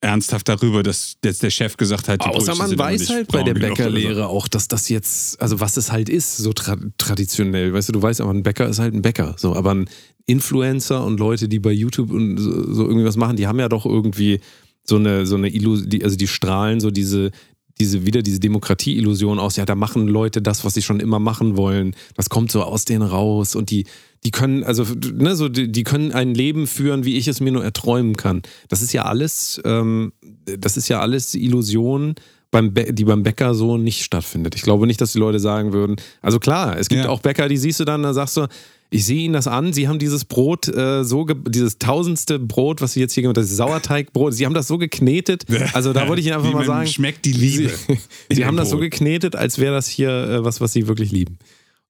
ernsthaft 0.02 0.50
darüber, 0.50 0.82
dass 0.82 1.18
jetzt 1.24 1.44
der 1.44 1.52
Chef 1.52 1.78
gesagt 1.78 2.08
hat, 2.08 2.26
die 2.26 2.30
Außer 2.30 2.56
man 2.56 2.78
weiß 2.78 3.10
halt 3.10 3.28
bei 3.28 3.44
der 3.44 3.54
Bäckerlehre 3.54 4.28
auch, 4.28 4.48
dass 4.48 4.68
das 4.68 4.90
jetzt, 4.90 5.40
also 5.40 5.60
was 5.60 5.78
es 5.78 5.92
halt 5.92 6.10
ist, 6.10 6.38
so 6.38 6.54
tra 6.54 6.76
traditionell. 6.98 7.72
Weißt 7.72 7.90
du, 7.90 7.94
du 7.94 8.02
weißt 8.02 8.20
aber, 8.22 8.32
ein 8.32 8.42
Bäcker 8.42 8.68
ist 8.68 8.80
halt 8.80 8.96
ein 8.96 9.04
Bäcker. 9.04 9.36
So, 9.38 9.56
aber 9.56 9.76
ein 9.76 9.90
Influencer 10.32 11.04
und 11.04 11.20
Leute, 11.20 11.50
die 11.50 11.60
bei 11.60 11.72
YouTube 11.72 12.12
und 12.12 12.38
so, 12.38 12.86
irgendwie 12.86 13.06
was 13.06 13.18
machen, 13.18 13.36
die 13.36 13.48
haben 13.48 13.60
ja 13.60 13.70
doch 13.70 13.86
irgendwie 13.86 14.40
so 14.84 14.96
eine, 14.96 15.26
so 15.26 15.36
eine 15.36 15.50
Illusion, 15.50 16.02
also 16.04 16.16
die 16.16 16.28
strahlen 16.28 16.80
so 16.80 16.90
diese, 16.90 17.32
diese, 17.80 18.06
wieder 18.06 18.22
diese 18.22 18.40
Demokratie-Illusion 18.40 19.40
aus, 19.40 19.58
ja, 19.58 19.66
da 19.66 19.76
machen 19.76 20.08
Leute 20.08 20.42
das, 20.42 20.64
was 20.64 20.74
sie 20.74 20.82
schon 20.82 21.00
immer 21.00 21.20
machen 21.20 21.58
wollen. 21.58 21.96
Das 22.16 22.30
kommt 22.30 22.52
so 22.52 22.64
aus 22.64 22.86
denen 22.86 23.02
raus 23.02 23.56
und 23.56 23.72
die, 23.72 23.86
die 24.24 24.32
können, 24.32 24.64
also, 24.64 24.86
ne, 25.14 25.36
so, 25.36 25.50
die, 25.50 25.72
die 25.72 25.84
können 25.84 26.12
ein 26.12 26.34
Leben 26.34 26.68
führen, 26.68 27.06
wie 27.06 27.18
ich 27.18 27.28
es 27.28 27.42
mir 27.42 27.52
nur 27.52 27.64
erträumen 27.64 28.16
kann. 28.16 28.42
Das 28.70 28.82
ist 28.82 28.94
ja 28.94 29.04
alles, 29.04 29.60
ähm, 29.66 30.14
das 30.46 30.78
ist 30.78 30.88
ja 30.88 31.00
alles 31.02 31.34
Illusion, 31.34 32.16
beim 32.52 32.74
die 32.74 33.06
beim 33.06 33.24
Bäcker 33.24 33.56
so 33.56 33.78
nicht 33.78 34.04
stattfindet. 34.04 34.56
Ich 34.56 34.62
glaube 34.62 34.86
nicht, 34.86 35.02
dass 35.02 35.14
die 35.14 35.20
Leute 35.20 35.40
sagen 35.40 35.74
würden, 35.74 35.96
also 36.22 36.38
klar, 36.38 36.78
es 36.78 36.90
gibt 36.90 37.06
ja. 37.06 37.10
auch 37.10 37.22
Bäcker, 37.22 37.48
die 37.48 37.58
siehst 37.58 37.80
du 37.80 37.86
dann, 37.86 38.04
da 38.04 38.14
sagst 38.14 38.38
du, 38.38 38.48
ich 38.94 39.06
sehe 39.06 39.22
Ihnen 39.22 39.34
das 39.34 39.48
an, 39.48 39.72
Sie 39.72 39.88
haben 39.88 40.00
dieses 40.00 40.26
Brot 40.26 40.68
äh, 40.68 41.06
so, 41.06 41.24
dieses 41.24 41.80
tausendste 41.80 42.40
Brot, 42.40 42.82
was 42.82 42.92
Sie 42.92 43.00
jetzt 43.00 43.14
hier 43.14 43.24
gemacht 43.24 43.38
haben, 43.38 43.44
das 43.44 43.56
Sauerteigbrot, 43.56 44.34
Sie 44.34 44.46
haben 44.46 44.54
das 44.54 44.68
so 44.68 44.78
geknetet. 44.78 45.46
Also 45.72 45.94
da 45.94 46.10
wollte 46.10 46.20
ich 46.20 46.28
Ihnen 46.28 46.36
einfach 46.38 46.52
mal 46.52 46.66
sagen. 46.66 46.88
Schmeckt 46.88 47.24
die 47.24 47.32
Liebe. 47.32 47.70
Sie, 48.30 48.36
Sie 48.36 48.46
haben 48.46 48.58
das 48.58 48.70
so 48.70 48.78
geknetet, 48.78 49.38
als 49.38 49.60
wäre 49.60 49.74
das 49.74 49.88
hier 49.88 50.10
äh, 50.10 50.44
was, 50.44 50.60
was 50.60 50.74
Sie 50.74 50.88
wirklich 50.88 51.14
lieben. 51.14 51.38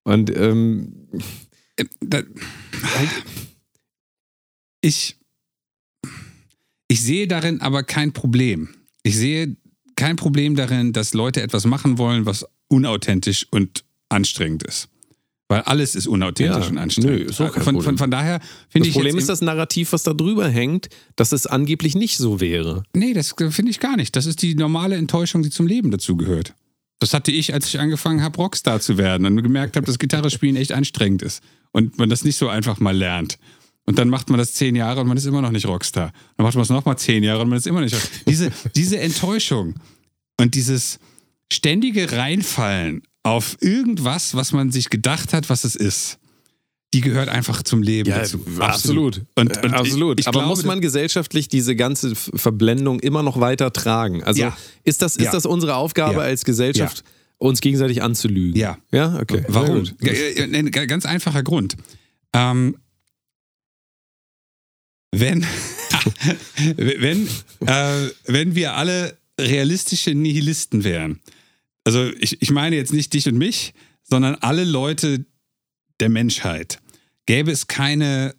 Und 0.04 0.34
ähm, 0.36 1.08
äh, 1.76 1.84
halt, 2.12 3.10
ich, 4.80 5.16
ich 6.86 7.02
sehe 7.02 7.26
darin 7.26 7.60
aber 7.60 7.82
kein 7.82 8.12
Problem. 8.12 8.68
Ich 9.02 9.16
sehe 9.16 9.56
kein 9.96 10.16
Problem 10.16 10.56
darin, 10.56 10.92
dass 10.92 11.14
Leute 11.14 11.42
etwas 11.42 11.64
machen 11.66 11.98
wollen, 11.98 12.26
was 12.26 12.46
unauthentisch 12.68 13.46
und 13.50 13.84
anstrengend 14.08 14.62
ist. 14.62 14.88
Weil 15.48 15.60
alles 15.62 15.94
ist 15.94 16.06
unauthentisch 16.06 16.64
ja, 16.64 16.70
und 16.70 16.78
anstrengend. 16.78 17.20
Nö, 17.20 17.24
ist 17.26 17.40
auch 17.40 17.52
kein 17.52 17.62
von, 17.62 17.82
von, 17.82 17.98
von 17.98 18.10
daher 18.10 18.40
finde 18.70 18.88
ich. 18.88 18.94
Das 18.94 19.02
Problem 19.02 19.18
ist 19.18 19.28
das 19.28 19.42
Narrativ, 19.42 19.92
was 19.92 20.02
da 20.02 20.14
drüber 20.14 20.48
hängt, 20.48 20.88
dass 21.16 21.32
es 21.32 21.46
angeblich 21.46 21.94
nicht 21.94 22.16
so 22.16 22.40
wäre. 22.40 22.84
Nee, 22.94 23.12
das 23.12 23.34
finde 23.50 23.70
ich 23.70 23.78
gar 23.78 23.96
nicht. 23.96 24.16
Das 24.16 24.24
ist 24.24 24.40
die 24.40 24.54
normale 24.54 24.96
Enttäuschung, 24.96 25.42
die 25.42 25.50
zum 25.50 25.66
Leben 25.66 25.90
dazugehört. 25.90 26.54
Das 27.00 27.12
hatte 27.12 27.32
ich, 27.32 27.52
als 27.52 27.66
ich 27.66 27.80
angefangen 27.80 28.22
habe, 28.22 28.36
Rockstar 28.36 28.80
zu 28.80 28.96
werden 28.96 29.26
und 29.26 29.42
gemerkt 29.42 29.76
habe, 29.76 29.84
dass 29.84 29.98
Gitarrespielen 29.98 30.56
echt 30.56 30.72
anstrengend 30.72 31.20
ist 31.22 31.42
und 31.72 31.98
man 31.98 32.08
das 32.08 32.24
nicht 32.24 32.36
so 32.36 32.48
einfach 32.48 32.80
mal 32.80 32.96
lernt. 32.96 33.38
Und 33.84 33.98
dann 33.98 34.08
macht 34.08 34.30
man 34.30 34.38
das 34.38 34.54
zehn 34.54 34.76
Jahre 34.76 35.00
und 35.00 35.08
man 35.08 35.16
ist 35.16 35.26
immer 35.26 35.42
noch 35.42 35.50
nicht 35.50 35.66
Rockstar. 35.66 36.12
Dann 36.36 36.44
macht 36.44 36.54
man 36.54 36.62
es 36.62 36.68
nochmal 36.68 36.98
zehn 36.98 37.22
Jahre 37.24 37.42
und 37.42 37.48
man 37.48 37.58
ist 37.58 37.66
immer 37.66 37.80
nicht 37.80 37.94
Rockstar. 37.94 38.20
Diese, 38.28 38.52
diese 38.76 38.98
Enttäuschung 39.00 39.74
und 40.38 40.54
dieses 40.54 40.98
ständige 41.52 42.12
Reinfallen 42.12 43.02
auf 43.22 43.56
irgendwas, 43.60 44.34
was 44.34 44.52
man 44.52 44.70
sich 44.70 44.90
gedacht 44.90 45.32
hat, 45.32 45.48
was 45.48 45.64
es 45.64 45.76
ist. 45.76 46.18
Die 46.94 47.00
gehört 47.00 47.30
einfach 47.30 47.62
zum 47.62 47.82
Leben 47.82 48.10
ja, 48.10 48.18
dazu. 48.18 48.44
Absolut. 48.58 49.22
Und, 49.34 49.64
und 49.64 49.72
absolut. 49.72 50.20
Ich, 50.20 50.24
ich 50.24 50.28
Aber 50.28 50.40
glaube, 50.40 50.48
muss 50.48 50.64
man 50.64 50.80
gesellschaftlich 50.80 51.48
diese 51.48 51.74
ganze 51.74 52.14
Verblendung 52.14 53.00
immer 53.00 53.22
noch 53.22 53.40
weiter 53.40 53.72
tragen? 53.72 54.22
Also 54.22 54.42
ja. 54.42 54.56
ist, 54.84 55.00
das, 55.00 55.16
ist 55.16 55.26
ja. 55.26 55.32
das 55.32 55.46
unsere 55.46 55.76
Aufgabe 55.76 56.20
als 56.20 56.44
Gesellschaft, 56.44 57.02
uns 57.38 57.62
gegenseitig 57.62 58.02
anzulügen? 58.02 58.60
Ja. 58.60 58.76
Ja, 58.90 59.18
okay. 59.18 59.42
Warum? 59.48 59.84
Ein 60.02 60.70
ganz 60.70 61.06
einfacher 61.06 61.42
Grund. 61.42 61.76
Ähm, 62.34 62.76
wenn, 65.12 65.46
wenn, 66.76 67.28
äh, 67.66 68.08
wenn 68.24 68.54
wir 68.54 68.74
alle 68.74 69.16
realistische 69.38 70.14
Nihilisten 70.14 70.84
wären, 70.84 71.20
also 71.84 72.10
ich, 72.18 72.40
ich 72.40 72.50
meine 72.50 72.76
jetzt 72.76 72.92
nicht 72.92 73.12
dich 73.12 73.28
und 73.28 73.36
mich, 73.36 73.74
sondern 74.02 74.34
alle 74.36 74.64
Leute 74.64 75.24
der 76.00 76.08
Menschheit, 76.08 76.80
gäbe 77.26 77.50
es 77.50 77.68
keine 77.68 78.34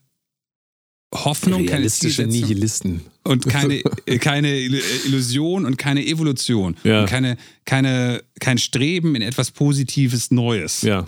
Hoffnung, 1.13 1.67
Realistische 1.67 2.24
keine 2.24 2.34
Nihilisten. 2.34 3.01
Und 3.24 3.47
keine, 3.47 3.82
keine 4.19 4.57
Illusion 4.57 5.65
und 5.65 5.78
keine 5.78 6.05
Evolution. 6.05 6.76
Ja. 6.84 7.01
Und 7.01 7.09
keine, 7.09 7.38
keine, 7.65 8.24
kein 8.39 8.57
Streben 8.57 9.15
in 9.15 9.21
etwas 9.21 9.51
Positives 9.51 10.32
Neues. 10.32 10.82
Ja. 10.82 11.07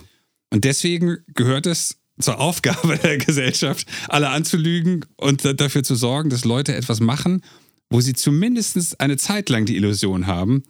Und 0.50 0.64
deswegen 0.64 1.18
gehört 1.34 1.66
es 1.66 1.98
zur 2.20 2.40
Aufgabe 2.40 2.98
der 2.98 3.18
Gesellschaft, 3.18 3.86
alle 4.08 4.30
anzulügen 4.30 5.04
und 5.16 5.44
dafür 5.60 5.82
zu 5.82 5.94
sorgen, 5.94 6.30
dass 6.30 6.44
Leute 6.44 6.74
etwas 6.74 7.00
machen, 7.00 7.42
wo 7.90 8.00
sie 8.00 8.14
zumindest 8.14 9.00
eine 9.00 9.16
Zeit 9.16 9.48
lang 9.48 9.66
die 9.66 9.76
Illusion 9.76 10.26
haben, 10.26 10.64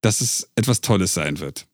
dass 0.00 0.20
es 0.20 0.48
etwas 0.54 0.80
Tolles 0.80 1.14
sein 1.14 1.40
wird. 1.40 1.66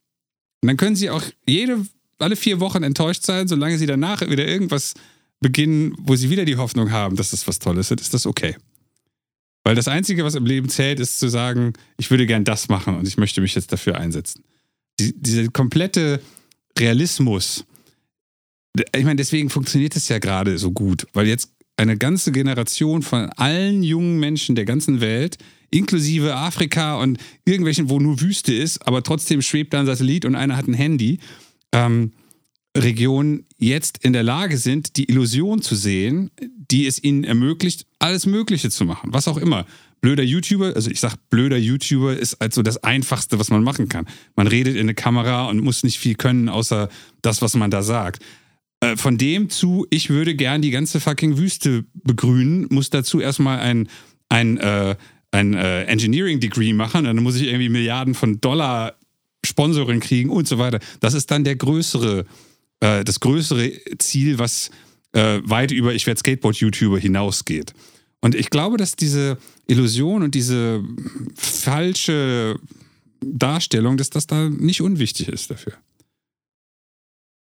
Und 0.63 0.69
dann 0.69 0.77
können 0.77 0.97
sie 0.97 1.11
auch 1.11 1.23
jede, 1.47 1.87
alle 2.19 2.37
vier 2.37 2.61
Wochen 2.61 2.83
enttäuscht 2.83 3.25
sein, 3.25 3.49
solange 3.49 3.79
sie 3.79 3.87
danach 3.87 4.21
wieder 4.23 4.47
irgendwas 4.47 4.95
beginnen, 5.41 5.95
wo 5.99 6.17
sie 6.17 6.31
wieder 6.31 6.45
die 6.45 6.57
Hoffnung 6.57 6.91
haben, 6.91 7.17
dass 7.17 7.33
es 7.33 7.47
was 7.49 7.59
Tolles 7.59 7.91
wird, 7.91 8.01
ist 8.01 8.15
das 8.15 8.27
okay. 8.27 8.57
Weil 9.65 9.75
das 9.75 9.89
Einzige, 9.89 10.25
was 10.25 10.35
im 10.35 10.47
Leben 10.47 10.69
zählt, 10.69 11.01
ist 11.01 11.19
zu 11.19 11.29
sagen, 11.29 11.75
ich 11.99 12.11
würde 12.11 12.27
gern 12.27 12.45
das 12.45 12.69
machen 12.69 12.97
und 12.97 13.07
ich 13.07 13.17
möchte 13.17 13.41
mich 13.41 13.55
jetzt 13.55 13.73
dafür 13.73 13.99
einsetzen. 13.99 14.43
Die, 14.99 15.15
dieser 15.19 15.49
komplette 15.49 16.21
Realismus, 16.79 17.65
ich 18.75 19.05
meine, 19.05 19.17
deswegen 19.17 19.51
funktioniert 19.51 19.97
es 19.97 20.09
ja 20.09 20.19
gerade 20.19 20.59
so 20.59 20.71
gut, 20.73 21.07
weil 21.13 21.27
jetzt 21.27 21.51
eine 21.77 21.97
ganze 21.97 22.31
Generation 22.31 23.03
von 23.03 23.31
allen 23.37 23.83
jungen 23.83 24.19
Menschen 24.19 24.55
der 24.55 24.65
ganzen 24.65 25.01
Welt 25.01 25.39
inklusive 25.71 26.35
Afrika 26.35 27.01
und 27.01 27.19
irgendwelchen, 27.45 27.89
wo 27.89 27.99
nur 28.01 28.21
Wüste 28.21 28.53
ist, 28.53 28.87
aber 28.87 29.03
trotzdem 29.03 29.41
schwebt 29.41 29.73
da 29.73 29.81
ein 29.81 29.87
Satellit 29.87 30.25
und 30.25 30.35
einer 30.35 30.57
hat 30.57 30.67
ein 30.67 30.75
Handy, 30.75 31.21
ähm, 31.73 32.13
Regionen 32.77 33.47
jetzt 33.59 33.99
in 34.05 34.13
der 34.13 34.23
Lage 34.23 34.57
sind, 34.57 34.97
die 34.97 35.09
Illusion 35.09 35.61
zu 35.61 35.75
sehen, 35.75 36.31
die 36.41 36.87
es 36.87 37.03
ihnen 37.03 37.25
ermöglicht, 37.25 37.87
alles 37.99 38.27
Mögliche 38.27 38.71
zu 38.71 38.85
machen, 38.85 39.13
was 39.13 39.27
auch 39.27 39.37
immer. 39.37 39.67
Blöder 40.01 40.23
YouTuber, 40.23 40.75
also 40.75 40.91
ich 40.91 41.01
sag 41.01 41.17
blöder 41.29 41.59
YouTuber 41.59 42.17
ist 42.17 42.41
also 42.41 42.63
das 42.63 42.83
Einfachste, 42.83 43.39
was 43.39 43.51
man 43.51 43.63
machen 43.63 43.89
kann. 43.89 44.07
Man 44.35 44.47
redet 44.47 44.75
in 44.75 44.83
eine 44.83 44.95
Kamera 44.95 45.47
und 45.47 45.61
muss 45.61 45.83
nicht 45.83 45.99
viel 45.99 46.15
können, 46.15 46.49
außer 46.49 46.89
das, 47.23 47.43
was 47.43 47.55
man 47.55 47.71
da 47.71 47.83
sagt. 47.83 48.23
Äh, 48.81 48.97
von 48.97 49.19
dem 49.19 49.51
zu, 49.51 49.87
ich 49.91 50.11
würde 50.11 50.35
gern 50.35 50.63
die 50.63 50.71
ganze 50.71 51.01
fucking 51.01 51.37
Wüste 51.37 51.85
begrünen, 51.95 52.67
muss 52.71 52.91
dazu 52.91 53.21
erstmal 53.21 53.61
ein, 53.61 53.89
ein 54.29 54.59
äh, 54.59 54.97
ein 55.33 55.55
äh, 55.55 55.85
Engineering-Degree 55.85 56.73
machen, 56.73 57.05
dann 57.05 57.17
muss 57.23 57.37
ich 57.37 57.45
irgendwie 57.45 57.69
Milliarden 57.69 58.15
von 58.15 58.41
Dollar 58.41 58.97
Sponsoring 59.45 60.01
kriegen 60.01 60.31
und 60.31 60.47
so 60.47 60.59
weiter. 60.59 60.81
Das 61.01 61.15
ist 61.15 61.31
dann 61.31 61.45
der 61.45 61.57
größere, 61.57 62.27
äh, 62.81 63.05
das 63.05 63.21
größere 63.21 63.73
Ziel, 63.99 64.39
was 64.39 64.71
äh, 65.13 65.41
weit 65.45 65.71
über 65.71 65.95
ich 65.95 66.07
werde 66.07 66.21
Skateboard-YouTuber 66.21 66.99
hinausgeht. 66.99 67.73
Und 68.21 68.35
ich 68.35 68.51
glaube, 68.51 68.77
dass 68.77 68.97
diese 68.97 69.39
Illusion 69.67 70.23
und 70.23 70.35
diese 70.35 70.85
falsche 71.35 72.57
Darstellung, 73.21 73.97
dass 73.97 74.11
das 74.11 74.27
da 74.27 74.49
nicht 74.49 74.83
unwichtig 74.83 75.29
ist 75.29 75.51
dafür. 75.51 75.75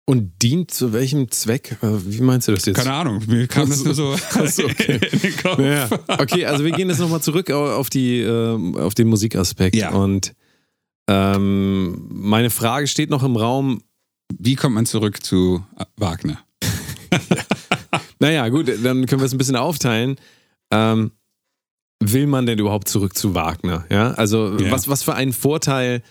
Und 0.06 0.42
dient 0.42 0.70
zu 0.70 0.92
welchem 0.92 1.30
Zweck? 1.30 1.78
Äh, 1.82 1.86
Wie 2.04 2.20
meinst 2.20 2.46
du 2.48 2.52
das 2.52 2.66
jetzt? 2.66 2.76
Keine 2.76 2.92
Ahnung, 2.92 3.22
mir 3.26 3.46
kam 3.46 3.70
das 3.70 3.84
nur 3.84 3.94
so 3.94 4.12
Achso, 4.34 4.64
okay. 4.64 5.00
in 5.12 5.18
den 5.20 5.36
Kopf. 5.38 5.58
Ja. 5.58 5.88
Okay, 6.08 6.44
also 6.44 6.62
wir 6.64 6.72
gehen 6.72 6.90
jetzt 6.90 6.98
nochmal 6.98 7.22
zurück 7.22 7.50
au- 7.50 7.72
auf, 7.76 7.88
die, 7.88 8.20
ähm, 8.20 8.76
auf 8.76 8.94
den 8.94 9.08
Musikaspekt. 9.08 9.76
Ja. 9.76 9.92
Und 9.92 10.34
ähm, 11.08 12.06
meine 12.10 12.50
Frage 12.50 12.86
steht 12.86 13.08
noch 13.08 13.22
im 13.22 13.36
Raum. 13.36 13.82
Wie 14.38 14.56
kommt 14.56 14.74
man 14.74 14.84
zurück 14.86 15.24
zu 15.24 15.64
äh, 15.78 15.84
Wagner? 15.96 16.38
Naja, 18.20 18.48
gut, 18.48 18.68
dann 18.68 19.04
können 19.06 19.20
wir 19.20 19.26
es 19.26 19.32
ein 19.32 19.38
bisschen 19.38 19.56
aufteilen. 19.56 20.16
Ähm, 20.70 21.10
will 22.02 22.26
man 22.26 22.46
denn 22.46 22.58
überhaupt 22.58 22.88
zurück 22.88 23.16
zu 23.18 23.34
Wagner? 23.34 23.84
Ja, 23.90 24.12
also 24.12 24.56
Ja. 24.58 24.70
Was, 24.70 24.88
was 24.88 25.02
für 25.02 25.14
einen 25.14 25.32
Vorteil 25.34 26.02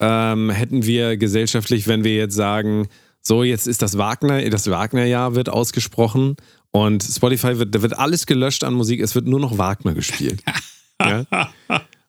ähm, 0.00 0.50
hätten 0.50 0.84
wir 0.84 1.16
gesellschaftlich, 1.16 1.88
wenn 1.88 2.04
wir 2.04 2.14
jetzt 2.14 2.34
sagen, 2.36 2.86
so 3.22 3.42
jetzt 3.42 3.66
ist 3.66 3.82
das 3.82 3.98
Wagner, 3.98 4.48
das 4.50 4.70
Wagner-Jahr 4.70 5.34
wird 5.34 5.48
ausgesprochen 5.48 6.36
und 6.70 7.02
Spotify 7.02 7.58
wird, 7.58 7.74
da 7.74 7.82
wird 7.82 7.98
alles 7.98 8.26
gelöscht 8.26 8.64
an 8.64 8.74
Musik, 8.74 9.00
es 9.00 9.14
wird 9.14 9.26
nur 9.26 9.40
noch 9.40 9.58
Wagner 9.58 9.94
gespielt. 9.94 10.42
ja? 11.00 11.24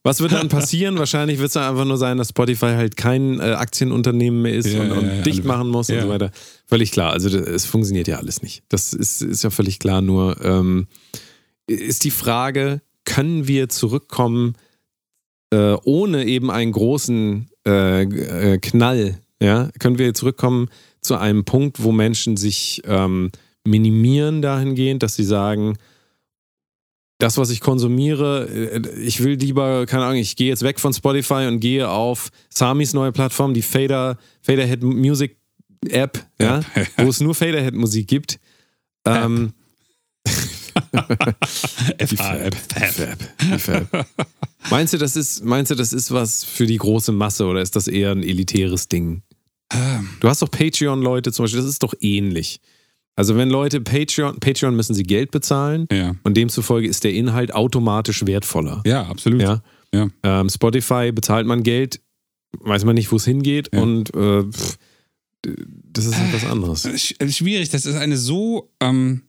Was 0.04 0.22
wird 0.22 0.32
dann 0.32 0.48
passieren? 0.48 0.98
Wahrscheinlich 0.98 1.40
wird 1.40 1.48
es 1.48 1.54
dann 1.54 1.70
einfach 1.70 1.84
nur 1.86 1.98
sein, 1.98 2.18
dass 2.18 2.30
Spotify 2.30 2.68
halt 2.76 2.96
kein 2.96 3.40
äh, 3.42 3.44
Aktienunternehmen 3.54 4.42
mehr 4.42 4.54
ist 4.56 4.68
Ja, 4.68 4.82
und, 4.82 4.92
und 4.92 5.06
ja, 5.08 5.22
dicht 5.24 5.44
machen 5.44 5.68
muss 5.70 5.90
und 5.90 6.02
so 6.02 6.08
weiter. 6.10 6.32
Völlig 6.68 6.92
klar. 6.92 7.12
Also 7.12 7.30
das- 7.30 7.48
es 7.48 7.66
funktioniert 7.66 8.08
ja 8.08 8.18
alles 8.18 8.42
nicht. 8.42 8.64
Das 8.70 8.94
ist, 8.94 9.22
ist 9.22 9.44
ja 9.44 9.50
völlig 9.50 9.78
klar. 9.80 10.02
Nur 10.02 10.42
ähm, 10.44 10.88
ist 11.68 12.06
die 12.06 12.12
Frage, 12.12 12.82
können 13.04 13.48
wir 13.48 13.68
zurückkommen 13.68 14.56
äh, 15.52 15.74
ohne 15.84 16.26
eben 16.26 16.50
einen 16.50 16.72
großen 16.72 17.50
äh, 17.68 18.04
äh, 18.04 18.58
Knall? 18.60 19.20
Ja, 19.42 19.70
können 19.80 19.98
wir 19.98 20.14
zurückkommen 20.14 20.70
zu 21.02 21.16
einem 21.16 21.46
Punkt, 21.46 21.84
wo 21.84 21.92
Menschen 21.92 22.38
sich 22.38 22.82
ähm, 22.86 23.32
minimieren 23.66 24.42
dahingehend, 24.42 25.04
dass 25.04 25.16
sie 25.16 25.24
sagen, 25.24 25.78
das, 27.20 27.38
was 27.38 27.50
ich 27.50 27.60
konsumiere, 27.60 28.48
äh, 28.50 29.00
ich 29.00 29.22
will 29.24 29.34
lieber, 29.34 29.86
keine 29.86 30.06
Ahnung, 30.06 30.18
ich 30.18 30.36
gehe 30.36 30.48
jetzt 30.48 30.64
weg 30.64 30.80
von 30.80 30.94
Spotify 30.94 31.48
und 31.48 31.60
gehe 31.60 31.90
auf 31.90 32.30
Samis 32.50 32.94
neue 32.94 33.12
Plattform, 33.12 33.54
die 33.54 33.62
Fader, 33.62 34.18
Faderhead 34.42 34.82
Music 34.82 35.38
App, 35.88 36.26
ja, 36.42 36.62
wo 36.98 37.10
es 37.10 37.22
nur 37.22 37.36
Faderhead 37.36 37.74
Musik 37.74 38.08
gibt. 38.08 38.40
Ähm. 39.06 39.54
Die 42.00 42.16
Fab. 42.16 42.56
Meinst 44.70 44.94
du, 44.94 44.98
das 44.98 45.16
ist, 45.16 45.44
meinst 45.44 45.72
du, 45.72 45.76
das 45.76 45.94
ist 45.94 46.12
was 46.12 46.44
für 46.44 46.66
die 46.66 46.78
große 46.78 47.12
Masse 47.12 47.46
oder 47.46 47.62
ist 47.62 47.76
das 47.76 47.88
eher 47.88 48.12
ein 48.12 48.24
elitäres 48.24 48.88
Ding? 48.88 49.24
Du 50.20 50.28
hast 50.28 50.42
doch 50.42 50.50
Patreon-Leute 50.52 51.32
zum 51.32 51.44
Beispiel, 51.44 51.62
das 51.62 51.70
ist 51.70 51.84
doch 51.84 51.94
ähnlich. 52.02 52.60
Also 53.16 53.36
wenn 53.36 53.50
Leute 53.50 53.82
Patreon, 53.82 54.40
Patreon 54.40 54.76
müssen 54.76 54.94
sie 54.96 55.04
Geld 55.04 55.32
bezahlen 55.32 55.88
Ja, 55.92 56.16
und 56.24 56.38
demzufolge 56.38 56.88
ist 56.88 57.04
der 57.04 57.14
Inhalt 57.14 57.54
automatisch 57.54 58.26
wertvoller. 58.26 58.82
ja 58.86 59.04
absolut. 59.08 59.42
Ja. 59.42 59.62
Ja. 59.94 60.08
Ähm, 60.24 60.50
Spotify 60.50 61.12
bezahlt 61.12 61.46
man 61.46 61.64
Geld, 61.64 62.00
weiß 62.60 62.86
man 62.86 62.96
nicht, 62.96 63.12
wo 63.12 63.18
es 63.18 63.26
hingeht 63.26 63.70
Ja. 63.74 63.82
und 63.82 64.14
äh, 64.16 64.44
pff, 64.44 64.78
das 65.94 66.06
ist 66.06 66.18
halt 66.18 66.34
was 66.34 66.46
anderes. 66.46 66.86
Sch- 66.86 67.16
äh, 67.22 67.30
Schwierig, 67.32 67.70
das 67.70 67.86
ist 67.86 67.96
eine 67.96 68.18
so. 68.18 68.72
Ähm, 68.82 69.24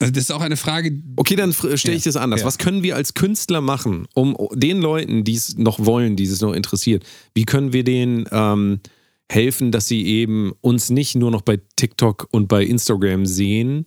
also 0.00 0.12
das 0.12 0.24
ist 0.24 0.30
auch 0.32 0.40
eine 0.40 0.56
Frage. 0.56 1.00
Okay, 1.16 1.36
dann 1.36 1.52
stelle 1.52 1.74
ich 1.74 2.04
Ja. 2.04 2.10
das 2.10 2.16
anders. 2.16 2.40
Ja. 2.40 2.46
Was 2.46 2.58
können 2.58 2.82
wir 2.82 2.96
als 2.96 3.14
Künstler 3.14 3.60
machen, 3.60 4.06
um 4.14 4.36
den 4.52 4.80
Leuten, 4.80 5.24
die 5.24 5.34
es 5.34 5.56
noch 5.56 5.84
wollen, 5.84 6.16
die 6.16 6.24
es 6.24 6.40
noch 6.40 6.52
interessiert, 6.52 7.04
wie 7.34 7.44
können 7.44 7.72
wir 7.72 7.84
denen 7.84 8.26
ähm, 8.30 8.80
helfen, 9.30 9.70
dass 9.72 9.86
sie 9.88 10.04
eben 10.04 10.52
uns 10.60 10.90
nicht 10.90 11.14
nur 11.14 11.30
noch 11.30 11.42
bei 11.42 11.58
TikTok 11.76 12.28
und 12.32 12.48
bei 12.48 12.64
Instagram 12.64 13.24
sehen? 13.26 13.86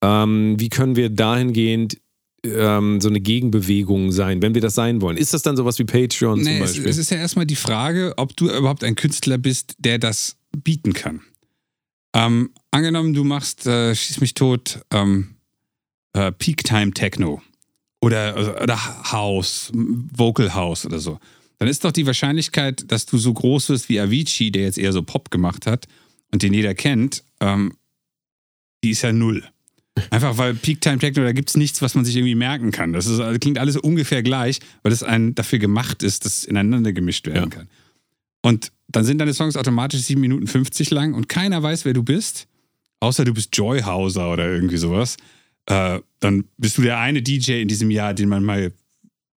Ähm, 0.00 0.54
wie 0.58 0.68
können 0.68 0.94
wir 0.96 1.10
dahingehend 1.10 1.98
ähm, 2.44 3.00
so 3.00 3.08
eine 3.08 3.20
Gegenbewegung 3.20 4.12
sein, 4.12 4.40
wenn 4.40 4.54
wir 4.54 4.60
das 4.62 4.76
sein 4.76 5.02
wollen? 5.02 5.16
Ist 5.16 5.34
das 5.34 5.42
dann 5.42 5.56
sowas 5.56 5.76
wie 5.80 5.84
Patreon 5.84 6.36
zum 6.36 6.44
Nee, 6.52 6.60
es, 6.60 6.70
Beispiel? 6.72 6.88
es 6.88 6.96
ist 6.98 7.10
ja 7.10 7.16
erstmal 7.18 7.46
die 7.46 7.56
Frage, 7.56 8.14
ob 8.16 8.36
du 8.36 8.48
überhaupt 8.48 8.84
ein 8.84 8.94
Künstler 8.94 9.38
bist, 9.38 9.74
der 9.78 9.98
das 9.98 10.36
bieten 10.62 10.92
kann. 10.92 11.20
Ähm, 12.14 12.50
angenommen, 12.70 13.12
du 13.12 13.24
machst, 13.24 13.66
äh, 13.66 13.94
schieß 13.94 14.20
mich 14.20 14.34
tot, 14.34 14.80
ähm, 14.92 15.34
äh, 16.18 16.32
Peak 16.32 16.64
Time 16.64 16.92
Techno 16.92 17.40
oder, 18.00 18.60
oder 18.62 18.76
House, 19.12 19.70
Vocal 19.74 20.54
House 20.54 20.84
oder 20.86 20.98
so. 20.98 21.18
Dann 21.58 21.68
ist 21.68 21.84
doch 21.84 21.92
die 21.92 22.06
Wahrscheinlichkeit, 22.06 22.84
dass 22.90 23.06
du 23.06 23.18
so 23.18 23.32
groß 23.32 23.68
wirst 23.70 23.88
wie 23.88 23.98
Avicii, 24.00 24.50
der 24.52 24.62
jetzt 24.62 24.78
eher 24.78 24.92
so 24.92 25.02
Pop 25.02 25.30
gemacht 25.30 25.66
hat 25.66 25.86
und 26.30 26.42
den 26.42 26.54
jeder 26.54 26.74
kennt, 26.74 27.24
ähm, 27.40 27.72
die 28.84 28.90
ist 28.90 29.02
ja 29.02 29.12
null. 29.12 29.44
Einfach 30.10 30.38
weil 30.38 30.54
Peak 30.54 30.80
Time 30.80 30.98
Techno, 30.98 31.24
da 31.24 31.32
gibt 31.32 31.48
es 31.48 31.56
nichts, 31.56 31.82
was 31.82 31.96
man 31.96 32.04
sich 32.04 32.14
irgendwie 32.14 32.36
merken 32.36 32.70
kann. 32.70 32.92
Das 32.92 33.06
ist, 33.06 33.18
also 33.18 33.36
klingt 33.40 33.58
alles 33.58 33.76
ungefähr 33.76 34.22
gleich, 34.22 34.60
weil 34.84 34.92
es 34.92 35.02
ein 35.02 35.34
dafür 35.34 35.58
gemacht 35.58 36.04
ist, 36.04 36.24
dass 36.24 36.38
es 36.38 36.44
ineinander 36.44 36.92
gemischt 36.92 37.26
werden 37.26 37.50
Ja. 37.50 37.56
kann. 37.58 37.68
Und 38.42 38.70
dann 38.86 39.04
sind 39.04 39.18
deine 39.18 39.34
Songs 39.34 39.56
automatisch 39.56 40.02
7 40.02 40.20
Minuten 40.20 40.46
50 40.46 40.90
lang 40.90 41.14
und 41.14 41.28
keiner 41.28 41.60
weiß, 41.60 41.84
wer 41.84 41.94
du 41.94 42.04
bist, 42.04 42.46
außer 43.00 43.24
du 43.24 43.34
bist 43.34 43.56
Joy 43.56 43.80
Hauser 43.82 44.32
oder 44.32 44.46
irgendwie 44.46 44.76
sowas. 44.76 45.16
Äh, 45.68 46.00
dann 46.20 46.44
bist 46.56 46.78
du 46.78 46.82
der 46.82 46.98
eine 46.98 47.22
DJ 47.22 47.60
in 47.60 47.68
diesem 47.68 47.90
Jahr, 47.90 48.14
den 48.14 48.28
man 48.28 48.42
mal, 48.42 48.72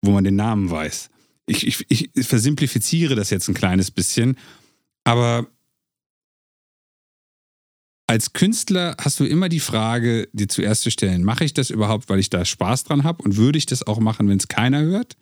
wo 0.02 0.12
man 0.12 0.24
den 0.24 0.38
Namen 0.38 0.70
weiß. 0.72 1.10
Ich, 1.46 1.68
ich, 1.68 1.86
ich 1.90 2.10
versimplifiziere 2.26 3.16
das 3.16 3.30
jetzt 3.30 3.50
ein 3.50 3.54
kleines 3.54 3.92
bisschen, 3.92 4.38
aber 5.04 5.48
als 8.08 8.32
Künstler 8.34 8.96
hast 9.00 9.20
du 9.20 9.26
immer 9.26 9.50
die 9.50 9.60
Frage, 9.60 10.30
dir 10.32 10.48
zuerst 10.48 10.84
zu 10.84 10.92
stellen, 10.92 11.24
mache 11.24 11.44
ich 11.44 11.54
das 11.54 11.70
überhaupt, 11.70 12.10
weil 12.10 12.20
ich 12.20 12.30
da 12.30 12.46
Spaß 12.46 12.86
dran 12.86 13.04
habe 13.04 13.24
und 13.24 13.36
würde 13.36 13.58
ich 13.58 13.66
das 13.66 13.86
auch 13.86 14.00
machen, 14.00 14.30
wenn 14.30 14.38
es 14.38 14.48
keiner 14.48 14.82
hört? 14.82 15.18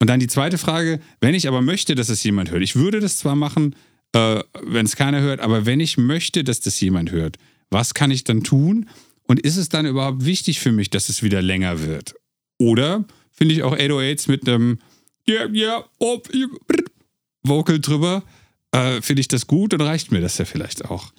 Und 0.00 0.08
dann 0.08 0.20
die 0.20 0.26
zweite 0.26 0.58
Frage, 0.58 1.00
wenn 1.20 1.34
ich 1.34 1.46
aber 1.46 1.62
möchte, 1.62 1.94
dass 1.94 2.08
es 2.08 2.22
jemand 2.24 2.50
hört, 2.50 2.62
ich 2.62 2.74
würde 2.74 2.98
das 2.98 3.18
zwar 3.18 3.36
machen, 3.36 3.76
äh, 4.12 4.42
wenn 4.62 4.86
es 4.86 4.96
keiner 4.96 5.20
hört, 5.20 5.40
aber 5.40 5.64
wenn 5.66 5.80
ich 5.80 5.96
möchte, 5.96 6.42
dass 6.42 6.60
das 6.60 6.80
jemand 6.80 7.12
hört, 7.12 7.36
was 7.70 7.94
kann 7.94 8.10
ich 8.10 8.24
dann 8.24 8.42
tun? 8.42 8.88
Und 9.26 9.40
ist 9.40 9.56
es 9.56 9.68
dann 9.68 9.86
überhaupt 9.86 10.24
wichtig 10.24 10.60
für 10.60 10.72
mich, 10.72 10.90
dass 10.90 11.08
es 11.08 11.22
wieder 11.22 11.42
länger 11.42 11.80
wird? 11.80 12.14
Oder 12.58 13.04
finde 13.30 13.54
ich 13.54 13.62
auch 13.62 13.76
808s 13.76 14.30
mit 14.30 14.48
einem 14.48 14.78
Yeah, 15.26 15.48
yeah, 15.48 15.84
oh, 15.98 16.20
yeah, 16.34 16.48
Vocal 17.42 17.80
drüber, 17.80 18.22
äh, 18.72 19.00
finde 19.00 19.20
ich 19.20 19.28
das 19.28 19.46
gut 19.46 19.72
und 19.72 19.80
reicht 19.80 20.12
mir 20.12 20.20
das 20.20 20.36
ja 20.38 20.44
vielleicht 20.44 20.84
auch. 20.84 21.12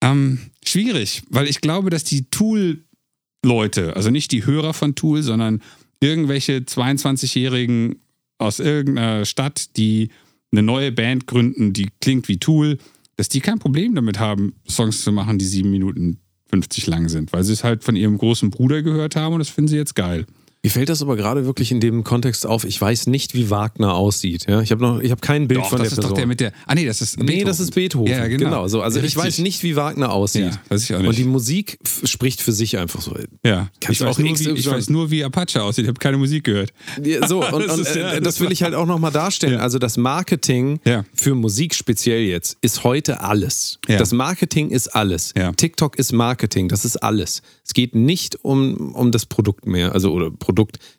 Ähm, 0.00 0.50
schwierig, 0.64 1.22
weil 1.28 1.48
ich 1.48 1.60
glaube, 1.60 1.90
dass 1.90 2.04
die 2.04 2.24
Tool-Leute, 2.30 3.96
also 3.96 4.10
nicht 4.10 4.32
die 4.32 4.44
Hörer 4.44 4.74
von 4.74 4.94
Tool, 4.94 5.22
sondern 5.22 5.62
irgendwelche 6.00 6.58
22-Jährigen 6.58 8.00
aus 8.38 8.58
irgendeiner 8.58 9.24
Stadt, 9.24 9.76
die 9.76 10.10
eine 10.50 10.62
neue 10.62 10.92
Band 10.92 11.26
gründen, 11.26 11.72
die 11.72 11.88
klingt 12.00 12.28
wie 12.28 12.38
Tool, 12.38 12.78
dass 13.16 13.28
die 13.28 13.40
kein 13.40 13.58
Problem 13.58 13.94
damit 13.94 14.18
haben, 14.18 14.54
Songs 14.68 15.02
zu 15.02 15.12
machen, 15.12 15.38
die 15.38 15.44
sieben 15.44 15.70
Minuten 15.70 16.18
50 16.52 16.86
lang 16.86 17.08
sind, 17.08 17.32
weil 17.32 17.44
sie 17.44 17.52
es 17.52 17.64
halt 17.64 17.82
von 17.82 17.96
ihrem 17.96 18.18
großen 18.18 18.50
Bruder 18.50 18.82
gehört 18.82 19.16
haben 19.16 19.34
und 19.34 19.38
das 19.38 19.48
finden 19.48 19.68
sie 19.68 19.76
jetzt 19.76 19.94
geil. 19.94 20.26
Mir 20.64 20.70
fällt 20.70 20.88
das 20.90 21.02
aber 21.02 21.16
gerade 21.16 21.44
wirklich 21.44 21.72
in 21.72 21.80
dem 21.80 22.04
Kontext 22.04 22.46
auf. 22.46 22.62
Ich 22.64 22.80
weiß 22.80 23.08
nicht, 23.08 23.34
wie 23.34 23.50
Wagner 23.50 23.94
aussieht. 23.94 24.44
Ja? 24.48 24.60
Ich 24.60 24.70
habe 24.70 24.80
noch, 24.80 25.00
ich 25.00 25.10
habe 25.10 25.20
kein 25.20 25.48
Bild 25.48 25.58
Doch, 25.60 25.70
von 25.70 25.78
das 25.78 25.88
der 25.88 25.92
ist 25.92 25.94
Person. 25.96 26.10
doch 26.10 26.16
der 26.16 26.26
mit 26.28 26.38
der. 26.38 26.52
Ah, 26.68 26.76
nee, 26.76 26.86
das 26.86 27.00
ist. 27.00 27.18
nee, 27.18 27.24
Beethoven. 27.24 27.46
das 27.48 27.58
ist 27.58 27.74
Beethoven. 27.74 28.06
Ja, 28.12 28.28
genau. 28.28 28.68
so. 28.68 28.80
Also 28.80 28.98
ich 29.00 29.06
Richtig. 29.06 29.24
weiß 29.24 29.38
nicht, 29.38 29.64
wie 29.64 29.74
Wagner 29.74 30.12
aussieht. 30.12 30.44
Ja, 30.52 30.60
weiß 30.68 30.84
ich 30.84 30.94
auch 30.94 31.00
nicht. 31.00 31.08
Und 31.08 31.18
die 31.18 31.24
Musik 31.24 31.78
spricht 32.04 32.40
für 32.40 32.52
sich 32.52 32.78
einfach 32.78 33.00
so. 33.00 33.12
Ja, 33.44 33.70
ich 33.80 33.88
weiß, 33.88 34.02
auch 34.02 34.18
nur, 34.20 34.38
wie, 34.38 34.50
ich 34.50 34.70
weiß 34.70 34.88
nur, 34.88 35.10
wie 35.10 35.24
Apache 35.24 35.60
aussieht. 35.64 35.82
Ich 35.82 35.88
habe 35.88 35.98
keine 35.98 36.16
Musik 36.16 36.44
gehört. 36.44 36.72
Ja, 37.02 37.26
So, 37.26 37.44
und, 37.52 37.66
Das 37.66 37.74
und 37.78 37.80
ist 37.84 37.96
ja- 37.96 38.12
äh, 38.12 38.20
das 38.20 38.38
will 38.38 38.52
ich 38.52 38.62
halt 38.62 38.74
auch 38.74 38.86
nochmal 38.86 39.10
darstellen. 39.10 39.54
Ja. 39.54 39.58
Also 39.58 39.80
das 39.80 39.96
Marketing 39.96 40.78
Ja. 40.84 41.04
für 41.12 41.34
Musik 41.34 41.74
speziell 41.74 42.20
jetzt 42.22 42.56
ist 42.60 42.84
heute 42.84 43.20
alles. 43.22 43.80
Ja. 43.88 43.98
Das 43.98 44.12
Marketing 44.12 44.70
ist 44.70 44.94
alles. 44.94 45.34
Ja. 45.36 45.50
TikTok 45.50 45.98
ist 45.98 46.12
Marketing, 46.12 46.68
das 46.68 46.84
ist 46.84 46.98
alles. 47.02 47.42
Es 47.66 47.74
geht 47.74 47.96
nicht 47.96 48.44
um, 48.44 48.94
um 48.94 49.10
das 49.10 49.26
Produkt 49.26 49.66
mehr, 49.66 49.92
also 49.92 50.12
oder 50.12 50.30
Produkt, 50.30 50.51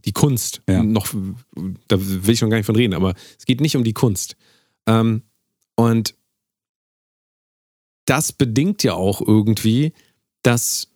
die 0.05 0.11
Kunst. 0.11 0.61
Ja. 0.67 0.83
Noch, 0.83 1.07
da 1.87 1.97
will 1.99 2.33
ich 2.33 2.39
schon 2.39 2.49
gar 2.49 2.57
nicht 2.57 2.65
von 2.65 2.75
reden, 2.75 2.93
aber 2.93 3.13
es 3.37 3.45
geht 3.45 3.61
nicht 3.61 3.75
um 3.75 3.83
die 3.83 3.93
Kunst. 3.93 4.35
Ähm, 4.87 5.23
und 5.75 6.15
das 8.05 8.31
bedingt 8.33 8.83
ja 8.83 8.93
auch 8.93 9.21
irgendwie, 9.21 9.93
dass 10.43 10.89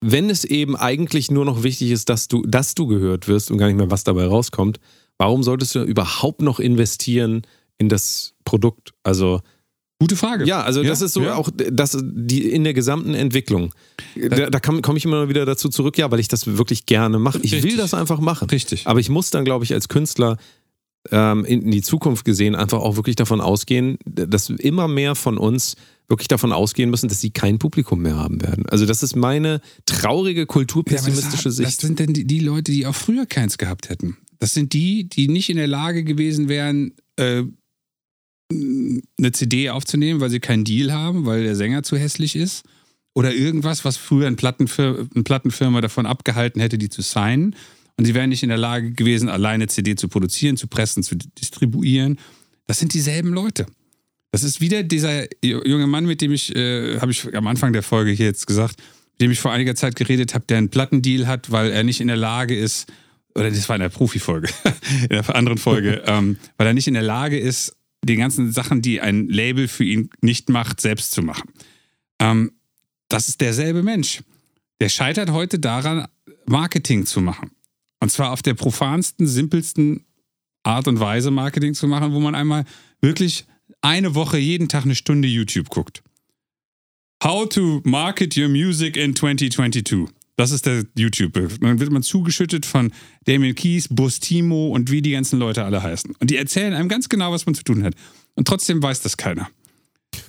wenn 0.00 0.30
es 0.30 0.44
eben 0.44 0.76
eigentlich 0.76 1.30
nur 1.30 1.44
noch 1.44 1.62
wichtig 1.62 1.90
ist, 1.90 2.08
dass 2.08 2.28
du, 2.28 2.42
dass 2.46 2.74
du 2.74 2.86
gehört 2.86 3.26
wirst 3.26 3.50
und 3.50 3.58
gar 3.58 3.66
nicht 3.66 3.76
mehr, 3.76 3.90
was 3.90 4.04
dabei 4.04 4.26
rauskommt, 4.26 4.78
warum 5.18 5.42
solltest 5.42 5.74
du 5.74 5.82
überhaupt 5.82 6.40
noch 6.40 6.60
investieren 6.60 7.42
in 7.78 7.88
das 7.88 8.34
Produkt? 8.44 8.94
Also, 9.02 9.40
Gute 10.00 10.14
Frage. 10.14 10.44
ja, 10.46 10.62
also 10.62 10.82
Ja, 10.82 10.90
das 10.90 11.02
ist 11.02 11.12
so 11.12 11.22
ja. 11.22 11.34
auch 11.34 11.50
das, 11.52 11.98
die 12.02 12.48
in 12.48 12.62
der 12.62 12.72
gesamten 12.72 13.14
Entwicklung. 13.14 13.74
Da, 14.14 14.48
da 14.48 14.60
komme 14.60 14.96
ich 14.96 15.04
immer 15.04 15.28
wieder 15.28 15.44
dazu 15.44 15.68
zurück, 15.68 15.98
ja, 15.98 16.10
weil 16.10 16.20
ich 16.20 16.28
das 16.28 16.46
wirklich 16.58 16.86
gerne 16.86 17.18
mache. 17.18 17.40
Ich 17.42 17.62
will 17.64 17.76
das 17.76 17.94
einfach 17.94 18.20
machen. 18.20 18.48
Richtig. 18.48 18.86
Aber 18.86 19.00
ich 19.00 19.08
muss 19.08 19.30
dann, 19.30 19.44
glaube 19.44 19.64
ich, 19.64 19.74
als 19.74 19.88
Künstler 19.88 20.36
ähm, 21.10 21.44
in 21.44 21.70
die 21.70 21.82
Zukunft 21.82 22.24
gesehen 22.24 22.54
einfach 22.54 22.78
auch 22.78 22.96
wirklich 22.96 23.16
davon 23.16 23.40
ausgehen, 23.40 23.98
dass 24.04 24.50
immer 24.50 24.86
mehr 24.86 25.14
von 25.14 25.36
uns 25.36 25.74
wirklich 26.08 26.28
davon 26.28 26.52
ausgehen 26.52 26.90
müssen, 26.90 27.08
dass 27.08 27.20
sie 27.20 27.30
kein 27.30 27.58
Publikum 27.58 28.00
mehr 28.00 28.16
haben 28.16 28.40
werden. 28.40 28.66
Also 28.66 28.86
das 28.86 29.02
ist 29.02 29.14
meine 29.14 29.60
traurige 29.84 30.46
kulturpessimistische 30.46 31.48
ja, 31.48 31.52
Sicht. 31.52 31.68
Das 31.68 31.76
sind 31.76 31.98
denn 31.98 32.14
die, 32.14 32.24
die, 32.24 32.40
Leute, 32.40 32.72
die 32.72 32.86
auch 32.86 32.94
früher 32.94 33.26
keins 33.26 33.58
gehabt 33.58 33.90
hätten. 33.90 34.16
Das 34.38 34.54
sind 34.54 34.72
die, 34.72 35.08
die 35.08 35.28
nicht 35.28 35.50
in 35.50 35.56
der 35.56 35.66
Lage 35.66 36.04
gewesen 36.04 36.48
wären, 36.48 36.92
äh, 37.16 37.42
eine 38.50 39.32
CD 39.32 39.70
aufzunehmen, 39.70 40.20
weil 40.20 40.30
sie 40.30 40.40
keinen 40.40 40.64
Deal 40.64 40.92
haben, 40.92 41.26
weil 41.26 41.44
der 41.44 41.56
Sänger 41.56 41.82
zu 41.82 41.96
hässlich 41.96 42.36
ist. 42.36 42.64
Oder 43.14 43.34
irgendwas, 43.34 43.84
was 43.84 43.96
früher 43.96 44.26
eine 44.26 44.36
Plattenfirma, 44.36 45.08
eine 45.14 45.24
Plattenfirma 45.24 45.80
davon 45.80 46.06
abgehalten 46.06 46.60
hätte, 46.60 46.78
die 46.78 46.88
zu 46.88 47.02
signen. 47.02 47.56
Und 47.96 48.04
sie 48.04 48.14
wären 48.14 48.30
nicht 48.30 48.44
in 48.44 48.48
der 48.48 48.58
Lage 48.58 48.92
gewesen, 48.92 49.28
alleine 49.28 49.66
CD 49.66 49.96
zu 49.96 50.08
produzieren, 50.08 50.56
zu 50.56 50.68
pressen, 50.68 51.02
zu 51.02 51.16
distribuieren. 51.16 52.18
Das 52.66 52.78
sind 52.78 52.94
dieselben 52.94 53.32
Leute. 53.32 53.66
Das 54.30 54.44
ist 54.44 54.60
wieder 54.60 54.82
dieser 54.82 55.26
junge 55.42 55.86
Mann, 55.86 56.06
mit 56.06 56.20
dem 56.20 56.32
ich, 56.32 56.54
äh, 56.54 57.00
habe 57.00 57.10
ich 57.10 57.34
am 57.34 57.46
Anfang 57.46 57.72
der 57.72 57.82
Folge 57.82 58.12
hier 58.12 58.26
jetzt 58.26 58.46
gesagt, 58.46 58.76
mit 59.12 59.22
dem 59.22 59.30
ich 59.30 59.40
vor 59.40 59.52
einiger 59.52 59.74
Zeit 59.74 59.96
geredet 59.96 60.34
habe, 60.34 60.44
der 60.48 60.58
einen 60.58 60.68
Plattendeal 60.68 61.26
hat, 61.26 61.50
weil 61.50 61.70
er 61.70 61.82
nicht 61.82 62.00
in 62.00 62.08
der 62.08 62.16
Lage 62.16 62.56
ist, 62.56 62.86
oder 63.34 63.50
das 63.50 63.68
war 63.68 63.76
in 63.76 63.82
der 63.82 63.88
Profifolge, 63.88 64.48
in 65.02 65.08
der 65.08 65.34
anderen 65.34 65.58
Folge, 65.58 66.02
ähm, 66.06 66.36
weil 66.56 66.66
er 66.66 66.74
nicht 66.74 66.88
in 66.88 66.94
der 66.94 67.02
Lage 67.02 67.38
ist, 67.38 67.74
die 68.04 68.16
ganzen 68.16 68.52
Sachen, 68.52 68.82
die 68.82 69.00
ein 69.00 69.28
Label 69.28 69.68
für 69.68 69.84
ihn 69.84 70.10
nicht 70.20 70.48
macht, 70.48 70.80
selbst 70.80 71.12
zu 71.12 71.22
machen. 71.22 71.50
Ähm, 72.20 72.52
das 73.08 73.28
ist 73.28 73.40
derselbe 73.40 73.82
Mensch. 73.82 74.22
Der 74.80 74.88
scheitert 74.88 75.30
heute 75.30 75.58
daran, 75.58 76.06
Marketing 76.46 77.06
zu 77.06 77.20
machen. 77.20 77.50
Und 78.00 78.10
zwar 78.10 78.32
auf 78.32 78.42
der 78.42 78.54
profansten, 78.54 79.26
simpelsten 79.26 80.04
Art 80.62 80.88
und 80.88 81.00
Weise 81.00 81.30
Marketing 81.30 81.74
zu 81.74 81.88
machen, 81.88 82.12
wo 82.12 82.20
man 82.20 82.34
einmal 82.34 82.64
wirklich 83.00 83.46
eine 83.80 84.14
Woche 84.14 84.38
jeden 84.38 84.68
Tag 84.68 84.84
eine 84.84 84.94
Stunde 84.94 85.28
YouTube 85.28 85.68
guckt. 85.68 86.02
How 87.22 87.48
to 87.48 87.80
market 87.84 88.36
your 88.36 88.48
music 88.48 88.96
in 88.96 89.14
2022. 89.14 90.08
Das 90.38 90.52
ist 90.52 90.66
der 90.66 90.84
YouTube. 90.96 91.32
Dann 91.60 91.80
wird 91.80 91.90
man 91.90 92.04
zugeschüttet 92.04 92.64
von 92.64 92.92
Damien 93.24 93.56
Keys, 93.56 93.88
Bustimo 93.90 94.68
und 94.68 94.88
wie 94.88 95.02
die 95.02 95.10
ganzen 95.10 95.36
Leute 95.40 95.64
alle 95.64 95.82
heißen. 95.82 96.14
Und 96.20 96.30
die 96.30 96.36
erzählen 96.36 96.74
einem 96.74 96.88
ganz 96.88 97.08
genau, 97.08 97.32
was 97.32 97.44
man 97.44 97.56
zu 97.56 97.64
tun 97.64 97.82
hat. 97.82 97.94
Und 98.34 98.46
trotzdem 98.46 98.80
weiß 98.80 99.00
das 99.00 99.16
keiner. 99.16 99.48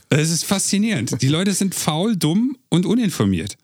Es 0.10 0.32
ist 0.32 0.46
faszinierend. 0.46 1.22
Die 1.22 1.28
Leute 1.28 1.54
sind 1.54 1.76
faul, 1.76 2.18
dumm 2.18 2.58
und 2.70 2.88
uninformiert. 2.88 3.56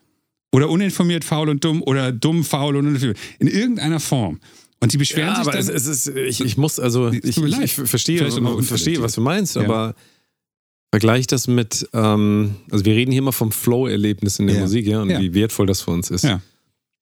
Oder 0.51 0.69
uninformiert, 0.69 1.23
faul 1.23 1.49
und 1.49 1.63
dumm 1.63 1.81
oder 1.81 2.11
dumm, 2.11 2.43
faul 2.43 2.75
und 2.75 2.85
uninformiert. 2.85 3.17
In 3.39 3.47
irgendeiner 3.47 3.99
Form. 3.99 4.39
Und 4.79 4.93
die 4.93 4.97
beschweren 4.97 5.29
ja, 5.29 5.35
sich 5.37 5.47
aber 5.47 5.51
dann. 5.53 5.61
es, 5.61 5.67
es 5.69 5.87
ist, 5.87 6.15
ich, 6.15 6.41
ich 6.41 6.57
muss, 6.57 6.79
also, 6.79 7.09
ich, 7.09 7.23
ich, 7.23 7.37
ich 7.37 7.73
verstehe, 7.73 8.27
ich 8.27 8.67
verstehe, 8.67 9.01
was 9.01 9.13
du 9.13 9.21
meinst, 9.21 9.55
Ja. 9.55 9.63
aber 9.63 9.95
vergleich 10.95 11.27
das 11.27 11.49
mit, 11.49 11.89
ähm, 11.93 12.55
also 12.71 12.85
wir 12.85 12.95
reden 12.95 13.11
hier 13.11 13.19
immer 13.19 13.33
vom 13.33 13.51
Flow-Erlebnis 13.51 14.39
in 14.39 14.47
der 14.47 14.55
Ja. 14.55 14.61
Musik, 14.61 14.87
ja, 14.87 15.01
und 15.01 15.09
Ja. 15.09 15.19
wie 15.19 15.33
wertvoll 15.33 15.65
das 15.65 15.81
für 15.81 15.91
uns 15.91 16.09
ist. 16.09 16.23
Ja. 16.23 16.41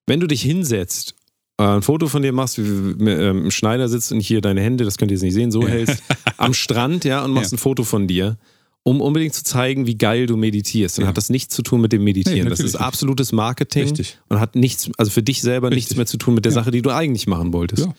Wenn 0.08 0.20
du 0.20 0.26
dich 0.26 0.42
hinsetzt, 0.42 1.14
äh, 1.60 1.64
ein 1.64 1.84
Foto 1.84 2.08
von 2.08 2.24
dir 2.24 2.32
machst, 2.34 2.58
wie 2.58 2.64
wie, 3.00 3.10
ähm, 3.12 3.44
im 3.44 3.52
Schneider 3.52 3.88
sitzt 3.88 4.12
und 4.12 4.20
hier 4.20 4.42
deine 4.42 4.62
Hände, 4.62 4.84
das 4.84 4.98
könnt 4.98 5.12
ihr 5.12 5.16
jetzt 5.16 5.22
nicht 5.22 5.36
sehen, 5.36 5.52
so 5.52 5.68
hältst, 5.68 6.02
am 6.38 6.54
Strand, 6.64 7.06
ja, 7.06 7.24
und 7.24 7.34
machst 7.34 7.54
ein 7.54 7.60
Foto 7.60 7.84
von 7.84 8.08
dir, 8.08 8.40
um 8.82 9.00
unbedingt 9.00 9.36
zu 9.36 9.44
zeigen, 9.44 9.86
wie 9.86 9.96
geil 9.96 10.26
du 10.26 10.38
meditierst, 10.38 10.98
dann 10.98 11.04
Ja. 11.04 11.10
hat 11.10 11.18
das 11.18 11.30
nichts 11.30 11.54
zu 11.56 11.62
tun 11.62 11.80
mit 11.80 11.92
dem 11.94 12.04
Meditieren. 12.04 12.46
Nee, 12.46 12.50
das 12.50 12.62
ist 12.62 12.76
absolutes 12.76 13.32
Marketing 13.32 13.84
Richtig. 13.84 14.18
und 14.28 14.40
hat 14.40 14.56
nichts, 14.56 14.90
also 14.98 15.12
für 15.12 15.22
dich 15.22 15.42
selber 15.44 15.70
nichts 15.70 15.84
Richtig. 15.92 15.98
mehr 15.98 16.06
zu 16.08 16.18
tun 16.18 16.34
mit 16.34 16.46
der 16.46 16.52
Ja. 16.52 16.56
Sache, 16.56 16.72
die 16.72 16.82
du 16.82 16.90
eigentlich 16.90 17.28
machen 17.28 17.54
wolltest 17.54 17.86
Ja. 17.86 17.94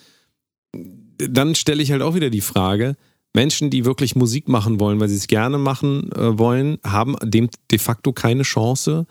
dann 1.30 1.54
stelle 1.54 1.84
ich 1.84 1.92
halt 1.92 2.02
auch 2.02 2.16
wieder 2.16 2.30
die 2.30 2.40
Frage, 2.40 2.96
Menschen, 3.35 3.69
die 3.69 3.85
wirklich 3.85 4.16
Musik 4.16 4.48
machen 4.48 4.81
wollen, 4.81 5.01
weil 5.01 5.09
sie 5.09 5.16
es 5.16 5.27
gerne 5.27 5.59
machen 5.59 6.11
äh, 6.12 6.39
wollen, 6.39 6.78
haben 6.85 7.16
dem 7.23 7.51
de 7.70 7.78
facto 7.78 8.12
keine 8.12 8.44
Chance. 8.44 9.06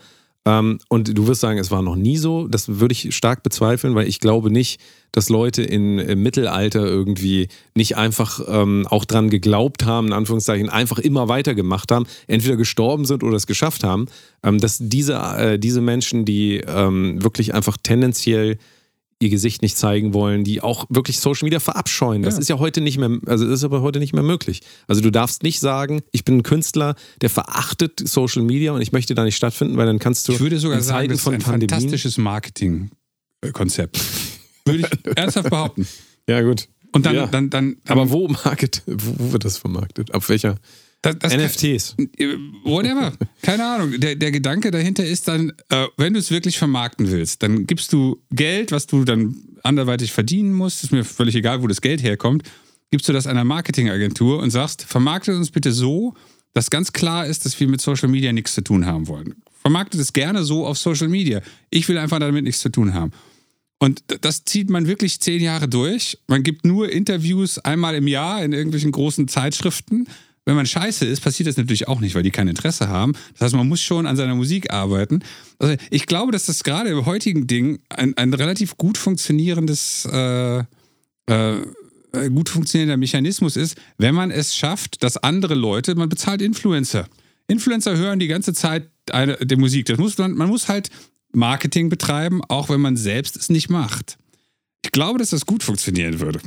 Ähm, 0.46 0.80
und 0.90 1.18
du 1.18 1.28
wirst 1.28 1.42
sagen, 1.42 1.60
es 1.60 1.72
war 1.72 1.82
noch 1.82 1.96
nie 1.96 2.18
so. 2.18 2.48
Das 2.48 2.80
würde 2.80 2.94
ich 2.94 3.16
stark 3.16 3.44
bezweifeln, 3.44 3.96
weil 3.96 4.08
ich 4.08 4.20
glaube 4.20 4.50
nicht, 4.50 4.80
dass 5.12 5.30
Leute 5.30 5.62
in, 5.62 6.00
im 6.00 6.24
Mittelalter 6.24 6.86
irgendwie 6.86 7.50
nicht 7.76 7.96
einfach 7.98 8.42
ähm, 8.48 8.88
auch 8.90 9.06
dran 9.06 9.30
geglaubt 9.30 9.86
haben, 9.86 10.08
in 10.08 10.14
Anführungszeichen, 10.14 10.70
einfach 10.70 11.00
immer 11.00 11.28
weitergemacht 11.28 11.92
haben, 11.92 12.06
entweder 12.28 12.58
gestorben 12.58 13.06
sind 13.06 13.24
oder 13.24 13.38
es 13.38 13.48
geschafft 13.48 13.84
haben. 13.84 14.08
Ähm, 14.42 14.58
dass 14.58 14.80
diese, 14.80 15.16
äh, 15.16 15.60
diese 15.60 15.82
Menschen, 15.82 16.26
die 16.26 16.58
ähm, 16.58 17.24
wirklich 17.24 17.54
einfach 17.54 17.78
tendenziell 17.82 18.58
ihr 19.24 19.30
Gesicht 19.30 19.62
nicht 19.62 19.78
zeigen 19.78 20.14
wollen, 20.14 20.44
die 20.44 20.62
auch 20.62 20.86
wirklich 20.90 21.20
Social 21.20 21.46
Media 21.46 21.60
verabscheuen. 21.60 22.22
Das 22.22 22.36
Ja. 22.36 22.40
ist 22.42 22.50
ja 22.50 22.60
heute 22.60 22.82
nicht 22.82 22.98
mehr, 22.98 23.10
also 23.26 23.48
ist 23.48 23.64
aber 23.64 23.82
heute 23.82 24.00
nicht 24.00 24.14
mehr 24.14 24.24
möglich. 24.24 24.62
Also 24.88 25.02
du 25.02 25.10
darfst 25.12 25.42
nicht 25.44 25.60
sagen, 25.60 26.02
ich 26.12 26.24
bin 26.26 26.38
ein 26.38 26.44
Künstler, 26.44 26.96
der 27.22 27.30
verachtet 27.30 28.02
Social 28.08 28.44
Media 28.44 28.72
und 28.74 28.82
ich 28.82 28.92
möchte 28.92 29.16
da 29.16 29.24
nicht 29.24 29.36
stattfinden, 29.36 29.78
weil 29.78 29.86
dann 29.86 30.00
kannst 30.00 30.28
du 30.28 30.34
Ich 30.34 30.40
würde 30.40 30.60
sogar 30.60 30.82
sagen, 30.82 31.08
das 31.10 31.18
ist 31.20 31.24
von 31.24 31.34
ein 31.34 31.42
Pandemien. 31.42 31.70
fantastisches 31.70 32.18
Marketing-Konzept. 32.18 34.00
Würde 34.66 34.88
ich 34.90 35.18
ernsthaft 35.18 35.50
behaupten. 35.50 35.88
Ja 36.28 36.42
gut. 36.42 36.70
Und 36.94 37.06
dann, 37.06 37.16
Ja. 37.16 37.28
dann, 37.28 37.50
dann, 37.50 37.76
Aber 37.88 38.10
wo 38.12 38.28
market, 38.28 38.82
wo, 38.86 39.16
wo 39.18 39.32
wird 39.34 39.44
das 39.46 39.58
vermarktet? 39.58 40.14
Ab 40.14 40.28
welcher? 40.30 40.56
Das, 41.04 41.20
das 41.20 41.36
NFTs. 41.36 41.96
Whatever. 42.64 43.14
Keine 43.42 43.66
Ahnung. 43.66 44.00
Der, 44.00 44.16
der 44.16 44.32
Gedanke 44.32 44.72
dahinter 44.72 45.06
ist 45.06 45.28
dann, 45.28 45.52
äh, 45.70 45.88
wenn 45.98 46.14
du 46.14 46.20
es 46.20 46.32
wirklich 46.32 46.58
vermarkten 46.58 47.12
willst, 47.12 47.44
dann 47.44 47.68
gibst 47.68 47.92
du 47.92 48.22
Geld, 48.32 48.72
was 48.72 48.88
du 48.88 49.04
dann 49.04 49.36
anderweitig 49.64 50.14
verdienen 50.14 50.54
musst. 50.54 50.84
Ist 50.84 50.92
mir 50.92 51.04
völlig 51.04 51.36
egal, 51.36 51.62
wo 51.62 51.68
das 51.68 51.82
Geld 51.82 52.02
herkommt. 52.02 52.44
Gibst 52.90 53.10
du 53.10 53.14
das 53.14 53.28
einer 53.28 53.44
Marketingagentur 53.44 54.40
und 54.40 54.52
sagst, 54.52 54.84
vermarktet 54.84 55.36
uns 55.36 55.52
bitte 55.52 55.74
so, 55.74 56.14
dass 56.54 56.70
ganz 56.70 56.94
klar 56.94 57.26
ist, 57.26 57.46
dass 57.46 57.60
wir 57.60 57.68
mit 57.68 57.82
Social 57.82 58.08
Media 58.08 58.32
nichts 58.32 58.54
zu 58.54 58.62
tun 58.62 58.86
haben 58.86 59.08
wollen. 59.08 59.36
Vermarktet 59.62 60.00
es 60.00 60.14
gerne 60.14 60.44
so 60.44 60.66
auf 60.66 60.78
Social 60.78 61.10
Media. 61.10 61.42
Ich 61.70 61.90
will 61.90 61.98
einfach 61.98 62.20
damit 62.20 62.46
nichts 62.46 62.62
zu 62.62 62.70
tun 62.70 62.94
haben. 62.94 63.12
Und 63.80 64.04
das 64.22 64.46
zieht 64.46 64.70
man 64.70 64.88
wirklich 64.88 65.20
zehn 65.20 65.42
Jahre 65.42 65.68
durch. 65.68 66.18
Man 66.28 66.44
gibt 66.44 66.66
nur 66.66 66.90
Interviews 66.90 67.60
einmal 67.60 67.96
im 67.96 68.08
Jahr 68.08 68.42
in 68.42 68.54
irgendwelchen 68.54 68.94
großen 68.94 69.28
Zeitschriften. 69.28 70.08
Wenn 70.46 70.56
man 70.56 70.66
scheiße 70.66 71.06
ist, 71.06 71.22
passiert 71.22 71.48
das 71.48 71.56
natürlich 71.56 71.88
auch 71.88 72.02
nicht, 72.02 72.16
weil 72.16 72.24
die 72.24 72.32
kein 72.32 72.50
Interesse 72.50 72.90
haben. 72.90 73.14
Das 73.34 73.42
heißt, 73.42 73.56
man 73.56 73.68
muss 73.68 73.82
schon 73.82 74.06
an 74.06 74.18
seiner 74.18 74.36
Musik 74.36 74.72
arbeiten. 74.74 75.24
Also 75.58 75.76
ich 75.90 76.06
glaube, 76.06 76.34
dass 76.34 76.46
das 76.46 76.64
gerade 76.64 76.90
im 76.90 77.06
heutigen 77.06 77.48
Ding 77.48 77.80
ein, 77.90 78.18
ein 78.18 78.34
relativ 78.34 78.76
gut 78.76 78.98
funktionierendes, 78.98 80.06
äh, 80.12 80.60
äh, 80.60 80.64
äh, 81.28 82.30
gut 82.30 82.50
funktionierender 82.50 82.98
Mechanismus 82.98 83.56
ist, 83.56 83.78
wenn 83.98 84.16
man 84.16 84.32
es 84.32 84.56
schafft, 84.56 85.02
dass 85.04 85.16
andere 85.16 85.56
Leute, 85.56 85.96
man 85.96 86.10
bezahlt 86.10 86.42
Influencer. 86.42 87.08
Influencer 87.48 87.98
hören 87.98 88.20
die 88.20 88.28
ganze 88.28 88.54
Zeit 88.54 88.90
eine, 89.12 89.38
die 89.38 89.56
Musik. 89.56 89.86
Das 89.86 89.98
muss 89.98 90.18
man, 90.18 90.34
man 90.34 90.50
muss 90.50 90.68
halt 90.68 90.90
Marketing 91.32 91.90
betreiben, 91.90 92.42
auch 92.50 92.70
wenn 92.70 92.82
man 92.82 92.98
selbst 92.98 93.38
es 93.38 93.50
nicht 93.50 93.70
macht. 93.70 94.18
Ich 94.84 94.92
glaube, 94.92 95.20
dass 95.20 95.30
das 95.30 95.46
gut 95.46 95.64
funktionieren 95.64 96.20
würde. 96.20 96.40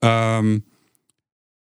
ähm, 0.02 0.64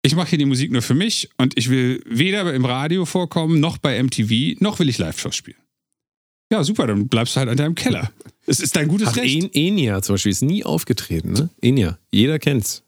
ich 0.04 0.14
mache 0.14 0.28
hier 0.30 0.38
die 0.38 0.44
Musik 0.44 0.70
nur 0.70 0.82
für 0.82 0.94
mich 0.94 1.30
und 1.38 1.56
ich 1.56 1.70
will 1.70 2.02
weder 2.06 2.52
im 2.52 2.64
Radio 2.66 3.06
vorkommen, 3.06 3.58
noch 3.58 3.78
bei 3.78 4.00
MTV, 4.02 4.60
noch 4.60 4.78
will 4.78 4.88
ich 4.90 4.98
Live-Shows 4.98 5.34
spielen. 5.34 5.56
Ja, 6.52 6.62
super, 6.62 6.86
dann 6.86 7.08
bleibst 7.08 7.34
du 7.34 7.40
halt 7.40 7.48
an 7.48 7.56
deinem 7.56 7.74
Keller. 7.74 8.12
Es 8.46 8.60
ist 8.60 8.76
dein 8.76 8.86
gutes 8.88 9.08
Ach, 9.08 9.16
Recht. 9.16 9.34
En 9.34 9.50
Enya 9.54 10.02
zum 10.02 10.14
Beispiel 10.14 10.30
ist 10.32 10.42
nie 10.42 10.62
aufgetreten, 10.62 11.32
ne? 11.32 11.48
Enya, 11.62 11.98
jeder 12.12 12.38
kennt's. 12.38 12.84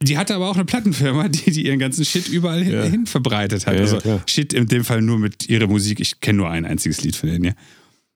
Die 0.00 0.16
hatte 0.16 0.36
aber 0.36 0.48
auch 0.48 0.54
eine 0.54 0.64
Plattenfirma, 0.64 1.26
die, 1.28 1.50
die 1.50 1.66
ihren 1.66 1.80
ganzen 1.80 2.04
Shit 2.04 2.28
überall 2.28 2.62
hin, 2.62 2.72
Ja. 2.72 2.84
hin 2.84 3.06
verbreitet 3.06 3.66
hat. 3.66 3.74
Ja, 3.74 3.80
ja, 3.80 3.84
also 3.86 3.98
klar. 3.98 4.22
Shit 4.26 4.52
in 4.52 4.68
dem 4.68 4.84
Fall 4.84 5.02
nur 5.02 5.18
mit 5.18 5.48
ihrer 5.48 5.66
Musik. 5.66 5.98
Ich 5.98 6.20
kenne 6.20 6.36
nur 6.36 6.48
ein 6.50 6.64
einziges 6.64 7.02
Lied 7.02 7.16
von. 7.16 7.42
Ja. 7.42 7.52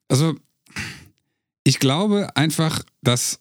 Also 0.06 0.36
ich 1.64 1.80
glaube 1.80 2.36
einfach, 2.36 2.84
dass 3.02 3.40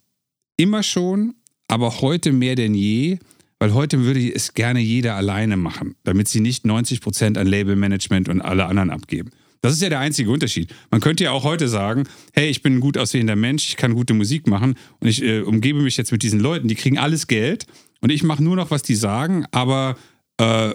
immer 0.58 0.82
schon, 0.82 1.36
aber 1.68 2.02
heute 2.02 2.32
mehr 2.32 2.56
denn 2.56 2.74
je, 2.74 3.20
weil 3.60 3.74
heute 3.74 4.04
würde 4.04 4.34
es 4.34 4.54
gerne 4.54 4.80
jeder 4.80 5.16
alleine 5.16 5.58
machen, 5.58 5.96
damit 6.04 6.28
sie 6.28 6.40
nicht 6.40 6.66
90% 6.66 7.38
an 7.38 7.48
Labelmanagement 7.48 8.30
und 8.30 8.42
alle 8.42 8.66
anderen 8.66 8.90
abgeben. 8.90 9.32
Das 9.62 9.74
ist 9.74 9.82
ja 9.82 9.90
der 9.90 10.00
einzige 10.00 10.32
Unterschied. 10.32 10.74
Man 10.90 11.02
könnte 11.02 11.26
ja 11.26 11.32
auch 11.32 11.44
heute 11.44 11.68
sagen, 11.68 12.06
hey, 12.34 12.50
ich 12.50 12.62
bin 12.62 12.76
ein 12.76 12.80
gut 12.80 12.98
aussehender 12.98 13.36
Mensch, 13.36 13.68
ich 13.68 13.76
kann 13.76 13.94
gute 13.94 14.14
Musik 14.14 14.48
machen 14.48 14.76
und 15.00 15.08
ich 15.08 15.22
äh, 15.22 15.42
umgebe 15.42 15.82
mich 15.82 15.98
jetzt 15.98 16.14
mit 16.14 16.24
diesen 16.24 16.40
Leuten, 16.40 16.70
die 16.70 16.76
kriegen 16.76 16.98
alles 16.98 17.28
Geld 17.28 17.66
und 18.00 18.10
ich 18.10 18.24
mache 18.24 18.42
nur 18.42 18.56
noch, 18.56 18.72
was 18.72 18.84
die 18.84 18.96
sagen, 18.96 19.46
aber 19.52 19.98
äh, 20.38 20.74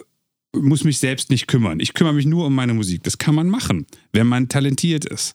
muss 0.52 0.84
mich 0.84 0.98
selbst 0.98 1.30
nicht 1.30 1.46
kümmern. 1.46 1.80
Ich 1.80 1.94
kümmere 1.94 2.14
mich 2.14 2.26
nur 2.26 2.46
um 2.46 2.54
meine 2.54 2.74
Musik. 2.74 3.02
Das 3.02 3.18
kann 3.18 3.34
man 3.34 3.48
machen, 3.48 3.86
wenn 4.12 4.26
man 4.26 4.48
talentiert 4.48 5.04
ist. 5.04 5.34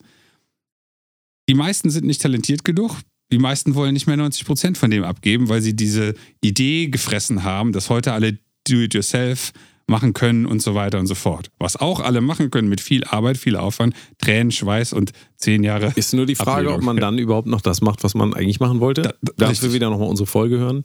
Die 1.49 1.55
meisten 1.55 1.89
sind 1.89 2.05
nicht 2.05 2.21
talentiert 2.21 2.63
genug. 2.63 2.95
Die 3.31 3.39
meisten 3.39 3.76
wollen 3.76 3.93
nicht 3.93 4.07
mehr 4.07 4.18
90 4.18 4.45
Prozent 4.45 4.77
von 4.77 4.89
dem 4.89 5.03
abgeben, 5.03 5.49
weil 5.49 5.61
sie 5.61 5.76
diese 5.76 6.15
Idee 6.41 6.88
gefressen 6.88 7.43
haben, 7.43 7.72
dass 7.72 7.89
heute 7.89 8.14
alle 8.14 8.39
Do-it-yourself 8.68 9.53
machen 9.89 10.14
können 10.14 10.45
und 10.45 10.61
so 10.61 10.76
weiter 10.76 10.99
und 10.99 11.07
so 11.07 11.15
fort. 11.15 11.51
Was 11.57 11.76
auch 11.76 11.99
alle 11.99 12.22
machen 12.22 12.51
können 12.51 12.69
mit 12.69 12.80
viel 12.80 13.03
Arbeit, 13.03 13.38
viel 13.38 13.56
Aufwand, 13.56 13.95
Tränen, 14.19 14.51
Schweiß 14.51 14.93
und 14.93 15.11
zehn 15.35 15.64
Jahre. 15.64 15.91
Ist 15.95 16.14
nur 16.14 16.26
die 16.26 16.35
Frage, 16.35 16.51
Ablehnung. 16.51 16.76
ob 16.76 16.84
man 16.84 16.97
dann 16.97 17.18
überhaupt 17.18 17.47
noch 17.47 17.61
das 17.61 17.81
macht, 17.81 18.03
was 18.03 18.14
man 18.14 18.34
eigentlich 18.34 18.60
machen 18.60 18.80
wollte. 18.80 19.01
Da, 19.01 19.14
da, 19.22 19.34
Darfst 19.38 19.64
du 19.64 19.73
wieder 19.73 19.89
nochmal 19.89 20.07
unsere 20.07 20.27
Folge 20.27 20.57
hören? 20.60 20.84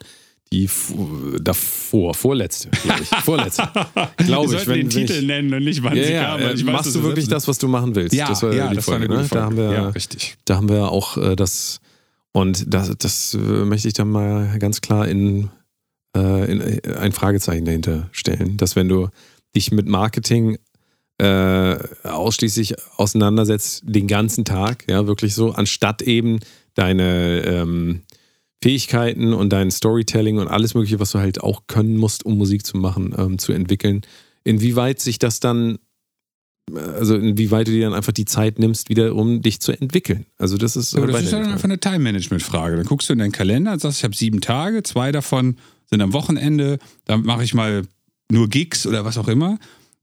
Die 0.52 0.68
davor, 1.40 2.14
vorletzte, 2.14 2.70
glaube 2.70 3.02
ich. 3.02 3.08
Vorletzte. 3.24 3.68
glaube 4.18 4.54
ich. 4.54 4.66
Wenn, 4.66 4.80
den 4.80 4.90
Titel 4.90 5.12
ich, 5.12 5.26
nennen 5.26 5.52
und 5.52 5.64
nicht 5.64 5.82
wann 5.82 5.96
ja, 5.96 6.04
sie 6.04 6.12
kam. 6.12 6.40
Ja, 6.40 6.50
ich 6.52 6.66
weiß, 6.66 6.72
machst 6.72 6.94
du 6.94 7.02
wirklich 7.02 7.28
das, 7.28 7.48
was 7.48 7.58
du 7.58 7.66
machen 7.66 7.94
willst? 7.94 8.14
Ja, 8.14 8.28
das 8.28 8.42
war 8.42 8.52
ja, 8.52 8.68
die 8.68 8.80
Folge, 8.80 9.08
war 9.08 9.22
ne? 9.22 9.28
Da 9.28 9.42
haben 9.42 9.56
wir, 9.56 9.72
ja, 9.72 9.88
richtig. 9.88 10.36
Da 10.44 10.56
haben 10.56 10.68
wir 10.68 10.90
auch 10.90 11.16
äh, 11.16 11.34
das, 11.34 11.80
und 12.34 12.64
das, 12.74 12.92
das 12.98 13.34
äh, 13.34 13.38
möchte 13.38 13.86
ich 13.86 13.94
dann 13.94 14.10
mal 14.10 14.58
ganz 14.58 14.80
klar 14.80 15.06
in, 15.06 15.50
äh, 16.16 16.50
in 16.50 16.60
äh, 16.60 16.96
ein 16.98 17.12
Fragezeichen 17.12 17.64
dahinter 17.64 18.08
stellen, 18.10 18.56
dass 18.56 18.74
wenn 18.74 18.88
du 18.88 19.08
dich 19.54 19.70
mit 19.70 19.86
Marketing 19.86 20.58
äh, 21.18 21.76
ausschließlich 22.02 22.74
auseinandersetzt, 22.96 23.84
den 23.86 24.08
ganzen 24.08 24.44
Tag, 24.44 24.84
ja, 24.90 25.06
wirklich 25.06 25.36
so, 25.36 25.52
anstatt 25.52 26.02
eben 26.02 26.40
deine 26.74 27.42
ähm, 27.46 28.02
Fähigkeiten 28.60 29.32
und 29.32 29.52
dein 29.52 29.70
Storytelling 29.70 30.38
und 30.38 30.48
alles 30.48 30.74
Mögliche, 30.74 30.98
was 30.98 31.12
du 31.12 31.20
halt 31.20 31.40
auch 31.40 31.68
können 31.68 31.96
musst, 31.96 32.26
um 32.26 32.36
Musik 32.36 32.66
zu 32.66 32.76
machen, 32.76 33.14
ähm, 33.16 33.38
zu 33.38 33.52
entwickeln. 33.52 34.02
Inwieweit 34.42 34.98
sich 34.98 35.20
das 35.20 35.38
dann, 35.38 35.78
also 36.72 37.16
inwieweit 37.16 37.68
du 37.68 37.72
dir 37.72 37.84
dann 37.84 37.94
einfach 37.94 38.12
die 38.12 38.24
Zeit 38.24 38.58
nimmst, 38.58 38.88
wieder 38.88 39.14
um 39.14 39.42
dich 39.42 39.60
zu 39.60 39.72
entwickeln. 39.72 40.26
Also 40.38 40.56
das 40.56 40.76
ist. 40.76 40.96
Aber 40.96 41.06
das 41.06 41.24
ist 41.24 41.32
dann 41.32 41.46
einfach 41.46 41.64
eine 41.64 41.78
Time-Management-Frage. 41.78 42.76
Dann 42.76 42.86
guckst 42.86 43.08
du 43.08 43.12
in 43.12 43.18
deinen 43.18 43.32
Kalender 43.32 43.72
und 43.72 43.80
sagst, 43.80 43.98
ich 43.98 44.04
habe 44.04 44.16
sieben 44.16 44.40
Tage, 44.40 44.82
zwei 44.82 45.12
davon 45.12 45.56
sind 45.90 46.00
am 46.00 46.12
Wochenende, 46.12 46.78
dann 47.04 47.22
mache 47.22 47.44
ich 47.44 47.54
mal 47.54 47.82
nur 48.30 48.48
Gigs 48.48 48.86
oder 48.86 49.04
was 49.04 49.18
auch 49.18 49.28
immer. 49.28 49.58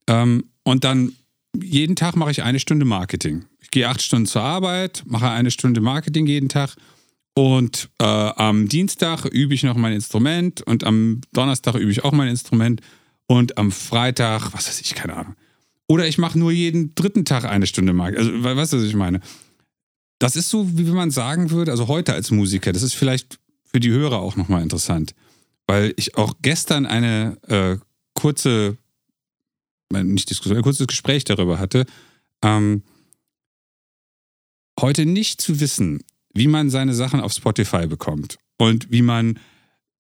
Ähm, 0.07 0.45
und 0.63 0.83
dann 0.83 1.13
jeden 1.59 1.95
Tag 1.95 2.15
mache 2.15 2.31
ich 2.31 2.43
eine 2.43 2.59
Stunde 2.59 2.85
Marketing. 2.85 3.45
Ich 3.59 3.71
gehe 3.71 3.89
acht 3.89 4.01
Stunden 4.01 4.25
zur 4.25 4.43
Arbeit, 4.43 5.03
mache 5.05 5.29
eine 5.29 5.51
Stunde 5.51 5.81
Marketing 5.81 6.27
jeden 6.27 6.49
Tag. 6.49 6.75
Und 7.33 7.89
äh, 7.99 8.05
am 8.05 8.67
Dienstag 8.67 9.25
übe 9.25 9.53
ich 9.53 9.63
noch 9.63 9.75
mein 9.75 9.93
Instrument 9.93 10.61
und 10.61 10.83
am 10.83 11.21
Donnerstag 11.33 11.75
übe 11.75 11.91
ich 11.91 12.03
auch 12.03 12.11
mein 12.11 12.27
Instrument 12.27 12.81
und 13.25 13.57
am 13.57 13.71
Freitag, 13.71 14.53
was 14.53 14.67
weiß 14.67 14.81
ich, 14.81 14.95
keine 14.95 15.15
Ahnung. 15.15 15.35
Oder 15.88 16.08
ich 16.08 16.18
mache 16.18 16.40
nur 16.40 16.52
jeden 16.52 16.95
dritten 16.95 17.26
Tag 17.26 17.45
eine 17.45 17.68
Stunde 17.68 17.94
Marketing. 17.94 18.28
Also, 18.28 18.44
weißt 18.44 18.74
du, 18.74 18.78
was 18.78 18.84
ich 18.84 18.95
meine? 18.95 19.20
Das 20.20 20.36
ist 20.36 20.49
so, 20.49 20.78
wie 20.78 20.84
man 20.84 21.12
sagen 21.12 21.49
würde, 21.49 21.72
also 21.72 21.88
heute 21.88 22.14
als 22.14 22.32
Musiker, 22.32 22.72
das 22.72 22.84
ist 22.84 22.94
vielleicht 22.94 23.40
für 23.66 23.80
die 23.80 23.90
Hörer 23.90 24.20
auch 24.20 24.36
nochmal 24.36 24.62
interessant, 24.62 25.16
weil 25.66 25.94
ich 25.98 26.16
auch 26.16 26.36
gestern 26.41 26.86
eine 26.86 27.38
äh, 27.48 27.78
kurze, 28.14 28.78
nicht 29.91 30.30
Diskussion, 30.30 30.58
ein 30.58 30.64
kurzes 30.64 30.88
Gespräch 30.88 31.24
darüber 31.24 31.58
hatte, 31.58 31.86
ähm, 32.44 32.84
heute 34.80 35.06
nicht 35.06 35.41
zu 35.41 35.60
wissen, 35.60 36.03
wie 36.34 36.48
man 36.48 36.70
seine 36.70 36.94
Sachen 36.94 37.20
auf 37.20 37.34
Spotify 37.34 37.88
bekommt 37.88 38.38
und 38.58 38.91
wie 38.91 39.02
man 39.02 39.40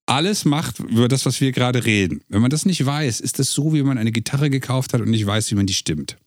alles 0.05 0.45
macht 0.45 0.79
über 0.79 1.07
das, 1.07 1.25
was 1.25 1.39
wir 1.41 1.51
gerade 1.51 1.85
reden. 1.85 2.21
Wenn 2.27 2.41
man 2.41 2.49
das 2.49 2.65
nicht 2.65 2.85
weiß, 2.85 3.19
ist 3.19 3.39
das 3.39 3.51
so, 3.51 3.73
wie 3.73 3.83
man 3.83 3.97
eine 3.97 4.11
Gitarre 4.11 4.49
gekauft 4.49 4.93
hat 4.93 5.01
und 5.01 5.09
nicht 5.09 5.25
weiß, 5.25 5.51
wie 5.51 5.55
man 5.55 5.67
die 5.67 5.73
stimmt. 5.73 6.17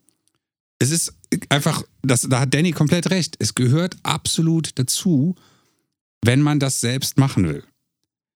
Es 0.78 0.90
ist 0.90 1.14
einfach, 1.48 1.82
das, 2.02 2.22
da 2.22 2.40
hat 2.40 2.54
Danny 2.54 2.72
komplett 2.72 3.10
recht. 3.10 3.36
Es 3.38 3.54
gehört 3.54 3.96
absolut 4.02 4.78
dazu, 4.78 5.34
wenn 6.24 6.40
man 6.40 6.58
das 6.58 6.80
selbst 6.80 7.18
machen 7.18 7.48
will. 7.48 7.62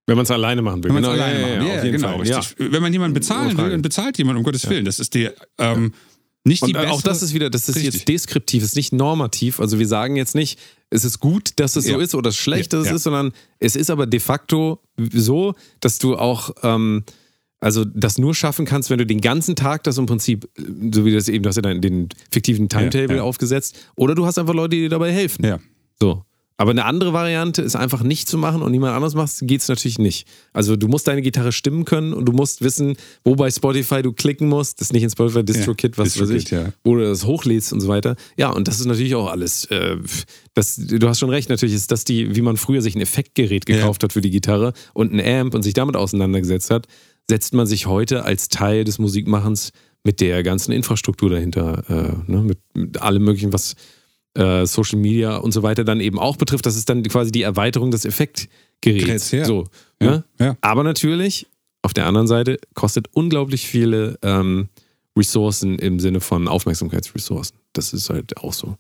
Wenn 0.06 0.16
man 0.16 0.24
es 0.24 0.30
alleine 0.30 0.62
machen 0.62 0.82
will. 0.82 0.90
Wenn 0.90 0.96
genau, 0.96 1.10
alleine 1.10 1.40
ja, 1.40 1.46
machen. 1.46 1.66
Ja, 1.66 1.84
ja, 1.84 1.90
genau, 1.90 2.16
richtig. 2.16 2.54
Wenn 2.58 2.80
man 2.80 2.92
jemanden 2.92 3.14
bezahlen 3.14 3.58
will, 3.58 3.70
dann 3.70 3.82
bezahlt 3.82 4.16
jemand, 4.16 4.38
um 4.38 4.44
Gottes 4.44 4.68
Willen. 4.70 4.84
Das 4.84 4.98
ist 4.98 5.14
die, 5.14 5.28
ähm, 5.58 5.92
nicht 6.48 6.66
die 6.66 6.76
auch 6.76 7.02
das 7.02 7.22
ist 7.22 7.34
wieder, 7.34 7.50
das 7.50 7.68
ist 7.68 7.76
richtig. 7.76 7.94
jetzt 7.94 8.08
deskriptiv, 8.08 8.62
ist 8.62 8.76
nicht 8.76 8.92
normativ. 8.92 9.60
Also 9.60 9.78
wir 9.78 9.86
sagen 9.86 10.16
jetzt 10.16 10.34
nicht, 10.34 10.58
es 10.90 11.04
ist 11.04 11.20
gut, 11.20 11.52
dass 11.56 11.76
es 11.76 11.86
so 11.86 11.98
ist 11.98 12.14
oder 12.14 12.32
schlecht, 12.32 12.72
dass 12.72 12.86
es 12.86 12.92
ist, 12.92 13.02
sondern 13.04 13.32
es 13.58 13.76
ist 13.76 13.90
aber 13.90 14.06
de 14.06 14.20
facto 14.20 14.80
so, 15.12 15.54
dass 15.80 15.98
du 15.98 16.16
auch 16.16 16.50
ähm, 16.62 17.04
also 17.60 17.84
das 17.84 18.18
nur 18.18 18.34
schaffen 18.34 18.64
kannst, 18.64 18.90
wenn 18.90 18.98
du 18.98 19.06
den 19.06 19.20
ganzen 19.20 19.56
Tag 19.56 19.82
das 19.84 19.98
im 19.98 20.06
Prinzip, 20.06 20.48
so 20.56 21.04
wie 21.04 21.12
das 21.12 21.28
eben, 21.28 21.42
du 21.42 21.48
hast 21.48 21.56
ja 21.56 21.62
dann 21.62 21.80
den 21.80 22.08
fiktiven 22.30 22.68
Timetable 22.68 23.16
ja, 23.16 23.16
ja. 23.16 23.22
aufgesetzt, 23.22 23.76
oder 23.96 24.14
du 24.14 24.26
hast 24.26 24.38
einfach 24.38 24.54
Leute, 24.54 24.70
die 24.70 24.82
dir 24.82 24.88
dabei 24.88 25.12
helfen. 25.12 25.44
Ja. 25.44 25.58
So. 26.00 26.24
Aber 26.60 26.72
eine 26.72 26.84
andere 26.84 27.12
Variante 27.12 27.62
ist 27.62 27.76
einfach 27.76 28.02
nicht 28.02 28.28
zu 28.28 28.36
machen 28.36 28.62
und 28.62 28.72
niemand 28.72 28.92
anders 28.92 29.14
macht, 29.14 29.32
geht 29.42 29.60
es 29.60 29.68
natürlich 29.68 30.00
nicht. 30.00 30.26
Also 30.52 30.74
du 30.74 30.88
musst 30.88 31.06
deine 31.06 31.22
Gitarre 31.22 31.52
stimmen 31.52 31.84
können 31.84 32.12
und 32.12 32.26
du 32.26 32.32
musst 32.32 32.62
wissen, 32.62 32.96
wo 33.22 33.36
bei 33.36 33.48
Spotify 33.48 34.02
du 34.02 34.12
klicken 34.12 34.48
musst. 34.48 34.80
Das 34.80 34.88
ist 34.88 34.92
nicht 34.92 35.04
in 35.04 35.10
Spotify 35.10 35.44
DistroKit, 35.44 35.96
ja, 35.96 36.02
was 36.02 36.14
Distro 36.14 36.28
weiß 36.28 36.42
ich, 36.42 36.50
ja. 36.50 36.72
wo 36.82 36.96
du 36.96 37.02
das 37.02 37.24
hochlädst 37.24 37.72
und 37.72 37.80
so 37.80 37.86
weiter. 37.86 38.16
Ja, 38.36 38.50
und 38.50 38.66
das 38.66 38.80
ist 38.80 38.86
natürlich 38.86 39.14
auch 39.14 39.30
alles. 39.30 39.66
Äh, 39.66 39.98
das, 40.54 40.74
du 40.74 41.08
hast 41.08 41.20
schon 41.20 41.30
recht, 41.30 41.48
natürlich 41.48 41.76
ist 41.76 41.92
das 41.92 42.02
die, 42.02 42.34
wie 42.34 42.42
man 42.42 42.56
früher 42.56 42.82
sich 42.82 42.96
ein 42.96 43.00
Effektgerät 43.00 43.64
gekauft 43.64 44.02
ja. 44.02 44.06
hat 44.06 44.12
für 44.12 44.20
die 44.20 44.30
Gitarre 44.30 44.72
und 44.94 45.12
ein 45.12 45.24
Amp 45.24 45.54
und 45.54 45.62
sich 45.62 45.74
damit 45.74 45.94
auseinandergesetzt 45.94 46.72
hat, 46.72 46.88
setzt 47.30 47.54
man 47.54 47.68
sich 47.68 47.86
heute 47.86 48.24
als 48.24 48.48
Teil 48.48 48.82
des 48.82 48.98
Musikmachens 48.98 49.70
mit 50.02 50.20
der 50.20 50.42
ganzen 50.42 50.72
Infrastruktur 50.72 51.30
dahinter, 51.30 51.84
äh, 51.88 52.32
ne, 52.32 52.42
mit, 52.42 52.58
mit 52.74 53.00
allem 53.00 53.22
möglichen, 53.22 53.52
was 53.52 53.76
äh, 54.38 54.66
Social 54.66 54.98
Media 54.98 55.36
und 55.36 55.52
so 55.52 55.62
weiter 55.62 55.84
dann 55.84 56.00
eben 56.00 56.18
auch 56.18 56.36
betrifft. 56.36 56.64
Das 56.64 56.76
ist 56.76 56.88
dann 56.88 57.02
quasi 57.02 57.32
die 57.32 57.42
Erweiterung 57.42 57.90
des 57.90 58.04
Effektgeräts. 58.04 59.32
Ja. 59.32 59.44
So, 59.44 59.66
ja, 60.00 60.10
ne? 60.10 60.24
ja. 60.38 60.56
Aber 60.60 60.84
natürlich, 60.84 61.48
auf 61.82 61.92
der 61.92 62.06
anderen 62.06 62.28
Seite, 62.28 62.58
kostet 62.74 63.08
unglaublich 63.12 63.66
viele 63.66 64.18
ähm, 64.22 64.68
Ressourcen 65.16 65.78
im 65.78 65.98
Sinne 65.98 66.20
von 66.20 66.46
Aufmerksamkeitsressourcen. 66.46 67.58
Das 67.72 67.92
ist 67.92 68.10
halt 68.10 68.36
auch 68.38 68.52
so. 68.52 68.76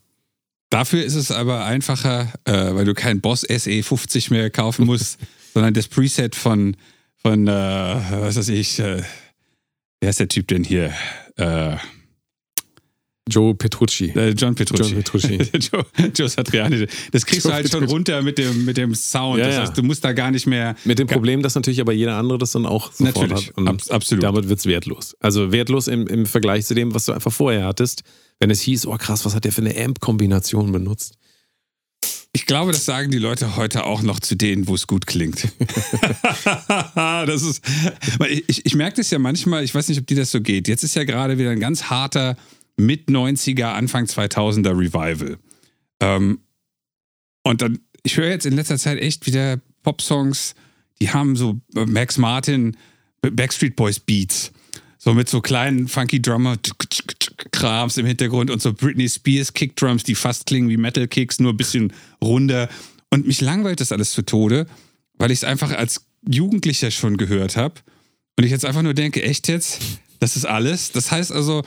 Dafür 0.70 1.02
ist 1.02 1.14
es 1.14 1.30
aber 1.30 1.64
einfacher, 1.64 2.32
äh, 2.44 2.74
weil 2.74 2.84
du 2.84 2.94
kein 2.94 3.20
Boss 3.20 3.44
SE50 3.44 4.32
mehr 4.32 4.50
kaufen 4.50 4.86
musst, 4.86 5.18
sondern 5.54 5.74
das 5.74 5.88
Preset 5.88 6.36
von, 6.36 6.76
von 7.16 7.48
äh, 7.48 7.50
was 7.50 8.36
weiß 8.36 8.50
ich, 8.50 8.78
äh, 8.78 9.02
wer 10.00 10.10
ist 10.10 10.20
der 10.20 10.28
Typ 10.28 10.46
denn 10.48 10.62
hier? 10.62 10.92
Äh, 11.36 11.76
Joe 13.28 13.54
Petrucci. 13.54 14.06
Äh, 14.10 14.30
John 14.30 14.54
Petrucci. 14.54 14.82
John 14.82 14.94
Petrucci. 14.94 15.36
Joe, 15.58 15.84
Joe 16.14 16.28
Satriani. 16.28 16.86
Das 17.12 17.26
kriegst 17.26 17.44
Joe 17.44 17.50
du 17.50 17.54
halt 17.54 17.64
Petrucci. 17.66 17.84
schon 17.84 17.90
runter 17.90 18.22
mit 18.22 18.38
dem, 18.38 18.64
mit 18.64 18.76
dem 18.76 18.94
Sound. 18.94 19.38
Ja, 19.38 19.46
das 19.46 19.58
heißt, 19.58 19.78
du 19.78 19.82
musst 19.82 20.04
da 20.04 20.12
gar 20.12 20.30
nicht 20.30 20.46
mehr. 20.46 20.76
Mit 20.84 20.98
dem 20.98 21.06
Problem, 21.06 21.42
dass 21.42 21.54
natürlich 21.54 21.80
aber 21.80 21.92
jeder 21.92 22.16
andere 22.16 22.38
das 22.38 22.52
dann 22.52 22.66
auch 22.66 22.92
sofort 22.92 23.28
natürlich, 23.28 23.48
hat. 23.48 23.58
Und 23.58 23.68
Ab, 23.68 23.76
absolut. 23.90 24.24
Damit 24.24 24.48
wird 24.48 24.58
es 24.58 24.66
wertlos. 24.66 25.16
Also 25.20 25.52
wertlos 25.52 25.88
im, 25.88 26.06
im 26.06 26.26
Vergleich 26.26 26.66
zu 26.66 26.74
dem, 26.74 26.94
was 26.94 27.04
du 27.04 27.12
einfach 27.12 27.32
vorher 27.32 27.64
hattest. 27.64 28.02
Wenn 28.40 28.50
es 28.50 28.60
hieß, 28.60 28.86
oh 28.86 28.96
krass, 28.96 29.24
was 29.24 29.34
hat 29.34 29.44
der 29.44 29.52
für 29.52 29.62
eine 29.62 29.76
Amp-Kombination 29.76 30.70
benutzt? 30.72 31.14
Ich 32.32 32.46
glaube, 32.46 32.72
das 32.72 32.84
sagen 32.84 33.10
die 33.10 33.18
Leute 33.18 33.56
heute 33.56 33.84
auch 33.84 34.02
noch 34.02 34.20
zu 34.20 34.36
denen, 34.36 34.68
wo 34.68 34.74
es 34.74 34.86
gut 34.86 35.06
klingt. 35.06 35.48
das 36.94 37.42
ist, 37.42 37.64
ich, 38.46 38.66
ich 38.66 38.74
merke 38.74 38.98
das 38.98 39.10
ja 39.10 39.18
manchmal, 39.18 39.64
ich 39.64 39.74
weiß 39.74 39.88
nicht, 39.88 39.98
ob 39.98 40.06
dir 40.06 40.18
das 40.18 40.30
so 40.30 40.40
geht. 40.40 40.68
Jetzt 40.68 40.84
ist 40.84 40.94
ja 40.94 41.04
gerade 41.04 41.38
wieder 41.38 41.50
ein 41.50 41.60
ganz 41.60 41.84
harter 41.84 42.36
mit 42.78 43.08
90er, 43.08 43.72
Anfang 43.72 44.04
2000er 44.04 44.70
Revival. 44.70 45.38
Ähm, 46.00 46.40
und 47.42 47.62
dann, 47.62 47.80
ich 48.02 48.16
höre 48.16 48.28
jetzt 48.28 48.46
in 48.46 48.54
letzter 48.54 48.78
Zeit 48.78 48.98
echt 48.98 49.26
wieder 49.26 49.60
Popsongs, 49.82 50.54
die 51.00 51.10
haben 51.10 51.36
so 51.36 51.60
äh, 51.74 51.86
Max 51.86 52.18
Martin, 52.18 52.76
Backstreet 53.20 53.76
Boys 53.76 54.00
Beats. 54.00 54.52
So 55.00 55.14
mit 55.14 55.28
so 55.28 55.40
kleinen 55.40 55.86
funky 55.86 56.20
Drummer 56.20 56.56
Krams 57.52 57.96
im 57.98 58.06
Hintergrund 58.06 58.50
und 58.50 58.60
so 58.60 58.72
Britney 58.72 59.08
Spears 59.08 59.52
Kickdrums, 59.52 60.02
die 60.02 60.16
fast 60.16 60.46
klingen 60.46 60.68
wie 60.68 60.76
Metal 60.76 61.06
Kicks, 61.06 61.38
nur 61.38 61.52
ein 61.52 61.56
bisschen 61.56 61.92
runder. 62.22 62.68
Und 63.10 63.26
mich 63.26 63.40
langweilt 63.40 63.80
das 63.80 63.92
alles 63.92 64.12
zu 64.12 64.22
Tode, 64.22 64.66
weil 65.14 65.30
ich 65.30 65.38
es 65.38 65.44
einfach 65.44 65.70
als 65.70 66.04
Jugendlicher 66.28 66.90
schon 66.90 67.16
gehört 67.16 67.56
habe. 67.56 67.76
Und 68.36 68.44
ich 68.44 68.50
jetzt 68.50 68.64
einfach 68.64 68.82
nur 68.82 68.94
denke, 68.94 69.22
echt 69.22 69.48
jetzt? 69.48 69.80
Das 70.18 70.36
ist 70.36 70.44
alles? 70.44 70.90
Das 70.92 71.10
heißt 71.12 71.32
also, 71.32 71.62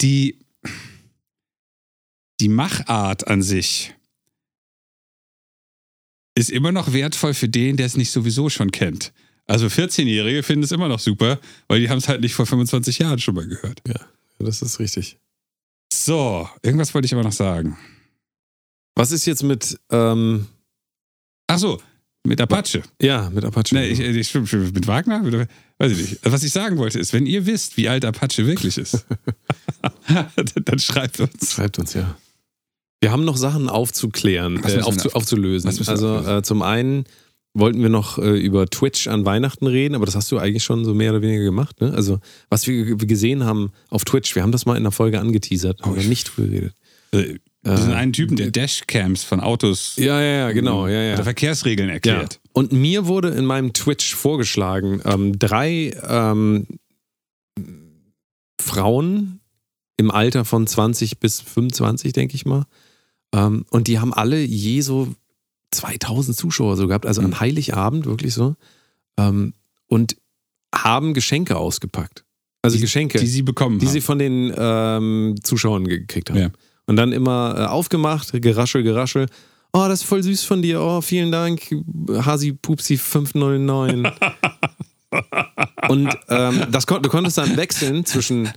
die, 0.00 0.38
die 2.44 2.50
Machart 2.50 3.26
an 3.26 3.40
sich 3.40 3.94
ist 6.34 6.50
immer 6.50 6.72
noch 6.72 6.92
wertvoll 6.92 7.32
für 7.32 7.48
den, 7.48 7.78
der 7.78 7.86
es 7.86 7.96
nicht 7.96 8.10
sowieso 8.10 8.50
schon 8.50 8.70
kennt. 8.70 9.14
Also 9.46 9.66
14-Jährige 9.68 10.42
finden 10.42 10.62
es 10.62 10.70
immer 10.70 10.88
noch 10.88 10.98
super, 10.98 11.40
weil 11.68 11.80
die 11.80 11.88
haben 11.88 11.96
es 11.98 12.08
halt 12.08 12.20
nicht 12.20 12.34
vor 12.34 12.44
25 12.44 12.98
Jahren 12.98 13.18
schon 13.18 13.34
mal 13.34 13.46
gehört. 13.46 13.80
Ja, 13.88 13.98
das 14.38 14.60
ist 14.60 14.78
richtig. 14.78 15.16
So, 15.90 16.46
irgendwas 16.62 16.92
wollte 16.92 17.06
ich 17.06 17.14
aber 17.14 17.22
noch 17.22 17.32
sagen. 17.32 17.78
Was 18.94 19.10
ist 19.10 19.24
jetzt 19.24 19.42
mit. 19.42 19.78
Ähm 19.90 20.46
Ach 21.46 21.58
so, 21.58 21.80
Mit 22.26 22.42
Apache. 22.42 22.82
Ja, 23.00 23.30
mit 23.30 23.44
Apache. 23.44 23.74
Nee, 23.74 23.86
ich, 23.88 24.00
ich, 24.00 24.28
stimmt. 24.28 24.52
Mit 24.52 24.86
Wagner? 24.86 25.24
Oder- 25.24 25.46
Weiß 25.78 25.92
ich 25.92 26.10
nicht. 26.10 26.20
Was 26.24 26.42
ich 26.42 26.52
sagen 26.52 26.76
wollte 26.76 26.98
ist, 26.98 27.12
wenn 27.14 27.26
ihr 27.26 27.46
wisst, 27.46 27.78
wie 27.78 27.88
alt 27.88 28.04
Apache 28.04 28.46
wirklich 28.46 28.76
ist, 28.76 29.06
dann 30.64 30.78
schreibt 30.78 31.20
uns. 31.20 31.52
Schreibt 31.52 31.78
uns 31.78 31.94
ja. 31.94 32.16
Wir 33.00 33.12
haben 33.12 33.24
noch 33.24 33.36
Sachen 33.36 33.68
aufzuklären, 33.68 34.62
äh, 34.64 34.80
aufzu 34.80 35.08
auf- 35.08 35.14
aufzulösen. 35.16 35.68
Also 35.88 36.16
äh, 36.18 36.42
zum 36.42 36.62
einen 36.62 37.04
wollten 37.56 37.80
wir 37.82 37.88
noch 37.90 38.18
äh, 38.18 38.38
über 38.38 38.66
Twitch 38.66 39.06
an 39.08 39.24
Weihnachten 39.24 39.66
reden, 39.66 39.94
aber 39.94 40.06
das 40.06 40.16
hast 40.16 40.32
du 40.32 40.38
eigentlich 40.38 40.64
schon 40.64 40.84
so 40.84 40.94
mehr 40.94 41.10
oder 41.12 41.22
weniger 41.22 41.44
gemacht. 41.44 41.80
Ne? 41.80 41.92
Also 41.94 42.18
was 42.48 42.66
wir 42.66 42.96
gesehen 42.96 43.44
haben 43.44 43.72
auf 43.90 44.04
Twitch, 44.04 44.34
wir 44.34 44.42
haben 44.42 44.52
das 44.52 44.66
mal 44.66 44.76
in 44.76 44.82
der 44.82 44.92
Folge 44.92 45.20
angeteasert, 45.20 45.80
Oh, 45.84 45.88
aber 45.90 45.98
ich- 45.98 46.08
nicht 46.08 46.24
drüber 46.36 46.48
geredet. 46.48 46.74
Äh, 47.12 47.38
Wir 47.62 47.76
sind 47.78 47.92
einen 47.92 48.12
Typen, 48.12 48.36
der 48.36 48.50
Dashcams 48.50 49.22
von 49.24 49.40
Autos 49.40 49.94
Ja, 49.96 50.20
ja, 50.20 50.36
ja, 50.48 50.52
genau, 50.52 50.86
ja, 50.88 51.00
ja. 51.02 51.14
oder 51.14 51.24
Verkehrsregeln 51.24 51.88
Ja. 51.88 51.94
erklärt. 51.94 52.40
Und 52.52 52.72
mir 52.72 53.06
wurde 53.06 53.28
in 53.28 53.44
meinem 53.46 53.72
Twitch 53.72 54.14
vorgeschlagen, 54.14 55.00
ähm, 55.04 55.38
drei 55.38 55.94
ähm, 56.06 56.66
Frauen 58.60 59.40
im 59.96 60.10
Alter 60.10 60.44
von 60.44 60.66
20 60.66 61.20
bis 61.20 61.40
25, 61.40 62.12
denke 62.12 62.34
ich 62.34 62.44
mal. 62.46 62.64
Ähm, 63.34 63.64
und 63.70 63.88
die 63.88 63.98
haben 63.98 64.14
alle 64.14 64.40
je 64.40 64.80
so 64.80 65.08
2000 65.72 66.36
Zuschauer 66.36 66.76
so 66.76 66.86
gehabt, 66.86 67.04
also 67.06 67.20
Mhm. 67.20 67.26
an 67.28 67.40
Heiligabend 67.40 68.06
wirklich 68.06 68.32
so. 68.32 68.54
Ähm, 69.18 69.52
und 69.88 70.16
haben 70.74 71.14
Geschenke 71.14 71.56
ausgepackt. 71.56 72.24
Also 72.62 72.78
Geschenke, 72.78 73.18
Die 73.18 73.26
sie 73.26 73.42
bekommen 73.42 73.78
die 73.78 73.86
haben. 73.86 73.92
sie 73.92 74.00
von 74.00 74.18
den 74.18 74.52
ähm, 74.56 75.34
Zuschauern 75.42 75.84
gekriegt 75.86 76.30
haben. 76.30 76.38
Ja. 76.38 76.50
Und 76.86 76.96
dann 76.96 77.12
immer 77.12 77.54
äh, 77.58 77.64
aufgemacht, 77.66 78.32
geraschel, 78.40 78.82
geraschel. 78.82 79.26
Oh, 79.72 79.84
das 79.88 80.00
ist 80.02 80.04
voll 80.04 80.22
süß 80.22 80.44
von 80.44 80.62
dir. 80.62 80.80
Oh, 80.80 81.00
vielen 81.00 81.32
Dank, 81.32 81.60
Hasi 82.24 82.52
Pupsi 82.52 82.96
509. 82.96 84.08
Und 85.88 86.08
ähm, 86.28 86.62
das 86.70 86.86
kon 86.86 87.02
du 87.02 87.08
konntest 87.08 87.38
dann 87.38 87.56
wechseln 87.56 88.04
zwischen, 88.04 88.48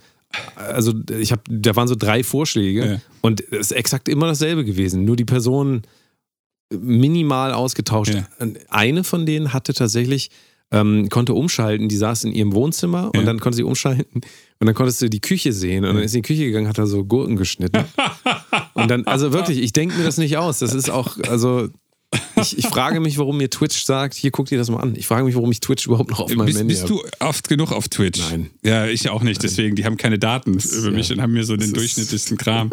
also 0.56 0.94
ich 1.20 1.32
habe, 1.32 1.42
da 1.50 1.76
waren 1.76 1.88
so 1.88 1.96
drei 1.96 2.24
Vorschläge 2.24 2.86
Ja. 2.86 3.02
und 3.22 3.42
es 3.52 3.72
ist 3.72 3.72
exakt 3.72 4.10
immer 4.10 4.28
dasselbe 4.28 4.66
gewesen. 4.66 5.06
Nur 5.06 5.16
die 5.16 5.26
Person 5.26 5.82
minimal 6.72 7.54
ausgetauscht. 7.54 8.14
Ja. 8.14 8.28
Eine 8.70 9.04
von 9.04 9.26
denen 9.26 9.54
hatte 9.54 9.74
tatsächlich, 9.74 10.30
ähm, 10.72 11.08
konnte 11.10 11.34
umschalten, 11.34 11.88
die 11.88 11.96
saß 11.96 12.26
in 12.26 12.34
ihrem 12.34 12.54
Wohnzimmer 12.54 13.12
Ja. 13.14 13.20
und 13.20 13.26
dann 13.26 13.40
konnte 13.40 13.56
sie 13.56 13.64
umschalten 13.64 14.22
und 14.60 14.66
dann 14.68 14.76
konntest 14.76 15.02
du 15.02 15.10
die 15.10 15.22
Küche 15.22 15.54
sehen 15.54 15.86
und 15.86 15.96
dann 15.96 16.04
ist 16.04 16.12
sie 16.12 16.18
in 16.18 16.24
die 16.24 16.28
Küche 16.28 16.44
gegangen, 16.46 16.68
hat 16.68 16.78
da 16.78 16.86
so 16.86 17.06
Gurken 17.06 17.38
geschnitten. 17.38 17.86
und 18.74 18.92
dann, 18.92 19.06
also 19.08 19.32
wirklich, 19.32 19.60
ich 19.60 19.72
denke 19.72 19.96
mir 19.98 20.04
das 20.04 20.18
nicht 20.18 20.36
aus. 20.38 20.60
Das 20.60 20.74
ist 20.74 20.90
auch, 20.90 21.18
also 21.30 21.70
ich, 22.42 22.58
ich 22.58 22.68
frage 22.68 23.00
mich, 23.00 23.18
warum 23.18 23.38
mir 23.38 23.50
Twitch 23.50 23.84
sagt, 23.84 24.14
hier 24.14 24.32
guck 24.32 24.48
dir 24.48 24.58
das 24.58 24.70
mal 24.70 24.80
an. 24.80 24.96
Ich 24.96 25.08
frage 25.08 25.26
mich, 25.26 25.36
warum 25.36 25.52
ich 25.52 25.60
Twitch 25.60 25.86
überhaupt 25.86 26.10
noch 26.10 26.20
auf 26.20 26.34
meinem 26.34 26.46
bist, 26.46 26.60
Handy 26.60 26.74
bist 26.74 26.90
du 26.90 27.02
oft 27.20 27.50
genug 27.50 27.72
auf 27.72 27.90
Twitch? 27.90 28.20
Nein. 28.30 28.50
Ja, 28.64 28.86
ich 28.86 29.10
auch 29.10 29.24
nicht. 29.24 29.44
Deswegen, 29.44 29.76
die 29.76 29.86
haben 29.86 29.98
keine 29.98 30.18
Daten 30.20 30.54
über 30.54 30.92
mich 30.92 31.10
ja. 31.10 31.16
und 31.16 31.22
haben 31.22 31.34
mir 31.34 31.44
so 31.44 31.58
den 31.58 31.72
Das 31.72 31.80
durchschnittlichsten 31.80 32.38
Kram 32.38 32.72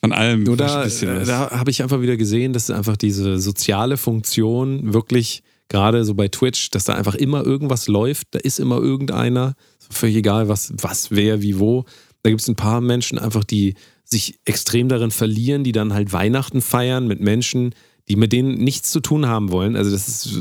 von 0.00 0.12
allem. 0.12 0.42
Nur 0.42 0.56
da, 0.56 0.86
da 0.86 1.50
habe 1.50 1.70
ich 1.70 1.82
einfach 1.82 2.00
wieder 2.00 2.16
gesehen, 2.16 2.52
dass 2.52 2.70
einfach 2.70 2.96
diese 2.96 3.38
soziale 3.38 3.96
Funktion 3.96 4.92
wirklich, 4.92 5.42
gerade 5.68 6.04
so 6.04 6.14
bei 6.14 6.28
Twitch, 6.28 6.70
dass 6.70 6.84
da 6.84 6.94
einfach 6.94 7.14
immer 7.14 7.44
irgendwas 7.44 7.86
läuft, 7.86 8.28
da 8.32 8.38
ist 8.40 8.58
immer 8.58 8.78
irgendeiner, 8.78 9.54
völlig 9.90 10.16
egal, 10.16 10.48
was, 10.48 10.72
was, 10.76 11.10
wer, 11.10 11.40
wie, 11.42 11.58
wo. 11.58 11.84
Da 12.22 12.30
gibt 12.30 12.42
es 12.42 12.48
ein 12.48 12.56
paar 12.56 12.80
Menschen 12.80 13.18
einfach, 13.18 13.44
die 13.44 13.74
sich 14.04 14.38
extrem 14.44 14.88
darin 14.88 15.10
verlieren, 15.10 15.64
die 15.64 15.72
dann 15.72 15.94
halt 15.94 16.12
Weihnachten 16.12 16.60
feiern 16.60 17.06
mit 17.06 17.20
Menschen, 17.20 17.74
die 18.08 18.16
mit 18.16 18.32
denen 18.32 18.58
nichts 18.58 18.90
zu 18.90 19.00
tun 19.00 19.26
haben 19.26 19.50
wollen. 19.50 19.76
Also 19.76 19.90
das 19.90 20.08
ist 20.08 20.38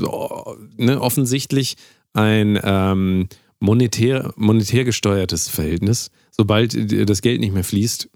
ne, 0.78 1.00
offensichtlich 1.00 1.76
ein 2.14 2.60
ähm, 2.64 3.28
monetär, 3.60 4.34
monetär 4.36 4.84
gesteuertes 4.84 5.48
Verhältnis. 5.50 6.12
Sobald 6.32 6.74
äh, 6.76 7.06
das 7.06 7.22
Geld 7.22 7.40
nicht 7.40 7.54
mehr 7.54 7.64
fließt, 7.64 8.10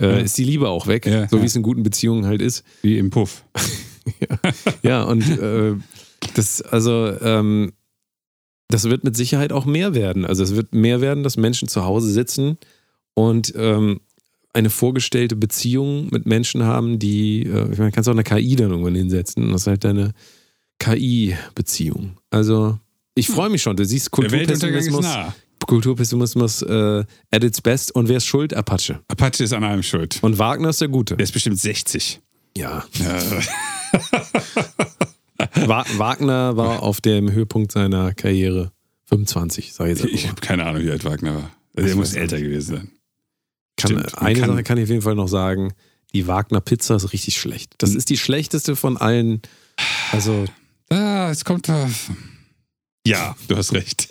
äh, 0.00 0.06
Ja. 0.06 0.16
ist 0.18 0.38
die 0.38 0.44
Liebe 0.44 0.68
auch 0.68 0.86
weg, 0.86 1.06
Ja, 1.06 1.28
so 1.28 1.36
ja. 1.36 1.42
wie 1.42 1.46
es 1.46 1.56
in 1.56 1.62
guten 1.62 1.82
Beziehungen 1.82 2.26
halt 2.26 2.40
ist. 2.42 2.62
Wie 2.82 2.98
im 2.98 3.10
Puff. 3.10 3.44
Ja, 4.82 5.02
und 5.04 5.22
äh, 5.38 5.74
das, 6.34 6.60
also, 6.60 7.10
ähm, 7.22 7.72
das 8.68 8.84
wird 8.84 9.02
mit 9.02 9.16
Sicherheit 9.16 9.50
auch 9.52 9.64
mehr 9.64 9.94
werden. 9.94 10.26
Also 10.26 10.42
es 10.42 10.54
wird 10.54 10.74
mehr 10.74 11.00
werden, 11.00 11.22
dass 11.22 11.38
Menschen 11.38 11.68
zu 11.68 11.84
Hause 11.84 12.10
sitzen 12.12 12.58
und 13.14 13.54
ähm, 13.56 14.00
eine 14.54 14.70
vorgestellte 14.70 15.36
Beziehung 15.36 16.08
mit 16.10 16.26
Menschen 16.26 16.62
haben, 16.64 16.98
die, 16.98 17.42
äh, 17.42 17.72
ich 17.72 17.78
meine, 17.78 17.92
kannst 17.92 18.08
auch 18.08 18.14
eine 18.14 18.22
KI 18.22 18.56
dann 18.56 18.70
irgendwann 18.70 18.94
hinsetzen. 18.94 19.50
Das 19.50 19.62
ist 19.62 19.66
halt 19.66 19.84
deine 19.84 20.12
KI-Beziehung. 20.78 22.16
Also, 22.30 22.78
ich 23.14 23.28
freue 23.28 23.50
mich 23.50 23.62
schon. 23.62 23.76
Du 23.76 23.84
siehst 23.84 24.10
Kulturpessimismus. 24.10 25.06
Kulturpessimismus 25.66 26.62
äh, 26.62 27.04
at 27.30 27.44
its 27.44 27.60
best. 27.60 27.94
Und 27.94 28.08
wer 28.08 28.16
ist 28.18 28.26
schuld? 28.26 28.54
Apache. 28.54 29.00
Apache 29.08 29.44
ist 29.44 29.52
an 29.52 29.64
allem 29.64 29.82
schuld. 29.82 30.18
Und 30.22 30.38
Wagner 30.38 30.70
ist 30.70 30.80
der 30.80 30.88
Gute. 30.88 31.16
Der 31.16 31.24
ist 31.24 31.32
bestimmt 31.32 31.58
60. 31.58 32.20
Ja. 32.56 32.84
Wa 35.66 35.84
Wagner 35.96 36.56
war 36.56 36.82
auf 36.82 37.00
dem 37.00 37.32
Höhepunkt 37.32 37.72
seiner 37.72 38.14
Karriere 38.14 38.70
25, 39.06 39.72
sag 39.72 39.88
ich 39.88 39.98
jetzt 39.98 40.12
Ich 40.12 40.28
habe 40.28 40.40
keine 40.40 40.64
Ahnung, 40.66 40.82
wie 40.82 40.90
alt 40.90 41.04
Wagner 41.04 41.34
war. 41.34 41.50
Also, 41.76 41.88
der 41.88 41.96
muss 41.96 42.14
älter 42.14 42.40
gewesen 42.40 42.76
sein. 42.76 42.90
Kann, 43.76 43.90
Stimmt, 43.92 44.18
Eine 44.18 44.40
kann- 44.40 44.50
Sache 44.50 44.62
kann 44.62 44.78
ich 44.78 44.84
auf 44.84 44.90
jeden 44.90 45.02
Fall 45.02 45.14
noch 45.14 45.28
sagen: 45.28 45.72
Die 46.14 46.26
Wagner 46.26 46.60
Pizza 46.60 46.96
ist 46.96 47.12
richtig 47.12 47.38
schlecht. 47.40 47.74
Das 47.78 47.94
ist 47.94 48.10
die 48.10 48.16
schlechteste 48.16 48.76
von 48.76 48.96
allen. 48.96 49.42
Also, 50.12 50.44
Ah, 50.90 51.30
es 51.30 51.44
kommt 51.44 51.68
da. 51.68 51.88
Ja, 53.06 53.34
du 53.48 53.56
hast 53.56 53.72
recht. 53.72 54.08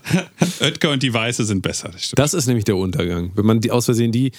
Oetker 0.60 0.90
und 0.90 1.02
die 1.02 1.12
Weiße 1.12 1.44
sind 1.44 1.62
besser. 1.62 1.88
Das 1.90 2.04
stimmt. 2.04 2.18
das 2.18 2.34
ist 2.34 2.46
nämlich 2.46 2.64
der 2.64 2.76
Untergang. 2.76 3.32
Wenn 3.34 3.46
man 3.46 3.60
die 3.60 3.70
aus 3.70 3.86
Versehen 3.86 4.12
die, 4.12 4.32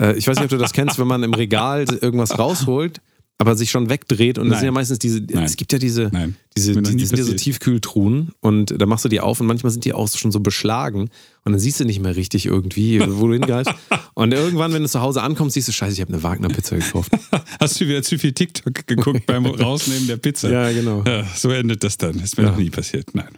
äh, 0.00 0.14
ich 0.16 0.26
weiß 0.26 0.36
nicht, 0.36 0.44
ob 0.44 0.50
du 0.50 0.58
das 0.58 0.72
kennst, 0.72 0.98
wenn 0.98 1.06
man 1.06 1.22
im 1.22 1.34
Regal 1.34 1.84
irgendwas 2.00 2.38
rausholt, 2.38 3.00
aber 3.38 3.54
sich 3.54 3.70
schon 3.70 3.90
wegdreht 3.90 4.38
und 4.38 4.46
das 4.46 4.52
Nein. 4.56 4.60
sind 4.60 4.66
ja 4.66 4.72
meistens 4.72 4.98
diese, 4.98 5.20
Nein. 5.20 5.44
es 5.44 5.56
gibt 5.56 5.72
ja 5.72 5.78
diese, 5.78 6.08
Nein. 6.10 6.36
Diese, 6.56 6.80
die, 6.80 6.96
die 6.96 7.04
sind 7.04 7.18
ja 7.18 7.24
so. 7.24 7.34
Tiefkühltruhen 7.34 8.32
und 8.40 8.74
da 8.80 8.86
machst 8.86 9.04
du 9.04 9.10
die 9.10 9.20
auf 9.20 9.40
und 9.40 9.46
manchmal 9.46 9.70
sind 9.72 9.84
die 9.84 9.92
auch 9.92 10.08
schon 10.08 10.32
so 10.32 10.40
beschlagen 10.40 11.10
und 11.44 11.52
dann 11.52 11.58
siehst 11.58 11.78
du 11.80 11.84
nicht 11.84 12.00
mehr 12.00 12.16
richtig 12.16 12.46
irgendwie, 12.46 12.98
wo 13.06 13.26
du 13.26 13.34
hingreifst. 13.34 13.72
Und 14.14 14.32
irgendwann, 14.32 14.72
wenn 14.72 14.82
du 14.82 14.88
zu 14.88 15.02
Hause 15.02 15.20
ankommst, 15.22 15.52
siehst 15.54 15.68
du, 15.68 15.72
scheiße, 15.72 15.92
ich 15.92 16.00
habe 16.00 16.10
eine 16.14 16.22
Wagner-Pizza 16.22 16.76
gekauft. 16.78 17.12
Hast 17.60 17.78
du 17.78 17.86
wieder 17.86 18.02
zu 18.02 18.18
viel 18.18 18.32
TikTok 18.32 18.86
geguckt 18.86 19.26
beim 19.26 19.44
Rausnehmen 19.46 20.06
der 20.06 20.16
Pizza? 20.16 20.50
ja, 20.50 20.72
genau. 20.72 21.04
Ja, 21.06 21.22
so 21.34 21.50
endet 21.50 21.84
das 21.84 21.98
dann. 21.98 22.18
Ist 22.20 22.38
mir 22.38 22.44
Ja. 22.44 22.50
noch 22.52 22.56
nie 22.56 22.70
passiert. 22.70 23.14
Nein. 23.14 23.28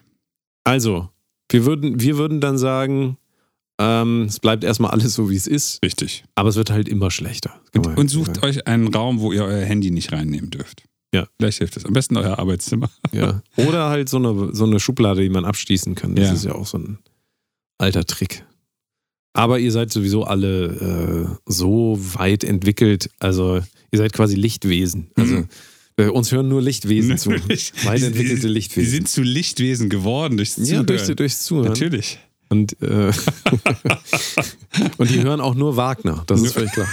Also, 0.63 1.09
wir 1.51 1.67
würden, 1.67 2.01
wir 2.01 2.17
würden 2.17 2.41
dann 2.41 2.59
sagen, 2.59 3.17
ähm, 3.81 4.23
es 4.23 4.41
bleibt 4.41 4.65
erstmal 4.65 4.91
alles 4.91 5.15
so, 5.15 5.31
wie 5.31 5.37
es 5.37 5.47
ist, 5.47 5.83
Richtig. 5.85 6.25
aber 6.35 6.49
es 6.49 6.57
wird 6.57 6.71
halt 6.71 6.89
immer 6.89 7.11
schlechter. 7.11 7.61
Kann 7.73 7.83
man 7.83 7.91
Und, 7.93 7.99
und 7.99 8.09
sucht 8.09 8.35
sagen. 8.37 8.47
euch 8.47 8.67
einen 8.67 8.89
Raum, 8.93 9.21
wo 9.21 9.33
ihr 9.33 9.45
euer 9.45 9.65
Handy 9.65 9.91
nicht 9.91 10.13
reinnehmen 10.13 10.51
dürft. 10.51 10.83
Ja. 11.15 11.27
Vielleicht 11.39 11.59
hilft 11.59 11.77
das. 11.77 11.85
Am 11.87 11.93
besten 11.95 12.17
euer 12.17 12.39
Arbeitszimmer. 12.39 12.91
Ja. 13.13 13.43
Oder 13.57 13.89
halt 13.89 14.09
so 14.09 14.19
eine, 14.19 14.55
so 14.55 14.65
eine 14.65 14.79
Schublade, 14.81 15.23
die 15.23 15.29
man 15.31 15.45
abschließen 15.45 15.95
kann. 15.95 16.15
Das 16.15 16.27
Ja. 16.29 16.33
ist 16.35 16.45
ja 16.45 16.53
auch 16.55 16.67
so 16.67 16.79
ein 16.79 16.99
alter 17.79 18.05
Trick. 18.05 18.45
Aber 19.33 19.59
ihr 19.59 19.71
seid 19.73 19.93
sowieso 19.93 20.25
alle 20.25 21.29
äh, 21.37 21.37
so 21.47 21.97
weit 22.01 22.43
entwickelt, 22.45 23.09
also 23.21 23.57
ihr 23.93 23.99
seid 23.99 24.13
quasi 24.13 24.35
Lichtwesen. 24.35 25.11
Also 25.15 25.35
Mhm. 25.37 25.49
äh, 25.97 26.09
uns 26.09 26.33
hören 26.33 26.49
nur 26.49 26.61
Lichtwesen 26.61 27.17
zu. 27.19 27.31
Weit 27.31 28.03
entwickelte 28.03 28.49
Lichtwesen. 28.49 28.85
Die 28.91 28.97
sind 28.97 29.09
zu 29.09 29.23
Lichtwesen 29.23 29.89
geworden 29.91 30.37
durchs 30.37 30.57
ja, 30.57 30.65
Zuhören. 30.65 30.87
durch, 30.87 31.07
durchs 31.17 31.45
Zuhören. 31.45 31.69
Natürlich. 31.69 32.19
Und, 32.51 32.81
äh, 32.83 33.13
und 34.99 35.11
die 35.11 35.23
hören 35.23 35.41
auch 35.41 35.55
nur 35.55 35.77
Wagner, 35.77 36.25
das 36.27 36.41
ist 36.43 36.55
völlig 36.55 36.73
klar. 36.73 36.89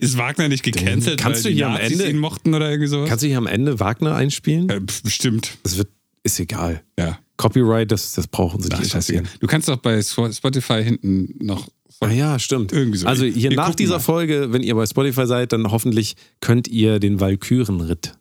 Ist 0.00 0.16
Wagner 0.16 0.48
nicht 0.48 0.62
gecancelt, 0.62 1.20
Kannst 1.20 1.44
du 1.44 1.48
hier 1.50 1.68
am 1.68 1.76
Ende- 1.76 2.08
ihn 2.08 2.18
mochten 2.18 2.54
oder 2.54 2.70
irgendwie 2.70 2.88
sowas? 2.88 3.08
Kannst 3.08 3.24
du 3.24 3.28
hier 3.28 3.38
am 3.38 3.46
Ende 3.46 3.80
Wagner 3.80 4.14
einspielen? 4.14 4.68
äh, 4.70 4.80
bestimmt. 5.02 5.58
Das 5.62 5.76
wird, 5.76 5.88
ist 6.22 6.38
egal. 6.40 6.82
Ja. 6.98 7.18
Copyright, 7.36 7.90
das, 7.90 8.12
das 8.12 8.26
brauchen 8.26 8.60
sie 8.62 8.68
Ach, 8.72 8.78
nicht 8.78 8.88
interessieren. 8.88 9.26
Du 9.40 9.46
kannst 9.46 9.68
doch 9.68 9.76
bei 9.76 10.00
Spotify 10.02 10.82
hinten 10.84 11.34
noch. 11.44 11.68
Ah 12.00 12.10
ja, 12.10 12.38
stimmt. 12.38 12.72
Irgendwie 12.72 12.98
so. 12.98 13.06
Also 13.06 13.24
hier 13.24 13.50
Wir 13.50 13.56
nach 13.56 13.74
dieser 13.74 13.94
mal. 13.96 14.00
Folge, 14.00 14.52
wenn 14.52 14.62
ihr 14.62 14.74
bei 14.74 14.86
Spotify 14.86 15.26
seid, 15.26 15.52
dann 15.52 15.70
hoffentlich 15.70 16.16
könnt 16.40 16.68
ihr 16.68 16.98
den 16.98 17.20
Walkürenritt. 17.20 18.14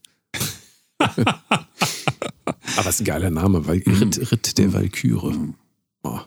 Aber 2.77 2.89
ist 2.89 3.01
ein 3.01 3.05
geiler 3.05 3.29
Name, 3.29 3.67
Val 3.67 3.81
Ritt, 3.85 4.31
Ritt 4.31 4.57
der 4.57 4.73
Walküre. 4.73 5.33
Oh. 6.03 6.19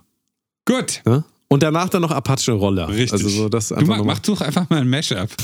Gut. 0.65 1.03
Ja? 1.07 1.25
Und 1.49 1.63
danach 1.63 1.89
dann 1.91 2.03
noch 2.03 2.11
Apache 2.11 2.53
Roller. 2.53 2.89
Richtig. 2.89 3.13
Also 3.13 3.29
so 3.29 3.49
das 3.49 3.69
Du 3.69 3.85
mach, 3.85 4.03
mach 4.05 4.19
doch 4.21 4.41
einfach 4.41 4.71
mal 4.71 4.81
ein 4.81 4.89
Mashup. 4.89 5.29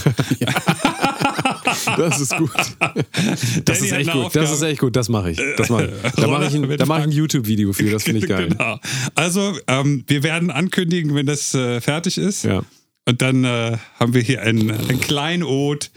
Das 1.97 2.21
ist 2.21 2.37
gut. 2.37 2.51
Das 2.55 3.65
Danny 3.65 3.87
ist 3.87 3.93
echt 3.93 4.13
gut. 4.13 4.35
Das 4.35 4.51
ist 4.51 4.63
echt 4.63 4.81
gut. 4.81 4.97
Das 4.97 5.09
mache 5.09 5.31
ich. 5.33 5.41
Das 5.57 5.69
mache 5.69 5.87
ich. 5.87 6.13
Da 6.17 6.27
mache 6.27 6.47
ich 6.47 6.55
ein, 6.55 6.71
ich 6.71 6.91
ein. 6.91 7.11
YouTube-Video 7.11 7.73
für. 7.73 7.91
Das 7.91 8.05
finde 8.05 8.21
ich 8.21 8.29
geil. 8.29 8.49
Genau. 8.49 8.79
Also, 9.15 9.57
ähm, 9.67 10.05
wir 10.07 10.23
werden 10.23 10.51
ankündigen, 10.51 11.15
wenn 11.15 11.27
das 11.27 11.55
äh, 11.55 11.81
fertig 11.81 12.19
ist. 12.19 12.45
Ja. 12.45 12.63
Und 13.07 13.23
dann 13.23 13.45
äh, 13.45 13.77
haben 13.99 14.15
wir 14.15 14.23
hier 14.23 14.43
ein, 14.43 14.71
ein 14.71 15.01
Kleinod, 15.01 15.91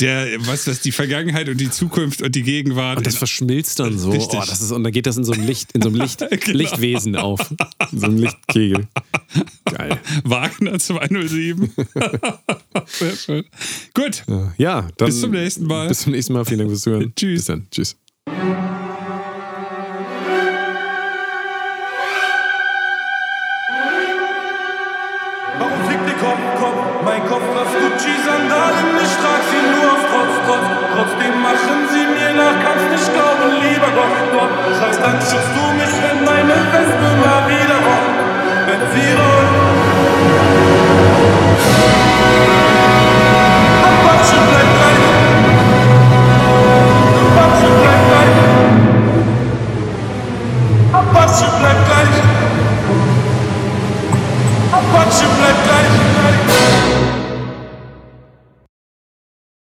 der, 0.00 0.26
was 0.46 0.64
das, 0.64 0.80
die 0.80 0.90
Vergangenheit 0.92 1.48
und 1.48 1.58
die 1.58 1.70
Zukunft 1.70 2.20
und 2.22 2.34
die 2.34 2.42
Gegenwart. 2.42 2.98
Und 2.98 3.06
das 3.06 3.16
verschmilzt 3.16 3.78
dann 3.78 3.96
so. 3.98 4.10
Richtig. 4.10 4.40
Oh, 4.40 4.44
das 4.44 4.60
ist, 4.60 4.72
und 4.72 4.82
dann 4.82 4.92
geht 4.92 5.06
das 5.06 5.16
in 5.16 5.24
so 5.24 5.32
ein 5.32 5.46
Licht, 5.46 5.72
in 5.72 5.82
so 5.82 5.88
einem 5.88 6.00
Licht, 6.00 6.18
Genau. 6.30 6.58
Lichtwesen 6.58 7.16
auf. 7.16 7.50
In 7.92 7.98
so 8.00 8.06
einem 8.06 8.18
Lichtkegel. 8.18 8.88
Geil. 9.64 10.00
Wagner 10.24 10.78
207. 10.78 11.72
Sehr 12.86 13.16
schön. 13.16 13.44
Gut, 13.94 14.24
Ja, 14.58 14.88
dann. 14.96 15.06
Bis 15.06 15.20
zum 15.20 15.30
nächsten 15.30 15.64
Mal. 15.66 15.88
Bis 15.88 16.00
zum 16.00 16.12
nächsten 16.12 16.32
Mal. 16.32 16.44
Vielen 16.44 16.58
Dank 16.58 16.70
fürs 16.70 16.82
Zuhören. 16.82 17.12
Tschüss. 17.14 17.38
Bis 17.40 17.44
dann. 17.46 17.66
Tschüss. 17.70 17.96
Dann 35.14 35.22
schubst 35.22 35.54
du 35.54 35.62
mich, 35.74 35.94
wenn 36.02 36.24
meine 36.24 36.54
Wespe 36.72 37.08
mal 37.22 37.46
wieder 37.46 37.78
rollt, 37.86 38.18
wenn 38.66 38.82
sie 38.90 39.14
Apache 43.84 44.38
bleibt 44.50 44.72
gleich. 44.76 45.04
Apache 50.92 51.46
bleibt 51.60 51.84
gleich. 51.86 52.14
Apache 54.72 55.26
bleibt 55.38 55.62
gleich. 55.64 57.13